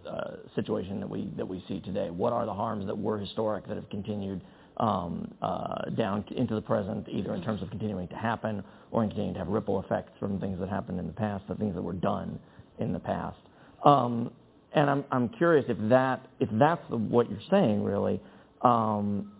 uh, 0.08 0.32
situation 0.56 1.00
that 1.00 1.10
we 1.10 1.32
that 1.38 1.48
we 1.48 1.64
see 1.68 1.80
today. 1.80 2.10
What 2.10 2.34
are 2.34 2.46
the 2.46 2.54
harms 2.54 2.86
that 2.88 2.98
were 2.98 3.18
historic 3.18 3.68
that 3.68 3.76
have 3.76 3.90
continued 3.90 4.42
um, 4.78 5.34
uh, 5.42 5.90
down 5.96 6.26
into 6.36 6.56
the 6.56 6.62
present, 6.62 7.08
either 7.10 7.34
in 7.36 7.44
terms 7.44 7.62
of 7.62 7.70
continuing 7.70 8.08
to 8.10 8.16
happen 8.16 8.64
or 8.92 9.04
in 9.04 9.10
continuing 9.10 9.34
to 9.36 9.40
have 9.40 9.48
ripple 9.48 9.80
effects 9.82 10.12
from 10.20 10.40
things 10.40 10.60
that 10.60 10.70
happened 10.70 11.00
in 11.00 11.08
the 11.08 11.14
past, 11.14 11.44
the 11.48 11.56
things 11.56 11.76
that 11.76 11.82
were 11.82 11.94
done 11.94 12.40
in 12.80 12.92
the 12.92 13.00
past. 13.00 13.38
Um, 13.86 14.32
and 14.74 14.90
I'm 14.90 15.06
I'm 15.12 15.30
curious 15.30 15.66
if 15.70 15.78
that 15.90 16.28
if 16.40 16.50
that's 16.54 16.82
the, 16.90 16.98
what 16.98 17.30
you're 17.30 17.40
saying 17.50 17.84
really. 17.84 18.20
Um, 18.62 19.32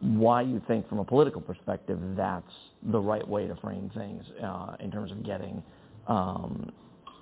why 0.00 0.42
you 0.42 0.62
think 0.68 0.88
from 0.88 0.98
a 0.98 1.04
political 1.04 1.40
perspective 1.40 1.98
that's 2.16 2.52
the 2.90 3.00
right 3.00 3.26
way 3.26 3.46
to 3.46 3.56
frame 3.56 3.90
things 3.94 4.24
uh, 4.42 4.76
in 4.80 4.90
terms 4.90 5.10
of 5.10 5.24
getting 5.24 5.62
um, 6.06 6.72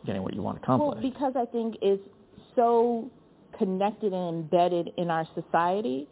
getting 0.04 0.22
what 0.22 0.34
you 0.34 0.42
want 0.42 0.58
to 0.58 0.62
accomplish. 0.62 1.02
Well, 1.02 1.10
because 1.10 1.32
I 1.36 1.50
think 1.50 1.76
it's 1.82 2.02
so 2.54 3.10
connected 3.58 4.12
and 4.12 4.42
embedded 4.42 4.92
in 4.96 5.10
our 5.10 5.26
society. 5.34 6.08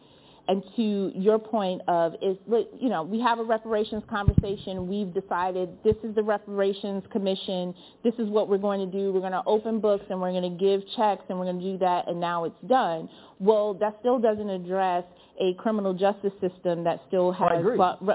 And 0.46 0.62
to 0.76 1.10
your 1.14 1.38
point 1.38 1.80
of 1.88 2.14
is 2.20 2.36
you 2.46 2.90
know 2.90 3.02
we 3.02 3.18
have 3.20 3.38
a 3.38 3.42
reparations 3.42 4.02
conversation. 4.10 4.86
We've 4.88 5.12
decided 5.14 5.70
this 5.82 5.96
is 6.04 6.14
the 6.14 6.22
reparations 6.22 7.02
commission. 7.10 7.74
This 8.02 8.12
is 8.18 8.28
what 8.28 8.50
we're 8.50 8.58
going 8.58 8.80
to 8.80 8.98
do. 8.98 9.10
We're 9.10 9.20
going 9.20 9.32
to 9.32 9.42
open 9.46 9.80
books 9.80 10.04
and 10.10 10.20
we're 10.20 10.32
going 10.32 10.58
to 10.58 10.62
give 10.62 10.82
checks 10.96 11.24
and 11.30 11.38
we're 11.38 11.46
going 11.46 11.60
to 11.60 11.72
do 11.72 11.78
that. 11.78 12.08
And 12.08 12.20
now 12.20 12.44
it's 12.44 12.60
done. 12.66 13.08
Well, 13.38 13.72
that 13.74 13.96
still 14.00 14.18
doesn't 14.18 14.50
address 14.50 15.04
a 15.40 15.54
criminal 15.54 15.94
justice 15.94 16.32
system 16.40 16.84
that 16.84 17.00
still 17.08 17.32
has 17.32 17.64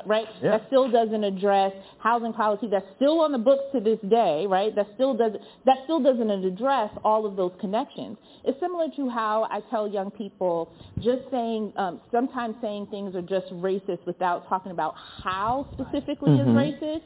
right? 0.05 0.25
Yeah. 0.41 0.51
that 0.51 0.67
still 0.67 0.89
doesn't 0.89 1.23
address 1.23 1.71
housing 1.99 2.33
policy 2.33 2.67
that's 2.71 2.85
still 2.95 3.19
on 3.21 3.31
the 3.31 3.37
books 3.37 3.63
to 3.73 3.79
this 3.79 3.99
day 4.09 4.45
right? 4.47 4.73
That 4.75 4.87
still 4.95 5.15
doesn't 5.15 5.41
that 5.65 5.77
still 5.83 6.01
doesn't 6.01 6.29
address 6.29 6.91
all 7.03 7.25
of 7.25 7.35
those 7.35 7.51
connections. 7.59 8.17
It's 8.45 8.59
similar 8.59 8.87
to 8.95 9.09
how 9.09 9.47
I 9.51 9.61
tell 9.69 9.87
young 9.87 10.11
people 10.11 10.71
just 10.97 11.23
saying 11.31 11.73
um, 11.75 12.01
sometimes 12.11 12.55
saying 12.61 12.87
things 12.91 13.15
are 13.15 13.21
just 13.21 13.47
racist 13.53 14.05
without 14.05 14.47
talking 14.47 14.71
about 14.71 14.95
how 15.23 15.67
specifically 15.73 16.31
mm-hmm. 16.31 16.57
is 16.57 16.73
racist 16.73 17.01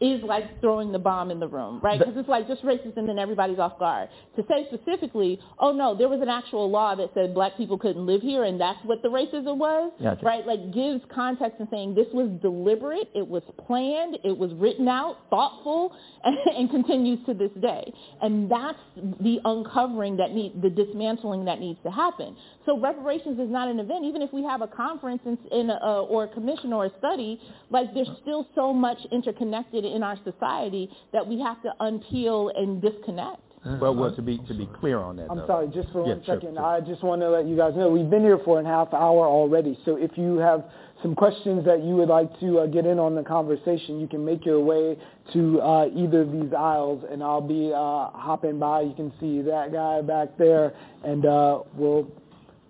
is 0.00 0.22
like 0.22 0.60
throwing 0.60 0.92
the 0.92 0.98
bomb 0.98 1.30
in 1.30 1.40
the 1.40 1.48
room, 1.48 1.80
right? 1.82 1.98
Because 1.98 2.14
it's 2.16 2.28
like 2.28 2.46
just 2.46 2.62
racist 2.62 2.96
and 2.96 3.08
then 3.08 3.18
everybody's 3.18 3.58
off 3.58 3.78
guard. 3.78 4.08
To 4.36 4.44
say 4.48 4.68
specifically, 4.72 5.40
oh 5.58 5.72
no, 5.72 5.96
there 5.96 6.08
was 6.08 6.20
an 6.22 6.28
actual 6.28 6.70
law 6.70 6.94
that 6.94 7.10
said 7.14 7.34
black 7.34 7.56
people 7.56 7.78
couldn't 7.78 8.06
live 8.06 8.22
here 8.22 8.44
and 8.44 8.60
that's 8.60 8.78
what 8.84 9.02
the 9.02 9.08
racism 9.08 9.56
was, 9.56 9.92
gotcha. 10.00 10.24
right? 10.24 10.46
Like 10.46 10.72
gives 10.72 11.00
context 11.12 11.58
and 11.58 11.68
saying 11.70 11.94
this 11.94 12.06
was 12.12 12.30
deliberate, 12.40 13.08
it 13.14 13.26
was 13.26 13.42
planned, 13.66 14.18
it 14.24 14.36
was 14.36 14.52
written 14.54 14.86
out, 14.86 15.16
thoughtful, 15.30 15.92
and, 16.24 16.36
and 16.56 16.70
continues 16.70 17.24
to 17.26 17.34
this 17.34 17.50
day. 17.60 17.92
And 18.22 18.50
that's 18.50 18.78
the 19.20 19.38
uncovering 19.44 20.16
that 20.18 20.32
need, 20.32 20.62
the 20.62 20.70
dismantling 20.70 21.44
that 21.46 21.58
needs 21.58 21.78
to 21.82 21.90
happen. 21.90 22.36
So 22.66 22.78
reparations 22.78 23.40
is 23.40 23.50
not 23.50 23.68
an 23.68 23.80
event. 23.80 24.04
Even 24.04 24.22
if 24.22 24.32
we 24.32 24.44
have 24.44 24.62
a 24.62 24.68
conference 24.68 25.22
in, 25.24 25.38
in 25.50 25.70
a, 25.70 26.02
or 26.02 26.24
a 26.24 26.28
commission 26.28 26.72
or 26.72 26.86
a 26.86 26.90
study, 26.98 27.40
like 27.70 27.92
there's 27.94 28.10
still 28.22 28.46
so 28.54 28.72
much 28.72 28.98
interconnected 29.10 29.84
in 29.94 30.02
our 30.02 30.18
society 30.24 30.90
that 31.12 31.26
we 31.26 31.40
have 31.40 31.62
to 31.62 31.72
unpeel 31.80 32.50
and 32.56 32.80
disconnect. 32.80 33.42
Well, 33.80 33.94
well, 33.94 34.14
to 34.14 34.22
be 34.22 34.38
to 34.48 34.54
be 34.54 34.68
clear 34.80 34.98
on 34.98 35.16
that. 35.16 35.26
I'm 35.30 35.38
though. 35.38 35.46
sorry, 35.46 35.68
just 35.68 35.90
for 35.90 36.06
yeah, 36.06 36.14
one 36.14 36.24
sure, 36.24 36.36
second. 36.36 36.54
sure. 36.54 36.64
I 36.64 36.80
just 36.80 37.02
want 37.02 37.20
to 37.22 37.28
let 37.28 37.46
you 37.46 37.56
guys 37.56 37.74
know 37.74 37.90
we've 37.90 38.08
been 38.08 38.22
here 38.22 38.38
for 38.44 38.60
a 38.60 38.64
half 38.64 38.94
hour 38.94 39.26
already. 39.26 39.78
So 39.84 39.96
if 39.96 40.16
you 40.16 40.38
have 40.38 40.64
some 41.02 41.14
questions 41.14 41.64
that 41.64 41.82
you 41.82 41.96
would 41.96 42.08
like 42.08 42.38
to 42.40 42.60
uh, 42.60 42.66
get 42.66 42.86
in 42.86 42.98
on 42.98 43.14
the 43.14 43.22
conversation, 43.22 44.00
you 44.00 44.06
can 44.06 44.24
make 44.24 44.46
your 44.46 44.60
way 44.60 44.96
to 45.32 45.60
uh, 45.60 45.86
either 45.94 46.22
of 46.22 46.32
these 46.32 46.52
aisles, 46.56 47.04
and 47.10 47.22
I'll 47.22 47.40
be 47.40 47.72
uh, 47.74 48.10
hopping 48.16 48.58
by. 48.58 48.82
You 48.82 48.94
can 48.94 49.12
see 49.20 49.42
that 49.42 49.72
guy 49.72 50.02
back 50.02 50.38
there, 50.38 50.72
and 51.04 51.26
uh, 51.26 51.60
we'll 51.74 52.08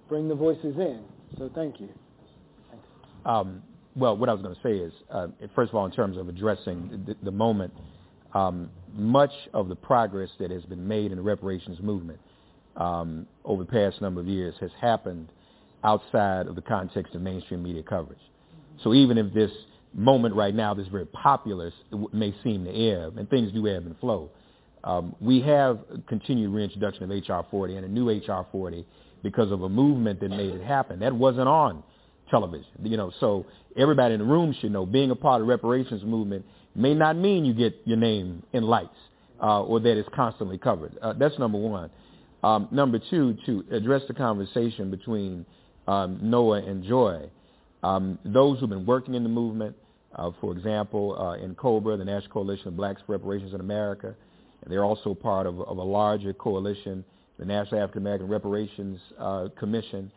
bring 0.08 0.26
the 0.28 0.34
voices 0.34 0.76
in. 0.76 1.04
So 1.36 1.50
thank 1.54 1.80
you. 1.80 1.90
Um, 3.24 3.62
well, 3.96 4.16
what 4.16 4.28
I 4.28 4.32
was 4.32 4.42
going 4.42 4.54
to 4.54 4.62
say 4.62 4.76
is, 4.76 4.92
uh, 5.10 5.28
first 5.54 5.70
of 5.70 5.76
all, 5.76 5.86
in 5.86 5.92
terms 5.92 6.16
of 6.16 6.28
addressing 6.28 7.04
the, 7.06 7.16
the 7.22 7.30
moment, 7.30 7.72
um, 8.34 8.70
much 8.94 9.32
of 9.54 9.68
the 9.68 9.76
progress 9.76 10.30
that 10.38 10.50
has 10.50 10.62
been 10.64 10.86
made 10.86 11.10
in 11.10 11.16
the 11.16 11.22
reparations 11.22 11.80
movement 11.80 12.18
um, 12.76 13.26
over 13.44 13.64
the 13.64 13.70
past 13.70 14.00
number 14.00 14.20
of 14.20 14.26
years 14.26 14.54
has 14.60 14.70
happened 14.80 15.28
outside 15.84 16.46
of 16.46 16.54
the 16.54 16.62
context 16.62 17.14
of 17.14 17.22
mainstream 17.22 17.62
media 17.62 17.82
coverage. 17.82 18.18
So 18.82 18.94
even 18.94 19.18
if 19.18 19.32
this 19.32 19.50
moment 19.94 20.34
right 20.34 20.54
now, 20.54 20.74
this 20.74 20.86
very 20.88 21.06
popular, 21.06 21.72
may 22.12 22.34
seem 22.44 22.64
to 22.64 22.70
ebb, 22.70 23.18
and 23.18 23.28
things 23.28 23.52
do 23.52 23.66
ebb 23.66 23.86
and 23.86 23.98
flow, 23.98 24.30
um, 24.84 25.14
we 25.20 25.40
have 25.40 25.80
continued 26.06 26.50
reintroduction 26.52 27.04
of 27.04 27.10
HR 27.10 27.46
40 27.50 27.76
and 27.76 27.84
a 27.84 27.88
new 27.88 28.08
HR 28.10 28.46
40 28.52 28.86
because 29.22 29.50
of 29.50 29.62
a 29.62 29.68
movement 29.68 30.20
that 30.20 30.28
made 30.28 30.54
it 30.54 30.62
happen. 30.62 31.00
That 31.00 31.12
wasn't 31.12 31.48
on 31.48 31.82
television. 32.30 32.70
You 32.82 32.96
know, 32.96 33.12
so 33.20 33.46
everybody 33.76 34.14
in 34.14 34.20
the 34.20 34.26
room 34.26 34.54
should 34.60 34.72
know 34.72 34.86
being 34.86 35.10
a 35.10 35.16
part 35.16 35.40
of 35.40 35.46
the 35.46 35.50
reparations 35.50 36.02
movement 36.04 36.44
may 36.74 36.94
not 36.94 37.16
mean 37.16 37.44
you 37.44 37.54
get 37.54 37.76
your 37.84 37.96
name 37.96 38.42
in 38.52 38.64
lights 38.64 38.96
uh, 39.42 39.62
or 39.62 39.80
that 39.80 39.98
it's 39.98 40.08
constantly 40.14 40.58
covered. 40.58 40.96
Uh, 41.00 41.12
that's 41.14 41.38
number 41.38 41.58
one. 41.58 41.90
Um, 42.42 42.68
number 42.70 43.00
two, 43.10 43.36
to 43.46 43.64
address 43.72 44.02
the 44.06 44.14
conversation 44.14 44.90
between 44.90 45.44
um, 45.86 46.18
Noah 46.22 46.62
and 46.62 46.84
Joy, 46.84 47.30
um, 47.82 48.18
those 48.24 48.60
who've 48.60 48.68
been 48.68 48.86
working 48.86 49.14
in 49.14 49.22
the 49.22 49.28
movement, 49.28 49.74
uh, 50.14 50.30
for 50.40 50.52
example, 50.52 51.16
uh, 51.18 51.44
NCOBRA, 51.44 51.98
the 51.98 52.04
National 52.04 52.30
Coalition 52.30 52.68
of 52.68 52.76
Blacks 52.76 53.02
for 53.06 53.12
Reparations 53.12 53.54
in 53.54 53.60
America, 53.60 54.14
and 54.62 54.72
they're 54.72 54.84
also 54.84 55.14
part 55.14 55.46
of, 55.46 55.60
of 55.60 55.78
a 55.78 55.82
larger 55.82 56.32
coalition, 56.32 57.04
the 57.38 57.44
National 57.44 57.80
African 57.80 58.02
American 58.02 58.28
Reparations 58.28 59.00
uh, 59.18 59.48
Commission, 59.58 60.10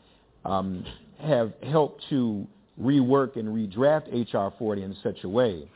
um, 0.46 0.86
have 1.20 1.54
helped 1.64 2.04
to 2.10 2.48
rework 2.82 3.36
and 3.38 3.50
redraft 3.50 4.08
H.R. 4.12 4.54
40 4.58 4.84
in 4.84 4.96
such 5.04 5.24
a 5.24 5.30
way 5.30 5.68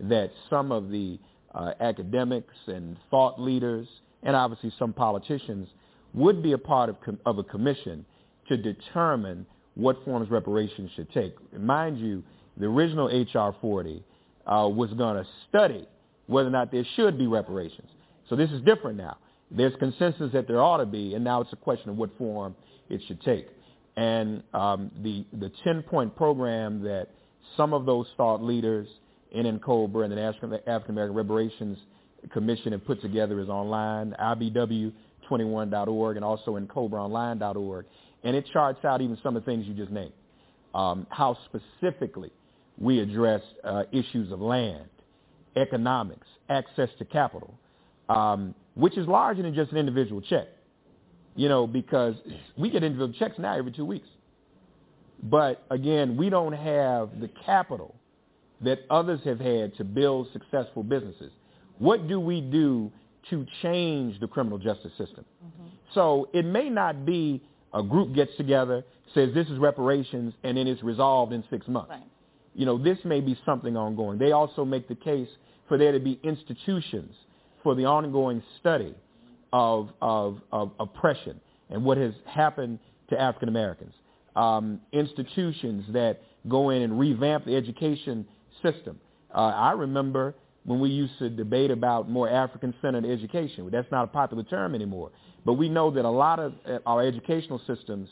that 0.00 0.30
some 0.50 0.72
of 0.72 0.90
the 0.90 1.18
uh, 1.54 1.72
academics 1.80 2.54
and 2.66 2.96
thought 3.10 3.40
leaders 3.40 3.86
and 4.22 4.36
obviously 4.36 4.72
some 4.78 4.92
politicians 4.92 5.68
would 6.14 6.42
be 6.42 6.52
a 6.52 6.58
part 6.58 6.88
of, 6.88 7.00
com- 7.00 7.18
of 7.26 7.38
a 7.38 7.44
commission 7.44 8.04
to 8.48 8.56
determine 8.56 9.46
what 9.74 10.02
forms 10.04 10.30
reparations 10.30 10.90
should 10.94 11.10
take. 11.12 11.34
Mind 11.58 11.98
you, 11.98 12.22
the 12.58 12.66
original 12.66 13.08
H.R. 13.10 13.54
40 13.60 14.04
uh, 14.46 14.68
was 14.70 14.90
going 14.94 15.16
to 15.16 15.28
study 15.48 15.86
whether 16.26 16.48
or 16.48 16.52
not 16.52 16.70
there 16.70 16.84
should 16.96 17.18
be 17.18 17.26
reparations. 17.26 17.88
So 18.28 18.36
this 18.36 18.50
is 18.50 18.60
different 18.62 18.98
now. 18.98 19.16
There's 19.50 19.74
consensus 19.78 20.32
that 20.32 20.46
there 20.46 20.60
ought 20.62 20.78
to 20.78 20.86
be, 20.86 21.14
and 21.14 21.24
now 21.24 21.40
it's 21.40 21.52
a 21.52 21.56
question 21.56 21.90
of 21.90 21.96
what 21.96 22.16
form 22.16 22.54
it 22.88 23.00
should 23.06 23.20
take. 23.22 23.48
And 23.96 24.42
um, 24.54 24.90
the 25.02 25.24
the 25.38 25.52
10-point 25.66 26.16
program 26.16 26.82
that 26.82 27.08
some 27.56 27.74
of 27.74 27.84
those 27.84 28.06
thought 28.16 28.42
leaders 28.42 28.88
in 29.32 29.46
NCOBRA 29.46 30.04
and 30.04 30.12
the 30.12 30.16
National 30.16 30.54
African 30.66 30.94
American 30.94 31.16
Reparations 31.16 31.78
Commission 32.32 32.72
have 32.72 32.84
put 32.86 33.00
together 33.02 33.40
is 33.40 33.48
online, 33.48 34.14
IBW21.org, 34.20 36.16
and 36.16 36.24
also 36.24 36.58
NCOBRAonline.org. 36.58 37.86
And 38.24 38.36
it 38.36 38.46
charts 38.52 38.84
out 38.84 39.00
even 39.00 39.18
some 39.22 39.36
of 39.36 39.44
the 39.44 39.50
things 39.50 39.66
you 39.66 39.74
just 39.74 39.90
named, 39.90 40.12
um, 40.74 41.06
how 41.10 41.36
specifically 41.46 42.30
we 42.78 43.00
address 43.00 43.42
uh, 43.64 43.84
issues 43.90 44.30
of 44.30 44.40
land, 44.40 44.88
economics, 45.56 46.26
access 46.48 46.88
to 46.98 47.04
capital, 47.04 47.52
um, 48.08 48.54
which 48.74 48.96
is 48.96 49.06
larger 49.06 49.42
than 49.42 49.54
just 49.54 49.72
an 49.72 49.78
individual 49.78 50.20
check. 50.20 50.46
You 51.34 51.48
know, 51.48 51.66
because 51.66 52.14
we 52.56 52.70
get 52.70 52.82
individual 52.82 53.18
checks 53.18 53.38
now 53.38 53.56
every 53.56 53.72
two 53.72 53.86
weeks. 53.86 54.08
But 55.22 55.64
again, 55.70 56.16
we 56.16 56.28
don't 56.28 56.52
have 56.52 57.20
the 57.20 57.30
capital 57.46 57.94
that 58.60 58.80
others 58.90 59.20
have 59.24 59.40
had 59.40 59.76
to 59.76 59.84
build 59.84 60.28
successful 60.32 60.82
businesses. 60.82 61.32
What 61.78 62.08
do 62.08 62.20
we 62.20 62.40
do 62.40 62.90
to 63.30 63.46
change 63.62 64.18
the 64.20 64.26
criminal 64.26 64.58
justice 64.58 64.92
system? 64.98 65.24
Mm-hmm. 65.44 65.68
So 65.94 66.28
it 66.32 66.44
may 66.44 66.68
not 66.68 67.06
be 67.06 67.42
a 67.72 67.82
group 67.82 68.14
gets 68.14 68.36
together, 68.36 68.84
says 69.14 69.30
this 69.34 69.48
is 69.48 69.58
reparations, 69.58 70.34
and 70.42 70.56
then 70.56 70.66
it's 70.66 70.82
resolved 70.82 71.32
in 71.32 71.44
six 71.50 71.66
months. 71.68 71.90
Right. 71.90 72.02
You 72.54 72.66
know, 72.66 72.76
this 72.76 72.98
may 73.04 73.20
be 73.20 73.38
something 73.46 73.76
ongoing. 73.76 74.18
They 74.18 74.32
also 74.32 74.64
make 74.64 74.88
the 74.88 74.94
case 74.94 75.28
for 75.68 75.78
there 75.78 75.92
to 75.92 76.00
be 76.00 76.20
institutions 76.22 77.14
for 77.62 77.74
the 77.74 77.86
ongoing 77.86 78.42
study 78.60 78.94
of, 79.52 79.90
of, 80.00 80.40
of 80.50 80.72
oppression 80.80 81.40
and 81.70 81.84
what 81.84 81.98
has 81.98 82.14
happened 82.26 82.78
to 83.10 83.20
African 83.20 83.48
Americans. 83.48 83.94
Um, 84.34 84.80
institutions 84.92 85.84
that 85.92 86.22
go 86.48 86.70
in 86.70 86.82
and 86.82 86.98
revamp 86.98 87.44
the 87.44 87.54
education 87.54 88.26
system. 88.62 88.98
Uh, 89.34 89.38
I 89.38 89.72
remember 89.72 90.34
when 90.64 90.80
we 90.80 90.90
used 90.90 91.18
to 91.18 91.28
debate 91.28 91.70
about 91.70 92.08
more 92.08 92.28
African-centered 92.28 93.04
education. 93.04 93.68
That's 93.70 93.90
not 93.90 94.04
a 94.04 94.06
popular 94.06 94.44
term 94.44 94.74
anymore. 94.74 95.10
But 95.44 95.54
we 95.54 95.68
know 95.68 95.90
that 95.90 96.04
a 96.04 96.10
lot 96.10 96.38
of 96.38 96.54
uh, 96.66 96.78
our 96.86 97.02
educational 97.02 97.60
systems 97.66 98.08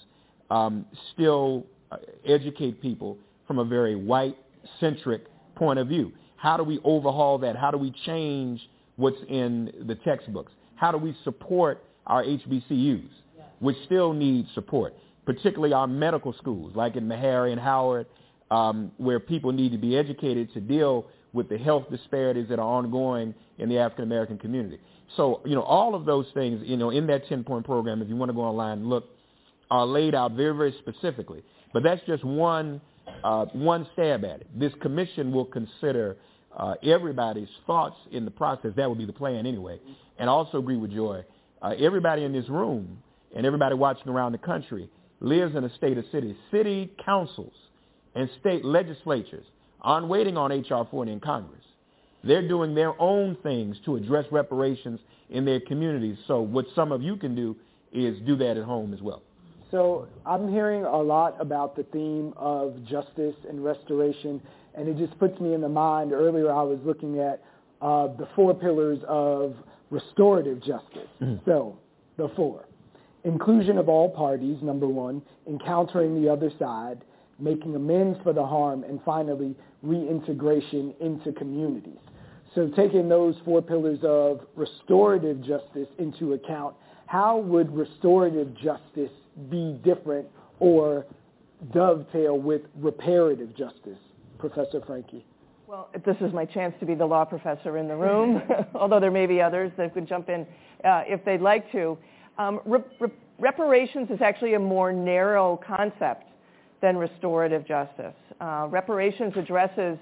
um, 0.50 0.84
still 1.12 1.66
uh, 1.90 1.98
educate 2.26 2.82
people 2.82 3.18
from 3.46 3.58
a 3.58 3.64
very 3.64 3.94
white-centric 3.94 5.26
point 5.54 5.78
of 5.78 5.88
view. 5.88 6.12
How 6.36 6.56
do 6.56 6.64
we 6.64 6.80
overhaul 6.84 7.38
that? 7.38 7.56
How 7.56 7.70
do 7.70 7.78
we 7.78 7.92
change 8.04 8.60
what's 8.96 9.18
in 9.28 9.72
the 9.86 9.94
textbooks? 9.96 10.52
How 10.80 10.90
do 10.90 10.96
we 10.96 11.14
support 11.24 11.84
our 12.06 12.24
HBCUs, 12.24 13.10
which 13.58 13.76
still 13.84 14.14
need 14.14 14.46
support, 14.54 14.94
particularly 15.26 15.74
our 15.74 15.86
medical 15.86 16.32
schools, 16.32 16.72
like 16.74 16.96
in 16.96 17.04
Meharry 17.06 17.52
and 17.52 17.60
Howard, 17.60 18.06
um, 18.50 18.90
where 18.96 19.20
people 19.20 19.52
need 19.52 19.72
to 19.72 19.78
be 19.78 19.94
educated 19.94 20.50
to 20.54 20.60
deal 20.62 21.04
with 21.34 21.50
the 21.50 21.58
health 21.58 21.84
disparities 21.90 22.48
that 22.48 22.58
are 22.58 22.66
ongoing 22.66 23.34
in 23.58 23.68
the 23.68 23.76
African 23.76 24.04
American 24.04 24.38
community. 24.38 24.80
So, 25.18 25.42
you 25.44 25.54
know, 25.54 25.62
all 25.62 25.94
of 25.94 26.06
those 26.06 26.24
things, 26.32 26.62
you 26.64 26.78
know, 26.78 26.88
in 26.88 27.06
that 27.08 27.26
10-point 27.26 27.66
program, 27.66 28.00
if 28.00 28.08
you 28.08 28.16
want 28.16 28.30
to 28.30 28.34
go 28.34 28.40
online 28.40 28.78
and 28.78 28.88
look, 28.88 29.04
are 29.70 29.84
laid 29.84 30.14
out 30.14 30.32
very, 30.32 30.56
very 30.56 30.74
specifically. 30.78 31.42
But 31.74 31.82
that's 31.82 32.00
just 32.06 32.24
one 32.24 32.80
uh, 33.22 33.44
one 33.52 33.86
stab 33.92 34.24
at 34.24 34.40
it. 34.40 34.46
This 34.58 34.72
commission 34.80 35.30
will 35.30 35.44
consider 35.44 36.16
uh, 36.56 36.74
everybody's 36.82 37.48
thoughts 37.66 37.96
in 38.12 38.24
the 38.24 38.30
process. 38.30 38.72
That 38.76 38.88
would 38.88 38.98
be 38.98 39.04
the 39.04 39.12
plan 39.12 39.46
anyway. 39.46 39.78
And 40.20 40.28
also 40.28 40.58
agree 40.58 40.76
with 40.76 40.92
Joy. 40.92 41.24
Uh, 41.62 41.74
everybody 41.78 42.24
in 42.24 42.32
this 42.32 42.48
room 42.48 42.98
and 43.34 43.46
everybody 43.46 43.74
watching 43.74 44.08
around 44.08 44.32
the 44.32 44.38
country 44.38 44.88
lives 45.20 45.56
in 45.56 45.64
a 45.64 45.74
state 45.76 45.98
of 45.98 46.04
city. 46.12 46.36
City 46.50 46.92
councils 47.04 47.54
and 48.14 48.28
state 48.38 48.64
legislatures 48.64 49.44
aren't 49.80 50.08
waiting 50.08 50.36
on 50.36 50.52
H.R. 50.52 50.86
40 50.90 51.12
in 51.12 51.20
Congress. 51.20 51.64
They're 52.22 52.46
doing 52.46 52.74
their 52.74 53.00
own 53.00 53.36
things 53.42 53.76
to 53.86 53.96
address 53.96 54.26
reparations 54.30 55.00
in 55.30 55.44
their 55.44 55.60
communities. 55.60 56.18
So 56.26 56.42
what 56.42 56.66
some 56.74 56.92
of 56.92 57.02
you 57.02 57.16
can 57.16 57.34
do 57.34 57.56
is 57.92 58.18
do 58.26 58.36
that 58.36 58.56
at 58.56 58.64
home 58.64 58.92
as 58.92 59.00
well. 59.00 59.22
So 59.70 60.06
I'm 60.26 60.50
hearing 60.50 60.84
a 60.84 60.98
lot 60.98 61.40
about 61.40 61.76
the 61.76 61.84
theme 61.84 62.34
of 62.36 62.74
justice 62.84 63.36
and 63.48 63.64
restoration, 63.64 64.42
and 64.74 64.88
it 64.88 64.98
just 64.98 65.18
puts 65.18 65.40
me 65.40 65.54
in 65.54 65.60
the 65.60 65.68
mind. 65.68 66.12
Earlier, 66.12 66.52
I 66.52 66.62
was 66.62 66.78
looking 66.84 67.20
at 67.20 67.42
uh, 67.80 68.08
the 68.08 68.28
four 68.34 68.52
pillars 68.52 68.98
of 69.08 69.54
restorative 69.90 70.60
justice. 70.60 71.08
Mm-hmm. 71.20 71.44
So 71.44 71.78
the 72.16 72.30
four. 72.36 72.64
Inclusion 73.24 73.76
of 73.76 73.88
all 73.88 74.08
parties, 74.08 74.56
number 74.62 74.86
one, 74.86 75.20
encountering 75.46 76.22
the 76.22 76.30
other 76.30 76.50
side, 76.58 77.02
making 77.38 77.74
amends 77.74 78.18
for 78.22 78.32
the 78.32 78.44
harm, 78.44 78.84
and 78.84 79.00
finally, 79.04 79.54
reintegration 79.82 80.94
into 81.00 81.32
communities. 81.32 81.98
So 82.54 82.68
taking 82.68 83.08
those 83.08 83.36
four 83.44 83.62
pillars 83.62 83.98
of 84.02 84.40
restorative 84.56 85.40
justice 85.42 85.88
into 85.98 86.32
account, 86.32 86.74
how 87.06 87.38
would 87.38 87.74
restorative 87.74 88.54
justice 88.54 89.10
be 89.50 89.78
different 89.84 90.26
or 90.58 91.06
dovetail 91.72 92.38
with 92.38 92.62
reparative 92.76 93.56
justice, 93.56 93.98
Professor 94.38 94.80
Franke? 94.86 95.24
Well, 95.70 95.88
this 96.04 96.16
is 96.20 96.32
my 96.32 96.46
chance 96.46 96.74
to 96.80 96.84
be 96.84 96.96
the 96.96 97.06
law 97.06 97.24
professor 97.24 97.78
in 97.78 97.86
the 97.86 97.94
room, 97.94 98.42
although 98.74 98.98
there 98.98 99.12
may 99.12 99.26
be 99.26 99.40
others 99.40 99.70
that 99.76 99.94
could 99.94 100.08
jump 100.08 100.28
in 100.28 100.44
uh, 100.84 101.04
if 101.06 101.24
they'd 101.24 101.40
like 101.40 101.70
to. 101.70 101.96
Um, 102.38 102.60
re- 102.64 102.80
re- 102.98 103.12
reparations 103.38 104.10
is 104.10 104.20
actually 104.20 104.54
a 104.54 104.58
more 104.58 104.92
narrow 104.92 105.60
concept 105.64 106.24
than 106.82 106.96
restorative 106.96 107.64
justice. 107.68 108.16
Uh, 108.40 108.66
reparations 108.68 109.32
addresses, 109.36 109.96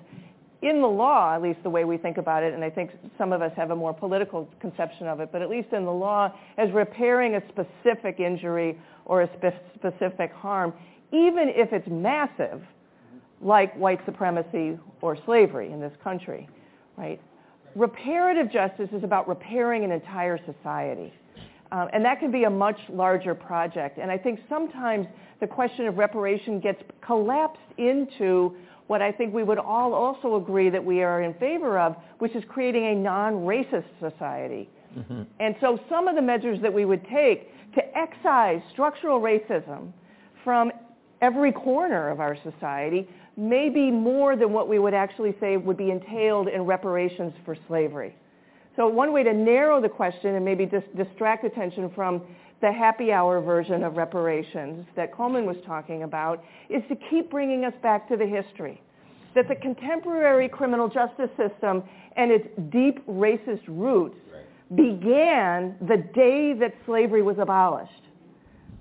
in 0.63 0.81
the 0.81 0.89
law, 0.89 1.35
at 1.35 1.43
least 1.43 1.63
the 1.63 1.69
way 1.69 1.85
we 1.85 1.99
think 1.99 2.17
about 2.17 2.43
it, 2.43 2.55
and 2.55 2.65
I 2.65 2.71
think 2.71 2.93
some 3.19 3.35
of 3.35 3.43
us 3.43 3.53
have 3.55 3.71
a 3.71 3.77
more 3.77 3.93
political 3.93 4.49
conception 4.63 5.07
of 5.07 5.21
it, 5.21 5.29
but 5.33 5.43
at 5.43 5.51
least 5.51 5.75
in 5.75 5.85
the 5.85 5.93
law, 5.93 6.33
as 6.57 6.73
repairing 6.73 7.35
a 7.35 7.43
specific 7.51 8.21
injury 8.21 8.81
or 9.05 9.21
a 9.21 9.31
spe- 9.37 9.75
specific 9.75 10.33
harm, 10.33 10.73
even 11.13 11.53
if 11.55 11.75
it's 11.75 11.89
massive, 11.91 12.63
like 13.41 13.75
white 13.77 14.01
supremacy 14.05 14.79
or 15.01 15.17
slavery 15.25 15.73
in 15.73 15.81
this 15.81 15.93
country, 16.03 16.49
right? 16.97 17.21
Reparative 17.75 18.51
justice 18.51 18.89
is 18.93 19.05
about 19.05 19.29
repairing 19.29 19.85
an 19.85 19.93
entire 19.93 20.39
society. 20.45 21.13
Um, 21.71 21.89
and 21.93 22.05
that 22.05 22.19
can 22.19 22.31
be 22.31 22.45
a 22.45 22.51
much 22.51 22.79
larger 22.89 23.35
project. 23.35 23.99
And 23.99 24.11
I 24.11 24.17
think 24.17 24.41
sometimes 24.49 25.07
the 25.41 25.47
question 25.47 25.87
of 25.87 25.99
reparation 25.99 26.61
gets 26.61 26.83
collapsed 27.05 27.61
into 27.77 28.57
what 28.87 29.03
I 29.03 29.13
think 29.13 29.35
we 29.35 29.45
would 29.45 29.59
all 29.59 29.93
also 29.93 30.37
agree 30.37 30.71
that 30.71 30.83
we 30.83 31.03
are 31.03 31.23
in 31.23 31.35
favor 31.35 31.79
of, 31.79 31.95
which 32.19 32.35
is 32.35 32.43
creating 32.49 32.87
a 32.87 32.95
non-racist 32.95 33.85
society. 34.01 34.69
Mm-hmm. 34.97 35.23
And 35.41 35.55
so 35.61 35.79
some 35.91 36.09
of 36.09 36.17
the 36.17 36.23
measures 36.23 36.59
that 36.63 36.73
we 36.73 36.87
would 36.87 37.07
take 37.13 37.53
to 37.75 37.83
excise 37.97 38.63
structural 38.73 39.21
racism 39.21 39.93
from 40.43 40.73
every 41.21 41.53
corner 41.53 42.09
of 42.09 42.21
our 42.21 42.37
society 42.43 43.07
may 43.39 43.69
be 43.69 43.89
more 43.89 44.35
than 44.35 44.53
what 44.53 44.69
we 44.69 44.81
would 44.81 44.95
actually 44.95 45.35
say 45.39 45.57
would 45.57 45.77
be 45.77 45.93
entailed 45.93 46.49
in 46.49 46.63
reparations 46.63 47.33
for 47.45 47.57
slavery. 47.69 48.15
So 48.75 48.89
one 48.89 49.13
way 49.13 49.23
to 49.23 49.33
narrow 49.33 49.81
the 49.81 49.89
question 49.89 50.35
and 50.35 50.45
maybe 50.45 50.67
just 50.67 50.87
distract 50.97 51.45
attention 51.45 51.91
from 51.95 52.23
the 52.61 52.73
happy 52.73 53.13
hour 53.13 53.41
version 53.41 53.85
of 53.85 53.97
reparations 53.97 54.85
that 54.97 55.15
Coleman 55.15 55.47
was 55.47 55.57
talking 55.65 56.03
about 56.03 56.43
is 56.69 56.83
to 56.89 56.97
keep 57.11 57.31
bringing 57.31 57.65
us 57.65 57.75
back 57.81 58.09
to 58.09 58.17
the 58.17 58.27
history. 58.27 58.83
That 59.37 59.47
the 59.49 59.55
contemporary 59.55 60.49
criminal 60.49 60.89
justice 60.89 61.31
system 61.37 61.85
and 62.17 62.33
its 62.33 62.49
deep 62.71 63.07
racist 63.07 63.63
roots 63.69 64.17
began 64.75 65.77
the 65.87 65.99
day 66.13 66.55
that 66.55 66.75
slavery 66.87 67.23
was 67.23 67.37
abolished. 67.39 68.08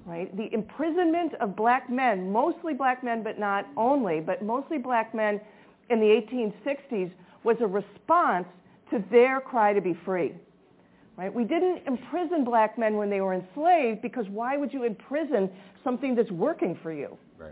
Right? 0.08 0.36
The 0.38 0.52
imprisonment 0.54 1.34
of 1.42 1.58
black 1.58 1.90
men, 1.90 2.32
mostly 2.32 2.74
black 2.74 3.04
men, 3.04 3.24
but 3.24 3.38
not 3.38 3.68
only, 3.76 4.22
but 4.22 4.42
mostly 4.42 4.78
black 4.78 5.14
men 5.14 5.42
in 5.90 6.00
the 6.00 6.06
1860s 6.06 7.12
was 7.44 7.58
a 7.60 7.68
response 7.68 8.48
to 8.90 9.04
their 9.12 9.42
cry 9.42 9.74
to 9.74 9.82
be 9.82 9.94
free. 10.06 10.34
Right? 11.18 11.34
We 11.34 11.44
didn't 11.44 11.82
imprison 11.86 12.46
black 12.46 12.78
men 12.78 12.96
when 12.96 13.10
they 13.10 13.20
were 13.20 13.34
enslaved 13.34 14.02
because 14.02 14.26
why 14.30 14.56
would 14.56 14.72
you 14.72 14.84
imprison 14.84 15.50
something 15.84 16.16
that's 16.16 16.32
working 16.32 16.80
for 16.82 16.94
you? 16.94 17.18
Right. 17.38 17.52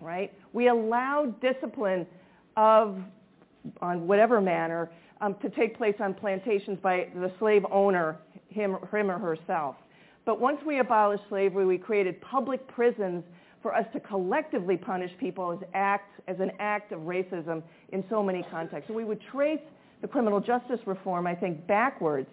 Right? 0.00 0.32
We 0.52 0.68
allowed 0.68 1.40
discipline 1.40 2.06
of, 2.56 2.98
on 3.82 4.06
whatever 4.06 4.40
manner, 4.40 4.90
um, 5.20 5.34
to 5.42 5.50
take 5.50 5.76
place 5.76 5.96
on 5.98 6.14
plantations 6.14 6.78
by 6.80 7.08
the 7.16 7.32
slave 7.40 7.64
owner, 7.72 8.18
him, 8.48 8.76
him 8.92 9.10
or 9.10 9.18
herself. 9.18 9.74
But 10.26 10.40
once 10.40 10.58
we 10.66 10.80
abolished 10.80 11.22
slavery, 11.30 11.64
we 11.64 11.78
created 11.78 12.20
public 12.20 12.66
prisons 12.68 13.24
for 13.62 13.74
us 13.74 13.86
to 13.94 14.00
collectively 14.00 14.76
punish 14.76 15.10
people 15.18 15.52
as, 15.52 15.58
act, 15.72 16.20
as 16.28 16.36
an 16.40 16.50
act 16.58 16.92
of 16.92 17.00
racism 17.00 17.62
in 17.90 18.04
so 18.10 18.22
many 18.22 18.44
contexts. 18.50 18.88
So 18.88 18.94
we 18.94 19.04
would 19.04 19.20
trace 19.32 19.60
the 20.02 20.08
criminal 20.08 20.40
justice 20.40 20.80
reform, 20.84 21.26
I 21.26 21.34
think, 21.34 21.66
backwards 21.66 22.28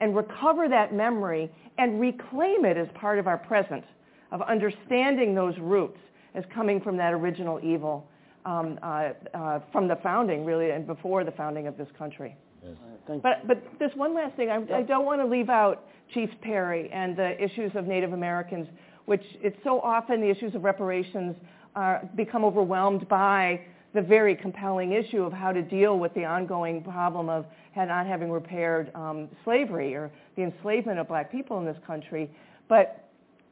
and 0.00 0.14
recover 0.14 0.68
that 0.68 0.92
memory 0.92 1.50
and 1.78 2.00
reclaim 2.00 2.64
it 2.66 2.76
as 2.76 2.88
part 2.94 3.18
of 3.18 3.26
our 3.26 3.38
present. 3.38 3.84
of 4.32 4.42
understanding 4.42 5.34
those 5.34 5.54
roots 5.58 5.98
as 6.34 6.44
coming 6.54 6.80
from 6.80 6.96
that 6.96 7.12
original 7.12 7.60
evil 7.62 8.06
um, 8.46 8.78
uh, 8.82 9.10
uh, 9.34 9.60
from 9.72 9.88
the 9.88 9.96
founding, 9.96 10.44
really, 10.44 10.70
and 10.70 10.86
before 10.86 11.24
the 11.24 11.32
founding 11.32 11.66
of 11.66 11.76
this 11.76 11.88
country. 11.98 12.36
Yes. 12.64 12.76
But, 13.22 13.46
but 13.46 13.62
there's 13.78 13.94
one 13.96 14.14
last 14.14 14.36
thing. 14.36 14.50
I, 14.50 14.78
I 14.78 14.82
don't 14.82 15.04
want 15.04 15.20
to 15.20 15.26
leave 15.26 15.50
out 15.50 15.88
Chief 16.14 16.30
Perry 16.42 16.90
and 16.90 17.16
the 17.16 17.42
issues 17.42 17.72
of 17.74 17.86
Native 17.86 18.12
Americans, 18.12 18.66
which 19.06 19.24
it's 19.40 19.56
so 19.64 19.80
often 19.80 20.20
the 20.20 20.30
issues 20.30 20.54
of 20.54 20.64
reparations 20.64 21.34
are, 21.74 22.08
become 22.16 22.44
overwhelmed 22.44 23.08
by 23.08 23.60
the 23.94 24.02
very 24.02 24.36
compelling 24.36 24.92
issue 24.92 25.22
of 25.22 25.32
how 25.32 25.52
to 25.52 25.62
deal 25.62 25.98
with 25.98 26.14
the 26.14 26.24
ongoing 26.24 26.82
problem 26.82 27.28
of 27.28 27.44
not 27.76 28.06
having 28.06 28.30
repaired 28.30 28.90
um, 28.94 29.28
slavery 29.44 29.94
or 29.94 30.10
the 30.36 30.42
enslavement 30.42 30.98
of 30.98 31.08
black 31.08 31.30
people 31.30 31.58
in 31.58 31.64
this 31.64 31.76
country. 31.86 32.30
But 32.68 33.08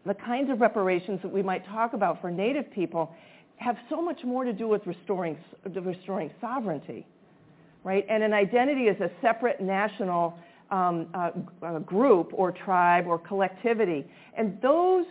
the 0.07 0.15
kinds 0.15 0.51
of 0.51 0.61
reparations 0.61 1.21
that 1.23 1.33
we 1.33 1.43
might 1.43 1.67
talk 1.67 1.93
about 1.93 2.21
for 2.21 2.31
Native 2.31 2.71
people 2.71 3.13
have 3.57 3.77
so 3.91 4.01
much 4.01 4.23
more 4.25 4.45
to 4.45 4.53
do 4.53 4.69
with 4.69 4.87
restoring, 4.87 5.37
restoring 5.65 6.31
sovereignty, 6.41 7.07
right? 7.83 8.07
And 8.09 8.23
an 8.23 8.33
identity 8.33 8.89
as 8.89 9.01
a 9.01 9.11
separate 9.21 9.61
national 9.61 10.39
group 11.87 12.31
or 12.33 12.53
tribe 12.53 13.07
or 13.07 13.19
collectivity. 13.19 14.07
And 14.37 14.61
those, 14.61 15.05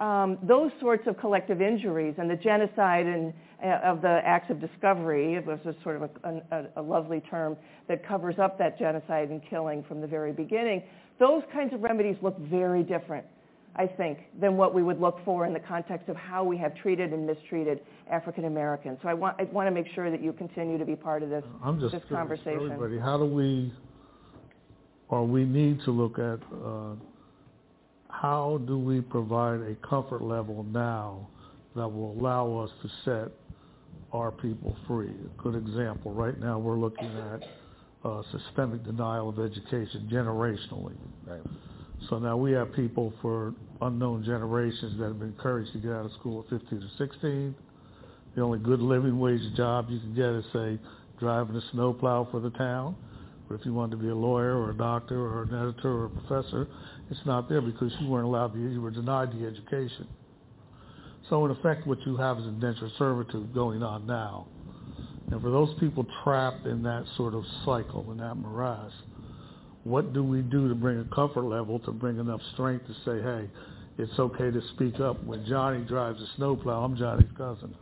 um, 0.00 0.38
those 0.42 0.70
sorts 0.80 1.06
of 1.06 1.18
collective 1.18 1.60
injuries 1.60 2.14
and 2.18 2.30
the 2.30 2.36
genocide 2.36 3.06
and, 3.06 3.32
uh, 3.62 3.78
of 3.84 4.02
the 4.02 4.20
acts 4.24 4.50
of 4.50 4.60
discovery, 4.60 5.34
it 5.34 5.46
was 5.46 5.58
a 5.64 5.74
sort 5.82 5.96
of 5.96 6.10
a, 6.24 6.42
a, 6.50 6.66
a 6.76 6.82
lovely 6.82 7.20
term 7.20 7.56
that 7.88 8.06
covers 8.06 8.38
up 8.38 8.58
that 8.58 8.78
genocide 8.78 9.28
and 9.30 9.40
killing 9.48 9.84
from 9.84 10.00
the 10.00 10.06
very 10.06 10.32
beginning, 10.32 10.82
those 11.18 11.42
kinds 11.52 11.72
of 11.72 11.82
remedies 11.82 12.16
look 12.22 12.38
very 12.38 12.82
different 12.82 13.24
I 13.74 13.86
think, 13.86 14.18
than 14.38 14.56
what 14.56 14.74
we 14.74 14.82
would 14.82 15.00
look 15.00 15.18
for 15.24 15.46
in 15.46 15.52
the 15.52 15.60
context 15.60 16.08
of 16.08 16.16
how 16.16 16.44
we 16.44 16.58
have 16.58 16.74
treated 16.74 17.12
and 17.12 17.26
mistreated 17.26 17.80
African 18.10 18.44
Americans. 18.44 18.98
So 19.02 19.08
I 19.08 19.14
want, 19.14 19.36
I 19.40 19.44
want 19.44 19.66
to 19.66 19.70
make 19.70 19.86
sure 19.94 20.10
that 20.10 20.22
you 20.22 20.32
continue 20.32 20.76
to 20.76 20.84
be 20.84 20.94
part 20.94 21.22
of 21.22 21.30
this, 21.30 21.44
I'm 21.64 21.80
just 21.80 21.92
this 21.92 22.02
conversation. 22.10 22.70
Everybody, 22.70 22.98
how 22.98 23.16
do 23.16 23.24
we, 23.24 23.72
or 25.12 25.26
we 25.26 25.44
need 25.44 25.78
to 25.84 25.90
look 25.90 26.18
at 26.18 26.40
uh, 26.64 26.94
how 28.08 28.58
do 28.66 28.78
we 28.78 29.02
provide 29.02 29.60
a 29.60 29.74
comfort 29.86 30.22
level 30.22 30.64
now 30.64 31.28
that 31.76 31.86
will 31.86 32.12
allow 32.18 32.56
us 32.56 32.70
to 32.80 32.88
set 33.04 33.30
our 34.14 34.30
people 34.30 34.74
free? 34.88 35.10
A 35.10 35.42
good 35.42 35.54
example, 35.54 36.12
right 36.12 36.40
now 36.40 36.58
we're 36.58 36.78
looking 36.78 37.10
at 37.34 37.42
uh, 38.08 38.22
systemic 38.32 38.84
denial 38.84 39.28
of 39.28 39.38
education 39.38 40.08
generationally. 40.10 40.96
Right. 41.26 41.42
So 42.08 42.18
now 42.18 42.38
we 42.38 42.52
have 42.52 42.72
people 42.72 43.12
for 43.20 43.54
unknown 43.82 44.24
generations 44.24 44.98
that 44.98 45.08
have 45.08 45.18
been 45.18 45.28
encouraged 45.28 45.74
to 45.74 45.78
get 45.78 45.90
out 45.90 46.06
of 46.06 46.12
school 46.12 46.42
at 46.50 46.58
15 46.58 46.78
or 46.78 47.06
16. 47.06 47.54
The 48.34 48.40
only 48.40 48.60
good 48.60 48.80
living 48.80 49.20
wage 49.20 49.42
job 49.58 49.88
you 49.90 50.00
can 50.00 50.14
get 50.14 50.30
is, 50.30 50.44
say, 50.54 50.78
driving 51.20 51.54
a 51.54 51.62
snowplow 51.72 52.28
for 52.30 52.40
the 52.40 52.50
town. 52.50 52.96
But 53.52 53.60
if 53.60 53.66
you 53.66 53.74
want 53.74 53.90
to 53.90 53.98
be 53.98 54.08
a 54.08 54.14
lawyer 54.14 54.56
or 54.56 54.70
a 54.70 54.74
doctor 54.74 55.20
or 55.20 55.42
an 55.42 55.54
editor 55.54 55.90
or 55.90 56.04
a 56.06 56.08
professor, 56.08 56.66
it's 57.10 57.20
not 57.26 57.50
there 57.50 57.60
because 57.60 57.92
you 58.00 58.08
weren't 58.08 58.24
allowed 58.24 58.54
to, 58.54 58.58
you 58.58 58.80
were 58.80 58.90
denied 58.90 59.30
the 59.30 59.46
education. 59.46 60.08
So 61.28 61.44
in 61.44 61.50
effect, 61.50 61.86
what 61.86 61.98
you 62.06 62.16
have 62.16 62.38
is 62.38 62.46
indentured 62.46 62.92
servitude 62.96 63.52
going 63.52 63.82
on 63.82 64.06
now. 64.06 64.46
And 65.30 65.42
for 65.42 65.50
those 65.50 65.68
people 65.80 66.06
trapped 66.24 66.64
in 66.64 66.82
that 66.84 67.04
sort 67.18 67.34
of 67.34 67.44
cycle, 67.66 68.10
in 68.10 68.16
that 68.18 68.36
morass, 68.36 68.90
what 69.84 70.14
do 70.14 70.24
we 70.24 70.40
do 70.40 70.70
to 70.70 70.74
bring 70.74 71.00
a 71.00 71.14
comfort 71.14 71.44
level, 71.44 71.78
to 71.80 71.92
bring 71.92 72.18
enough 72.18 72.40
strength 72.54 72.86
to 72.86 72.94
say, 73.04 73.22
hey, 73.22 73.50
it's 73.98 74.18
okay 74.18 74.50
to 74.50 74.62
speak 74.74 74.98
up. 74.98 75.22
When 75.24 75.44
Johnny 75.44 75.84
drives 75.84 76.18
a 76.22 76.26
snowplow, 76.36 76.84
I'm 76.84 76.96
Johnny's 76.96 77.28
cousin. 77.36 77.74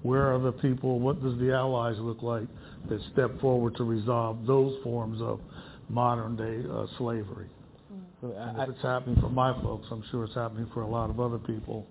Where 0.00 0.34
are 0.34 0.38
the 0.38 0.52
people, 0.52 1.00
what 1.00 1.22
does 1.22 1.38
the 1.38 1.52
allies 1.52 1.96
look 1.98 2.22
like 2.22 2.48
that 2.88 3.00
step 3.12 3.40
forward 3.40 3.76
to 3.76 3.84
resolve 3.84 4.46
those 4.46 4.76
forms 4.82 5.20
of 5.20 5.40
modern 5.88 6.36
day 6.36 6.68
uh, 6.70 6.86
slavery? 6.98 7.48
And 8.22 8.60
if 8.60 8.68
it's 8.68 8.82
happening 8.82 9.20
for 9.20 9.28
my 9.28 9.52
folks, 9.62 9.86
I'm 9.90 10.04
sure 10.10 10.24
it's 10.24 10.34
happening 10.34 10.68
for 10.72 10.82
a 10.82 10.86
lot 10.86 11.10
of 11.10 11.18
other 11.18 11.38
people. 11.38 11.86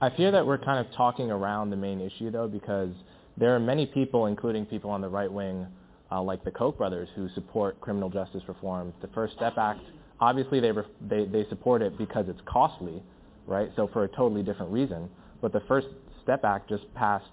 I 0.00 0.10
fear 0.10 0.30
that 0.30 0.46
we're 0.46 0.58
kind 0.58 0.84
of 0.84 0.92
talking 0.94 1.30
around 1.30 1.70
the 1.70 1.76
main 1.76 2.00
issue 2.00 2.30
though 2.30 2.48
because 2.48 2.90
there 3.36 3.54
are 3.54 3.58
many 3.60 3.86
people, 3.86 4.26
including 4.26 4.64
people 4.66 4.90
on 4.90 5.00
the 5.00 5.08
right 5.08 5.30
wing, 5.30 5.66
uh, 6.12 6.22
like 6.22 6.44
the 6.44 6.50
Koch 6.50 6.76
brothers 6.78 7.08
who 7.16 7.28
support 7.34 7.80
criminal 7.80 8.08
justice 8.10 8.42
reform. 8.46 8.92
The 9.02 9.08
First 9.08 9.34
Step 9.34 9.58
Act, 9.58 9.80
obviously 10.20 10.60
they, 10.60 10.70
ref- 10.70 10.86
they, 11.00 11.24
they 11.24 11.46
support 11.48 11.82
it 11.82 11.98
because 11.98 12.26
it's 12.28 12.40
costly, 12.46 13.02
right? 13.46 13.70
So 13.74 13.88
for 13.92 14.04
a 14.04 14.08
totally 14.08 14.42
different 14.42 14.70
reason. 14.70 15.08
But 15.40 15.52
the 15.52 15.62
First 15.66 15.88
Step 16.22 16.44
Act 16.44 16.68
just 16.68 16.92
passed 16.94 17.24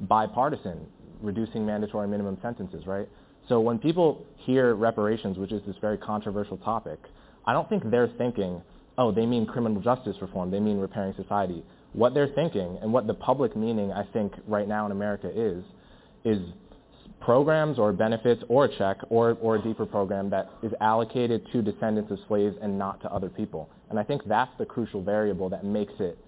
bipartisan, 0.00 0.86
reducing 1.22 1.64
mandatory 1.64 2.08
minimum 2.08 2.38
sentences, 2.42 2.86
right? 2.86 3.08
So 3.48 3.60
when 3.60 3.78
people 3.78 4.24
hear 4.38 4.74
reparations, 4.74 5.38
which 5.38 5.52
is 5.52 5.62
this 5.66 5.76
very 5.80 5.98
controversial 5.98 6.56
topic, 6.58 6.98
I 7.46 7.52
don't 7.52 7.68
think 7.68 7.90
they're 7.90 8.12
thinking, 8.18 8.62
oh, 8.98 9.10
they 9.12 9.26
mean 9.26 9.46
criminal 9.46 9.82
justice 9.82 10.16
reform, 10.20 10.50
they 10.50 10.60
mean 10.60 10.78
repairing 10.78 11.14
society. 11.16 11.64
What 11.92 12.14
they're 12.14 12.28
thinking 12.34 12.78
and 12.80 12.92
what 12.92 13.06
the 13.06 13.14
public 13.14 13.56
meaning 13.56 13.92
I 13.92 14.04
think 14.12 14.32
right 14.46 14.66
now 14.66 14.86
in 14.86 14.92
America 14.92 15.30
is, 15.34 15.64
is 16.24 16.38
programs 17.20 17.78
or 17.78 17.92
benefits 17.92 18.42
or 18.48 18.66
a 18.66 18.78
check 18.78 18.98
or, 19.08 19.36
or 19.40 19.56
a 19.56 19.62
deeper 19.62 19.86
program 19.86 20.30
that 20.30 20.50
is 20.62 20.72
allocated 20.80 21.46
to 21.52 21.62
descendants 21.62 22.10
of 22.10 22.18
slaves 22.28 22.56
and 22.62 22.78
not 22.78 23.00
to 23.02 23.12
other 23.12 23.28
people. 23.28 23.70
And 23.90 23.98
I 23.98 24.02
think 24.02 24.22
that's 24.26 24.50
the 24.58 24.64
crucial 24.64 25.02
variable 25.02 25.48
that 25.50 25.64
makes 25.64 25.92
it, 26.00 26.18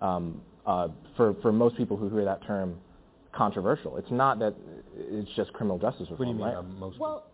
um, 0.00 0.40
uh, 0.66 0.88
for, 1.16 1.34
for 1.42 1.52
most 1.52 1.76
people 1.76 1.96
who 1.96 2.08
hear 2.08 2.24
that 2.24 2.44
term, 2.46 2.76
controversial. 3.32 3.96
It's 3.96 4.10
not 4.10 4.38
that 4.40 4.54
it's 4.96 5.30
just 5.36 5.52
criminal 5.52 5.78
justice 5.78 6.08
reform, 6.10 6.18
What 6.18 6.24
do 6.26 6.30
you 6.30 6.36
mean 6.36 6.54
right? 6.54 6.62
by 6.62 6.78
most 6.78 6.98
Well. 6.98 7.24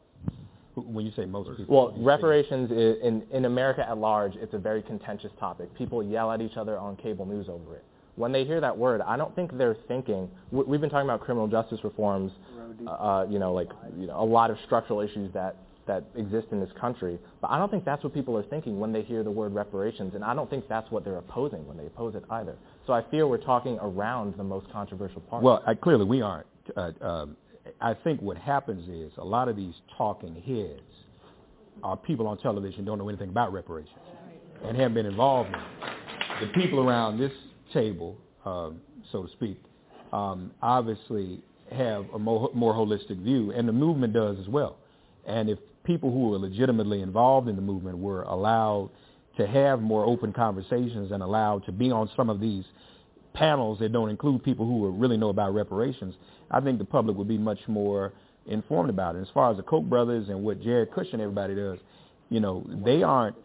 When 0.77 1.05
you 1.05 1.11
say 1.17 1.25
most 1.25 1.51
people, 1.57 1.75
Well, 1.75 1.95
reparations 2.05 2.71
is, 2.71 2.99
in, 3.03 3.25
in 3.33 3.47
America 3.47 3.85
at 3.89 3.99
large, 3.99 4.37
it's 4.37 4.55
a 4.55 4.59
very 4.59 4.81
contentious 4.81 5.33
topic. 5.41 5.75
People 5.75 6.05
yell 6.05 6.31
at 6.31 6.41
each 6.41 6.57
other 6.57 6.79
on 6.79 6.95
cable 6.95 7.27
news 7.27 7.49
over 7.49 7.75
it. 7.75 7.85
When 8.15 8.31
they 8.31 8.45
hear 8.45 8.61
that 8.61 8.77
word, 8.79 9.01
I 9.01 9.17
don't 9.17 9.35
think 9.35 9.57
they're 9.59 9.77
thinking. 9.89 10.31
we- 10.53 10.63
We've 10.65 10.81
been 10.81 10.91
talking 10.91 11.09
about 11.09 11.21
criminal 11.21 11.49
justice 11.49 11.81
reforms, 11.83 12.31
uh, 12.87 13.27
you 13.29 13.41
know, 13.41 13.53
like 13.53 13.71
you 13.99 14.07
know, 14.07 14.21
a 14.21 14.25
lot 14.25 14.51
of 14.51 14.57
structural 14.67 15.01
issues 15.01 15.33
that 15.35 15.57
that 15.89 16.05
exist 16.15 16.49
in 16.53 16.61
this 16.61 16.71
country. 16.81 17.19
But 17.41 17.51
I 17.51 17.59
don't 17.59 17.71
think 17.71 17.85
that's 17.85 18.05
what 18.05 18.15
people 18.15 18.37
are 18.37 18.45
thinking 18.45 18.79
when 18.79 18.93
they 18.93 19.03
hear 19.03 19.25
the 19.25 19.31
word 19.31 19.53
reparations, 19.53 20.15
and 20.15 20.23
I 20.23 20.35
don't 20.35 20.49
think 20.49 20.69
that's 20.69 20.91
what 20.91 21.05
they're 21.05 21.19
opposing 21.19 21.67
when 21.67 21.77
they 21.77 21.87
oppose 21.87 22.15
it 22.15 22.25
either. 22.31 22.57
So 22.87 22.93
I 22.93 23.03
fear 23.11 23.27
we're 23.27 23.39
talking 23.39 23.79
around 23.81 24.35
the 24.37 24.45
most 24.45 24.71
controversial 24.71 25.21
part. 25.23 25.43
Well, 25.43 25.63
I, 25.67 25.75
clearly 25.75 26.05
we 26.05 26.23
aren't. 26.23 26.47
Uh, 26.77 26.93
um, 27.01 27.37
I 27.81 27.95
think 27.95 28.23
what 28.23 28.37
happens 28.37 28.89
is 28.89 29.13
a 29.19 29.25
lot 29.25 29.49
of 29.49 29.57
these 29.57 29.75
talking 29.97 30.35
heads 30.47 30.83
are 31.83 31.97
people 31.97 32.27
on 32.27 32.39
television 32.39 32.85
don't 32.85 32.99
know 32.99 33.09
anything 33.09 33.29
about 33.29 33.53
reparations 33.53 33.99
and 34.65 34.77
haven't 34.77 34.95
been 34.95 35.07
involved 35.07 35.49
in 35.49 35.55
it. 35.55 35.61
The 36.41 36.61
people 36.61 36.81
around 36.81 37.19
this 37.19 37.33
table, 37.73 38.17
um, 38.45 38.81
so 39.13 39.25
to 39.25 39.33
speak, 39.33 39.61
um, 40.13 40.51
obviously 40.63 41.41
have 41.73 42.07
a 42.15 42.19
more, 42.19 42.51
more 42.55 42.75
holistic 42.75 43.23
view, 43.23 43.53
and 43.53 43.69
the 43.69 43.73
movement 43.73 44.13
does 44.13 44.39
as 44.39 44.49
well. 44.49 44.79
And 45.27 45.51
if 45.51 45.59
people 45.89 46.13
who 46.13 46.29
were 46.29 46.39
legitimately 46.39 47.01
involved 47.01 47.49
in 47.49 47.57
the 47.57 47.63
movement 47.63 47.97
were 47.97 48.23
allowed 48.25 48.91
to 49.39 49.47
have 49.47 49.81
more 49.81 50.05
open 50.05 50.35
conversations 50.35 51.11
and 51.11 51.23
allowed 51.23 51.65
to 51.65 51.73
be 51.73 51.91
on 51.91 52.11
some 52.15 52.29
of 52.29 52.41
these 52.41 52.65
panels 53.33 53.79
that 53.79 53.91
don't 53.91 54.11
include 54.11 54.45
people 54.45 54.67
who 54.67 54.91
really 54.91 55.17
know 55.17 55.31
about 55.31 55.55
reparations, 55.55 56.15
I 56.51 56.61
think 56.61 56.79
the 56.79 56.85
public 56.85 57.17
would 57.17 57.27
be 57.27 57.39
much 57.39 57.61
more 57.69 58.13
informed 58.47 58.91
about 58.91 59.17
it. 59.17 59.23
As 59.23 59.29
far 59.33 59.51
as 59.51 59.57
the 59.57 59.63
Koch 59.63 59.85
brothers 59.85 60.29
and 60.29 60.45
what 60.45 60.61
Jared 60.61 60.93
Kush 60.93 61.09
and 61.13 61.23
everybody 61.23 61.55
does, 61.55 61.79
you 62.29 62.41
know, 62.41 62.67
they 62.85 63.03
aren't, 63.03 63.37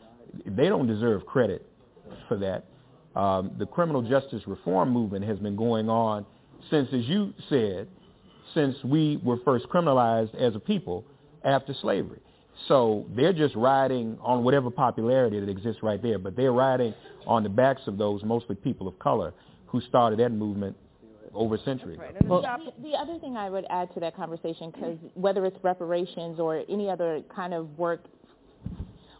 they 0.45 0.67
don't 0.67 0.87
deserve 0.87 1.25
credit 1.25 1.65
for 2.27 2.37
that. 2.37 2.65
Um, 3.17 3.51
the 3.57 3.65
criminal 3.65 4.01
justice 4.01 4.41
reform 4.47 4.89
movement 4.89 5.23
has 5.23 5.39
been 5.39 5.55
going 5.55 5.89
on 5.89 6.25
since, 6.69 6.89
as 6.91 7.05
you 7.05 7.33
said, 7.47 7.87
since 8.53 8.75
we 8.83 9.21
were 9.23 9.37
first 9.45 9.67
criminalized 9.69 10.35
as 10.35 10.55
a 10.55 10.59
people 10.59 11.05
after 11.45 11.73
slavery. 11.81 12.19
So 12.67 13.05
they're 13.15 13.33
just 13.33 13.55
riding 13.55 14.17
on 14.21 14.43
whatever 14.43 14.69
popularity 14.69 15.39
that 15.39 15.49
exists 15.49 15.83
right 15.83 16.01
there, 16.01 16.19
but 16.19 16.35
they're 16.35 16.53
riding 16.53 16.93
on 17.25 17.43
the 17.43 17.49
backs 17.49 17.81
of 17.87 17.97
those 17.97 18.23
mostly 18.23 18.55
people 18.55 18.87
of 18.87 18.97
color 18.99 19.33
who 19.65 19.81
started 19.81 20.19
that 20.19 20.31
movement 20.31 20.75
over 21.33 21.55
a 21.55 21.59
century. 21.59 21.97
Well, 22.25 22.41
the, 22.41 22.89
the 22.89 22.95
other 22.95 23.17
thing 23.19 23.35
I 23.35 23.49
would 23.49 23.65
add 23.69 23.91
to 23.95 23.99
that 24.01 24.15
conversation, 24.15 24.71
because 24.71 24.97
whether 25.15 25.45
it's 25.45 25.57
reparations 25.63 26.39
or 26.39 26.63
any 26.69 26.89
other 26.89 27.23
kind 27.35 27.53
of 27.53 27.77
work 27.77 28.05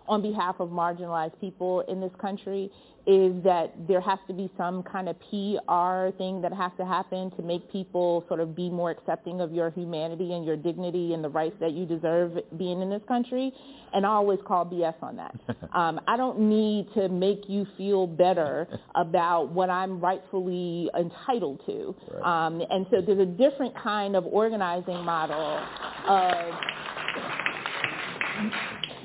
on 0.07 0.21
behalf 0.21 0.55
of 0.59 0.69
marginalized 0.69 1.39
people 1.39 1.81
in 1.88 2.01
this 2.01 2.11
country 2.19 2.71
is 3.05 3.43
that 3.43 3.73
there 3.85 3.99
has 3.99 4.17
to 4.27 4.34
be 4.34 4.49
some 4.57 4.81
kind 4.81 5.09
of 5.09 5.19
PR 5.19 6.15
thing 6.17 6.41
that 6.41 6.53
has 6.53 6.71
to 6.77 6.85
happen 6.85 7.30
to 7.31 7.41
make 7.41 7.69
people 7.69 8.23
sort 8.30 8.39
of 8.39 8.55
be 8.55 8.69
more 8.69 8.91
accepting 8.91 9.41
of 9.41 9.51
your 9.51 9.71
humanity 9.71 10.34
and 10.34 10.45
your 10.45 10.55
dignity 10.55 11.13
and 11.13 11.21
the 11.21 11.27
rights 11.27 11.55
that 11.59 11.73
you 11.73 11.85
deserve 11.85 12.31
being 12.57 12.81
in 12.81 12.89
this 12.89 13.01
country. 13.05 13.51
And 13.93 14.05
I 14.05 14.09
always 14.09 14.39
call 14.47 14.65
BS 14.65 14.95
on 15.01 15.17
that. 15.17 15.35
um, 15.73 15.99
I 16.07 16.15
don't 16.15 16.39
need 16.39 16.88
to 16.93 17.09
make 17.09 17.49
you 17.49 17.67
feel 17.77 18.07
better 18.07 18.67
about 18.95 19.51
what 19.51 19.69
I'm 19.69 19.99
rightfully 19.99 20.89
entitled 20.97 21.61
to. 21.65 21.93
Right. 22.13 22.45
Um, 22.45 22.61
and 22.69 22.85
so 22.89 23.01
there's 23.01 23.19
a 23.19 23.25
different 23.25 23.75
kind 23.84 24.15
of 24.15 24.25
organizing 24.25 25.03
model 25.03 25.59
of 26.07 26.53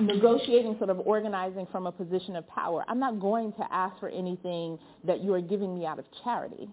negotiating, 0.01 0.77
sort 0.79 0.91
of 0.91 1.01
organizing 1.01 1.67
from 1.71 1.87
a 1.87 1.93
position 1.93 2.37
of 2.37 2.47
power. 2.49 2.85
I'm 2.89 3.01
not 3.01 3.21
going 3.21 3.53
to 3.55 3.67
ask 3.73 3.99
for 4.01 4.09
anything 4.09 4.79
that 5.05 5.23
you 5.23 5.33
are 5.35 5.41
giving 5.41 5.79
me 5.79 5.87
out 5.87 5.99
of 5.99 6.05
charity. 6.25 6.69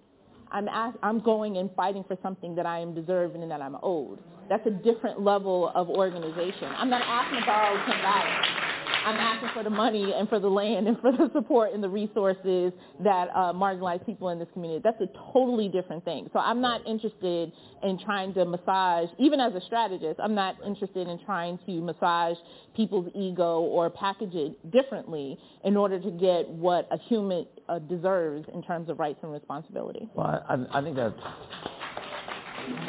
I'm, 0.52 0.68
ask, 0.68 0.98
I'm 1.02 1.20
going 1.20 1.58
and 1.58 1.70
fighting 1.76 2.04
for 2.08 2.18
something 2.22 2.56
that 2.56 2.66
I 2.66 2.80
am 2.80 2.94
deserving 2.94 3.42
and 3.42 3.52
that 3.52 3.62
I'm 3.62 3.78
owed. 3.82 4.20
That's 4.48 4.66
a 4.68 4.72
different 4.72 5.22
level 5.22 5.72
of 5.74 5.90
organization. 5.90 6.72
I'm 6.78 6.90
not 6.90 7.02
asking 7.04 7.40
to 7.40 7.46
borrow 7.46 7.76
$10. 7.86 8.75
I'm 9.04 9.16
asking 9.16 9.50
for 9.54 9.64
the 9.64 9.70
money 9.70 10.14
and 10.16 10.28
for 10.30 10.40
the 10.40 10.48
land 10.48 10.88
and 10.88 11.00
for 11.00 11.12
the 11.12 11.30
support 11.34 11.74
and 11.74 11.84
the 11.84 11.90
resources 11.90 12.72
that 13.04 13.30
uh, 13.36 13.54
marginalized 13.54 14.06
people 14.06 14.30
in 14.30 14.40
this 14.40 14.48
community. 14.54 14.82
That's 14.84 15.02
a 15.02 15.10
totally 15.34 15.70
different 15.70 16.06
thing. 16.06 16.30
So 16.34 16.40
I'm 16.40 16.62
not 16.62 16.86
interested 16.88 17.52
in 17.84 18.00
trying 18.00 18.34
to 18.36 18.46
massage, 18.46 19.10
even 19.20 19.40
as 19.40 19.54
a 19.54 19.62
strategist, 19.62 20.20
I'm 20.20 20.36
not 20.36 20.56
interested 20.66 21.08
in 21.08 21.20
trying 21.26 21.60
to 21.66 21.82
massage 21.82 22.38
people's 22.76 23.12
ego 23.14 23.60
or 23.60 23.90
package 23.90 24.34
it 24.34 24.72
differently 24.72 25.38
in 25.64 25.78
order 25.78 26.00
to 26.00 26.12
get 26.12 26.50
what 26.50 26.88
a 26.92 26.98
human 26.98 27.46
uh, 27.70 27.80
deserves 27.80 28.48
in 28.54 28.62
terms 28.64 28.90
of 28.90 29.00
rights 29.00 29.20
and 29.24 29.32
responsibility. 29.32 30.08
Well, 30.14 30.44
I, 30.48 30.80
I 30.80 30.82
think 30.82 30.96
that's 30.96 31.16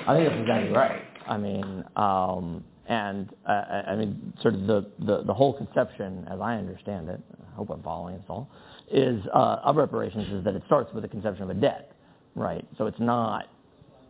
I 0.06 0.16
think 0.16 0.28
that's 0.28 0.40
exactly 0.40 0.72
right. 0.72 1.02
I 1.26 1.36
mean, 1.36 1.84
um, 1.96 2.64
and 2.88 3.28
uh, 3.48 3.82
I 3.88 3.96
mean, 3.96 4.32
sort 4.40 4.54
of 4.54 4.66
the, 4.66 4.90
the, 5.00 5.22
the, 5.24 5.34
whole 5.34 5.52
conception, 5.52 6.26
as 6.30 6.40
I 6.40 6.54
understand 6.56 7.08
it, 7.08 7.20
I 7.40 7.54
hope 7.56 7.70
I'm 7.70 7.82
following 7.82 8.16
this 8.16 8.24
all, 8.28 8.48
is 8.90 9.20
uh, 9.34 9.60
of 9.64 9.76
reparations 9.76 10.32
is 10.32 10.44
that 10.44 10.54
it 10.54 10.62
starts 10.66 10.92
with 10.94 11.02
the 11.02 11.08
conception 11.08 11.42
of 11.42 11.50
a 11.50 11.54
debt, 11.54 11.92
right? 12.34 12.64
So 12.78 12.86
it's 12.86 13.00
not 13.00 13.48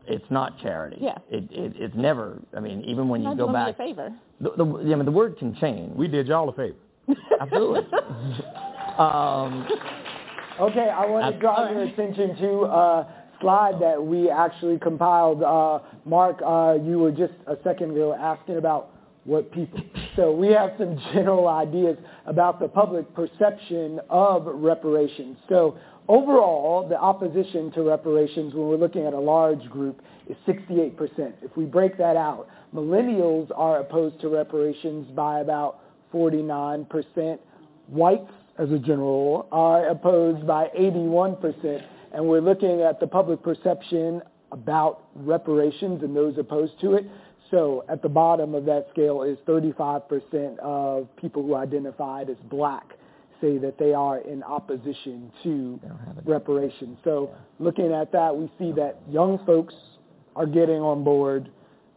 it's 0.07 0.31
not 0.31 0.59
charity. 0.61 0.99
Yeah. 1.01 1.19
It, 1.31 1.45
it 1.51 1.73
it's 1.77 1.95
never. 1.97 2.41
I 2.57 2.61
mean, 2.61 2.83
even 2.83 3.09
when 3.09 3.23
you 3.23 3.29
not 3.29 3.39
go 3.39 3.53
back. 3.53 3.75
a 3.75 3.79
favor. 3.79 4.13
The, 4.41 4.51
the, 4.57 4.65
I 4.65 4.95
mean, 4.95 5.05
the 5.05 5.11
word 5.11 5.39
can 5.39 5.55
change. 5.57 5.97
We 5.97 6.09
did 6.09 6.27
y'all 6.27 6.49
a 6.49 6.53
favor. 6.53 6.77
Absolutely. 7.41 7.81
um, 8.99 9.67
okay, 10.61 10.91
I 10.91 11.07
want 11.07 11.35
to 11.35 11.41
draw 11.41 11.71
your 11.71 11.83
attention 11.83 12.37
to. 12.37 12.61
Uh, 12.63 13.09
slide 13.47 13.81
that 13.81 14.05
we 14.05 14.29
actually 14.29 14.77
compiled. 14.77 15.41
Uh, 15.41 15.79
Mark, 16.05 16.41
uh, 16.45 16.77
you 16.83 16.99
were 16.99 17.13
just 17.13 17.35
a 17.47 17.55
second 17.63 17.93
ago 17.93 18.13
asking 18.13 18.57
about 18.57 18.91
what 19.23 19.53
people. 19.53 19.81
So 20.17 20.33
we 20.33 20.49
have 20.49 20.71
some 20.79 20.99
general 21.15 21.47
ideas 21.47 21.97
about 22.27 22.59
the 22.59 22.67
public 22.67 23.07
perception 23.15 24.01
of 24.11 24.47
reparations. 24.47 25.37
So 25.49 25.79
overall, 26.09 26.89
the 26.89 26.99
opposition 26.99 27.71
to 27.73 27.83
reparations, 27.83 28.53
when 28.53 28.67
we're 28.67 28.79
looking 28.79 29.07
at 29.07 29.13
a 29.13 29.21
large 29.21 29.63
group, 29.71 30.03
is 30.29 30.37
68%. 30.45 30.97
If 31.43 31.57
we 31.57 31.67
break 31.67 31.97
that 31.99 32.17
out, 32.17 32.49
millennials 32.75 33.49
are 33.55 33.79
opposed 33.79 34.21
to 34.23 34.29
reparations 34.29 35.07
by 35.15 35.39
about 35.39 35.83
49%. 36.13 37.39
Whites, 37.87 38.33
as 38.59 38.73
a 38.73 38.79
general, 38.81 39.47
are 39.53 39.87
opposed 39.87 40.45
by 40.49 40.67
81% 40.77 41.85
and 42.17 42.27
we're 42.27 42.41
looking 42.41 42.81
at 42.81 42.99
the 42.99 43.07
public 43.07 43.43
perception 43.43 44.23
about 44.51 45.03
reparations 45.15 46.03
and 46.03 46.17
those 46.17 46.39
opposed 46.39 46.73
to 46.81 46.95
it. 46.95 47.05
So 47.51 47.85
at 47.91 48.01
the 48.01 48.09
bottom 48.09 48.55
of 48.55 48.65
that 48.65 48.87
scale 48.91 49.23
is 49.23 49.37
35% 49.47 50.59
of 50.61 51.15
people 51.17 51.43
who 51.43 51.55
identified 51.55 52.31
as 52.31 52.39
black 52.45 52.95
say 53.43 53.59
that 53.59 53.79
they 53.79 53.93
are 53.93 54.21
in 54.21 54.43
opposition 54.43 55.31
to 55.43 55.79
reparations. 56.25 56.97
So 57.05 57.35
looking 57.59 57.93
at 57.93 58.13
that, 58.13 58.35
we 58.35 58.51
see 58.59 58.73
that 58.73 58.97
young 59.11 59.39
folks 59.45 59.75
are 60.35 60.47
getting 60.47 60.81
on 60.81 61.05
board. 61.05 61.51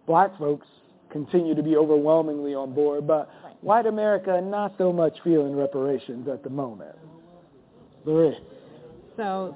Black 0.05 0.37
folks 0.37 0.67
continue 1.09 1.55
to 1.55 1.63
be 1.63 1.77
overwhelmingly 1.77 2.53
on 2.53 2.73
board, 2.73 3.07
but 3.07 3.29
white 3.61 3.85
America 3.85 4.41
not 4.43 4.73
so 4.77 4.91
much 4.91 5.17
feeling 5.23 5.55
reparations 5.55 6.27
at 6.27 6.43
the 6.43 6.49
moment. 6.49 6.95
Lorraine. 8.03 8.41
So 9.15 9.55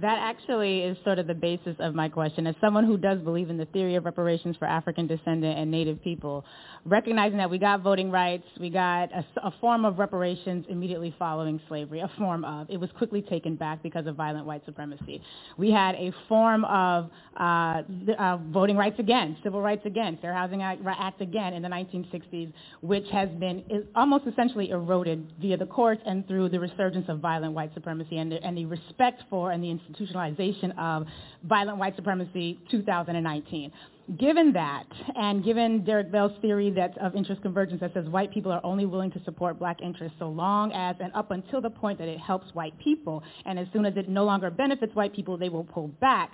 that 0.00 0.18
actually 0.18 0.80
is 0.80 0.96
sort 1.04 1.18
of 1.18 1.26
the 1.26 1.34
basis 1.34 1.76
of 1.78 1.94
my 1.94 2.08
question. 2.08 2.46
As 2.46 2.54
someone 2.60 2.84
who 2.84 2.96
does 2.96 3.18
believe 3.20 3.50
in 3.50 3.56
the 3.56 3.64
theory 3.66 3.94
of 3.94 4.04
reparations 4.04 4.56
for 4.56 4.66
African 4.66 5.06
descendant 5.06 5.58
and 5.58 5.70
Native 5.70 6.02
people, 6.02 6.44
recognizing 6.84 7.38
that 7.38 7.50
we 7.50 7.58
got 7.58 7.80
voting 7.80 8.10
rights, 8.10 8.44
we 8.60 8.70
got 8.70 9.10
a, 9.12 9.24
a, 9.42 9.54
form 9.60 9.84
of 9.84 9.98
reparations 9.98 10.66
immediately 10.68 11.14
following 11.18 11.60
slavery, 11.68 12.00
a 12.00 12.10
form 12.18 12.44
of. 12.44 12.68
It 12.70 12.78
was 12.78 12.90
quickly 12.96 13.22
taken 13.22 13.56
back 13.56 13.82
because 13.82 14.06
of 14.06 14.16
violent 14.16 14.46
white 14.46 14.64
supremacy. 14.66 15.22
We 15.56 15.70
had 15.70 15.94
a 15.94 16.12
form 16.28 16.64
of 16.64 17.10
uh, 17.38 17.82
uh, 18.18 18.38
voting 18.52 18.76
rights 18.76 18.98
again, 18.98 19.36
civil 19.42 19.62
rights 19.62 19.82
again, 19.86 20.18
Fair 20.20 20.34
Housing 20.34 20.62
Act 20.62 21.20
again 21.20 21.54
in 21.54 21.62
the 21.62 21.68
1960s, 21.68 22.52
which 22.82 23.06
has 23.12 23.28
been 23.40 23.64
almost 23.94 24.26
essentially 24.26 24.70
eroded 24.70 25.32
via 25.40 25.56
the 25.56 25.66
courts 25.66 26.02
and 26.06 26.26
through 26.28 26.48
the 26.48 26.60
resurgence 26.60 27.06
of 27.08 27.20
violent 27.20 27.52
white 27.52 27.72
supremacy 27.74 28.18
and 28.18 28.30
the, 28.30 28.42
and 28.42 28.56
the 28.56 28.66
respect 28.66 29.22
for 29.30 29.52
and 29.52 29.62
the 29.62 29.70
institutionalization 29.86 30.76
of 30.78 31.06
violent 31.44 31.78
white 31.78 31.96
supremacy 31.96 32.58
2019 32.70 33.72
given 34.18 34.52
that, 34.52 34.86
and 35.16 35.44
given 35.44 35.84
Derek 35.84 36.12
Bell's 36.12 36.32
theory 36.40 36.70
that 36.70 36.96
of 36.98 37.16
interest 37.16 37.42
convergence 37.42 37.80
that 37.80 37.92
says 37.92 38.06
white 38.06 38.32
people 38.32 38.52
are 38.52 38.64
only 38.64 38.86
willing 38.86 39.10
to 39.10 39.22
support 39.24 39.58
black 39.58 39.82
interests 39.82 40.16
so 40.18 40.28
long 40.28 40.72
as 40.72 40.94
and 41.00 41.12
up 41.14 41.32
until 41.32 41.60
the 41.60 41.70
point 41.70 41.98
that 41.98 42.08
it 42.08 42.20
helps 42.20 42.46
white 42.54 42.78
people, 42.78 43.22
and 43.44 43.58
as 43.58 43.66
soon 43.72 43.84
as 43.84 43.96
it 43.96 44.08
no 44.08 44.24
longer 44.24 44.50
benefits 44.50 44.94
white 44.94 45.12
people, 45.12 45.36
they 45.36 45.48
will 45.48 45.64
pull 45.64 45.88
back. 46.00 46.32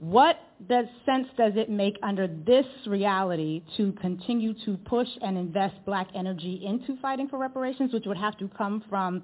What 0.00 0.36
does 0.68 0.86
sense 1.06 1.28
does 1.38 1.52
it 1.56 1.70
make 1.70 1.98
under 2.02 2.26
this 2.26 2.66
reality 2.86 3.62
to 3.76 3.92
continue 3.92 4.52
to 4.66 4.76
push 4.84 5.08
and 5.22 5.38
invest 5.38 5.76
black 5.86 6.08
energy 6.14 6.60
into 6.64 7.00
fighting 7.00 7.28
for 7.28 7.38
reparations, 7.38 7.92
which 7.92 8.04
would 8.04 8.18
have 8.18 8.36
to 8.38 8.48
come 8.48 8.84
from 8.90 9.22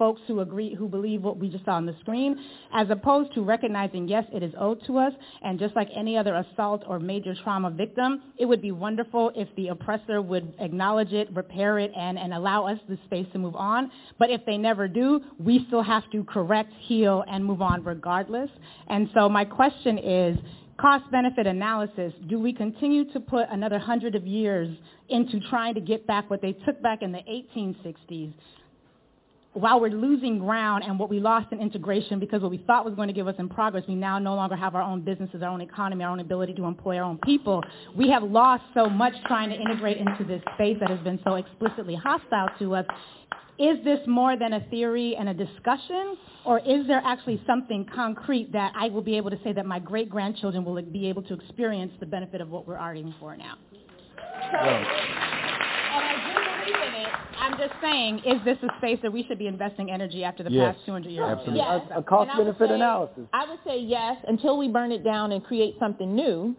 folks 0.00 0.22
who 0.26 0.40
agree, 0.40 0.74
who 0.74 0.88
believe 0.88 1.22
what 1.22 1.36
we 1.36 1.50
just 1.50 1.62
saw 1.66 1.72
on 1.72 1.84
the 1.84 1.94
screen, 2.00 2.34
as 2.72 2.88
opposed 2.88 3.34
to 3.34 3.42
recognizing, 3.42 4.08
yes, 4.08 4.24
it 4.32 4.42
is 4.42 4.52
owed 4.58 4.82
to 4.86 4.96
us, 4.96 5.12
and 5.42 5.58
just 5.58 5.76
like 5.76 5.88
any 5.94 6.16
other 6.16 6.36
assault 6.36 6.82
or 6.86 6.98
major 6.98 7.34
trauma 7.44 7.70
victim, 7.70 8.22
it 8.38 8.46
would 8.46 8.62
be 8.62 8.72
wonderful 8.72 9.30
if 9.36 9.46
the 9.56 9.68
oppressor 9.68 10.22
would 10.22 10.54
acknowledge 10.58 11.12
it, 11.12 11.28
repair 11.36 11.78
it, 11.78 11.92
and, 11.94 12.18
and 12.18 12.32
allow 12.32 12.66
us 12.66 12.78
the 12.88 12.98
space 13.04 13.26
to 13.34 13.38
move 13.38 13.54
on. 13.54 13.90
But 14.18 14.30
if 14.30 14.40
they 14.46 14.56
never 14.56 14.88
do, 14.88 15.20
we 15.38 15.66
still 15.66 15.82
have 15.82 16.10
to 16.12 16.24
correct, 16.24 16.72
heal, 16.80 17.22
and 17.28 17.44
move 17.44 17.60
on 17.60 17.84
regardless. 17.84 18.48
And 18.88 19.10
so 19.12 19.28
my 19.28 19.44
question 19.44 19.98
is, 19.98 20.38
cost-benefit 20.80 21.46
analysis, 21.46 22.14
do 22.26 22.40
we 22.40 22.54
continue 22.54 23.04
to 23.12 23.20
put 23.20 23.46
another 23.50 23.78
hundred 23.78 24.14
of 24.14 24.26
years 24.26 24.74
into 25.10 25.40
trying 25.50 25.74
to 25.74 25.80
get 25.82 26.06
back 26.06 26.30
what 26.30 26.40
they 26.40 26.52
took 26.52 26.80
back 26.80 27.02
in 27.02 27.12
the 27.12 27.18
1860s 27.18 28.32
while 29.52 29.80
we're 29.80 29.90
losing 29.90 30.38
ground 30.38 30.84
and 30.84 30.98
what 30.98 31.10
we 31.10 31.18
lost 31.18 31.50
in 31.52 31.60
integration 31.60 32.20
because 32.20 32.40
what 32.40 32.52
we 32.52 32.58
thought 32.58 32.84
was 32.84 32.94
going 32.94 33.08
to 33.08 33.14
give 33.14 33.26
us 33.26 33.34
in 33.38 33.48
progress, 33.48 33.82
we 33.88 33.96
now 33.96 34.18
no 34.18 34.34
longer 34.36 34.54
have 34.54 34.76
our 34.76 34.82
own 34.82 35.00
businesses, 35.02 35.42
our 35.42 35.48
own 35.48 35.60
economy, 35.60 36.04
our 36.04 36.10
own 36.10 36.20
ability 36.20 36.54
to 36.54 36.64
employ 36.64 36.96
our 36.98 37.04
own 37.04 37.18
people. 37.18 37.62
We 37.96 38.08
have 38.10 38.22
lost 38.22 38.62
so 38.74 38.88
much 38.88 39.12
trying 39.26 39.50
to 39.50 39.56
integrate 39.56 39.96
into 39.96 40.24
this 40.24 40.40
space 40.54 40.76
that 40.78 40.88
has 40.88 41.00
been 41.00 41.18
so 41.24 41.34
explicitly 41.34 41.96
hostile 41.96 42.48
to 42.60 42.76
us. 42.76 42.86
Is 43.58 43.82
this 43.84 43.98
more 44.06 44.38
than 44.38 44.54
a 44.54 44.60
theory 44.70 45.16
and 45.16 45.28
a 45.28 45.34
discussion, 45.34 46.16
or 46.46 46.60
is 46.60 46.86
there 46.86 47.02
actually 47.04 47.42
something 47.46 47.84
concrete 47.92 48.52
that 48.52 48.72
I 48.74 48.88
will 48.88 49.02
be 49.02 49.16
able 49.16 49.30
to 49.30 49.38
say 49.44 49.52
that 49.52 49.66
my 49.66 49.78
great-grandchildren 49.78 50.64
will 50.64 50.80
be 50.80 51.08
able 51.08 51.22
to 51.24 51.34
experience 51.34 51.92
the 52.00 52.06
benefit 52.06 52.40
of 52.40 52.48
what 52.48 52.66
we're 52.66 52.78
arguing 52.78 53.14
for 53.20 53.36
now? 53.36 53.58
I'm 57.38 57.56
just 57.58 57.72
saying, 57.82 58.20
is 58.26 58.42
this 58.44 58.58
a 58.62 58.68
space 58.78 58.98
that 59.02 59.12
we 59.12 59.24
should 59.24 59.38
be 59.38 59.46
investing 59.46 59.90
energy 59.90 60.24
after 60.24 60.42
the 60.42 60.50
yes. 60.50 60.74
past 60.74 60.86
200 60.86 61.08
years? 61.10 61.26
Absolutely. 61.26 61.58
Yes. 61.58 61.82
A, 61.94 61.98
a 61.98 62.02
cost-benefit 62.02 62.68
say, 62.68 62.74
analysis. 62.74 63.24
I 63.32 63.48
would 63.48 63.58
say 63.66 63.78
yes, 63.80 64.16
until 64.28 64.58
we 64.58 64.68
burn 64.68 64.92
it 64.92 65.02
down 65.04 65.32
and 65.32 65.42
create 65.42 65.76
something 65.78 66.14
new, 66.14 66.54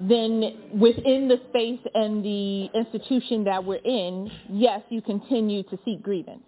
then 0.00 0.54
within 0.78 1.28
the 1.28 1.40
space 1.48 1.80
and 1.94 2.24
the 2.24 2.68
institution 2.74 3.44
that 3.44 3.64
we're 3.64 3.76
in, 3.76 4.30
yes, 4.50 4.82
you 4.88 5.00
continue 5.00 5.62
to 5.64 5.78
seek 5.84 6.02
grievance. 6.02 6.42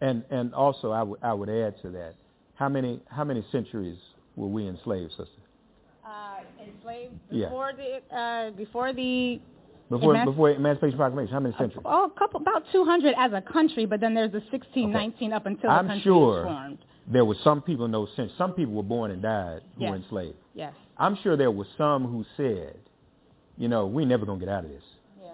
And 0.00 0.24
and 0.30 0.52
also, 0.52 0.90
I 0.90 1.02
would 1.02 1.20
I 1.22 1.32
would 1.32 1.48
add 1.48 1.80
to 1.82 1.90
that, 1.90 2.14
how 2.56 2.68
many 2.68 3.00
how 3.08 3.24
many 3.24 3.44
centuries 3.52 3.98
were 4.36 4.48
we 4.48 4.66
enslaved, 4.66 5.12
sister? 5.12 5.26
Uh, 6.04 6.40
enslaved 6.60 7.14
Yeah. 7.30 7.46
before 7.46 7.72
the 7.76 8.16
uh, 8.16 8.50
before 8.50 8.92
the 8.92 9.40
Before 9.92 10.24
before 10.24 10.50
Emancipation 10.50 10.96
Proclamation, 10.96 11.32
how 11.34 11.40
many 11.40 11.54
centuries? 11.58 11.82
Oh, 11.84 12.06
a 12.14 12.18
couple, 12.18 12.40
about 12.40 12.64
200 12.72 13.14
as 13.18 13.32
a 13.34 13.42
country, 13.42 13.84
but 13.84 14.00
then 14.00 14.14
there's 14.14 14.32
the 14.32 14.40
1619 14.50 15.32
up 15.32 15.44
until 15.46 15.68
the 15.68 15.76
I'm 15.76 15.86
country 15.86 16.02
sure 16.02 16.44
was 16.44 16.44
formed. 16.44 16.78
there 17.06 17.24
were 17.26 17.36
some 17.44 17.60
people 17.60 17.84
in 17.84 17.92
those 17.92 18.08
centuries. 18.16 18.34
Some 18.38 18.52
people 18.52 18.72
were 18.74 18.82
born 18.82 19.10
and 19.10 19.20
died 19.20 19.60
who 19.76 19.84
were 19.84 19.96
enslaved. 19.96 20.36
Yes. 20.54 20.72
I'm 20.96 21.16
sure 21.22 21.36
there 21.36 21.50
were 21.50 21.66
some 21.76 22.06
who 22.06 22.24
said, 22.36 22.78
you 23.58 23.68
know, 23.68 23.86
we 23.86 24.04
never 24.04 24.24
gonna 24.24 24.40
get 24.40 24.48
out 24.48 24.64
of 24.64 24.70
this. 24.70 24.82
Yeah. 25.22 25.30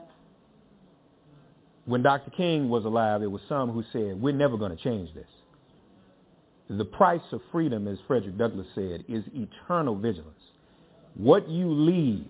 When 1.87 2.03
Dr. 2.03 2.31
King 2.31 2.69
was 2.69 2.85
alive, 2.85 3.21
there 3.21 3.31
were 3.31 3.41
some 3.49 3.71
who 3.71 3.85
said, 3.93 4.21
we're 4.21 4.35
never 4.35 4.57
going 4.57 4.77
to 4.77 4.83
change 4.83 5.15
this. 5.15 5.29
The 6.69 6.85
price 6.85 7.23
of 7.33 7.41
freedom, 7.51 7.89
as 7.89 7.99
Frederick 8.07 8.37
Douglass 8.37 8.67
said, 8.75 9.05
is 9.09 9.25
eternal 9.35 9.97
vigilance. 9.97 10.35
What 11.15 11.49
you 11.49 11.71
leave 11.71 12.27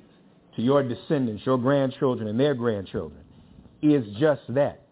to 0.59 0.65
your 0.65 0.83
descendants, 0.83 1.47
your 1.47 1.57
grandchildren, 1.57 2.29
and 2.29 2.39
their 2.39 2.53
grandchildren 2.53 3.21
is 3.81 4.05
just 4.19 4.43
that, 4.49 4.83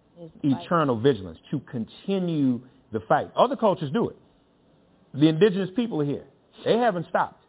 eternal 0.45 0.99
vigilance, 0.99 1.39
to 1.51 1.59
continue 1.59 2.61
the 2.93 3.01
fight. 3.01 3.33
Other 3.35 3.57
cultures 3.57 3.91
do 3.93 4.09
it. 4.09 4.17
The 5.13 5.27
indigenous 5.27 5.69
people 5.75 6.01
are 6.01 6.05
here. 6.05 6.23
They 6.65 6.79
haven't 6.79 7.09
stopped. 7.09 7.43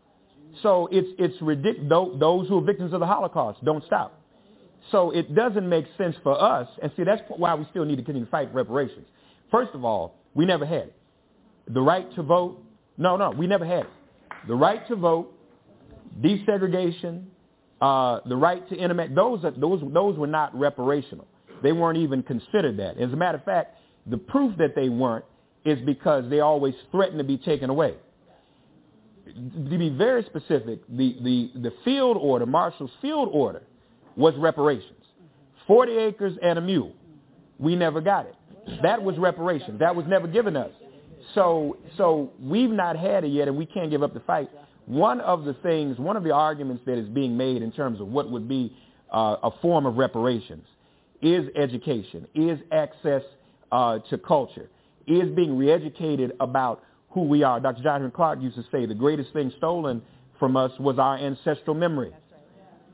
So 0.64 0.90
it's, 0.92 1.08
it's 1.20 1.40
ridiculous. 1.44 2.18
Those 2.20 2.48
who 2.48 2.58
are 2.58 2.62
victims 2.62 2.92
of 2.92 3.02
the 3.02 3.06
Holocaust 3.06 3.64
don't 3.64 3.86
stop. 3.86 4.20
So 4.92 5.12
it 5.12 5.36
doesn't 5.36 5.70
make 5.70 5.86
sense 5.96 6.16
for 6.24 6.42
us, 6.42 6.68
and 6.82 6.92
see, 6.98 7.04
that's 7.04 7.22
why 7.30 7.54
we 7.54 7.68
still 7.70 7.86
need 7.86 7.98
to 7.98 8.04
continue 8.04 8.26
to 8.26 8.32
fight 8.32 8.52
reparations. 8.52 9.06
First 9.52 9.76
of 9.76 9.86
all, 9.86 10.16
we 10.34 10.48
never 10.48 10.66
had 10.66 10.88
it. 10.88 10.96
The 11.68 11.82
right 11.82 12.12
to 12.16 12.24
vote, 12.24 12.64
no, 12.98 13.16
no, 13.16 13.30
we 13.30 13.46
never 13.46 13.66
had 13.66 13.82
it. 13.82 13.90
The 14.48 14.56
right 14.56 14.88
to 14.88 14.96
vote, 14.96 15.32
desegregation, 16.20 17.26
uh, 17.82 18.20
the 18.26 18.36
right 18.36 18.68
to 18.70 18.76
internet, 18.76 19.14
those, 19.14 19.42
those, 19.58 19.82
those 19.94 20.18
were 20.18 20.28
not 20.28 20.54
reparational. 20.56 21.26
They 21.62 21.72
weren't 21.72 21.98
even 21.98 22.24
considered 22.24 22.78
that. 22.78 22.98
As 22.98 23.12
a 23.12 23.16
matter 23.16 23.38
of 23.38 23.44
fact, 23.44 23.78
the 24.06 24.18
proof 24.18 24.58
that 24.58 24.76
they 24.76 24.90
weren't 24.90 25.26
is 25.66 25.80
because 25.86 26.30
they 26.30 26.40
always 26.40 26.74
threatened 26.92 27.18
to 27.20 27.24
be 27.24 27.38
taken 27.38 27.70
away. 27.70 27.96
To 29.26 29.78
be 29.78 29.90
very 29.90 30.24
specific, 30.24 30.80
the, 30.88 31.18
the, 31.22 31.52
the 31.56 31.74
field 31.84 32.18
order, 32.18 32.46
Marshall's 32.46 32.92
field 33.02 33.30
order, 33.32 33.62
was 34.16 34.34
reparations. 34.38 34.94
40 35.68 35.92
acres 35.98 36.38
and 36.42 36.58
a 36.58 36.62
mule. 36.62 36.94
We 37.60 37.76
never 37.76 38.02
got 38.02 38.26
it. 38.26 38.36
That 38.82 39.04
was 39.04 39.18
reparations. 39.18 39.80
That 39.80 39.96
was 39.96 40.06
never 40.08 40.28
given 40.28 40.56
us. 40.56 40.72
So, 41.36 41.78
so 41.98 42.32
we've 42.40 42.70
not 42.70 42.98
had 42.98 43.24
it 43.26 43.30
yet, 43.30 43.48
and 43.48 43.58
we 43.58 43.66
can't 43.66 43.90
give 43.92 44.02
up 44.02 44.14
the 44.14 44.22
fight. 44.22 44.50
One 44.88 45.20
of 45.20 45.44
the 45.44 45.54
things, 45.54 46.00
one 46.00 46.16
of 46.16 46.24
the 46.24 46.32
arguments 46.32 46.84
that 46.86 46.98
is 46.98 47.10
being 47.10 47.36
made 47.36 47.62
in 47.62 47.74
terms 47.74 48.00
of 48.00 48.08
what 48.08 48.32
would 48.32 48.48
be 48.48 48.74
uh, 49.12 49.36
a 49.44 49.52
form 49.62 49.86
of 49.86 49.98
reparations 49.98 50.66
is 51.22 51.46
education, 51.58 52.26
is 52.34 52.58
access 52.72 53.22
uh, 53.72 54.00
to 54.10 54.18
culture, 54.18 54.70
is 55.06 55.30
being 55.36 55.52
reeducated 55.52 56.32
about 56.40 56.84
who 57.10 57.24
we 57.24 57.44
are. 57.44 57.60
Dr. 57.60 57.84
John 57.84 57.96
Henrik 57.96 58.14
Clarke 58.14 58.42
used 58.42 58.56
to 58.56 58.64
say 58.72 58.86
the 58.86 58.96
greatest 58.96 59.34
thing 59.34 59.52
stolen 59.58 60.02
from 60.40 60.56
us 60.56 60.72
was 60.80 60.98
our 60.98 61.18
ancestral 61.18 61.76
memory. 61.76 62.14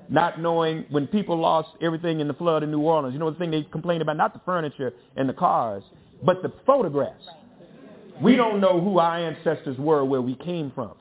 Not 0.09 0.41
knowing 0.41 0.85
when 0.89 1.05
people 1.05 1.37
lost 1.37 1.69
everything 1.79 2.21
in 2.21 2.27
the 2.27 2.33
flood 2.33 2.63
in 2.63 2.71
New 2.71 2.81
Orleans, 2.81 3.13
you 3.13 3.19
know 3.19 3.29
the 3.29 3.37
thing 3.37 3.51
they 3.51 3.63
complained 3.63 4.01
about, 4.01 4.17
not 4.17 4.33
the 4.33 4.41
furniture 4.45 4.93
and 5.15 5.29
the 5.29 5.33
cars, 5.33 5.83
but 6.25 6.41
the 6.41 6.51
photographs. 6.65 7.23
We 8.19 8.35
don't 8.35 8.59
know 8.59 8.81
who 8.81 8.97
our 8.97 9.17
ancestors 9.17 9.77
were, 9.77 10.03
where 10.03 10.21
we 10.21 10.35
came 10.35 10.71
from. 10.73 10.93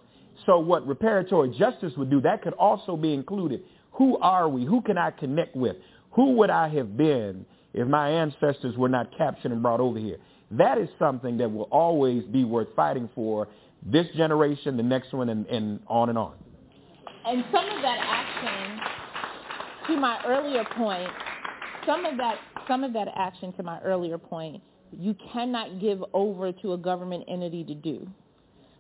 So 0.47 0.59
what 0.59 0.87
reparatory 0.87 1.57
justice 1.57 1.93
would 1.97 2.11
do, 2.11 2.21
that 2.23 2.43
could 2.43 2.55
also 2.55 2.97
be 2.97 3.15
included. 3.15 3.63
Who 3.93 4.19
are 4.19 4.49
we? 4.49 4.65
Who 4.65 4.81
can 4.83 4.99
I 4.99 5.11
connect 5.11 5.55
with? 5.55 5.77
Who 6.13 6.33
would 6.37 6.51
I 6.51 6.69
have 6.69 6.97
been 6.97 7.47
if 7.75 7.87
my 7.87 8.11
ancestors 8.11 8.77
were 8.77 8.89
not 8.89 9.17
captured 9.17 9.53
and 9.53 9.63
brought 9.63 9.81
over 9.81 9.99
here? 9.99 10.19
That 10.51 10.79
is 10.79 10.89
something 10.99 11.39
that 11.39 11.51
will 11.51 11.69
always 11.71 12.25
be 12.25 12.45
worth 12.45 12.69
fighting 12.75 13.09
for 13.15 13.49
this 13.85 14.07
generation, 14.17 14.77
the 14.77 14.83
next 14.83 15.13
one, 15.13 15.29
and, 15.29 15.47
and 15.47 15.81
on 15.87 16.09
and 16.09 16.19
on. 16.19 16.35
And 17.25 17.45
some 17.53 17.65
of 17.65 17.83
that 17.83 17.99
action, 18.01 18.81
to 19.89 20.01
my 20.01 20.21
earlier 20.27 20.65
point, 20.77 21.09
some 21.87 22.05
of 22.05 22.17
that 22.17 22.37
some 22.69 22.85
of 22.85 22.93
that 22.93 23.09
action, 23.17 23.53
to 23.55 23.63
my 23.63 23.81
earlier 23.81 24.19
point, 24.19 24.63
you 24.93 25.17
cannot 25.33 25.81
give 25.81 26.03
over 26.15 26.53
to 26.53 26.75
a 26.75 26.79
government 26.79 27.25
entity 27.29 27.65
to 27.65 27.75
do 27.75 28.09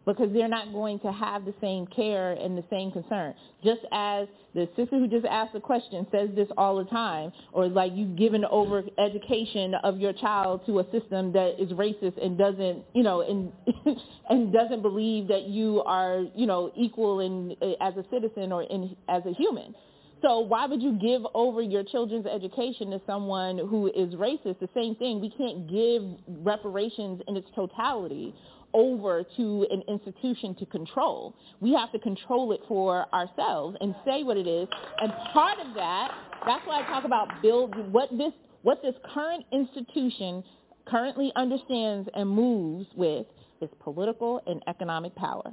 because 0.06 0.30
they're 0.32 0.48
not 0.48 0.72
going 0.72 0.98
to 1.00 1.12
have 1.12 1.44
the 1.44 1.54
same 1.60 1.86
care 1.86 2.32
and 2.32 2.56
the 2.56 2.64
same 2.70 2.90
concern. 2.90 3.34
Just 3.62 3.80
as 3.92 4.26
the 4.54 4.68
sister 4.76 4.98
who 4.98 5.06
just 5.06 5.26
asked 5.26 5.52
the 5.52 5.60
question 5.60 6.06
says 6.12 6.28
this 6.34 6.48
all 6.56 6.76
the 6.76 6.90
time, 6.90 7.32
or 7.52 7.68
like 7.68 7.92
you've 7.94 8.16
given 8.16 8.44
over 8.44 8.82
education 8.98 9.74
of 9.82 9.98
your 9.98 10.12
child 10.12 10.62
to 10.66 10.80
a 10.80 10.84
system 10.90 11.32
that 11.32 11.54
is 11.58 11.70
racist 11.70 12.22
and 12.22 12.36
doesn't, 12.36 12.84
you 12.94 13.02
know, 13.02 13.20
and 13.22 13.52
and 14.28 14.52
doesn't 14.52 14.82
believe 14.82 15.28
that 15.28 15.42
you 15.42 15.82
are, 15.86 16.24
you 16.34 16.46
know, 16.46 16.72
equal 16.76 17.20
in 17.20 17.52
as 17.80 17.94
a 17.96 18.04
citizen 18.10 18.52
or 18.52 18.64
in 18.64 18.96
as 19.08 19.22
a 19.26 19.32
human. 19.32 19.74
So 20.22 20.38
why 20.38 20.66
would 20.66 20.80
you 20.80 20.92
give 21.00 21.22
over 21.34 21.60
your 21.60 21.82
children's 21.82 22.26
education 22.26 22.90
to 22.90 23.00
someone 23.06 23.58
who 23.58 23.88
is 23.88 24.14
racist? 24.14 24.60
The 24.60 24.68
same 24.72 24.94
thing. 24.94 25.20
We 25.20 25.30
can't 25.30 25.68
give 25.68 26.02
reparations 26.44 27.20
in 27.26 27.36
its 27.36 27.48
totality 27.56 28.32
over 28.74 29.24
to 29.36 29.66
an 29.70 29.82
institution 29.88 30.54
to 30.56 30.66
control. 30.66 31.34
We 31.60 31.72
have 31.74 31.92
to 31.92 31.98
control 31.98 32.52
it 32.52 32.60
for 32.68 33.06
ourselves 33.14 33.76
and 33.80 33.94
say 34.04 34.22
what 34.22 34.36
it 34.36 34.46
is. 34.46 34.68
And 35.00 35.12
part 35.32 35.58
of 35.60 35.74
that, 35.74 36.10
that's 36.46 36.66
why 36.66 36.80
I 36.82 36.86
talk 36.86 37.04
about 37.04 37.28
build 37.42 37.74
what 37.92 38.10
this 38.16 38.32
what 38.62 38.80
this 38.82 38.94
current 39.12 39.44
institution 39.52 40.44
currently 40.86 41.32
understands 41.36 42.08
and 42.14 42.28
moves 42.28 42.86
with 42.96 43.26
is 43.60 43.68
political 43.80 44.40
and 44.46 44.62
economic 44.68 45.14
power. 45.16 45.52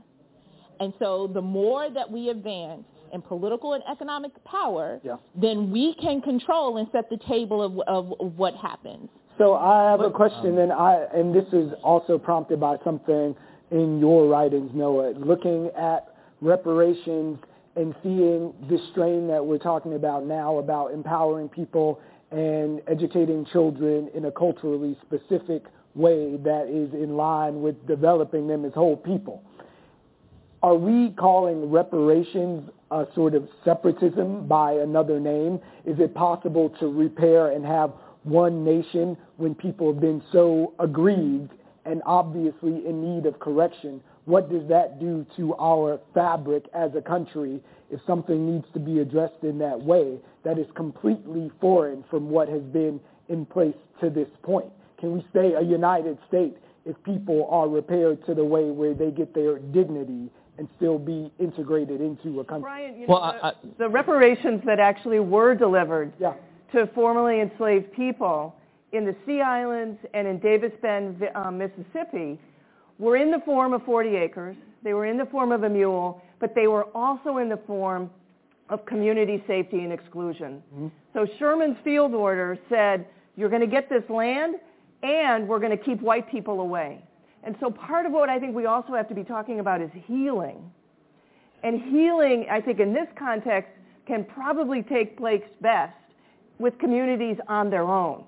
And 0.79 0.93
so 0.99 1.29
the 1.33 1.41
more 1.41 1.89
that 1.89 2.09
we 2.09 2.29
advance 2.29 2.83
in 3.13 3.21
political 3.21 3.73
and 3.73 3.83
economic 3.91 4.31
power, 4.45 4.99
Yeah. 5.03 5.17
then 5.35 5.71
we 5.71 5.95
can 5.95 6.21
control 6.21 6.77
and 6.77 6.87
set 6.91 7.09
the 7.09 7.17
table 7.27 7.61
of, 7.61 7.79
of, 7.87 8.13
of 8.19 8.37
what 8.37 8.55
happens. 8.55 9.09
So 9.39 9.55
I 9.55 9.89
have 9.89 10.01
a 10.01 10.11
question, 10.11 10.55
um, 10.55 10.57
and 10.57 10.73
I 10.73 11.05
and 11.13 11.33
this 11.33 11.47
is 11.53 11.71
also 11.81 12.17
prompted 12.17 12.59
by 12.59 12.75
something 12.83 13.33
in 13.71 13.97
your 13.97 14.27
writings, 14.27 14.69
Noah. 14.73 15.13
Looking 15.13 15.71
at 15.77 16.13
reparations 16.41 17.39
and 17.77 17.95
seeing 18.03 18.53
this 18.69 18.81
strain 18.91 19.29
that 19.29 19.45
we're 19.45 19.57
talking 19.57 19.93
about 19.93 20.25
now 20.25 20.57
about 20.57 20.91
empowering 20.91 21.47
people 21.47 22.01
and 22.31 22.81
educating 22.89 23.45
children 23.45 24.09
in 24.13 24.25
a 24.25 24.31
culturally 24.31 24.97
specific 25.05 25.63
way 25.95 26.35
that 26.43 26.67
is 26.67 26.93
in 26.93 27.15
line 27.15 27.61
with 27.61 27.87
developing 27.87 28.45
them 28.45 28.65
as 28.65 28.73
whole 28.73 28.97
people. 28.97 29.41
Are 30.61 30.75
we 30.75 31.11
calling 31.17 31.71
reparations 31.71 32.69
a 32.91 33.05
sort 33.15 33.35
of 33.35 33.47
separatism 33.63 34.47
by 34.49 34.73
another 34.73 35.17
name? 35.17 35.61
Is 35.85 35.97
it 36.01 36.13
possible 36.13 36.69
to 36.81 36.87
repair 36.87 37.51
and 37.51 37.65
have 37.65 37.93
one 38.23 38.63
nation 38.63 39.17
when 39.37 39.55
people 39.55 39.91
have 39.91 40.01
been 40.01 40.21
so 40.31 40.73
aggrieved 40.79 41.51
and 41.85 42.01
obviously 42.05 42.85
in 42.85 43.15
need 43.15 43.25
of 43.25 43.39
correction? 43.39 44.01
What 44.25 44.49
does 44.51 44.67
that 44.69 44.99
do 44.99 45.25
to 45.37 45.55
our 45.55 45.99
fabric 46.13 46.65
as 46.73 46.91
a 46.95 47.01
country 47.01 47.59
if 47.89 47.99
something 48.05 48.51
needs 48.53 48.65
to 48.73 48.79
be 48.79 48.99
addressed 48.99 49.43
in 49.43 49.57
that 49.59 49.79
way 49.81 50.17
that 50.43 50.59
is 50.59 50.67
completely 50.75 51.49
foreign 51.59 52.03
from 52.09 52.29
what 52.29 52.47
has 52.49 52.61
been 52.61 52.99
in 53.29 53.45
place 53.45 53.73
to 54.01 54.09
this 54.09 54.27
point? 54.43 54.67
Can 54.99 55.13
we 55.13 55.25
stay 55.31 55.53
a 55.53 55.61
united 55.61 56.17
state 56.27 56.57
if 56.85 56.95
people 57.03 57.47
are 57.49 57.67
repaired 57.67 58.23
to 58.25 58.35
the 58.35 58.43
way 58.43 58.69
where 58.69 58.93
they 58.93 59.09
get 59.11 59.33
their 59.33 59.57
dignity 59.59 60.29
and 60.57 60.67
still 60.75 60.99
be 60.99 61.31
integrated 61.39 62.01
into 62.01 62.41
a 62.41 62.43
country? 62.43 62.61
Brian, 62.63 62.99
you 62.99 63.05
Well, 63.07 63.21
know, 63.21 63.31
the, 63.31 63.45
I- 63.45 63.53
the 63.79 63.89
reparations 63.89 64.61
that 64.65 64.79
actually 64.79 65.19
were 65.19 65.55
delivered 65.55 66.11
Yeah. 66.19 66.33
To 66.73 66.87
formerly 66.93 67.41
enslaved 67.41 67.91
people 67.93 68.55
in 68.91 69.05
the 69.05 69.15
Sea 69.25 69.41
Islands 69.41 69.99
and 70.13 70.27
in 70.27 70.39
Davis 70.39 70.71
Bend, 70.81 71.23
um, 71.35 71.57
Mississippi, 71.57 72.39
were 72.97 73.17
in 73.17 73.31
the 73.31 73.39
form 73.45 73.73
of 73.73 73.83
40 73.83 74.15
acres. 74.15 74.55
They 74.83 74.93
were 74.93 75.05
in 75.05 75.17
the 75.17 75.25
form 75.25 75.51
of 75.51 75.63
a 75.63 75.69
mule, 75.69 76.21
but 76.39 76.55
they 76.55 76.67
were 76.67 76.85
also 76.95 77.37
in 77.37 77.49
the 77.49 77.59
form 77.67 78.09
of 78.69 78.85
community 78.85 79.43
safety 79.47 79.79
and 79.79 79.91
exclusion. 79.91 80.61
So 81.13 81.27
Sherman's 81.37 81.77
field 81.83 82.13
order 82.13 82.57
said, 82.69 83.07
you're 83.35 83.49
going 83.49 83.61
to 83.61 83.67
get 83.67 83.89
this 83.89 84.03
land 84.09 84.55
and 85.01 85.47
we're 85.47 85.59
going 85.59 85.75
to 85.75 85.83
keep 85.83 86.01
white 86.01 86.29
people 86.29 86.59
away. 86.61 87.01
And 87.43 87.55
so 87.59 87.71
part 87.71 88.05
of 88.05 88.11
what 88.11 88.29
I 88.29 88.37
think 88.39 88.55
we 88.55 88.65
also 88.65 88.93
have 88.93 89.07
to 89.09 89.15
be 89.15 89.23
talking 89.23 89.59
about 89.59 89.81
is 89.81 89.89
healing. 90.05 90.71
And 91.63 91.81
healing, 91.81 92.47
I 92.51 92.61
think 92.61 92.79
in 92.79 92.93
this 92.93 93.07
context, 93.17 93.71
can 94.05 94.23
probably 94.25 94.83
take 94.83 95.17
place 95.17 95.43
best 95.61 95.93
with 96.59 96.77
communities 96.77 97.37
on 97.47 97.69
their 97.69 97.83
own. 97.83 98.23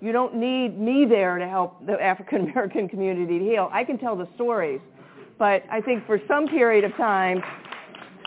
You 0.00 0.12
don't 0.12 0.34
need 0.36 0.78
me 0.78 1.04
there 1.04 1.38
to 1.38 1.48
help 1.48 1.84
the 1.86 2.00
African 2.00 2.50
American 2.50 2.88
community 2.94 3.38
to 3.38 3.44
heal. 3.44 3.68
I 3.72 3.84
can 3.84 3.98
tell 3.98 4.16
the 4.16 4.28
stories. 4.34 4.80
But 5.38 5.64
I 5.70 5.80
think 5.80 6.06
for 6.06 6.20
some 6.28 6.46
period 6.46 6.84
of 6.84 6.94
time, 6.96 7.42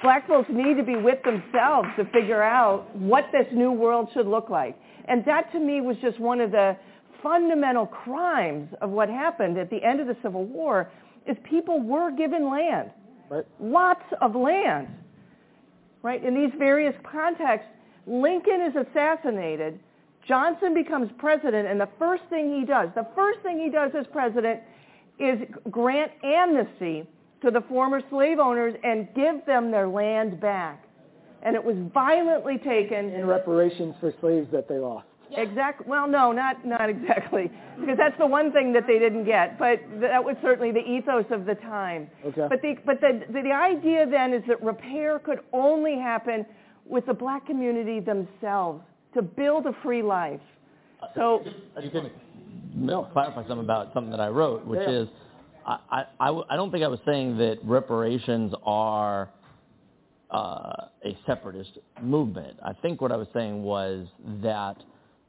Black 0.02 0.28
folks 0.28 0.50
need 0.52 0.76
to 0.78 0.84
be 0.84 0.96
with 0.96 1.24
themselves 1.24 1.88
to 1.96 2.06
figure 2.06 2.44
out 2.44 2.94
what 2.96 3.26
this 3.32 3.46
new 3.54 3.72
world 3.72 4.10
should 4.14 4.28
look 4.28 4.50
like. 4.50 4.78
And 5.06 5.24
that 5.26 5.52
to 5.54 5.60
me 5.60 5.80
was 5.80 5.96
just 6.02 6.20
one 6.20 6.42
of 6.42 6.52
the 6.52 6.76
fundamental 7.22 7.86
crimes 7.86 8.70
of 8.82 8.90
what 8.90 9.08
happened 9.08 9.58
at 9.58 9.70
the 9.70 9.82
end 9.82 10.02
of 10.02 10.08
the 10.08 10.18
Civil 10.22 10.44
War 10.44 10.92
is 11.26 11.38
people 11.50 11.80
were 11.80 12.12
given 12.12 12.50
land. 12.50 12.92
Right. 13.30 13.46
Lots 13.62 14.04
of 14.22 14.36
land. 14.36 14.90
Right? 16.02 16.24
In 16.24 16.36
these 16.36 16.52
various 16.60 16.94
contexts, 17.10 17.70
Lincoln 18.06 18.62
is 18.62 18.74
assassinated, 18.76 19.80
Johnson 20.28 20.74
becomes 20.74 21.10
president, 21.18 21.68
and 21.68 21.80
the 21.80 21.90
first 22.00 22.24
thing 22.30 22.60
he 22.60 22.66
does, 22.66 22.90
the 22.96 23.08
first 23.16 23.40
thing 23.40 23.60
he 23.60 23.70
does 23.70 23.92
as 23.98 24.06
president 24.12 24.62
is 25.20 25.40
grant 25.70 26.12
amnesty 26.24 27.06
to 27.42 27.52
the 27.52 27.62
former 27.62 28.02
slave 28.10 28.40
owners 28.40 28.74
and 28.84 29.08
give 29.16 29.46
them 29.46 29.70
their 29.70 29.88
land 29.88 30.40
back. 30.40 30.86
And 31.44 31.56
it 31.56 31.64
was 31.64 31.76
violently 31.94 32.58
taken 32.58 33.10
in 33.10 33.28
reparations 33.28 33.96
for 34.00 34.14
slaves 34.22 34.48
that 34.54 34.70
they 34.70 34.78
lost. 34.78 35.08
Exactly. 35.36 35.86
Well, 35.90 36.08
no, 36.08 36.32
not 36.32 36.66
not 36.66 36.90
exactly, 36.90 37.52
because 37.80 37.98
that's 37.98 38.18
the 38.20 38.26
one 38.26 38.52
thing 38.52 38.72
that 38.74 38.86
they 38.88 39.00
didn't 39.00 39.26
get. 39.26 39.58
But 39.58 39.80
that 40.00 40.24
was 40.24 40.36
certainly 40.42 40.72
the 40.72 40.88
ethos 40.88 41.26
of 41.32 41.46
the 41.46 41.56
time. 41.56 42.10
Okay. 42.26 42.48
But 42.50 42.62
the 42.62 42.76
but 42.86 43.02
the 43.02 43.24
the, 43.28 43.42
the 43.42 43.52
idea 43.52 44.06
then 44.06 44.34
is 44.34 44.44
that 44.48 44.62
repair 44.64 45.20
could 45.20 45.40
only 45.52 45.98
happen 45.98 46.46
with 46.86 47.06
the 47.06 47.14
black 47.14 47.46
community 47.46 48.00
themselves 48.00 48.84
to 49.14 49.22
build 49.22 49.66
a 49.66 49.74
free 49.84 50.02
life. 50.02 50.42
So 51.16 51.44
you 51.82 51.90
can 51.90 52.10
clarify 53.12 53.42
something 53.48 53.60
about 53.60 53.94
something 53.94 54.12
that 54.12 54.22
I 54.22 54.30
wrote, 54.30 54.66
which 54.66 54.80
Yeah. 54.82 55.02
is 55.02 55.08
I, 55.66 56.06
I, 56.20 56.42
I 56.50 56.56
don't 56.58 56.72
think 56.72 56.84
I 56.84 56.90
was 56.90 57.00
saying 57.06 57.38
that 57.38 57.60
reparations 57.64 58.54
are 58.64 59.30
uh, 60.30 60.88
a 61.06 61.18
separatist 61.26 61.78
movement. 62.02 62.58
I 62.66 62.74
think 62.74 63.00
what 63.00 63.12
I 63.12 63.16
was 63.16 63.28
saying 63.34 63.64
was 63.64 64.08
that 64.42 64.78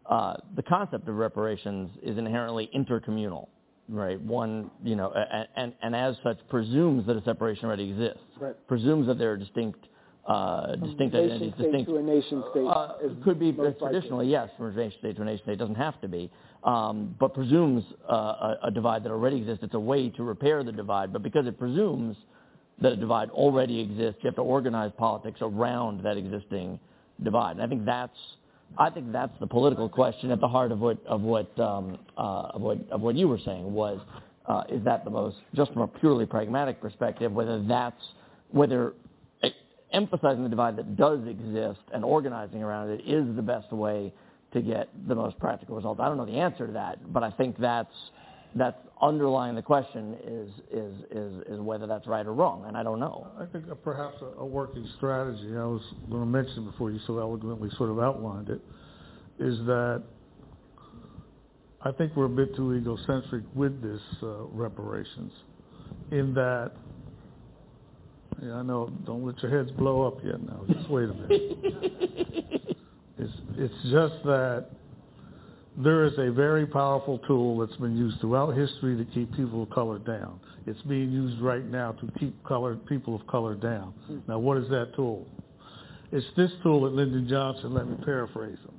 uh, 0.07 0.35
the 0.57 0.63
concept 0.63 1.09
of 1.09 1.15
reparations 1.15 1.91
is 2.03 2.19
inherently 2.19 2.69
intercommunal, 2.75 3.47
right? 3.89 4.21
One, 4.21 4.71
you 4.83 4.97
know, 4.97 5.13
and, 5.15 5.47
and, 5.57 5.73
and 5.83 5.95
as 5.95 6.17
such 6.25 6.39
presumes 6.49 7.07
that 7.07 7.17
a 7.17 7.23
separation 7.23 7.67
already 7.67 7.91
exists, 7.91 8.19
Right. 8.41 8.57
presumes 8.67 9.07
that 9.07 9.19
there 9.19 9.31
are 9.33 9.37
distinct, 9.37 9.87
uh, 10.27 10.77
distinct 10.77 11.15
identities, 11.15 11.53
distinct 11.59 11.91
to 11.91 11.97
a 11.97 12.03
nation 12.03 12.43
state. 12.51 12.67
uh, 12.67 12.95
it 13.03 13.23
could 13.25 13.39
be 13.39 13.53
traditionally, 13.53 14.27
yes, 14.29 14.49
from 14.57 14.67
a 14.67 14.73
nation 14.73 14.99
state 14.99 15.17
to 15.17 15.23
a 15.23 15.25
nation 15.25 15.43
state. 15.45 15.53
It 15.53 15.59
doesn't 15.59 15.75
have 15.75 16.01
to 16.01 16.09
be, 16.09 16.31
um, 16.63 17.15
but 17.21 17.35
presumes 17.35 17.85
uh, 18.11 18.15
a, 18.15 18.59
a 18.65 18.71
divide 18.71 19.05
that 19.05 19.11
already 19.11 19.39
exists. 19.39 19.63
It's 19.63 19.75
a 19.75 19.81
way 19.81 20.09
to 20.11 20.23
repair 20.23 20.65
the 20.65 20.73
divide, 20.73 21.13
but 21.13 21.23
because 21.23 21.47
it 21.47 21.59
presumes 21.59 22.17
that 22.81 22.93
a 22.93 22.97
divide 22.97 23.31
already 23.31 23.81
exists, 23.81 24.21
you 24.23 24.29
have 24.29 24.37
to 24.37 24.43
organize 24.43 24.93
politics 24.97 25.39
around 25.43 26.03
that 26.05 26.17
existing 26.17 26.79
divide. 27.23 27.53
And 27.53 27.63
I 27.63 27.67
think 27.67 27.85
that's, 27.85 28.17
I 28.79 28.91
think 28.91 29.13
that's 29.13 29.39
the 29.41 29.47
political 29.47 29.89
question 29.89 30.31
at 30.31 30.41
the 30.41 30.49
heart 30.49 30.73
of 30.73 30.81
what 30.81 31.05
of 31.07 31.21
what 31.21 31.57
um, 31.61 31.99
uh, 32.17 32.51
of 32.55 32.63
what 32.63 32.79
of 32.91 33.01
what 33.03 33.15
you 33.15 33.29
were 33.29 33.39
saying 33.45 33.73
was, 33.73 34.01
uh, 34.47 34.63
is 34.69 34.83
that 34.85 35.05
the 35.05 35.11
most 35.11 35.37
just 35.55 35.73
from 35.73 35.83
a 35.83 35.87
purely 35.87 36.27
pragmatic 36.27 36.81
perspective, 36.81 37.31
whether 37.31 37.63
that's 37.63 38.03
whether 38.51 38.95
emphasizing 39.95 40.43
the 40.43 40.49
divide 40.49 40.77
that 40.77 40.97
does 40.97 41.21
exist 41.27 41.81
and 41.93 42.05
organizing 42.05 42.63
around 42.63 42.91
it 42.91 43.01
is 43.07 43.25
the 43.37 43.43
best 43.43 43.73
way 43.73 44.13
to 44.53 44.61
get 44.61 44.89
the 45.09 45.15
most 45.15 45.39
practical 45.39 45.77
results. 45.77 46.01
I 46.01 46.09
don't 46.09 46.17
know 46.17 46.27
the 46.27 46.39
answer 46.39 46.67
to 46.67 46.73
that, 46.75 47.13
but 47.13 47.23
I 47.23 47.31
think 47.31 47.57
that's 47.59 47.95
that's 48.57 48.79
underlying 49.03 49.57
the 49.57 49.63
question 49.63 50.17
is 50.25 50.51
is 50.71 50.95
is 51.11 51.43
is 51.49 51.61
whether 51.61 51.87
that's 51.87 52.07
right 52.07 52.25
or 52.25 52.33
wrong, 52.33 52.65
and 52.67 52.77
I 52.77 52.83
don't 52.83 53.01
know. 53.01 53.27
I 53.39 53.47
think 53.47 53.65
perhaps 53.83 54.17
a, 54.23 54.41
a 54.41 54.47
working 54.47 54.89
strategy, 54.97 55.57
I 55.57 55.65
was 55.65 55.83
going 56.09 56.23
to 56.23 56.27
mention 56.27 56.71
before 56.71 56.91
you 56.91 57.01
so 57.07 57.19
eloquently 57.19 57.69
sort 57.77 57.91
of 57.91 57.99
outlined 57.99 58.49
it, 58.51 58.61
is 59.41 59.59
that 59.67 60.05
I 61.83 61.93
think 61.93 62.17
we're 62.17 62.27
a 62.27 62.29
bit 62.29 62.55
too 62.57 62.75
egocentric 62.75 63.45
with 63.55 63.83
this 63.83 64.01
uh, 64.23 64.45
reparations 64.45 65.33
in 66.11 66.33
that, 66.35 66.73
yeah, 68.43 68.55
I 68.55 68.63
know, 68.63 68.91
don't 69.07 69.25
let 69.25 69.41
your 69.43 69.51
heads 69.51 69.71
blow 69.73 70.07
up 70.07 70.19
yet 70.25 70.43
now, 70.43 70.63
just 70.73 70.89
wait 70.91 71.09
a 71.09 71.15
minute. 71.15 72.61
It's, 73.17 73.33
it's 73.57 73.83
just 73.85 74.25
that 74.25 74.67
there 75.77 76.05
is 76.05 76.13
a 76.19 76.31
very 76.31 76.67
powerful 76.67 77.19
tool 77.21 77.59
that's 77.59 77.79
been 77.81 77.97
used 77.97 78.21
throughout 78.21 78.57
history 78.57 78.97
to 78.97 79.05
keep 79.13 79.35
people 79.35 79.63
of 79.63 79.71
color 79.71 79.99
down. 79.99 80.41
It's 80.67 80.81
being 80.83 81.11
used 81.11 81.41
right 81.41 81.65
now 81.65 81.93
to 81.93 82.13
keep 82.19 82.43
colored 82.45 82.85
people 82.87 83.15
of 83.15 83.27
color 83.27 83.55
down. 83.55 83.95
Now, 84.29 84.39
what 84.39 84.57
is 84.59 84.69
that 84.71 84.95
tool? 84.95 85.27
It's 86.13 86.27
this 86.37 86.51
tool 86.63 86.83
that 86.83 86.93
Lyndon 86.93 87.29
Johnson, 87.29 87.75
let 87.75 87.89
me 87.89 87.97
paraphrase 88.05 88.59
him. 88.59 88.75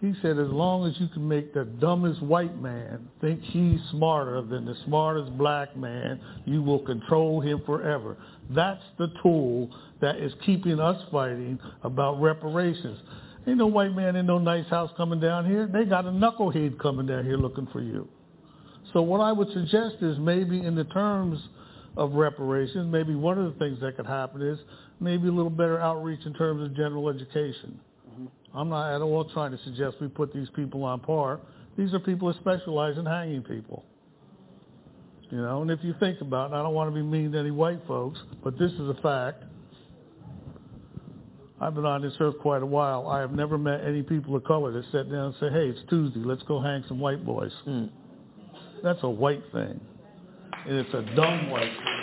He 0.00 0.12
said, 0.20 0.38
as 0.38 0.48
long 0.48 0.86
as 0.86 1.00
you 1.00 1.08
can 1.08 1.26
make 1.26 1.54
the 1.54 1.64
dumbest 1.64 2.20
white 2.22 2.60
man 2.60 3.08
think 3.20 3.40
he's 3.40 3.80
smarter 3.90 4.42
than 4.42 4.66
the 4.66 4.74
smartest 4.84 5.36
black 5.38 5.74
man, 5.76 6.20
you 6.44 6.60
will 6.60 6.80
control 6.80 7.40
him 7.40 7.62
forever. 7.64 8.18
That's 8.50 8.82
the 8.98 9.08
tool 9.22 9.70
that 10.00 10.16
is 10.16 10.32
keeping 10.44 10.80
us 10.80 11.02
fighting 11.10 11.58
about 11.82 12.20
reparations. 12.20 12.98
Ain't 13.46 13.58
no 13.58 13.66
white 13.66 13.94
man 13.94 14.16
in 14.16 14.26
no 14.26 14.38
nice 14.38 14.66
house 14.68 14.90
coming 14.96 15.20
down 15.20 15.46
here. 15.46 15.66
They 15.66 15.84
got 15.84 16.04
a 16.06 16.10
knucklehead 16.10 16.78
coming 16.78 17.06
down 17.06 17.24
here 17.24 17.36
looking 17.36 17.68
for 17.72 17.80
you. 17.80 18.08
So 18.92 19.02
what 19.02 19.20
I 19.20 19.32
would 19.32 19.48
suggest 19.52 19.96
is 20.02 20.18
maybe 20.18 20.64
in 20.64 20.74
the 20.74 20.84
terms 20.84 21.38
of 21.96 22.12
reparations, 22.12 22.90
maybe 22.90 23.14
one 23.14 23.38
of 23.38 23.52
the 23.52 23.58
things 23.58 23.80
that 23.80 23.96
could 23.96 24.06
happen 24.06 24.42
is 24.42 24.58
maybe 25.00 25.28
a 25.28 25.32
little 25.32 25.50
better 25.50 25.80
outreach 25.80 26.24
in 26.24 26.34
terms 26.34 26.62
of 26.62 26.76
general 26.76 27.08
education. 27.08 27.78
Mm-hmm. 28.10 28.58
I'm 28.58 28.68
not 28.68 28.94
at 28.94 29.02
all 29.02 29.24
trying 29.26 29.52
to 29.52 29.58
suggest 29.64 29.96
we 30.00 30.08
put 30.08 30.32
these 30.32 30.48
people 30.54 30.84
on 30.84 31.00
par. 31.00 31.40
These 31.76 31.92
are 31.92 31.98
people 31.98 32.32
that 32.32 32.40
specialize 32.40 32.96
in 32.96 33.04
hanging 33.04 33.42
people. 33.42 33.84
You 35.30 35.38
know, 35.38 35.62
and 35.62 35.70
if 35.70 35.80
you 35.82 35.94
think 35.98 36.20
about 36.20 36.52
it, 36.52 36.54
I 36.54 36.62
don't 36.62 36.74
want 36.74 36.90
to 36.90 36.94
be 36.94 37.02
mean 37.02 37.32
to 37.32 37.38
any 37.38 37.50
white 37.50 37.80
folks, 37.86 38.18
but 38.42 38.58
this 38.58 38.70
is 38.72 38.88
a 38.88 38.96
fact. 39.02 39.42
I've 41.60 41.74
been 41.74 41.86
on 41.86 42.02
this 42.02 42.12
earth 42.20 42.34
quite 42.40 42.62
a 42.62 42.66
while. 42.66 43.08
I 43.08 43.20
have 43.20 43.32
never 43.32 43.56
met 43.56 43.82
any 43.84 44.02
people 44.02 44.36
of 44.36 44.44
color 44.44 44.72
that 44.72 44.84
sat 44.92 45.10
down 45.10 45.26
and 45.26 45.34
said, 45.40 45.52
hey, 45.52 45.68
it's 45.68 45.80
Tuesday, 45.88 46.20
let's 46.20 46.42
go 46.42 46.60
hang 46.60 46.84
some 46.88 47.00
white 47.00 47.24
boys. 47.24 47.52
That's 48.82 48.98
a 49.02 49.08
white 49.08 49.42
thing. 49.52 49.80
And 50.66 50.76
it's 50.76 50.92
a 50.94 51.02
dumb 51.14 51.50
white 51.50 51.70
thing. 51.70 51.94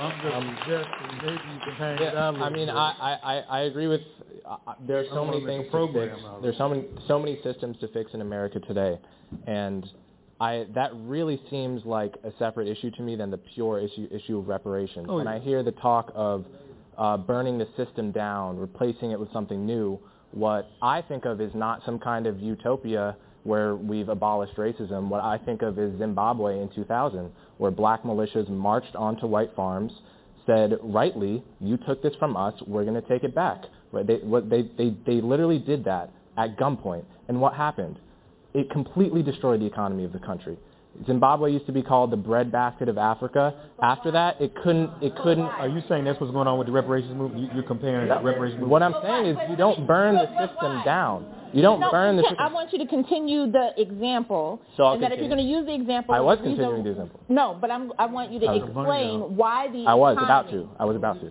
I'm 0.00 0.56
just 0.56 0.88
suggesting 1.00 1.18
maybe 1.22 1.32
you 1.52 1.60
can 1.64 1.74
hang 1.74 1.98
Yeah, 2.00 2.30
a 2.30 2.32
I 2.32 2.50
mean, 2.50 2.66
bit. 2.66 2.74
I, 2.74 3.18
I, 3.22 3.44
I 3.50 3.60
agree 3.62 3.86
with. 3.86 4.00
Uh, 4.46 4.56
uh, 4.66 4.74
there's 4.86 5.08
so 5.10 5.24
many 5.26 5.44
things 5.44 5.66
to 5.70 5.92
fix. 5.92 6.16
There's 6.42 6.56
so 6.56 6.68
many 6.68 6.84
so 7.06 7.18
many 7.18 7.38
systems 7.42 7.76
to 7.80 7.88
fix 7.88 8.14
in 8.14 8.22
America 8.22 8.60
today, 8.60 8.98
and 9.46 9.86
I 10.40 10.66
that 10.74 10.90
really 10.94 11.40
seems 11.50 11.84
like 11.84 12.14
a 12.24 12.32
separate 12.38 12.66
issue 12.66 12.90
to 12.92 13.02
me 13.02 13.14
than 13.14 13.30
the 13.30 13.38
pure 13.38 13.78
issue 13.78 14.08
issue 14.10 14.38
of 14.38 14.48
reparations. 14.48 15.06
Oh, 15.08 15.16
when 15.16 15.26
yeah. 15.26 15.34
I 15.34 15.38
hear 15.38 15.62
the 15.62 15.72
talk 15.72 16.10
of 16.14 16.46
uh, 16.96 17.18
burning 17.18 17.58
the 17.58 17.68
system 17.76 18.10
down, 18.10 18.58
replacing 18.58 19.10
it 19.10 19.20
with 19.20 19.30
something 19.32 19.66
new, 19.66 20.00
what 20.32 20.70
I 20.80 21.02
think 21.02 21.26
of 21.26 21.40
is 21.40 21.52
not 21.54 21.82
some 21.84 21.98
kind 21.98 22.26
of 22.26 22.40
utopia 22.40 23.16
where 23.42 23.76
we've 23.76 24.08
abolished 24.08 24.56
racism. 24.56 25.08
What 25.08 25.22
I 25.22 25.38
think 25.38 25.62
of 25.62 25.78
is 25.78 25.98
Zimbabwe 25.98 26.60
in 26.60 26.68
2000, 26.74 27.30
where 27.58 27.70
black 27.70 28.02
militias 28.02 28.48
marched 28.48 28.94
onto 28.96 29.26
white 29.26 29.54
farms, 29.54 29.92
said 30.46 30.78
rightly, 30.82 31.42
"You 31.60 31.76
took 31.86 32.02
this 32.02 32.14
from 32.18 32.36
us. 32.36 32.54
We're 32.66 32.84
going 32.84 33.00
to 33.00 33.08
take 33.08 33.24
it 33.24 33.34
back." 33.34 33.64
Right? 33.92 34.06
They, 34.06 34.16
what 34.16 34.48
they, 34.48 34.62
they, 34.78 34.96
they 35.04 35.20
literally 35.20 35.58
did 35.58 35.84
that 35.84 36.10
at 36.38 36.56
gunpoint. 36.56 37.04
And 37.28 37.40
what 37.42 37.54
happened? 37.54 37.98
It 38.54 38.70
completely 38.70 39.22
destroyed 39.22 39.60
the 39.60 39.66
economy 39.66 40.04
of 40.04 40.12
the 40.12 40.18
country. 40.18 40.56
Zimbabwe 41.06 41.52
used 41.52 41.66
to 41.66 41.72
be 41.72 41.82
called 41.82 42.10
the 42.10 42.16
breadbasket 42.16 42.88
of 42.88 42.98
Africa. 42.98 43.54
After 43.80 44.10
that, 44.10 44.40
it 44.40 44.54
couldn't. 44.56 44.90
It 45.00 45.14
couldn't. 45.22 45.44
Are 45.44 45.68
you 45.68 45.82
saying 45.88 46.04
that's 46.04 46.20
what's 46.20 46.32
going 46.32 46.48
on 46.48 46.58
with 46.58 46.66
the 46.66 46.72
reparations 46.72 47.14
movement? 47.16 47.44
You- 47.44 47.50
You're 47.54 47.62
comparing 47.62 48.08
the 48.08 48.14
reparations 48.16 48.60
movement? 48.60 48.70
What 48.72 48.82
I'm 48.82 48.94
saying 49.00 49.26
is, 49.26 49.36
you 49.48 49.56
don't 49.56 49.86
burn 49.86 50.16
the 50.16 50.26
system 50.46 50.82
down. 50.84 51.26
You 51.52 51.62
don't 51.62 51.80
No, 51.80 51.90
burn 51.90 52.16
the 52.16 52.22
system. 52.22 52.38
I 52.40 52.52
want 52.52 52.72
you 52.72 52.78
to 52.80 52.86
continue 52.86 53.50
the 53.50 53.70
example, 53.80 54.60
So 54.76 54.82
I'll 54.84 54.92
and 54.94 55.02
that 55.02 55.12
if 55.12 55.18
you're 55.18 55.28
continue. 55.28 55.54
going 55.54 55.66
to 55.66 55.72
use 55.72 55.78
the 55.78 55.82
example, 55.82 56.14
I 56.14 56.20
was 56.20 56.38
continuing 56.42 56.82
the 56.84 56.90
example. 56.90 57.20
No, 57.28 57.56
but 57.60 57.70
I'm, 57.70 57.92
I 57.98 58.06
want 58.06 58.30
you 58.32 58.38
to 58.40 58.54
explain 58.54 59.36
why 59.36 59.68
the 59.68 59.84
I 59.86 59.94
was 59.94 60.16
economy, 60.16 60.24
about 60.26 60.50
to. 60.50 60.68
I 60.78 60.84
was 60.84 60.96
about 60.96 61.20
to. 61.20 61.26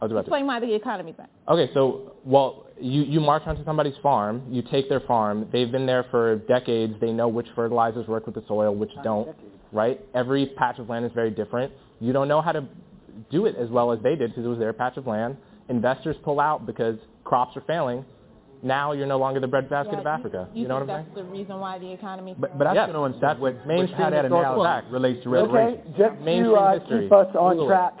I 0.00 0.04
was 0.04 0.10
about 0.12 0.22
to. 0.22 0.26
Explain 0.30 0.46
why 0.46 0.58
the 0.60 0.74
economy's 0.74 1.14
bad. 1.16 1.28
Okay, 1.48 1.70
so 1.74 2.12
well, 2.24 2.66
you 2.82 3.02
you 3.02 3.20
march 3.20 3.42
onto 3.46 3.64
somebody's 3.64 3.94
farm, 4.02 4.42
you 4.50 4.62
take 4.62 4.88
their 4.88 5.00
farm. 5.00 5.48
They've 5.52 5.70
been 5.70 5.86
there 5.86 6.04
for 6.10 6.36
decades. 6.36 6.94
They 7.00 7.12
know 7.12 7.28
which 7.28 7.46
fertilizers 7.54 8.06
work 8.08 8.26
with 8.26 8.34
the 8.34 8.44
soil, 8.48 8.74
which 8.74 8.90
don't. 9.02 9.28
Right? 9.72 10.00
Every 10.14 10.46
patch 10.58 10.78
of 10.78 10.88
land 10.90 11.04
is 11.06 11.12
very 11.12 11.30
different. 11.30 11.72
You 12.00 12.12
don't 12.12 12.28
know 12.28 12.42
how 12.42 12.52
to 12.52 12.66
do 13.30 13.46
it 13.46 13.56
as 13.56 13.70
well 13.70 13.92
as 13.92 14.00
they 14.02 14.16
did 14.16 14.30
because 14.30 14.44
it 14.44 14.48
was 14.48 14.58
their 14.58 14.72
patch 14.72 14.96
of 14.98 15.06
land. 15.06 15.36
Investors 15.68 16.16
pull 16.24 16.40
out 16.40 16.66
because 16.66 16.98
crops 17.24 17.56
are 17.56 17.62
failing. 17.66 18.04
Now 18.62 18.92
you're 18.92 19.06
no 19.06 19.18
longer 19.18 19.40
the 19.40 19.46
breadbasket 19.48 19.94
Yeah, 19.94 20.00
of 20.00 20.06
Africa. 20.06 20.48
You, 20.54 20.62
You, 20.62 20.68
know 20.68 20.78
think 20.78 20.88
what 20.88 20.94
I'm 20.96 21.04
saying? 21.04 21.14
that's 21.16 21.26
the 21.26 21.32
reason 21.32 21.58
why 21.58 21.78
the 21.78 21.90
economy. 21.92 22.34
But, 22.38 22.58
but 22.58 22.66
I 22.66 22.74
Yes, 22.74 22.88
still 22.90 23.00
don't 23.02 23.12
that's 23.20 23.22
understand 23.22 23.40
what, 23.40 23.54
what, 23.56 23.66
mainstream 23.66 23.98
how 24.02 24.10
that 24.10 24.24
historical 24.24 24.82
relates 24.90 25.22
to 25.24 25.36
Okay, 25.36 25.42
reparations. 25.42 25.96
just 25.98 26.18
to 26.18 26.24
Mainstream 26.24 26.56
uh, 26.56 26.72
history. 26.78 27.02
keep 27.04 27.12
us 27.12 27.26
on 27.38 27.50
Google 27.56 27.66
it. 27.66 27.68
track. 27.68 27.94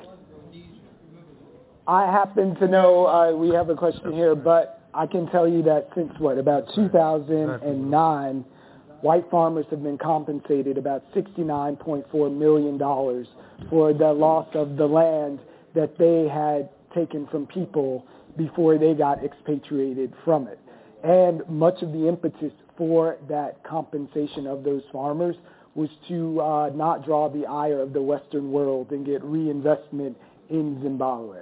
I 1.86 2.04
happen 2.06 2.54
to 2.56 2.68
know 2.68 3.06
uh, 3.06 3.36
we 3.36 3.48
have 3.50 3.68
a 3.68 3.74
question 3.74 4.12
here, 4.12 4.36
but 4.36 4.82
I 4.94 5.06
can 5.06 5.26
tell 5.30 5.48
you 5.48 5.62
that 5.64 5.88
since 5.96 6.12
what 6.18 6.38
about 6.38 6.66
2009, 6.76 8.44
white 9.00 9.30
farmers 9.30 9.66
have 9.70 9.82
been 9.82 9.98
compensated 9.98 10.78
about 10.78 11.02
69.4 11.12 12.36
million 12.36 12.78
dollars 12.78 13.26
for 13.68 13.92
the 13.92 14.12
loss 14.12 14.46
of 14.54 14.76
the 14.76 14.86
land 14.86 15.40
that 15.74 15.98
they 15.98 16.28
had 16.28 16.68
taken 16.94 17.26
from 17.28 17.46
people 17.46 18.06
before 18.36 18.78
they 18.78 18.94
got 18.94 19.24
expatriated 19.24 20.12
from 20.24 20.46
it. 20.46 20.60
And 21.02 21.42
much 21.48 21.82
of 21.82 21.92
the 21.92 22.06
impetus 22.06 22.52
for 22.76 23.16
that 23.28 23.62
compensation 23.64 24.46
of 24.46 24.62
those 24.62 24.82
farmers 24.92 25.34
was 25.74 25.88
to 26.06 26.40
uh, 26.40 26.70
not 26.74 27.04
draw 27.04 27.28
the 27.28 27.46
ire 27.46 27.80
of 27.80 27.92
the 27.92 28.02
Western 28.02 28.52
world 28.52 28.92
and 28.92 29.04
get 29.04 29.22
reinvestment 29.24 30.16
in 30.48 30.80
Zimbabwe. 30.80 31.40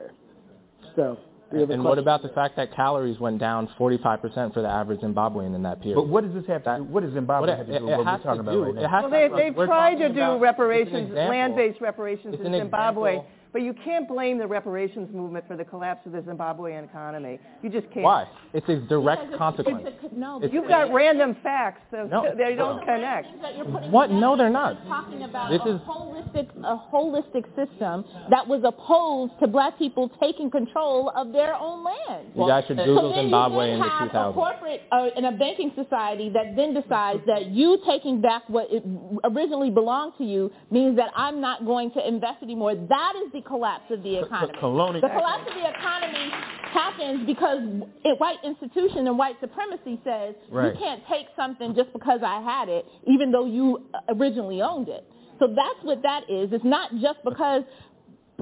So, 0.96 1.18
and 1.52 1.82
what 1.82 1.98
about 1.98 2.22
the 2.22 2.28
fact 2.28 2.56
that 2.56 2.74
calories 2.74 3.18
went 3.18 3.38
down 3.38 3.68
45% 3.78 4.54
for 4.54 4.62
the 4.62 4.68
average 4.68 5.00
Zimbabwean 5.00 5.54
in 5.54 5.62
that 5.64 5.80
period? 5.80 5.96
But 5.96 6.08
what 6.08 6.24
does 6.24 6.32
this 6.32 6.46
have 6.46 6.62
to 6.64 6.76
do? 6.78 6.84
What 6.84 7.02
does 7.02 7.12
Zimbabwe 7.12 7.48
What 7.48 7.58
have 7.58 7.66
to 7.66 7.78
do 7.78 7.78
it 7.78 7.82
with 7.82 7.98
what 7.98 8.06
has 8.06 8.20
we're 8.20 8.24
talking 8.24 8.44
to 8.44 8.50
about 8.50 8.64
right 8.66 8.74
now? 8.74 8.88
has 8.88 9.02
Well, 9.02 9.10
they, 9.10 9.50
they've 9.50 9.54
tried 9.66 9.96
to 9.96 10.08
do 10.12 10.38
reparations, 10.38 11.12
land-based 11.12 11.80
reparations 11.80 12.34
It's 12.34 12.44
in 12.44 12.54
an 12.54 12.60
Zimbabwe, 12.60 13.16
example. 13.16 13.32
But 13.52 13.62
you 13.62 13.74
can't 13.85 14.06
blame 14.09 14.39
the 14.39 14.47
reparations 14.47 15.09
movement 15.14 15.44
for 15.48 15.56
the 15.56 15.64
collapse 15.64 16.06
of 16.06 16.12
the 16.12 16.18
Zimbabwean 16.20 16.85
economy. 16.85 17.39
You 17.62 17.70
just 17.70 17.90
can't. 17.90 18.05
Why? 18.05 18.27
It's 18.52 18.68
a 18.68 18.77
direct 18.77 19.36
consequence. 19.36 19.89
No, 20.16 20.36
It's- 20.39 20.52
You've 20.52 20.68
got 20.68 20.93
random 20.93 21.36
facts, 21.43 21.82
so 21.90 22.06
No. 22.06 22.35
they 22.36 22.55
don't 22.55 22.81
connect. 22.85 23.40
that 23.43 23.56
you're 23.56 23.64
putting 23.66 23.90
What? 23.90 24.10
No, 24.10 24.36
they're 24.36 24.51
not. 24.51 24.77
talking 24.86 25.22
about 25.24 25.51
This 25.51 25.60
a 25.64 25.68
is- 25.77 25.81
holistic 25.82 26.48
a 26.64 26.77
holistic 26.93 27.44
system 27.56 28.05
that 28.28 28.47
was 28.47 28.62
opposed 28.64 29.32
to 29.40 29.47
black 29.47 29.78
people 29.78 30.09
taking 30.20 30.51
control 30.51 31.10
of 31.10 31.32
their 31.32 31.55
own 31.55 31.82
land. 31.85 32.27
You 32.35 32.47
guys 32.47 32.64
should 32.66 32.77
so 32.78 32.85
Google 32.85 33.10
then 33.10 33.24
Zimbabwe 33.24 33.66
you 33.68 33.72
in 33.74 33.81
then 33.81 33.89
the 33.89 33.94
have 34.12 34.31
a 34.31 34.32
corporate 34.32 34.82
uh, 34.93 35.09
and 35.16 35.27
a 35.27 35.32
banking 35.32 35.72
society 35.74 36.28
that 36.31 36.55
then 36.56 36.74
decides 36.74 37.24
that 37.27 37.47
you 37.47 37.78
taking 37.86 38.20
back 38.20 38.43
what 38.48 38.70
it 38.70 38.82
originally 39.24 39.70
belonged 39.70 40.12
to 40.18 40.24
you 40.24 40.51
means 40.70 40.97
that 40.97 41.10
I'm 41.16 41.40
not 41.40 41.64
going 41.64 41.90
to 41.93 42.06
invest 42.06 42.43
anymore. 42.43 42.74
That 42.74 43.12
is 43.24 43.32
the 43.32 43.39
collapse 43.42 43.90
of 43.90 44.02
the 44.02 44.16
economy. 44.18 44.58
colonial- 44.58 45.00
The 45.02 45.08
collapse 45.08 45.48
of 45.48 45.54
the 45.54 45.68
economy 45.68 46.30
happens 46.72 47.26
because 47.26 47.58
it, 48.04 48.18
white 48.20 48.38
institution 48.44 49.06
and 49.06 49.18
white 49.18 49.36
supremacy 49.40 50.00
says 50.04 50.34
Right. 50.50 50.72
you 50.72 50.78
can't 50.78 51.02
take 51.08 51.26
something 51.36 51.74
just 51.74 51.92
because 51.92 52.20
I 52.22 52.40
had 52.40 52.68
it, 52.68 52.86
even 53.06 53.30
though 53.32 53.46
you 53.46 53.82
originally 54.08 54.62
owned 54.62 54.88
it. 54.88 55.04
So 55.38 55.46
that's 55.48 55.82
what 55.82 56.02
that 56.02 56.28
is. 56.30 56.52
It's 56.52 56.64
not 56.64 56.90
just 57.00 57.18
because 57.24 57.62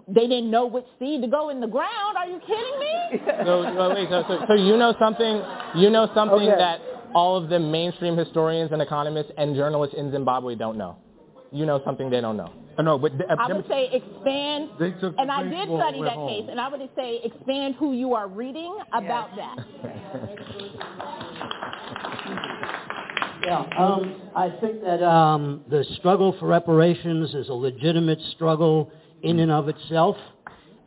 they 0.06 0.26
didn't 0.26 0.50
know 0.50 0.66
which 0.66 0.86
seed 0.98 1.22
to 1.22 1.28
go 1.28 1.48
in 1.48 1.60
the 1.60 1.66
ground. 1.66 2.16
Are 2.16 2.26
you 2.26 2.38
kidding 2.40 2.78
me? 2.80 2.94
So, 3.44 3.62
so 3.64 3.94
wait, 3.94 4.08
so, 4.10 4.24
so, 4.28 4.38
so 4.48 4.54
you 4.54 4.76
know 4.76 4.94
something? 4.98 5.42
You 5.76 5.90
know 5.90 6.08
something 6.14 6.38
Okay. 6.48 6.56
that 6.58 6.80
all 7.14 7.36
of 7.36 7.48
the 7.48 7.58
mainstream 7.58 8.16
historians 8.16 8.70
and 8.72 8.82
economists 8.82 9.32
and 9.38 9.54
journalists 9.56 9.94
in 9.96 10.10
Zimbabwe 10.12 10.54
don't 10.54 10.76
know. 10.76 10.96
You 11.50 11.64
know 11.66 11.80
something 11.84 12.10
they 12.10 12.20
don't 12.20 12.36
know. 12.36 12.52
I 12.76 12.82
know, 12.82 12.98
but 12.98 13.16
th- 13.18 13.28
I 13.28 13.52
would 13.52 13.66
say 13.68 13.88
expand, 13.92 14.70
They 14.78 14.92
took 14.92 15.14
and 15.18 15.30
I 15.32 15.42
did 15.42 15.68
study 15.68 16.02
that 16.02 16.16
went 16.16 16.28
case, 16.28 16.46
and 16.48 16.60
I 16.60 16.68
would 16.68 16.88
say 16.94 17.20
expand 17.24 17.74
who 17.76 17.92
you 17.92 18.14
are 18.14 18.28
reading 18.28 18.76
about 18.92 19.30
that. 19.36 19.56
Yeah, 23.44 23.64
um, 23.78 24.30
I 24.36 24.50
think 24.60 24.82
that 24.82 25.02
um, 25.02 25.62
the 25.70 25.82
struggle 25.96 26.36
for 26.38 26.46
reparations 26.46 27.34
is 27.34 27.48
a 27.48 27.54
legitimate 27.54 28.18
struggle 28.32 28.90
in 29.22 29.38
and 29.38 29.50
of 29.50 29.68
itself. 29.70 30.16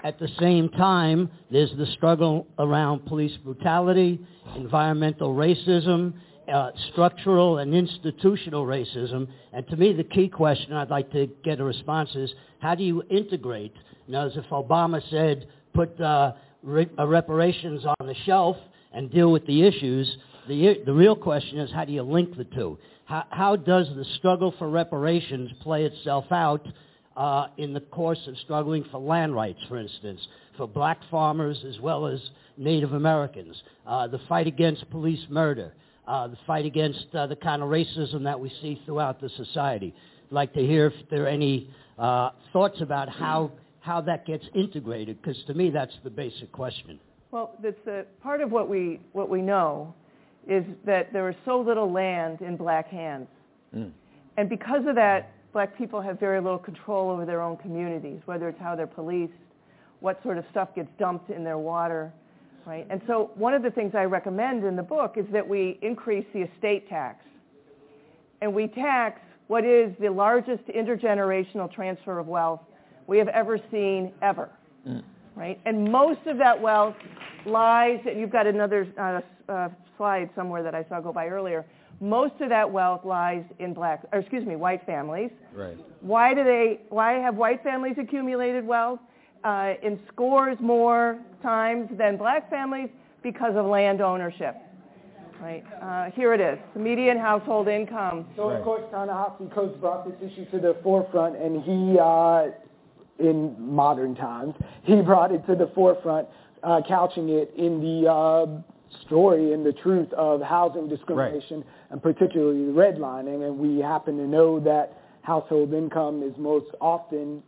At 0.04 0.20
the 0.20 0.28
same 0.40 0.70
time, 0.70 1.32
there's 1.50 1.72
the 1.78 1.88
struggle 1.88 2.46
around 2.60 3.06
police 3.08 3.36
brutality, 3.44 4.20
environmental 4.56 5.34
racism, 5.34 6.14
uh, 6.48 6.72
structural 6.92 7.60
and 7.60 7.74
institutional 7.74 8.66
racism. 8.66 9.28
And 9.54 9.68
to 9.68 9.76
me, 9.76 9.94
the 9.94 10.04
key 10.04 10.30
question 10.30 10.74
I'd 10.74 10.90
like 10.90 11.12
to 11.12 11.28
get 11.44 11.60
a 11.60 11.64
response 11.64 12.16
is, 12.16 12.34
how 12.60 12.76
do 12.76 12.84
you 12.84 13.04
integrate? 13.10 13.74
Know, 14.08 14.28
as 14.28 14.36
if 14.36 14.46
Obama 14.50 15.02
said, 15.10 15.48
put 15.74 16.00
uh, 16.02 16.34
re- 16.64 16.90
uh, 17.00 17.08
reparations 17.08 17.86
on 17.86 18.08
the 18.08 18.16
shelf 18.26 18.58
and 18.94 19.10
deal 19.10 19.32
with 19.32 19.46
the 19.48 19.66
issues, 19.66 20.18
the, 20.48 20.82
the 20.86 20.94
real 20.94 21.16
question 21.16 21.60
is, 21.60 21.72
how 21.72 21.86
do 21.86 21.94
you 21.94 22.02
link 22.02 22.36
the 22.36 22.44
two? 22.44 22.78
How, 23.06 23.26
how 23.30 23.56
does 23.56 23.88
the 23.96 24.06
struggle 24.18 24.54
for 24.58 24.70
reparations 24.70 25.52
play 25.62 25.86
itself 25.86 26.26
out 26.32 26.68
uh, 27.16 27.48
in 27.58 27.74
the 27.74 27.80
course 27.80 28.20
of 28.28 28.38
struggling 28.40 28.86
for 28.92 29.00
land 29.00 29.36
rights, 29.36 29.60
for 29.68 29.78
instance, 29.78 30.20
for 30.58 30.68
black 30.68 31.00
farmers 31.10 31.64
as 31.68 31.80
well 31.80 32.08
as 32.08 32.20
Native 32.58 32.94
Americans, 32.94 33.62
uh, 33.88 34.08
the 34.08 34.20
fight 34.30 34.48
against 34.48 34.90
police 34.90 35.26
murder, 35.30 35.74
uh, 36.08 36.28
the 36.28 36.38
fight 36.48 36.66
against 36.66 37.06
uh, 37.14 37.28
the 37.28 37.36
kind 37.36 37.62
of 37.62 37.70
racism 37.70 38.24
that 38.24 38.40
we 38.40 38.50
see 38.62 38.82
throughout 38.86 39.22
the 39.22 39.30
society. 39.30 39.94
I'd 40.28 40.34
like 40.34 40.54
to 40.54 40.62
hear 40.62 40.88
if 40.88 41.10
there 41.10 41.26
are 41.26 41.28
any 41.28 41.70
uh, 41.98 42.32
thoughts 42.54 42.82
about 42.82 43.10
how, 43.10 43.52
how 43.82 44.02
that 44.02 44.26
gets 44.26 44.46
integrated, 44.56 45.22
because 45.22 45.42
to 45.48 45.54
me 45.54 45.70
that's 45.70 45.94
the 46.04 46.10
basic 46.10 46.52
question. 46.52 47.00
Well, 47.32 47.56
that's 47.64 47.78
the, 47.86 48.06
part 48.22 48.42
of 48.42 48.52
what 48.52 48.68
we, 48.68 49.00
what 49.14 49.30
we 49.30 49.42
know 49.42 49.94
is 50.48 50.66
that 50.86 51.14
there 51.14 51.30
is 51.30 51.36
so 51.46 51.62
little 51.62 51.92
land 51.92 52.42
in 52.42 52.58
black 52.58 52.88
hands. 52.88 53.28
And 54.38 54.50
because 54.50 54.86
of 54.88 54.96
that, 54.96 55.32
black 55.54 55.78
people 55.78 56.02
have 56.02 56.20
very 56.20 56.42
little 56.42 56.60
control 56.60 57.10
over 57.10 57.26
their 57.26 57.42
own 57.42 57.58
communities, 57.58 58.20
whether 58.26 58.50
it's 58.50 58.60
how 58.60 58.76
they're 58.76 58.88
policed, 58.88 59.34
what 60.00 60.22
sort 60.24 60.38
of 60.38 60.46
stuff 60.52 60.70
gets 60.76 60.90
dumped 60.98 61.30
in 61.30 61.44
their 61.44 61.58
water, 61.58 62.12
right? 62.66 62.88
And 62.90 63.02
so 63.08 63.32
one 63.36 63.54
of 63.54 63.64
the 63.64 63.72
things 63.72 63.94
I 63.96 64.04
recommend 64.04 64.64
in 64.64 64.76
the 64.76 64.84
book 64.84 65.16
is 65.18 65.26
that 65.32 65.48
we 65.48 65.80
increase 65.82 66.26
the 66.34 66.42
estate 66.42 66.88
tax. 66.90 67.24
And 68.42 68.54
we 68.54 68.68
tax 68.68 69.20
what 69.48 69.66
is 69.66 69.94
the 70.00 70.10
largest 70.10 70.64
intergenerational 70.68 71.72
transfer 71.74 72.20
of 72.20 72.28
wealth 72.28 72.62
we 73.08 73.18
have 73.18 73.28
ever 73.28 73.60
seen 73.70 74.14
ever, 74.22 74.50
right? 75.36 75.60
And 75.66 75.92
most 75.92 76.26
of 76.26 76.38
that 76.38 76.60
wealth 76.60 76.96
lies, 77.46 78.00
and 78.08 78.20
you've 78.20 78.32
got 78.32 78.48
another 78.48 78.88
uh, 78.98 79.52
uh, 79.52 79.70
slide 79.98 80.30
somewhere 80.36 80.64
that 80.64 80.74
I 80.74 80.86
saw 80.88 81.02
go 81.02 81.12
by 81.12 81.28
earlier. 81.28 81.66
Most 82.00 82.40
of 82.40 82.50
that 82.50 82.72
wealth 82.72 83.06
lies 83.06 83.44
in 83.60 83.74
black, 83.74 84.04
or 84.12 84.20
excuse 84.20 84.46
me, 84.46 84.56
white 84.56 84.86
families. 84.86 85.30
Right. 85.54 85.78
Why 86.00 86.34
do 86.34 86.44
they? 86.44 86.82
Why 86.90 87.14
have 87.14 87.36
white 87.36 87.62
families 87.62 87.96
accumulated 88.00 88.66
wealth 88.66 89.00
uh, 89.44 89.74
in 89.82 90.00
scores 90.12 90.58
more 90.60 91.20
times 91.42 91.90
than 91.98 92.18
black 92.18 92.50
families? 92.50 92.90
Because 93.24 93.56
of 93.56 93.66
land 93.66 94.02
ownership. 94.02 94.56
Right. 95.40 95.64
Uh, 95.82 96.12
here 96.12 96.34
it 96.34 96.42
is. 96.42 96.60
The 96.76 96.80
median 96.80 97.18
household 97.18 97.68
income. 97.68 98.28
So 98.36 98.50
of 98.50 98.64
course, 98.64 98.84
Ta-Nehisi 98.92 99.52
Coates 99.54 99.76
brought 99.80 100.06
this 100.06 100.32
issue 100.32 100.46
to 100.52 100.60
the 100.60 100.78
forefront, 100.84 101.36
and 101.36 101.64
he, 101.64 101.98
uh, 102.00 102.50
in 103.20 103.56
modern 103.58 104.14
times, 104.16 104.54
he 104.84 105.02
brought 105.02 105.32
it 105.32 105.46
to 105.48 105.56
the 105.56 105.72
forefront, 105.74 106.28
uh, 106.62 106.82
couching 106.88 107.30
it 107.30 107.52
in 107.58 107.82
the 107.82 108.12
uh, 108.12 108.46
story 109.06 109.54
and 109.54 109.66
the 109.66 109.74
truth 109.74 110.12
of 110.14 110.42
housing 110.42 110.88
discrimination, 110.88 111.64
and 111.90 112.02
particularly 112.04 112.72
redlining. 112.72 113.48
And 113.48 113.58
we 113.58 113.80
happen 113.80 114.18
to 114.18 114.28
know 114.28 114.60
that 114.60 114.98
household 115.24 115.74
income 115.74 116.22
is 116.22 116.34
most 116.38 116.68
often, 116.80 117.42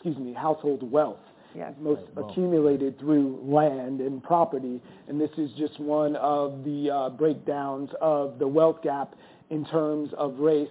excuse 0.00 0.18
me, 0.18 0.32
household 0.32 0.90
wealth 0.90 1.18
Yes. 1.54 1.74
most 1.80 2.02
accumulated 2.16 2.98
through 2.98 3.38
land 3.42 4.00
and 4.00 4.22
property. 4.22 4.80
And 5.08 5.20
this 5.20 5.30
is 5.36 5.50
just 5.58 5.78
one 5.80 6.14
of 6.16 6.64
the 6.64 6.90
uh, 6.90 7.10
breakdowns 7.10 7.90
of 8.00 8.38
the 8.38 8.46
wealth 8.46 8.82
gap 8.82 9.14
in 9.50 9.64
terms 9.66 10.10
of 10.16 10.38
race. 10.38 10.68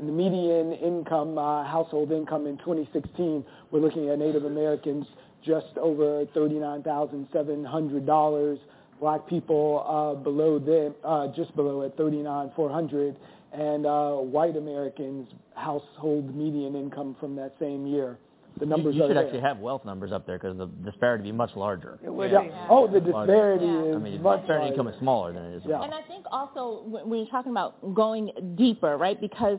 In 0.00 0.06
the 0.06 0.12
median 0.12 0.72
income, 0.72 1.36
uh, 1.36 1.64
household 1.64 2.12
income 2.12 2.46
in 2.46 2.56
2016, 2.58 3.44
we're 3.70 3.80
looking 3.80 4.08
at 4.08 4.18
Native 4.18 4.46
Americans 4.46 5.06
just 5.44 5.76
over 5.76 6.24
$39,700. 6.34 8.58
Black 9.00 9.26
people 9.26 9.84
uh, 9.86 10.14
below 10.22 10.58
them, 10.58 10.94
uh, 11.04 11.28
just 11.36 11.54
below 11.54 11.82
at 11.82 11.94
$39,400, 11.98 13.14
and 13.52 13.84
uh, 13.84 14.12
white 14.12 14.56
Americans 14.56 15.28
household 15.54 16.34
median 16.34 16.74
income 16.74 17.14
from 17.20 17.36
that 17.36 17.54
same 17.60 17.86
year. 17.86 18.16
The 18.58 18.66
numbers 18.66 18.94
you, 18.94 19.00
you 19.00 19.04
are 19.04 19.08
should 19.08 19.16
there. 19.16 19.24
actually 19.24 19.40
have 19.40 19.58
wealth 19.58 19.84
numbers 19.84 20.12
up 20.12 20.26
there 20.26 20.38
because 20.38 20.56
the 20.58 20.66
disparity 20.84 21.22
would 21.22 21.28
be 21.28 21.32
much 21.36 21.50
larger. 21.56 21.98
It 22.04 22.12
would 22.12 22.30
Yeah. 22.30 22.42
be. 22.42 22.50
Oh, 22.68 22.86
the 22.86 23.00
Larger. 23.00 23.32
disparity 23.32 23.66
I 23.66 23.96
is 23.96 24.02
mean, 24.02 24.22
much 24.22 24.40
disparity 24.40 24.68
income 24.68 24.88
is 24.88 24.96
smaller 24.98 25.32
than 25.32 25.44
it 25.44 25.56
is. 25.56 25.62
Yeah. 25.66 25.82
And 25.82 25.94
I 25.94 26.02
think 26.02 26.26
also 26.30 26.82
when 26.86 27.08
when 27.08 27.18
you're 27.20 27.28
talking 27.28 27.50
about 27.52 27.94
going 27.94 28.30
deeper, 28.56 28.96
right? 28.98 29.20
Because 29.20 29.58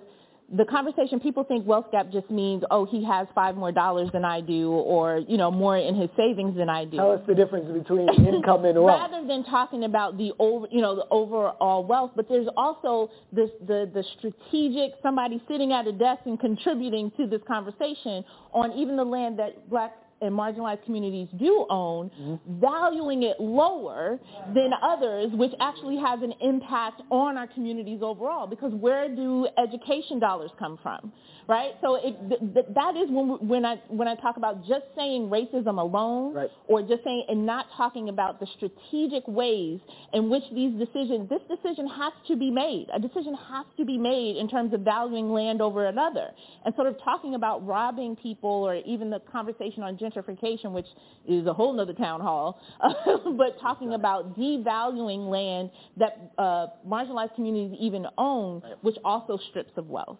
the 0.51 0.65
conversation 0.65 1.19
people 1.19 1.43
think 1.43 1.65
wealth 1.65 1.87
gap 1.91 2.11
just 2.11 2.29
means 2.29 2.63
oh 2.69 2.85
he 2.85 3.03
has 3.03 3.27
five 3.33 3.55
more 3.55 3.71
dollars 3.71 4.09
than 4.11 4.25
I 4.25 4.41
do 4.41 4.71
or 4.71 5.19
you 5.27 5.37
know 5.37 5.49
more 5.49 5.77
in 5.77 5.95
his 5.95 6.09
savings 6.17 6.55
than 6.57 6.69
I 6.69 6.85
do. 6.85 6.97
Tell 6.97 7.11
us 7.11 7.21
the 7.27 7.35
difference 7.35 7.65
between 7.71 8.09
income 8.09 8.65
and 8.65 8.83
wealth. 8.83 9.11
Rather 9.11 9.27
than 9.27 9.43
talking 9.45 9.85
about 9.85 10.17
the 10.17 10.31
over, 10.39 10.67
you 10.71 10.81
know, 10.81 10.95
the 10.95 11.07
overall 11.09 11.83
wealth, 11.85 12.11
but 12.15 12.27
there's 12.29 12.47
also 12.57 13.09
this, 13.31 13.49
the 13.67 13.89
the 13.93 14.03
strategic 14.17 14.93
somebody 15.01 15.41
sitting 15.47 15.71
at 15.71 15.87
a 15.87 15.91
desk 15.91 16.21
and 16.25 16.39
contributing 16.39 17.11
to 17.17 17.25
this 17.27 17.41
conversation 17.47 18.23
on 18.53 18.71
even 18.73 18.95
the 18.95 19.03
land 19.03 19.39
that 19.39 19.69
black 19.69 19.93
and 20.21 20.33
marginalized 20.33 20.83
communities 20.85 21.27
do 21.37 21.65
own, 21.69 22.09
mm-hmm. 22.09 22.59
valuing 22.59 23.23
it 23.23 23.39
lower 23.39 24.19
than 24.53 24.71
others, 24.81 25.31
which 25.33 25.51
actually 25.59 25.97
has 25.97 26.21
an 26.21 26.33
impact 26.41 27.01
on 27.09 27.37
our 27.37 27.47
communities 27.47 27.99
overall. 28.01 28.47
Because 28.47 28.73
where 28.73 29.13
do 29.13 29.47
education 29.57 30.19
dollars 30.19 30.51
come 30.59 30.79
from? 30.81 31.11
right? 31.47 31.71
So 31.81 31.95
it, 31.95 32.15
th- 32.29 32.53
th- 32.53 32.65
that 32.75 32.95
is 32.95 33.09
when 33.09 33.47
when 33.47 33.65
I 33.65 33.75
when 33.89 34.07
I 34.07 34.15
talk 34.15 34.37
about 34.37 34.65
just 34.65 34.85
saying 34.95 35.29
racism 35.29 35.79
alone, 35.79 36.33
right. 36.33 36.49
or 36.67 36.81
just 36.81 37.03
saying 37.03 37.25
and 37.29 37.45
not 37.45 37.67
talking 37.75 38.09
about 38.09 38.39
the 38.39 38.47
strategic 38.57 39.27
ways 39.27 39.79
in 40.13 40.29
which 40.29 40.43
these 40.53 40.73
decisions. 40.79 41.29
This 41.29 41.41
decision 41.49 41.87
has 41.87 42.13
to 42.27 42.35
be 42.35 42.49
made. 42.49 42.87
A 42.93 42.99
decision 42.99 43.35
has 43.49 43.65
to 43.77 43.85
be 43.85 43.97
made 43.97 44.37
in 44.37 44.47
terms 44.47 44.73
of 44.73 44.81
valuing 44.81 45.31
land 45.31 45.61
over 45.61 45.87
another, 45.87 46.29
and 46.65 46.73
sort 46.75 46.87
of 46.87 46.95
talking 47.03 47.35
about 47.35 47.65
robbing 47.65 48.15
people, 48.15 48.49
or 48.49 48.75
even 48.85 49.09
the 49.09 49.19
conversation 49.31 49.83
on 49.83 49.97
gentrification, 50.13 50.71
which 50.71 50.87
is 51.27 51.45
a 51.47 51.53
whole 51.53 51.79
other 51.79 51.93
town 51.93 52.21
hall, 52.21 52.59
but 53.37 53.59
talking 53.59 53.93
about 53.93 54.37
devaluing 54.37 55.29
land 55.29 55.71
that 55.97 56.31
uh, 56.37 56.67
marginalized 56.87 57.35
communities 57.35 57.77
even 57.79 58.05
own, 58.17 58.61
which 58.81 58.97
also 59.03 59.39
strips 59.49 59.71
of 59.77 59.87
wealth. 59.87 60.17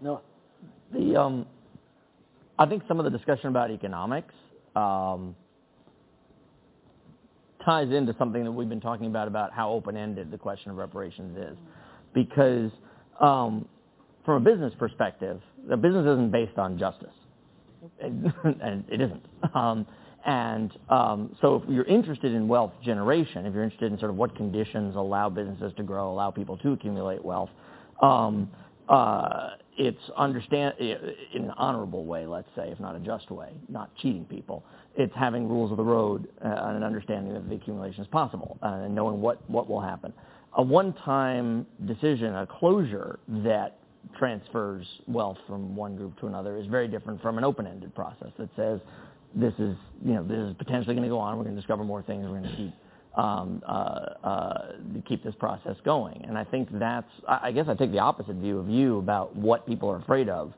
No. 0.00 0.20
The 0.92 1.16
um, 1.20 1.46
I 2.58 2.66
think 2.66 2.82
some 2.88 2.98
of 2.98 3.04
the 3.04 3.16
discussion 3.16 3.48
about 3.48 3.70
economics 3.70 4.34
um, 4.74 5.36
ties 7.64 7.90
into 7.92 8.14
something 8.18 8.44
that 8.44 8.52
we've 8.52 8.68
been 8.68 8.80
talking 8.80 9.06
about 9.06 9.28
about 9.28 9.52
how 9.52 9.70
open-ended 9.70 10.30
the 10.30 10.38
question 10.38 10.70
of 10.70 10.76
reparations 10.76 11.36
is, 11.36 11.56
because 12.14 12.70
um, 13.20 13.68
from 14.24 14.46
a 14.46 14.50
business 14.50 14.72
perspective, 14.78 15.40
the 15.68 15.76
business 15.76 16.02
isn't 16.02 16.32
based 16.32 16.58
on 16.58 16.78
justice, 16.78 17.14
and 18.02 18.84
it 18.88 19.00
isn't. 19.00 19.24
Um, 19.54 19.86
and 20.26 20.72
um, 20.90 21.36
so 21.40 21.56
if 21.56 21.68
you're 21.68 21.84
interested 21.84 22.32
in 22.34 22.48
wealth 22.48 22.72
generation, 22.84 23.46
if 23.46 23.54
you're 23.54 23.64
interested 23.64 23.92
in 23.92 23.98
sort 23.98 24.10
of 24.10 24.16
what 24.16 24.36
conditions 24.36 24.96
allow 24.96 25.28
businesses 25.28 25.72
to 25.76 25.82
grow, 25.82 26.10
allow 26.10 26.30
people 26.30 26.56
to 26.58 26.72
accumulate 26.72 27.24
wealth, 27.24 27.50
um, 28.02 28.50
uh, 28.88 29.50
it's 29.76 30.10
understand 30.16 30.74
in 30.78 30.96
an 31.34 31.52
honorable 31.56 32.04
way, 32.04 32.26
let's 32.26 32.48
say, 32.56 32.68
if 32.70 32.80
not 32.80 32.96
a 32.96 32.98
just 32.98 33.30
way, 33.30 33.52
not 33.68 33.94
cheating 33.96 34.24
people. 34.24 34.64
It's 34.96 35.14
having 35.14 35.48
rules 35.48 35.70
of 35.70 35.76
the 35.76 35.84
road 35.84 36.28
uh, 36.44 36.48
and 36.48 36.76
an 36.78 36.82
understanding 36.82 37.32
that 37.34 37.48
the 37.48 37.54
accumulation 37.54 38.02
is 38.02 38.08
possible 38.08 38.58
uh, 38.62 38.80
and 38.84 38.94
knowing 38.94 39.20
what, 39.20 39.48
what 39.48 39.68
will 39.68 39.80
happen. 39.80 40.12
A 40.56 40.62
one-time 40.62 41.66
decision, 41.86 42.34
a 42.34 42.46
closure 42.46 43.20
that 43.28 43.78
transfers 44.18 44.86
wealth 45.06 45.38
from 45.46 45.76
one 45.76 45.96
group 45.96 46.18
to 46.20 46.26
another 46.26 46.56
is 46.56 46.66
very 46.66 46.88
different 46.88 47.20
from 47.20 47.38
an 47.38 47.44
open-ended 47.44 47.94
process 47.94 48.30
that 48.38 48.48
says 48.56 48.80
this 49.34 49.52
is, 49.58 49.76
you 50.04 50.14
know, 50.14 50.22
this 50.22 50.38
is 50.38 50.54
potentially 50.58 50.94
going 50.94 51.08
to 51.08 51.10
go 51.10 51.18
on. 51.18 51.36
We're 51.36 51.44
going 51.44 51.56
to 51.56 51.60
discover 51.60 51.84
more 51.84 52.02
things. 52.02 52.24
We're 52.24 52.40
going 52.40 52.50
to 52.50 52.56
keep 52.56 52.74
um, 53.16 53.62
uh, 53.66 53.72
uh, 54.22 54.58
keep 55.08 55.24
this 55.24 55.34
process 55.38 55.76
going. 55.84 56.24
And 56.26 56.38
I 56.38 56.44
think 56.44 56.68
that's, 56.78 57.08
I 57.26 57.50
guess 57.50 57.66
I 57.68 57.74
take 57.74 57.90
the 57.90 57.98
opposite 57.98 58.36
view 58.36 58.58
of 58.58 58.68
you 58.68 58.98
about 58.98 59.34
what 59.34 59.66
people 59.66 59.90
are 59.90 59.96
afraid 59.96 60.28
of, 60.28 60.52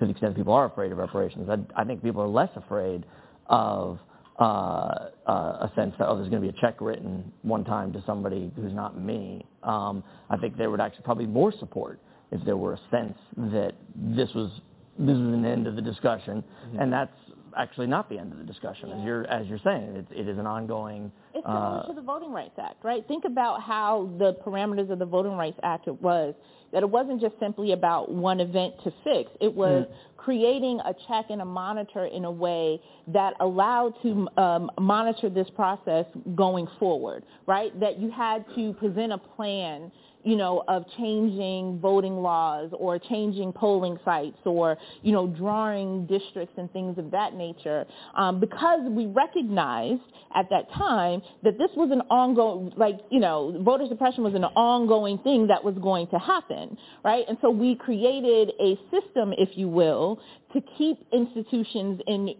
to 0.00 0.06
the 0.06 0.10
extent 0.10 0.36
people 0.36 0.52
are 0.52 0.66
afraid 0.66 0.90
of 0.90 0.98
reparations. 0.98 1.48
I, 1.48 1.80
I 1.80 1.84
think 1.84 2.02
people 2.02 2.20
are 2.20 2.28
less 2.28 2.50
afraid 2.56 3.04
of 3.46 3.98
uh, 4.40 5.10
uh, 5.28 5.30
a 5.30 5.72
sense 5.76 5.94
that, 5.98 6.08
oh, 6.08 6.16
there's 6.16 6.28
going 6.28 6.42
to 6.42 6.52
be 6.52 6.56
a 6.56 6.60
check 6.60 6.80
written 6.80 7.30
one 7.42 7.64
time 7.64 7.92
to 7.92 8.02
somebody 8.04 8.50
who's 8.56 8.72
not 8.72 9.00
me. 9.00 9.46
Um, 9.62 10.02
I 10.28 10.36
think 10.38 10.56
there 10.56 10.70
would 10.70 10.80
actually 10.80 11.04
probably 11.04 11.26
more 11.26 11.52
support 11.60 12.00
if 12.32 12.44
there 12.44 12.56
were 12.56 12.74
a 12.74 12.80
sense 12.90 13.16
that 13.36 13.74
this 13.94 14.30
was 14.34 14.50
this 14.98 15.16
was 15.16 15.34
an 15.34 15.44
end 15.44 15.66
of 15.66 15.76
the 15.76 15.82
discussion, 15.82 16.42
mm-hmm. 16.66 16.78
and 16.80 16.92
that's 16.92 17.12
actually 17.56 17.86
not 17.86 18.08
the 18.08 18.18
end 18.18 18.32
of 18.32 18.38
the 18.38 18.44
discussion, 18.44 18.90
as 18.90 19.04
you're 19.04 19.26
as 19.26 19.46
you're 19.46 19.60
saying. 19.62 19.96
It, 19.96 20.06
it 20.10 20.28
is 20.28 20.38
an 20.38 20.46
ongoing. 20.46 21.12
It's 21.34 21.46
similar 21.46 21.80
uh, 21.80 21.86
to 21.86 21.92
the 21.94 22.02
Voting 22.02 22.32
Rights 22.32 22.58
Act, 22.58 22.84
right? 22.84 23.06
Think 23.06 23.24
about 23.24 23.62
how 23.62 24.10
the 24.18 24.34
parameters 24.44 24.90
of 24.90 24.98
the 24.98 25.06
Voting 25.06 25.36
Rights 25.36 25.58
Act 25.62 25.86
it 25.86 26.00
was 26.00 26.34
that 26.72 26.82
it 26.82 26.88
wasn't 26.88 27.20
just 27.20 27.38
simply 27.38 27.72
about 27.72 28.10
one 28.10 28.40
event 28.40 28.74
to 28.82 28.92
fix. 29.04 29.30
It 29.40 29.52
was 29.52 29.86
mm. 29.86 29.94
creating 30.16 30.80
a 30.80 30.94
check 31.06 31.26
and 31.28 31.42
a 31.42 31.44
monitor 31.44 32.06
in 32.06 32.24
a 32.24 32.30
way 32.30 32.80
that 33.08 33.34
allowed 33.40 33.94
to 34.02 34.26
um, 34.40 34.70
monitor 34.80 35.28
this 35.28 35.48
process 35.50 36.06
going 36.34 36.66
forward, 36.78 37.24
right? 37.46 37.78
That 37.78 37.98
you 37.98 38.10
had 38.10 38.46
to 38.54 38.72
present 38.74 39.12
a 39.12 39.18
plan 39.18 39.92
you 40.24 40.36
know, 40.36 40.62
of 40.68 40.84
changing 40.98 41.78
voting 41.80 42.16
laws 42.16 42.70
or 42.78 42.98
changing 42.98 43.52
polling 43.52 43.98
sites 44.04 44.38
or, 44.44 44.76
you 45.02 45.12
know, 45.12 45.26
drawing 45.26 46.06
districts 46.06 46.54
and 46.56 46.72
things 46.72 46.98
of 46.98 47.10
that 47.10 47.34
nature 47.34 47.84
um, 48.16 48.40
because 48.40 48.80
we 48.88 49.06
recognized 49.06 50.02
at 50.34 50.46
that 50.50 50.70
time 50.72 51.22
that 51.42 51.58
this 51.58 51.70
was 51.76 51.90
an 51.90 52.00
ongoing, 52.10 52.72
like, 52.76 53.00
you 53.10 53.20
know, 53.20 53.60
voter 53.62 53.86
suppression 53.88 54.22
was 54.22 54.34
an 54.34 54.44
ongoing 54.44 55.18
thing 55.18 55.46
that 55.48 55.62
was 55.62 55.74
going 55.76 56.06
to 56.08 56.18
happen, 56.18 56.76
right? 57.04 57.24
And 57.28 57.38
so 57.40 57.50
we 57.50 57.74
created 57.76 58.52
a 58.60 58.78
system, 58.90 59.32
if 59.36 59.56
you 59.56 59.68
will, 59.68 60.20
to 60.52 60.62
keep 60.78 60.98
institutions 61.12 62.00
in, 62.06 62.34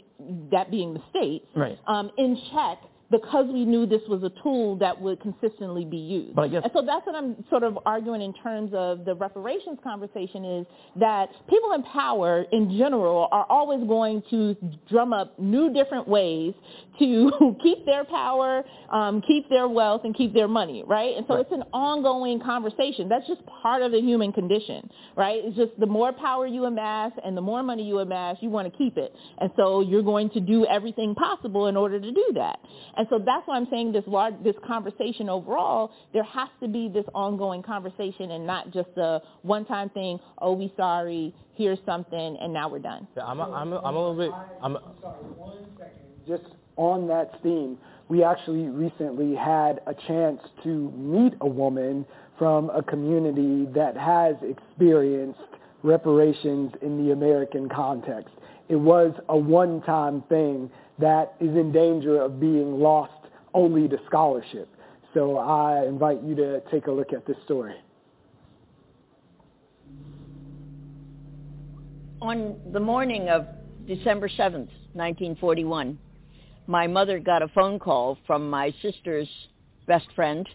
that 0.53 0.71
being 0.71 0.95
the 0.95 1.03
state, 1.11 1.43
right. 1.57 1.79
um, 1.87 2.11
in 2.17 2.39
check 2.53 2.79
because 3.13 3.47
we 3.53 3.67
knew 3.67 3.85
this 3.87 4.01
was 4.09 4.23
a 4.23 4.31
tool 4.43 4.77
that 4.77 4.99
would 4.99 5.21
consistently 5.21 5.85
be 5.85 5.99
used. 5.99 6.35
But 6.35 6.51
and 6.51 6.71
so 6.73 6.83
that's 6.85 7.07
what 7.07 7.15
I'm 7.15 7.45
sort 7.51 7.63
of 7.63 7.79
arguing 7.85 8.23
in 8.23 8.33
terms 8.33 8.73
of 8.75 9.05
the 9.05 9.15
reparations 9.15 9.79
conversation 9.85 10.45
is 10.45 10.67
that 10.97 11.29
people 11.49 11.73
in 11.73 11.83
power 11.85 12.45
in 12.51 12.77
general 12.79 13.29
are 13.31 13.47
always 13.51 13.87
going 13.87 14.23
to 14.31 14.57
drum 14.89 15.13
up 15.13 15.39
new 15.39 15.73
different 15.73 16.09
ways 16.09 16.55
to 16.99 17.57
keep 17.63 17.85
their 17.85 18.05
power, 18.05 18.65
um, 18.91 19.23
keep 19.27 19.49
their 19.51 19.69
wealth, 19.69 20.01
and 20.05 20.17
keep 20.17 20.33
their 20.33 20.49
money, 20.49 20.83
right? 20.87 21.15
And 21.17 21.27
so 21.29 21.35
right. 21.35 21.43
it's 21.43 21.53
an 21.53 21.65
ongoing 21.73 22.41
conversation. 22.41 23.09
That's 23.09 23.27
just 23.27 23.43
part 23.63 23.83
of 23.83 23.93
the 23.93 24.01
human 24.01 24.33
condition, 24.33 24.89
right? 25.17 25.41
It's 25.45 25.57
just 25.57 25.79
the 25.79 25.87
more 25.87 26.13
power 26.13 26.47
you 26.47 26.65
amass 26.65 27.13
and 27.23 27.37
the 27.37 27.43
more 27.43 27.63
money 27.63 27.83
you 27.83 27.99
amass, 27.99 28.37
you 28.41 28.49
want 28.49 28.73
to 28.73 28.79
keep 28.79 28.97
it. 28.97 29.15
And 29.39 29.51
so 29.57 29.81
you're 29.81 30.03
going 30.03 30.31
to 30.31 30.41
do 30.41 30.65
everything 30.65 31.15
possible 31.15 31.67
in 31.67 31.77
order 31.77 32.01
to 32.01 32.11
do 32.11 32.31
that. 32.35 32.59
And 32.97 33.02
so 33.09 33.19
that's 33.19 33.47
why 33.47 33.57
I'm 33.57 33.67
saying 33.71 33.93
this 33.93 34.05
large, 34.07 34.35
this 34.43 34.57
conversation 34.67 35.29
overall, 35.29 35.93
there 36.13 36.25
has 36.25 36.49
to 36.61 36.69
be 36.69 36.89
this 36.89 37.05
ongoing 37.15 37.63
conversation 37.63 38.33
and 38.33 38.47
not 38.47 38.71
just 38.73 38.91
a 38.97 39.21
one-time 39.43 39.89
thing, 39.91 40.19
oh, 40.39 40.53
we 40.53 40.73
sorry, 40.77 41.35
here's 41.55 41.79
something, 41.87 42.37
and 42.41 42.53
now 42.53 42.69
we're 42.69 42.79
done. 42.79 43.07
Yeah, 43.17 43.25
I'm, 43.25 43.41
a, 43.41 43.51
I'm, 43.51 43.73
a, 43.73 43.79
I'm 43.81 43.97
a 43.97 43.99
little 43.99 44.17
bit... 44.17 44.31
I'm, 44.63 44.77
I'm 44.77 44.83
sorry, 45.01 45.17
one 45.37 45.65
second. 45.79 45.93
Just 46.27 46.55
on 46.77 47.07
that 47.09 47.43
theme, 47.43 47.79
we 48.09 48.23
actually 48.23 48.69
recently 48.69 49.35
had 49.35 49.81
a 49.87 49.95
chance 50.07 50.41
to 50.65 50.91
meet 50.93 51.35
a 51.41 51.49
woman 51.49 52.05
from 52.39 52.71
a 52.71 52.83
community 52.83 53.71
that 53.75 53.97
has 53.97 54.37
experienced 54.43 55.41
reparations 55.83 56.73
in 56.83 57.05
the 57.05 57.13
American 57.13 57.69
context. 57.69 58.35
It 58.69 58.77
was 58.77 59.13
a 59.29 59.37
one-time 59.37 60.23
thing 60.29 60.71
that 61.03 61.35
is 61.41 61.51
in 61.51 61.73
danger 61.73 62.23
of 62.23 62.39
being 62.41 62.79
lost 62.79 63.13
only 63.55 63.89
to 63.89 63.99
scholarship. 64.07 64.69
So 65.15 65.37
I 65.37 65.85
invite 65.85 66.23
you 66.23 66.35
to 66.37 66.63
take 66.71 66.87
a 66.87 66.93
look 66.93 67.13
at 67.13 67.27
this 67.27 67.37
story. 67.45 67.75
On 72.21 72.57
the 72.73 72.81
morning 72.81 73.29
of 73.29 73.47
December 73.87 74.29
7th, 74.29 74.71
1941, 74.95 75.99
my 76.69 76.87
mother 76.87 77.19
got 77.19 77.43
a 77.43 77.49
phone 77.49 77.81
call 77.81 78.17
from 78.27 78.49
my 78.49 78.73
sister's 78.81 79.29
best 79.89 80.07
friend's 80.15 80.49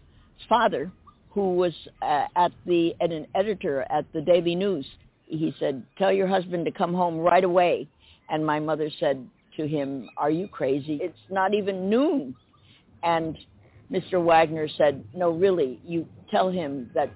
father, 0.48 0.90
who 1.32 1.56
was 1.56 1.74
uh, 2.02 2.26
at 2.38 2.54
the 2.66 2.96
an 3.02 3.28
editor 3.36 3.86
at 3.90 4.06
the 4.14 4.22
Daily 4.22 4.56
News. 4.56 4.88
He 5.26 5.54
said, 5.60 5.84
"Tell 5.98 6.12
your 6.12 6.28
husband 6.28 6.66
to 6.66 6.72
come 6.72 6.94
home 6.94 7.18
right 7.18 7.44
away." 7.44 7.90
And 8.30 8.46
my 8.46 8.60
mother 8.60 8.90
said, 9.00 9.28
to 9.58 9.68
him, 9.68 10.10
are 10.18 10.32
you 10.32 10.48
crazy? 10.48 11.00
It's 11.02 11.18
not 11.30 11.54
even 11.54 11.90
noon. 11.90 12.36
And 13.04 13.38
Mr. 13.92 14.24
Wagner 14.24 14.68
said, 14.78 15.04
no, 15.14 15.32
really, 15.32 15.80
you 15.86 16.08
tell 16.32 16.50
him 16.50 16.90
that 16.94 17.12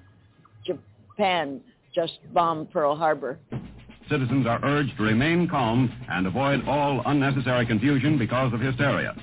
Japan 0.64 1.60
just 1.94 2.18
bombed 2.32 2.70
Pearl 2.70 2.96
Harbor. 2.96 3.38
Citizens 4.08 4.46
are 4.46 4.60
urged 4.62 4.96
to 4.96 5.02
remain 5.02 5.48
calm 5.48 5.90
and 6.10 6.26
avoid 6.26 6.66
all 6.66 7.02
unnecessary 7.06 7.64
confusion 7.66 8.18
because 8.18 8.52
of 8.52 8.60
hysteria. 8.60 9.14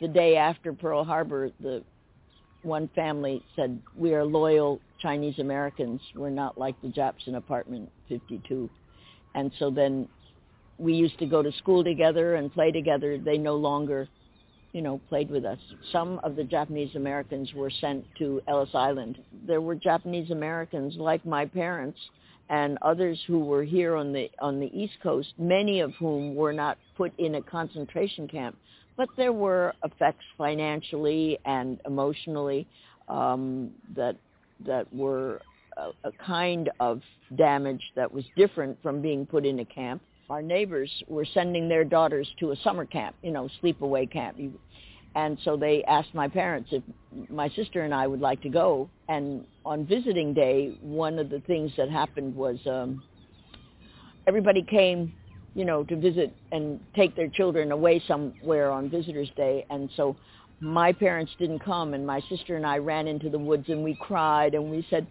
The 0.00 0.08
day 0.08 0.36
after 0.36 0.72
Pearl 0.72 1.04
Harbor, 1.04 1.50
the 1.60 1.84
one 2.62 2.88
family 2.94 3.42
said, 3.56 3.80
we 3.96 4.14
are 4.14 4.24
loyal 4.24 4.80
Chinese 5.00 5.38
Americans. 5.38 6.00
We're 6.14 6.30
not 6.30 6.58
like 6.58 6.80
the 6.82 6.88
Japs 6.88 7.24
in 7.26 7.34
apartment 7.34 7.90
52. 8.08 8.70
And 9.34 9.50
so 9.58 9.70
then 9.70 10.08
we 10.78 10.94
used 10.94 11.18
to 11.18 11.26
go 11.26 11.42
to 11.42 11.52
school 11.52 11.84
together 11.84 12.36
and 12.36 12.52
play 12.52 12.70
together. 12.70 13.18
They 13.18 13.38
no 13.38 13.56
longer, 13.56 14.08
you 14.72 14.82
know, 14.82 15.00
played 15.08 15.30
with 15.30 15.44
us. 15.44 15.58
Some 15.92 16.20
of 16.22 16.36
the 16.36 16.44
Japanese 16.44 16.94
Americans 16.96 17.52
were 17.54 17.70
sent 17.70 18.04
to 18.18 18.40
Ellis 18.48 18.70
Island. 18.74 19.18
There 19.46 19.60
were 19.60 19.74
Japanese 19.74 20.30
Americans 20.30 20.94
like 20.96 21.24
my 21.24 21.46
parents 21.46 21.98
and 22.48 22.78
others 22.82 23.18
who 23.26 23.40
were 23.40 23.64
here 23.64 23.96
on 23.96 24.12
the 24.12 24.30
on 24.40 24.60
the 24.60 24.70
East 24.78 24.94
Coast, 25.02 25.32
many 25.38 25.80
of 25.80 25.92
whom 25.94 26.34
were 26.34 26.52
not 26.52 26.76
put 26.96 27.12
in 27.18 27.36
a 27.36 27.42
concentration 27.42 28.28
camp, 28.28 28.56
but 28.96 29.08
there 29.16 29.32
were 29.32 29.72
effects 29.84 30.24
financially 30.36 31.38
and 31.44 31.80
emotionally 31.86 32.66
um, 33.08 33.70
that 33.96 34.16
that 34.66 34.92
were 34.92 35.40
a, 35.76 36.08
a 36.08 36.12
kind 36.24 36.70
of 36.80 37.00
damage 37.36 37.82
that 37.96 38.12
was 38.12 38.24
different 38.36 38.80
from 38.82 39.00
being 39.00 39.24
put 39.24 39.46
in 39.46 39.60
a 39.60 39.64
camp. 39.64 40.02
Our 40.30 40.42
neighbors 40.42 40.90
were 41.08 41.26
sending 41.26 41.68
their 41.68 41.84
daughters 41.84 42.28
to 42.40 42.52
a 42.52 42.56
summer 42.56 42.86
camp, 42.86 43.16
you 43.22 43.32
know, 43.32 43.48
sleepaway 43.62 44.10
camp. 44.10 44.38
And 45.14 45.38
so 45.44 45.56
they 45.56 45.84
asked 45.84 46.14
my 46.14 46.28
parents 46.28 46.70
if 46.72 46.82
my 47.28 47.48
sister 47.50 47.82
and 47.82 47.92
I 47.92 48.06
would 48.06 48.20
like 48.20 48.40
to 48.42 48.48
go. 48.48 48.88
And 49.08 49.44
on 49.64 49.84
visiting 49.84 50.32
day, 50.32 50.78
one 50.80 51.18
of 51.18 51.28
the 51.28 51.40
things 51.40 51.70
that 51.76 51.90
happened 51.90 52.34
was 52.34 52.58
um, 52.66 53.02
everybody 54.26 54.62
came, 54.62 55.12
you 55.54 55.64
know, 55.66 55.84
to 55.84 55.96
visit 55.96 56.34
and 56.50 56.80
take 56.94 57.14
their 57.14 57.28
children 57.28 57.72
away 57.72 58.02
somewhere 58.08 58.70
on 58.70 58.88
visitors 58.88 59.30
day. 59.36 59.66
And 59.68 59.90
so 59.96 60.16
my 60.60 60.92
parents 60.92 61.32
didn't 61.38 61.58
come, 61.58 61.92
and 61.92 62.06
my 62.06 62.20
sister 62.28 62.56
and 62.56 62.64
I 62.64 62.78
ran 62.78 63.06
into 63.06 63.28
the 63.28 63.38
woods 63.38 63.68
and 63.68 63.82
we 63.84 63.94
cried 64.00 64.54
and 64.54 64.70
we 64.70 64.86
said, 64.88 65.06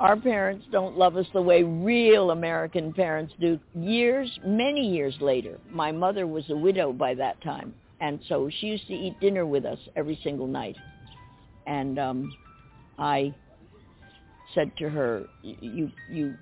our 0.00 0.16
parents 0.16 0.66
don't 0.72 0.96
love 0.98 1.16
us 1.16 1.26
the 1.32 1.42
way 1.42 1.62
real 1.62 2.30
American 2.30 2.92
parents 2.92 3.32
do. 3.40 3.58
Years, 3.74 4.30
many 4.44 4.86
years 4.88 5.14
later, 5.20 5.58
my 5.70 5.92
mother 5.92 6.26
was 6.26 6.44
a 6.50 6.56
widow 6.56 6.92
by 6.92 7.14
that 7.14 7.40
time, 7.42 7.74
and 8.00 8.18
so 8.28 8.50
she 8.60 8.66
used 8.66 8.86
to 8.88 8.94
eat 8.94 9.18
dinner 9.20 9.46
with 9.46 9.64
us 9.64 9.78
every 9.96 10.18
single 10.22 10.46
night. 10.46 10.76
And 11.66 11.98
um, 11.98 12.32
I 12.98 13.34
said 14.54 14.72
to 14.78 14.88
her, 14.88 15.24
"You 15.42 15.90
you 16.10 16.34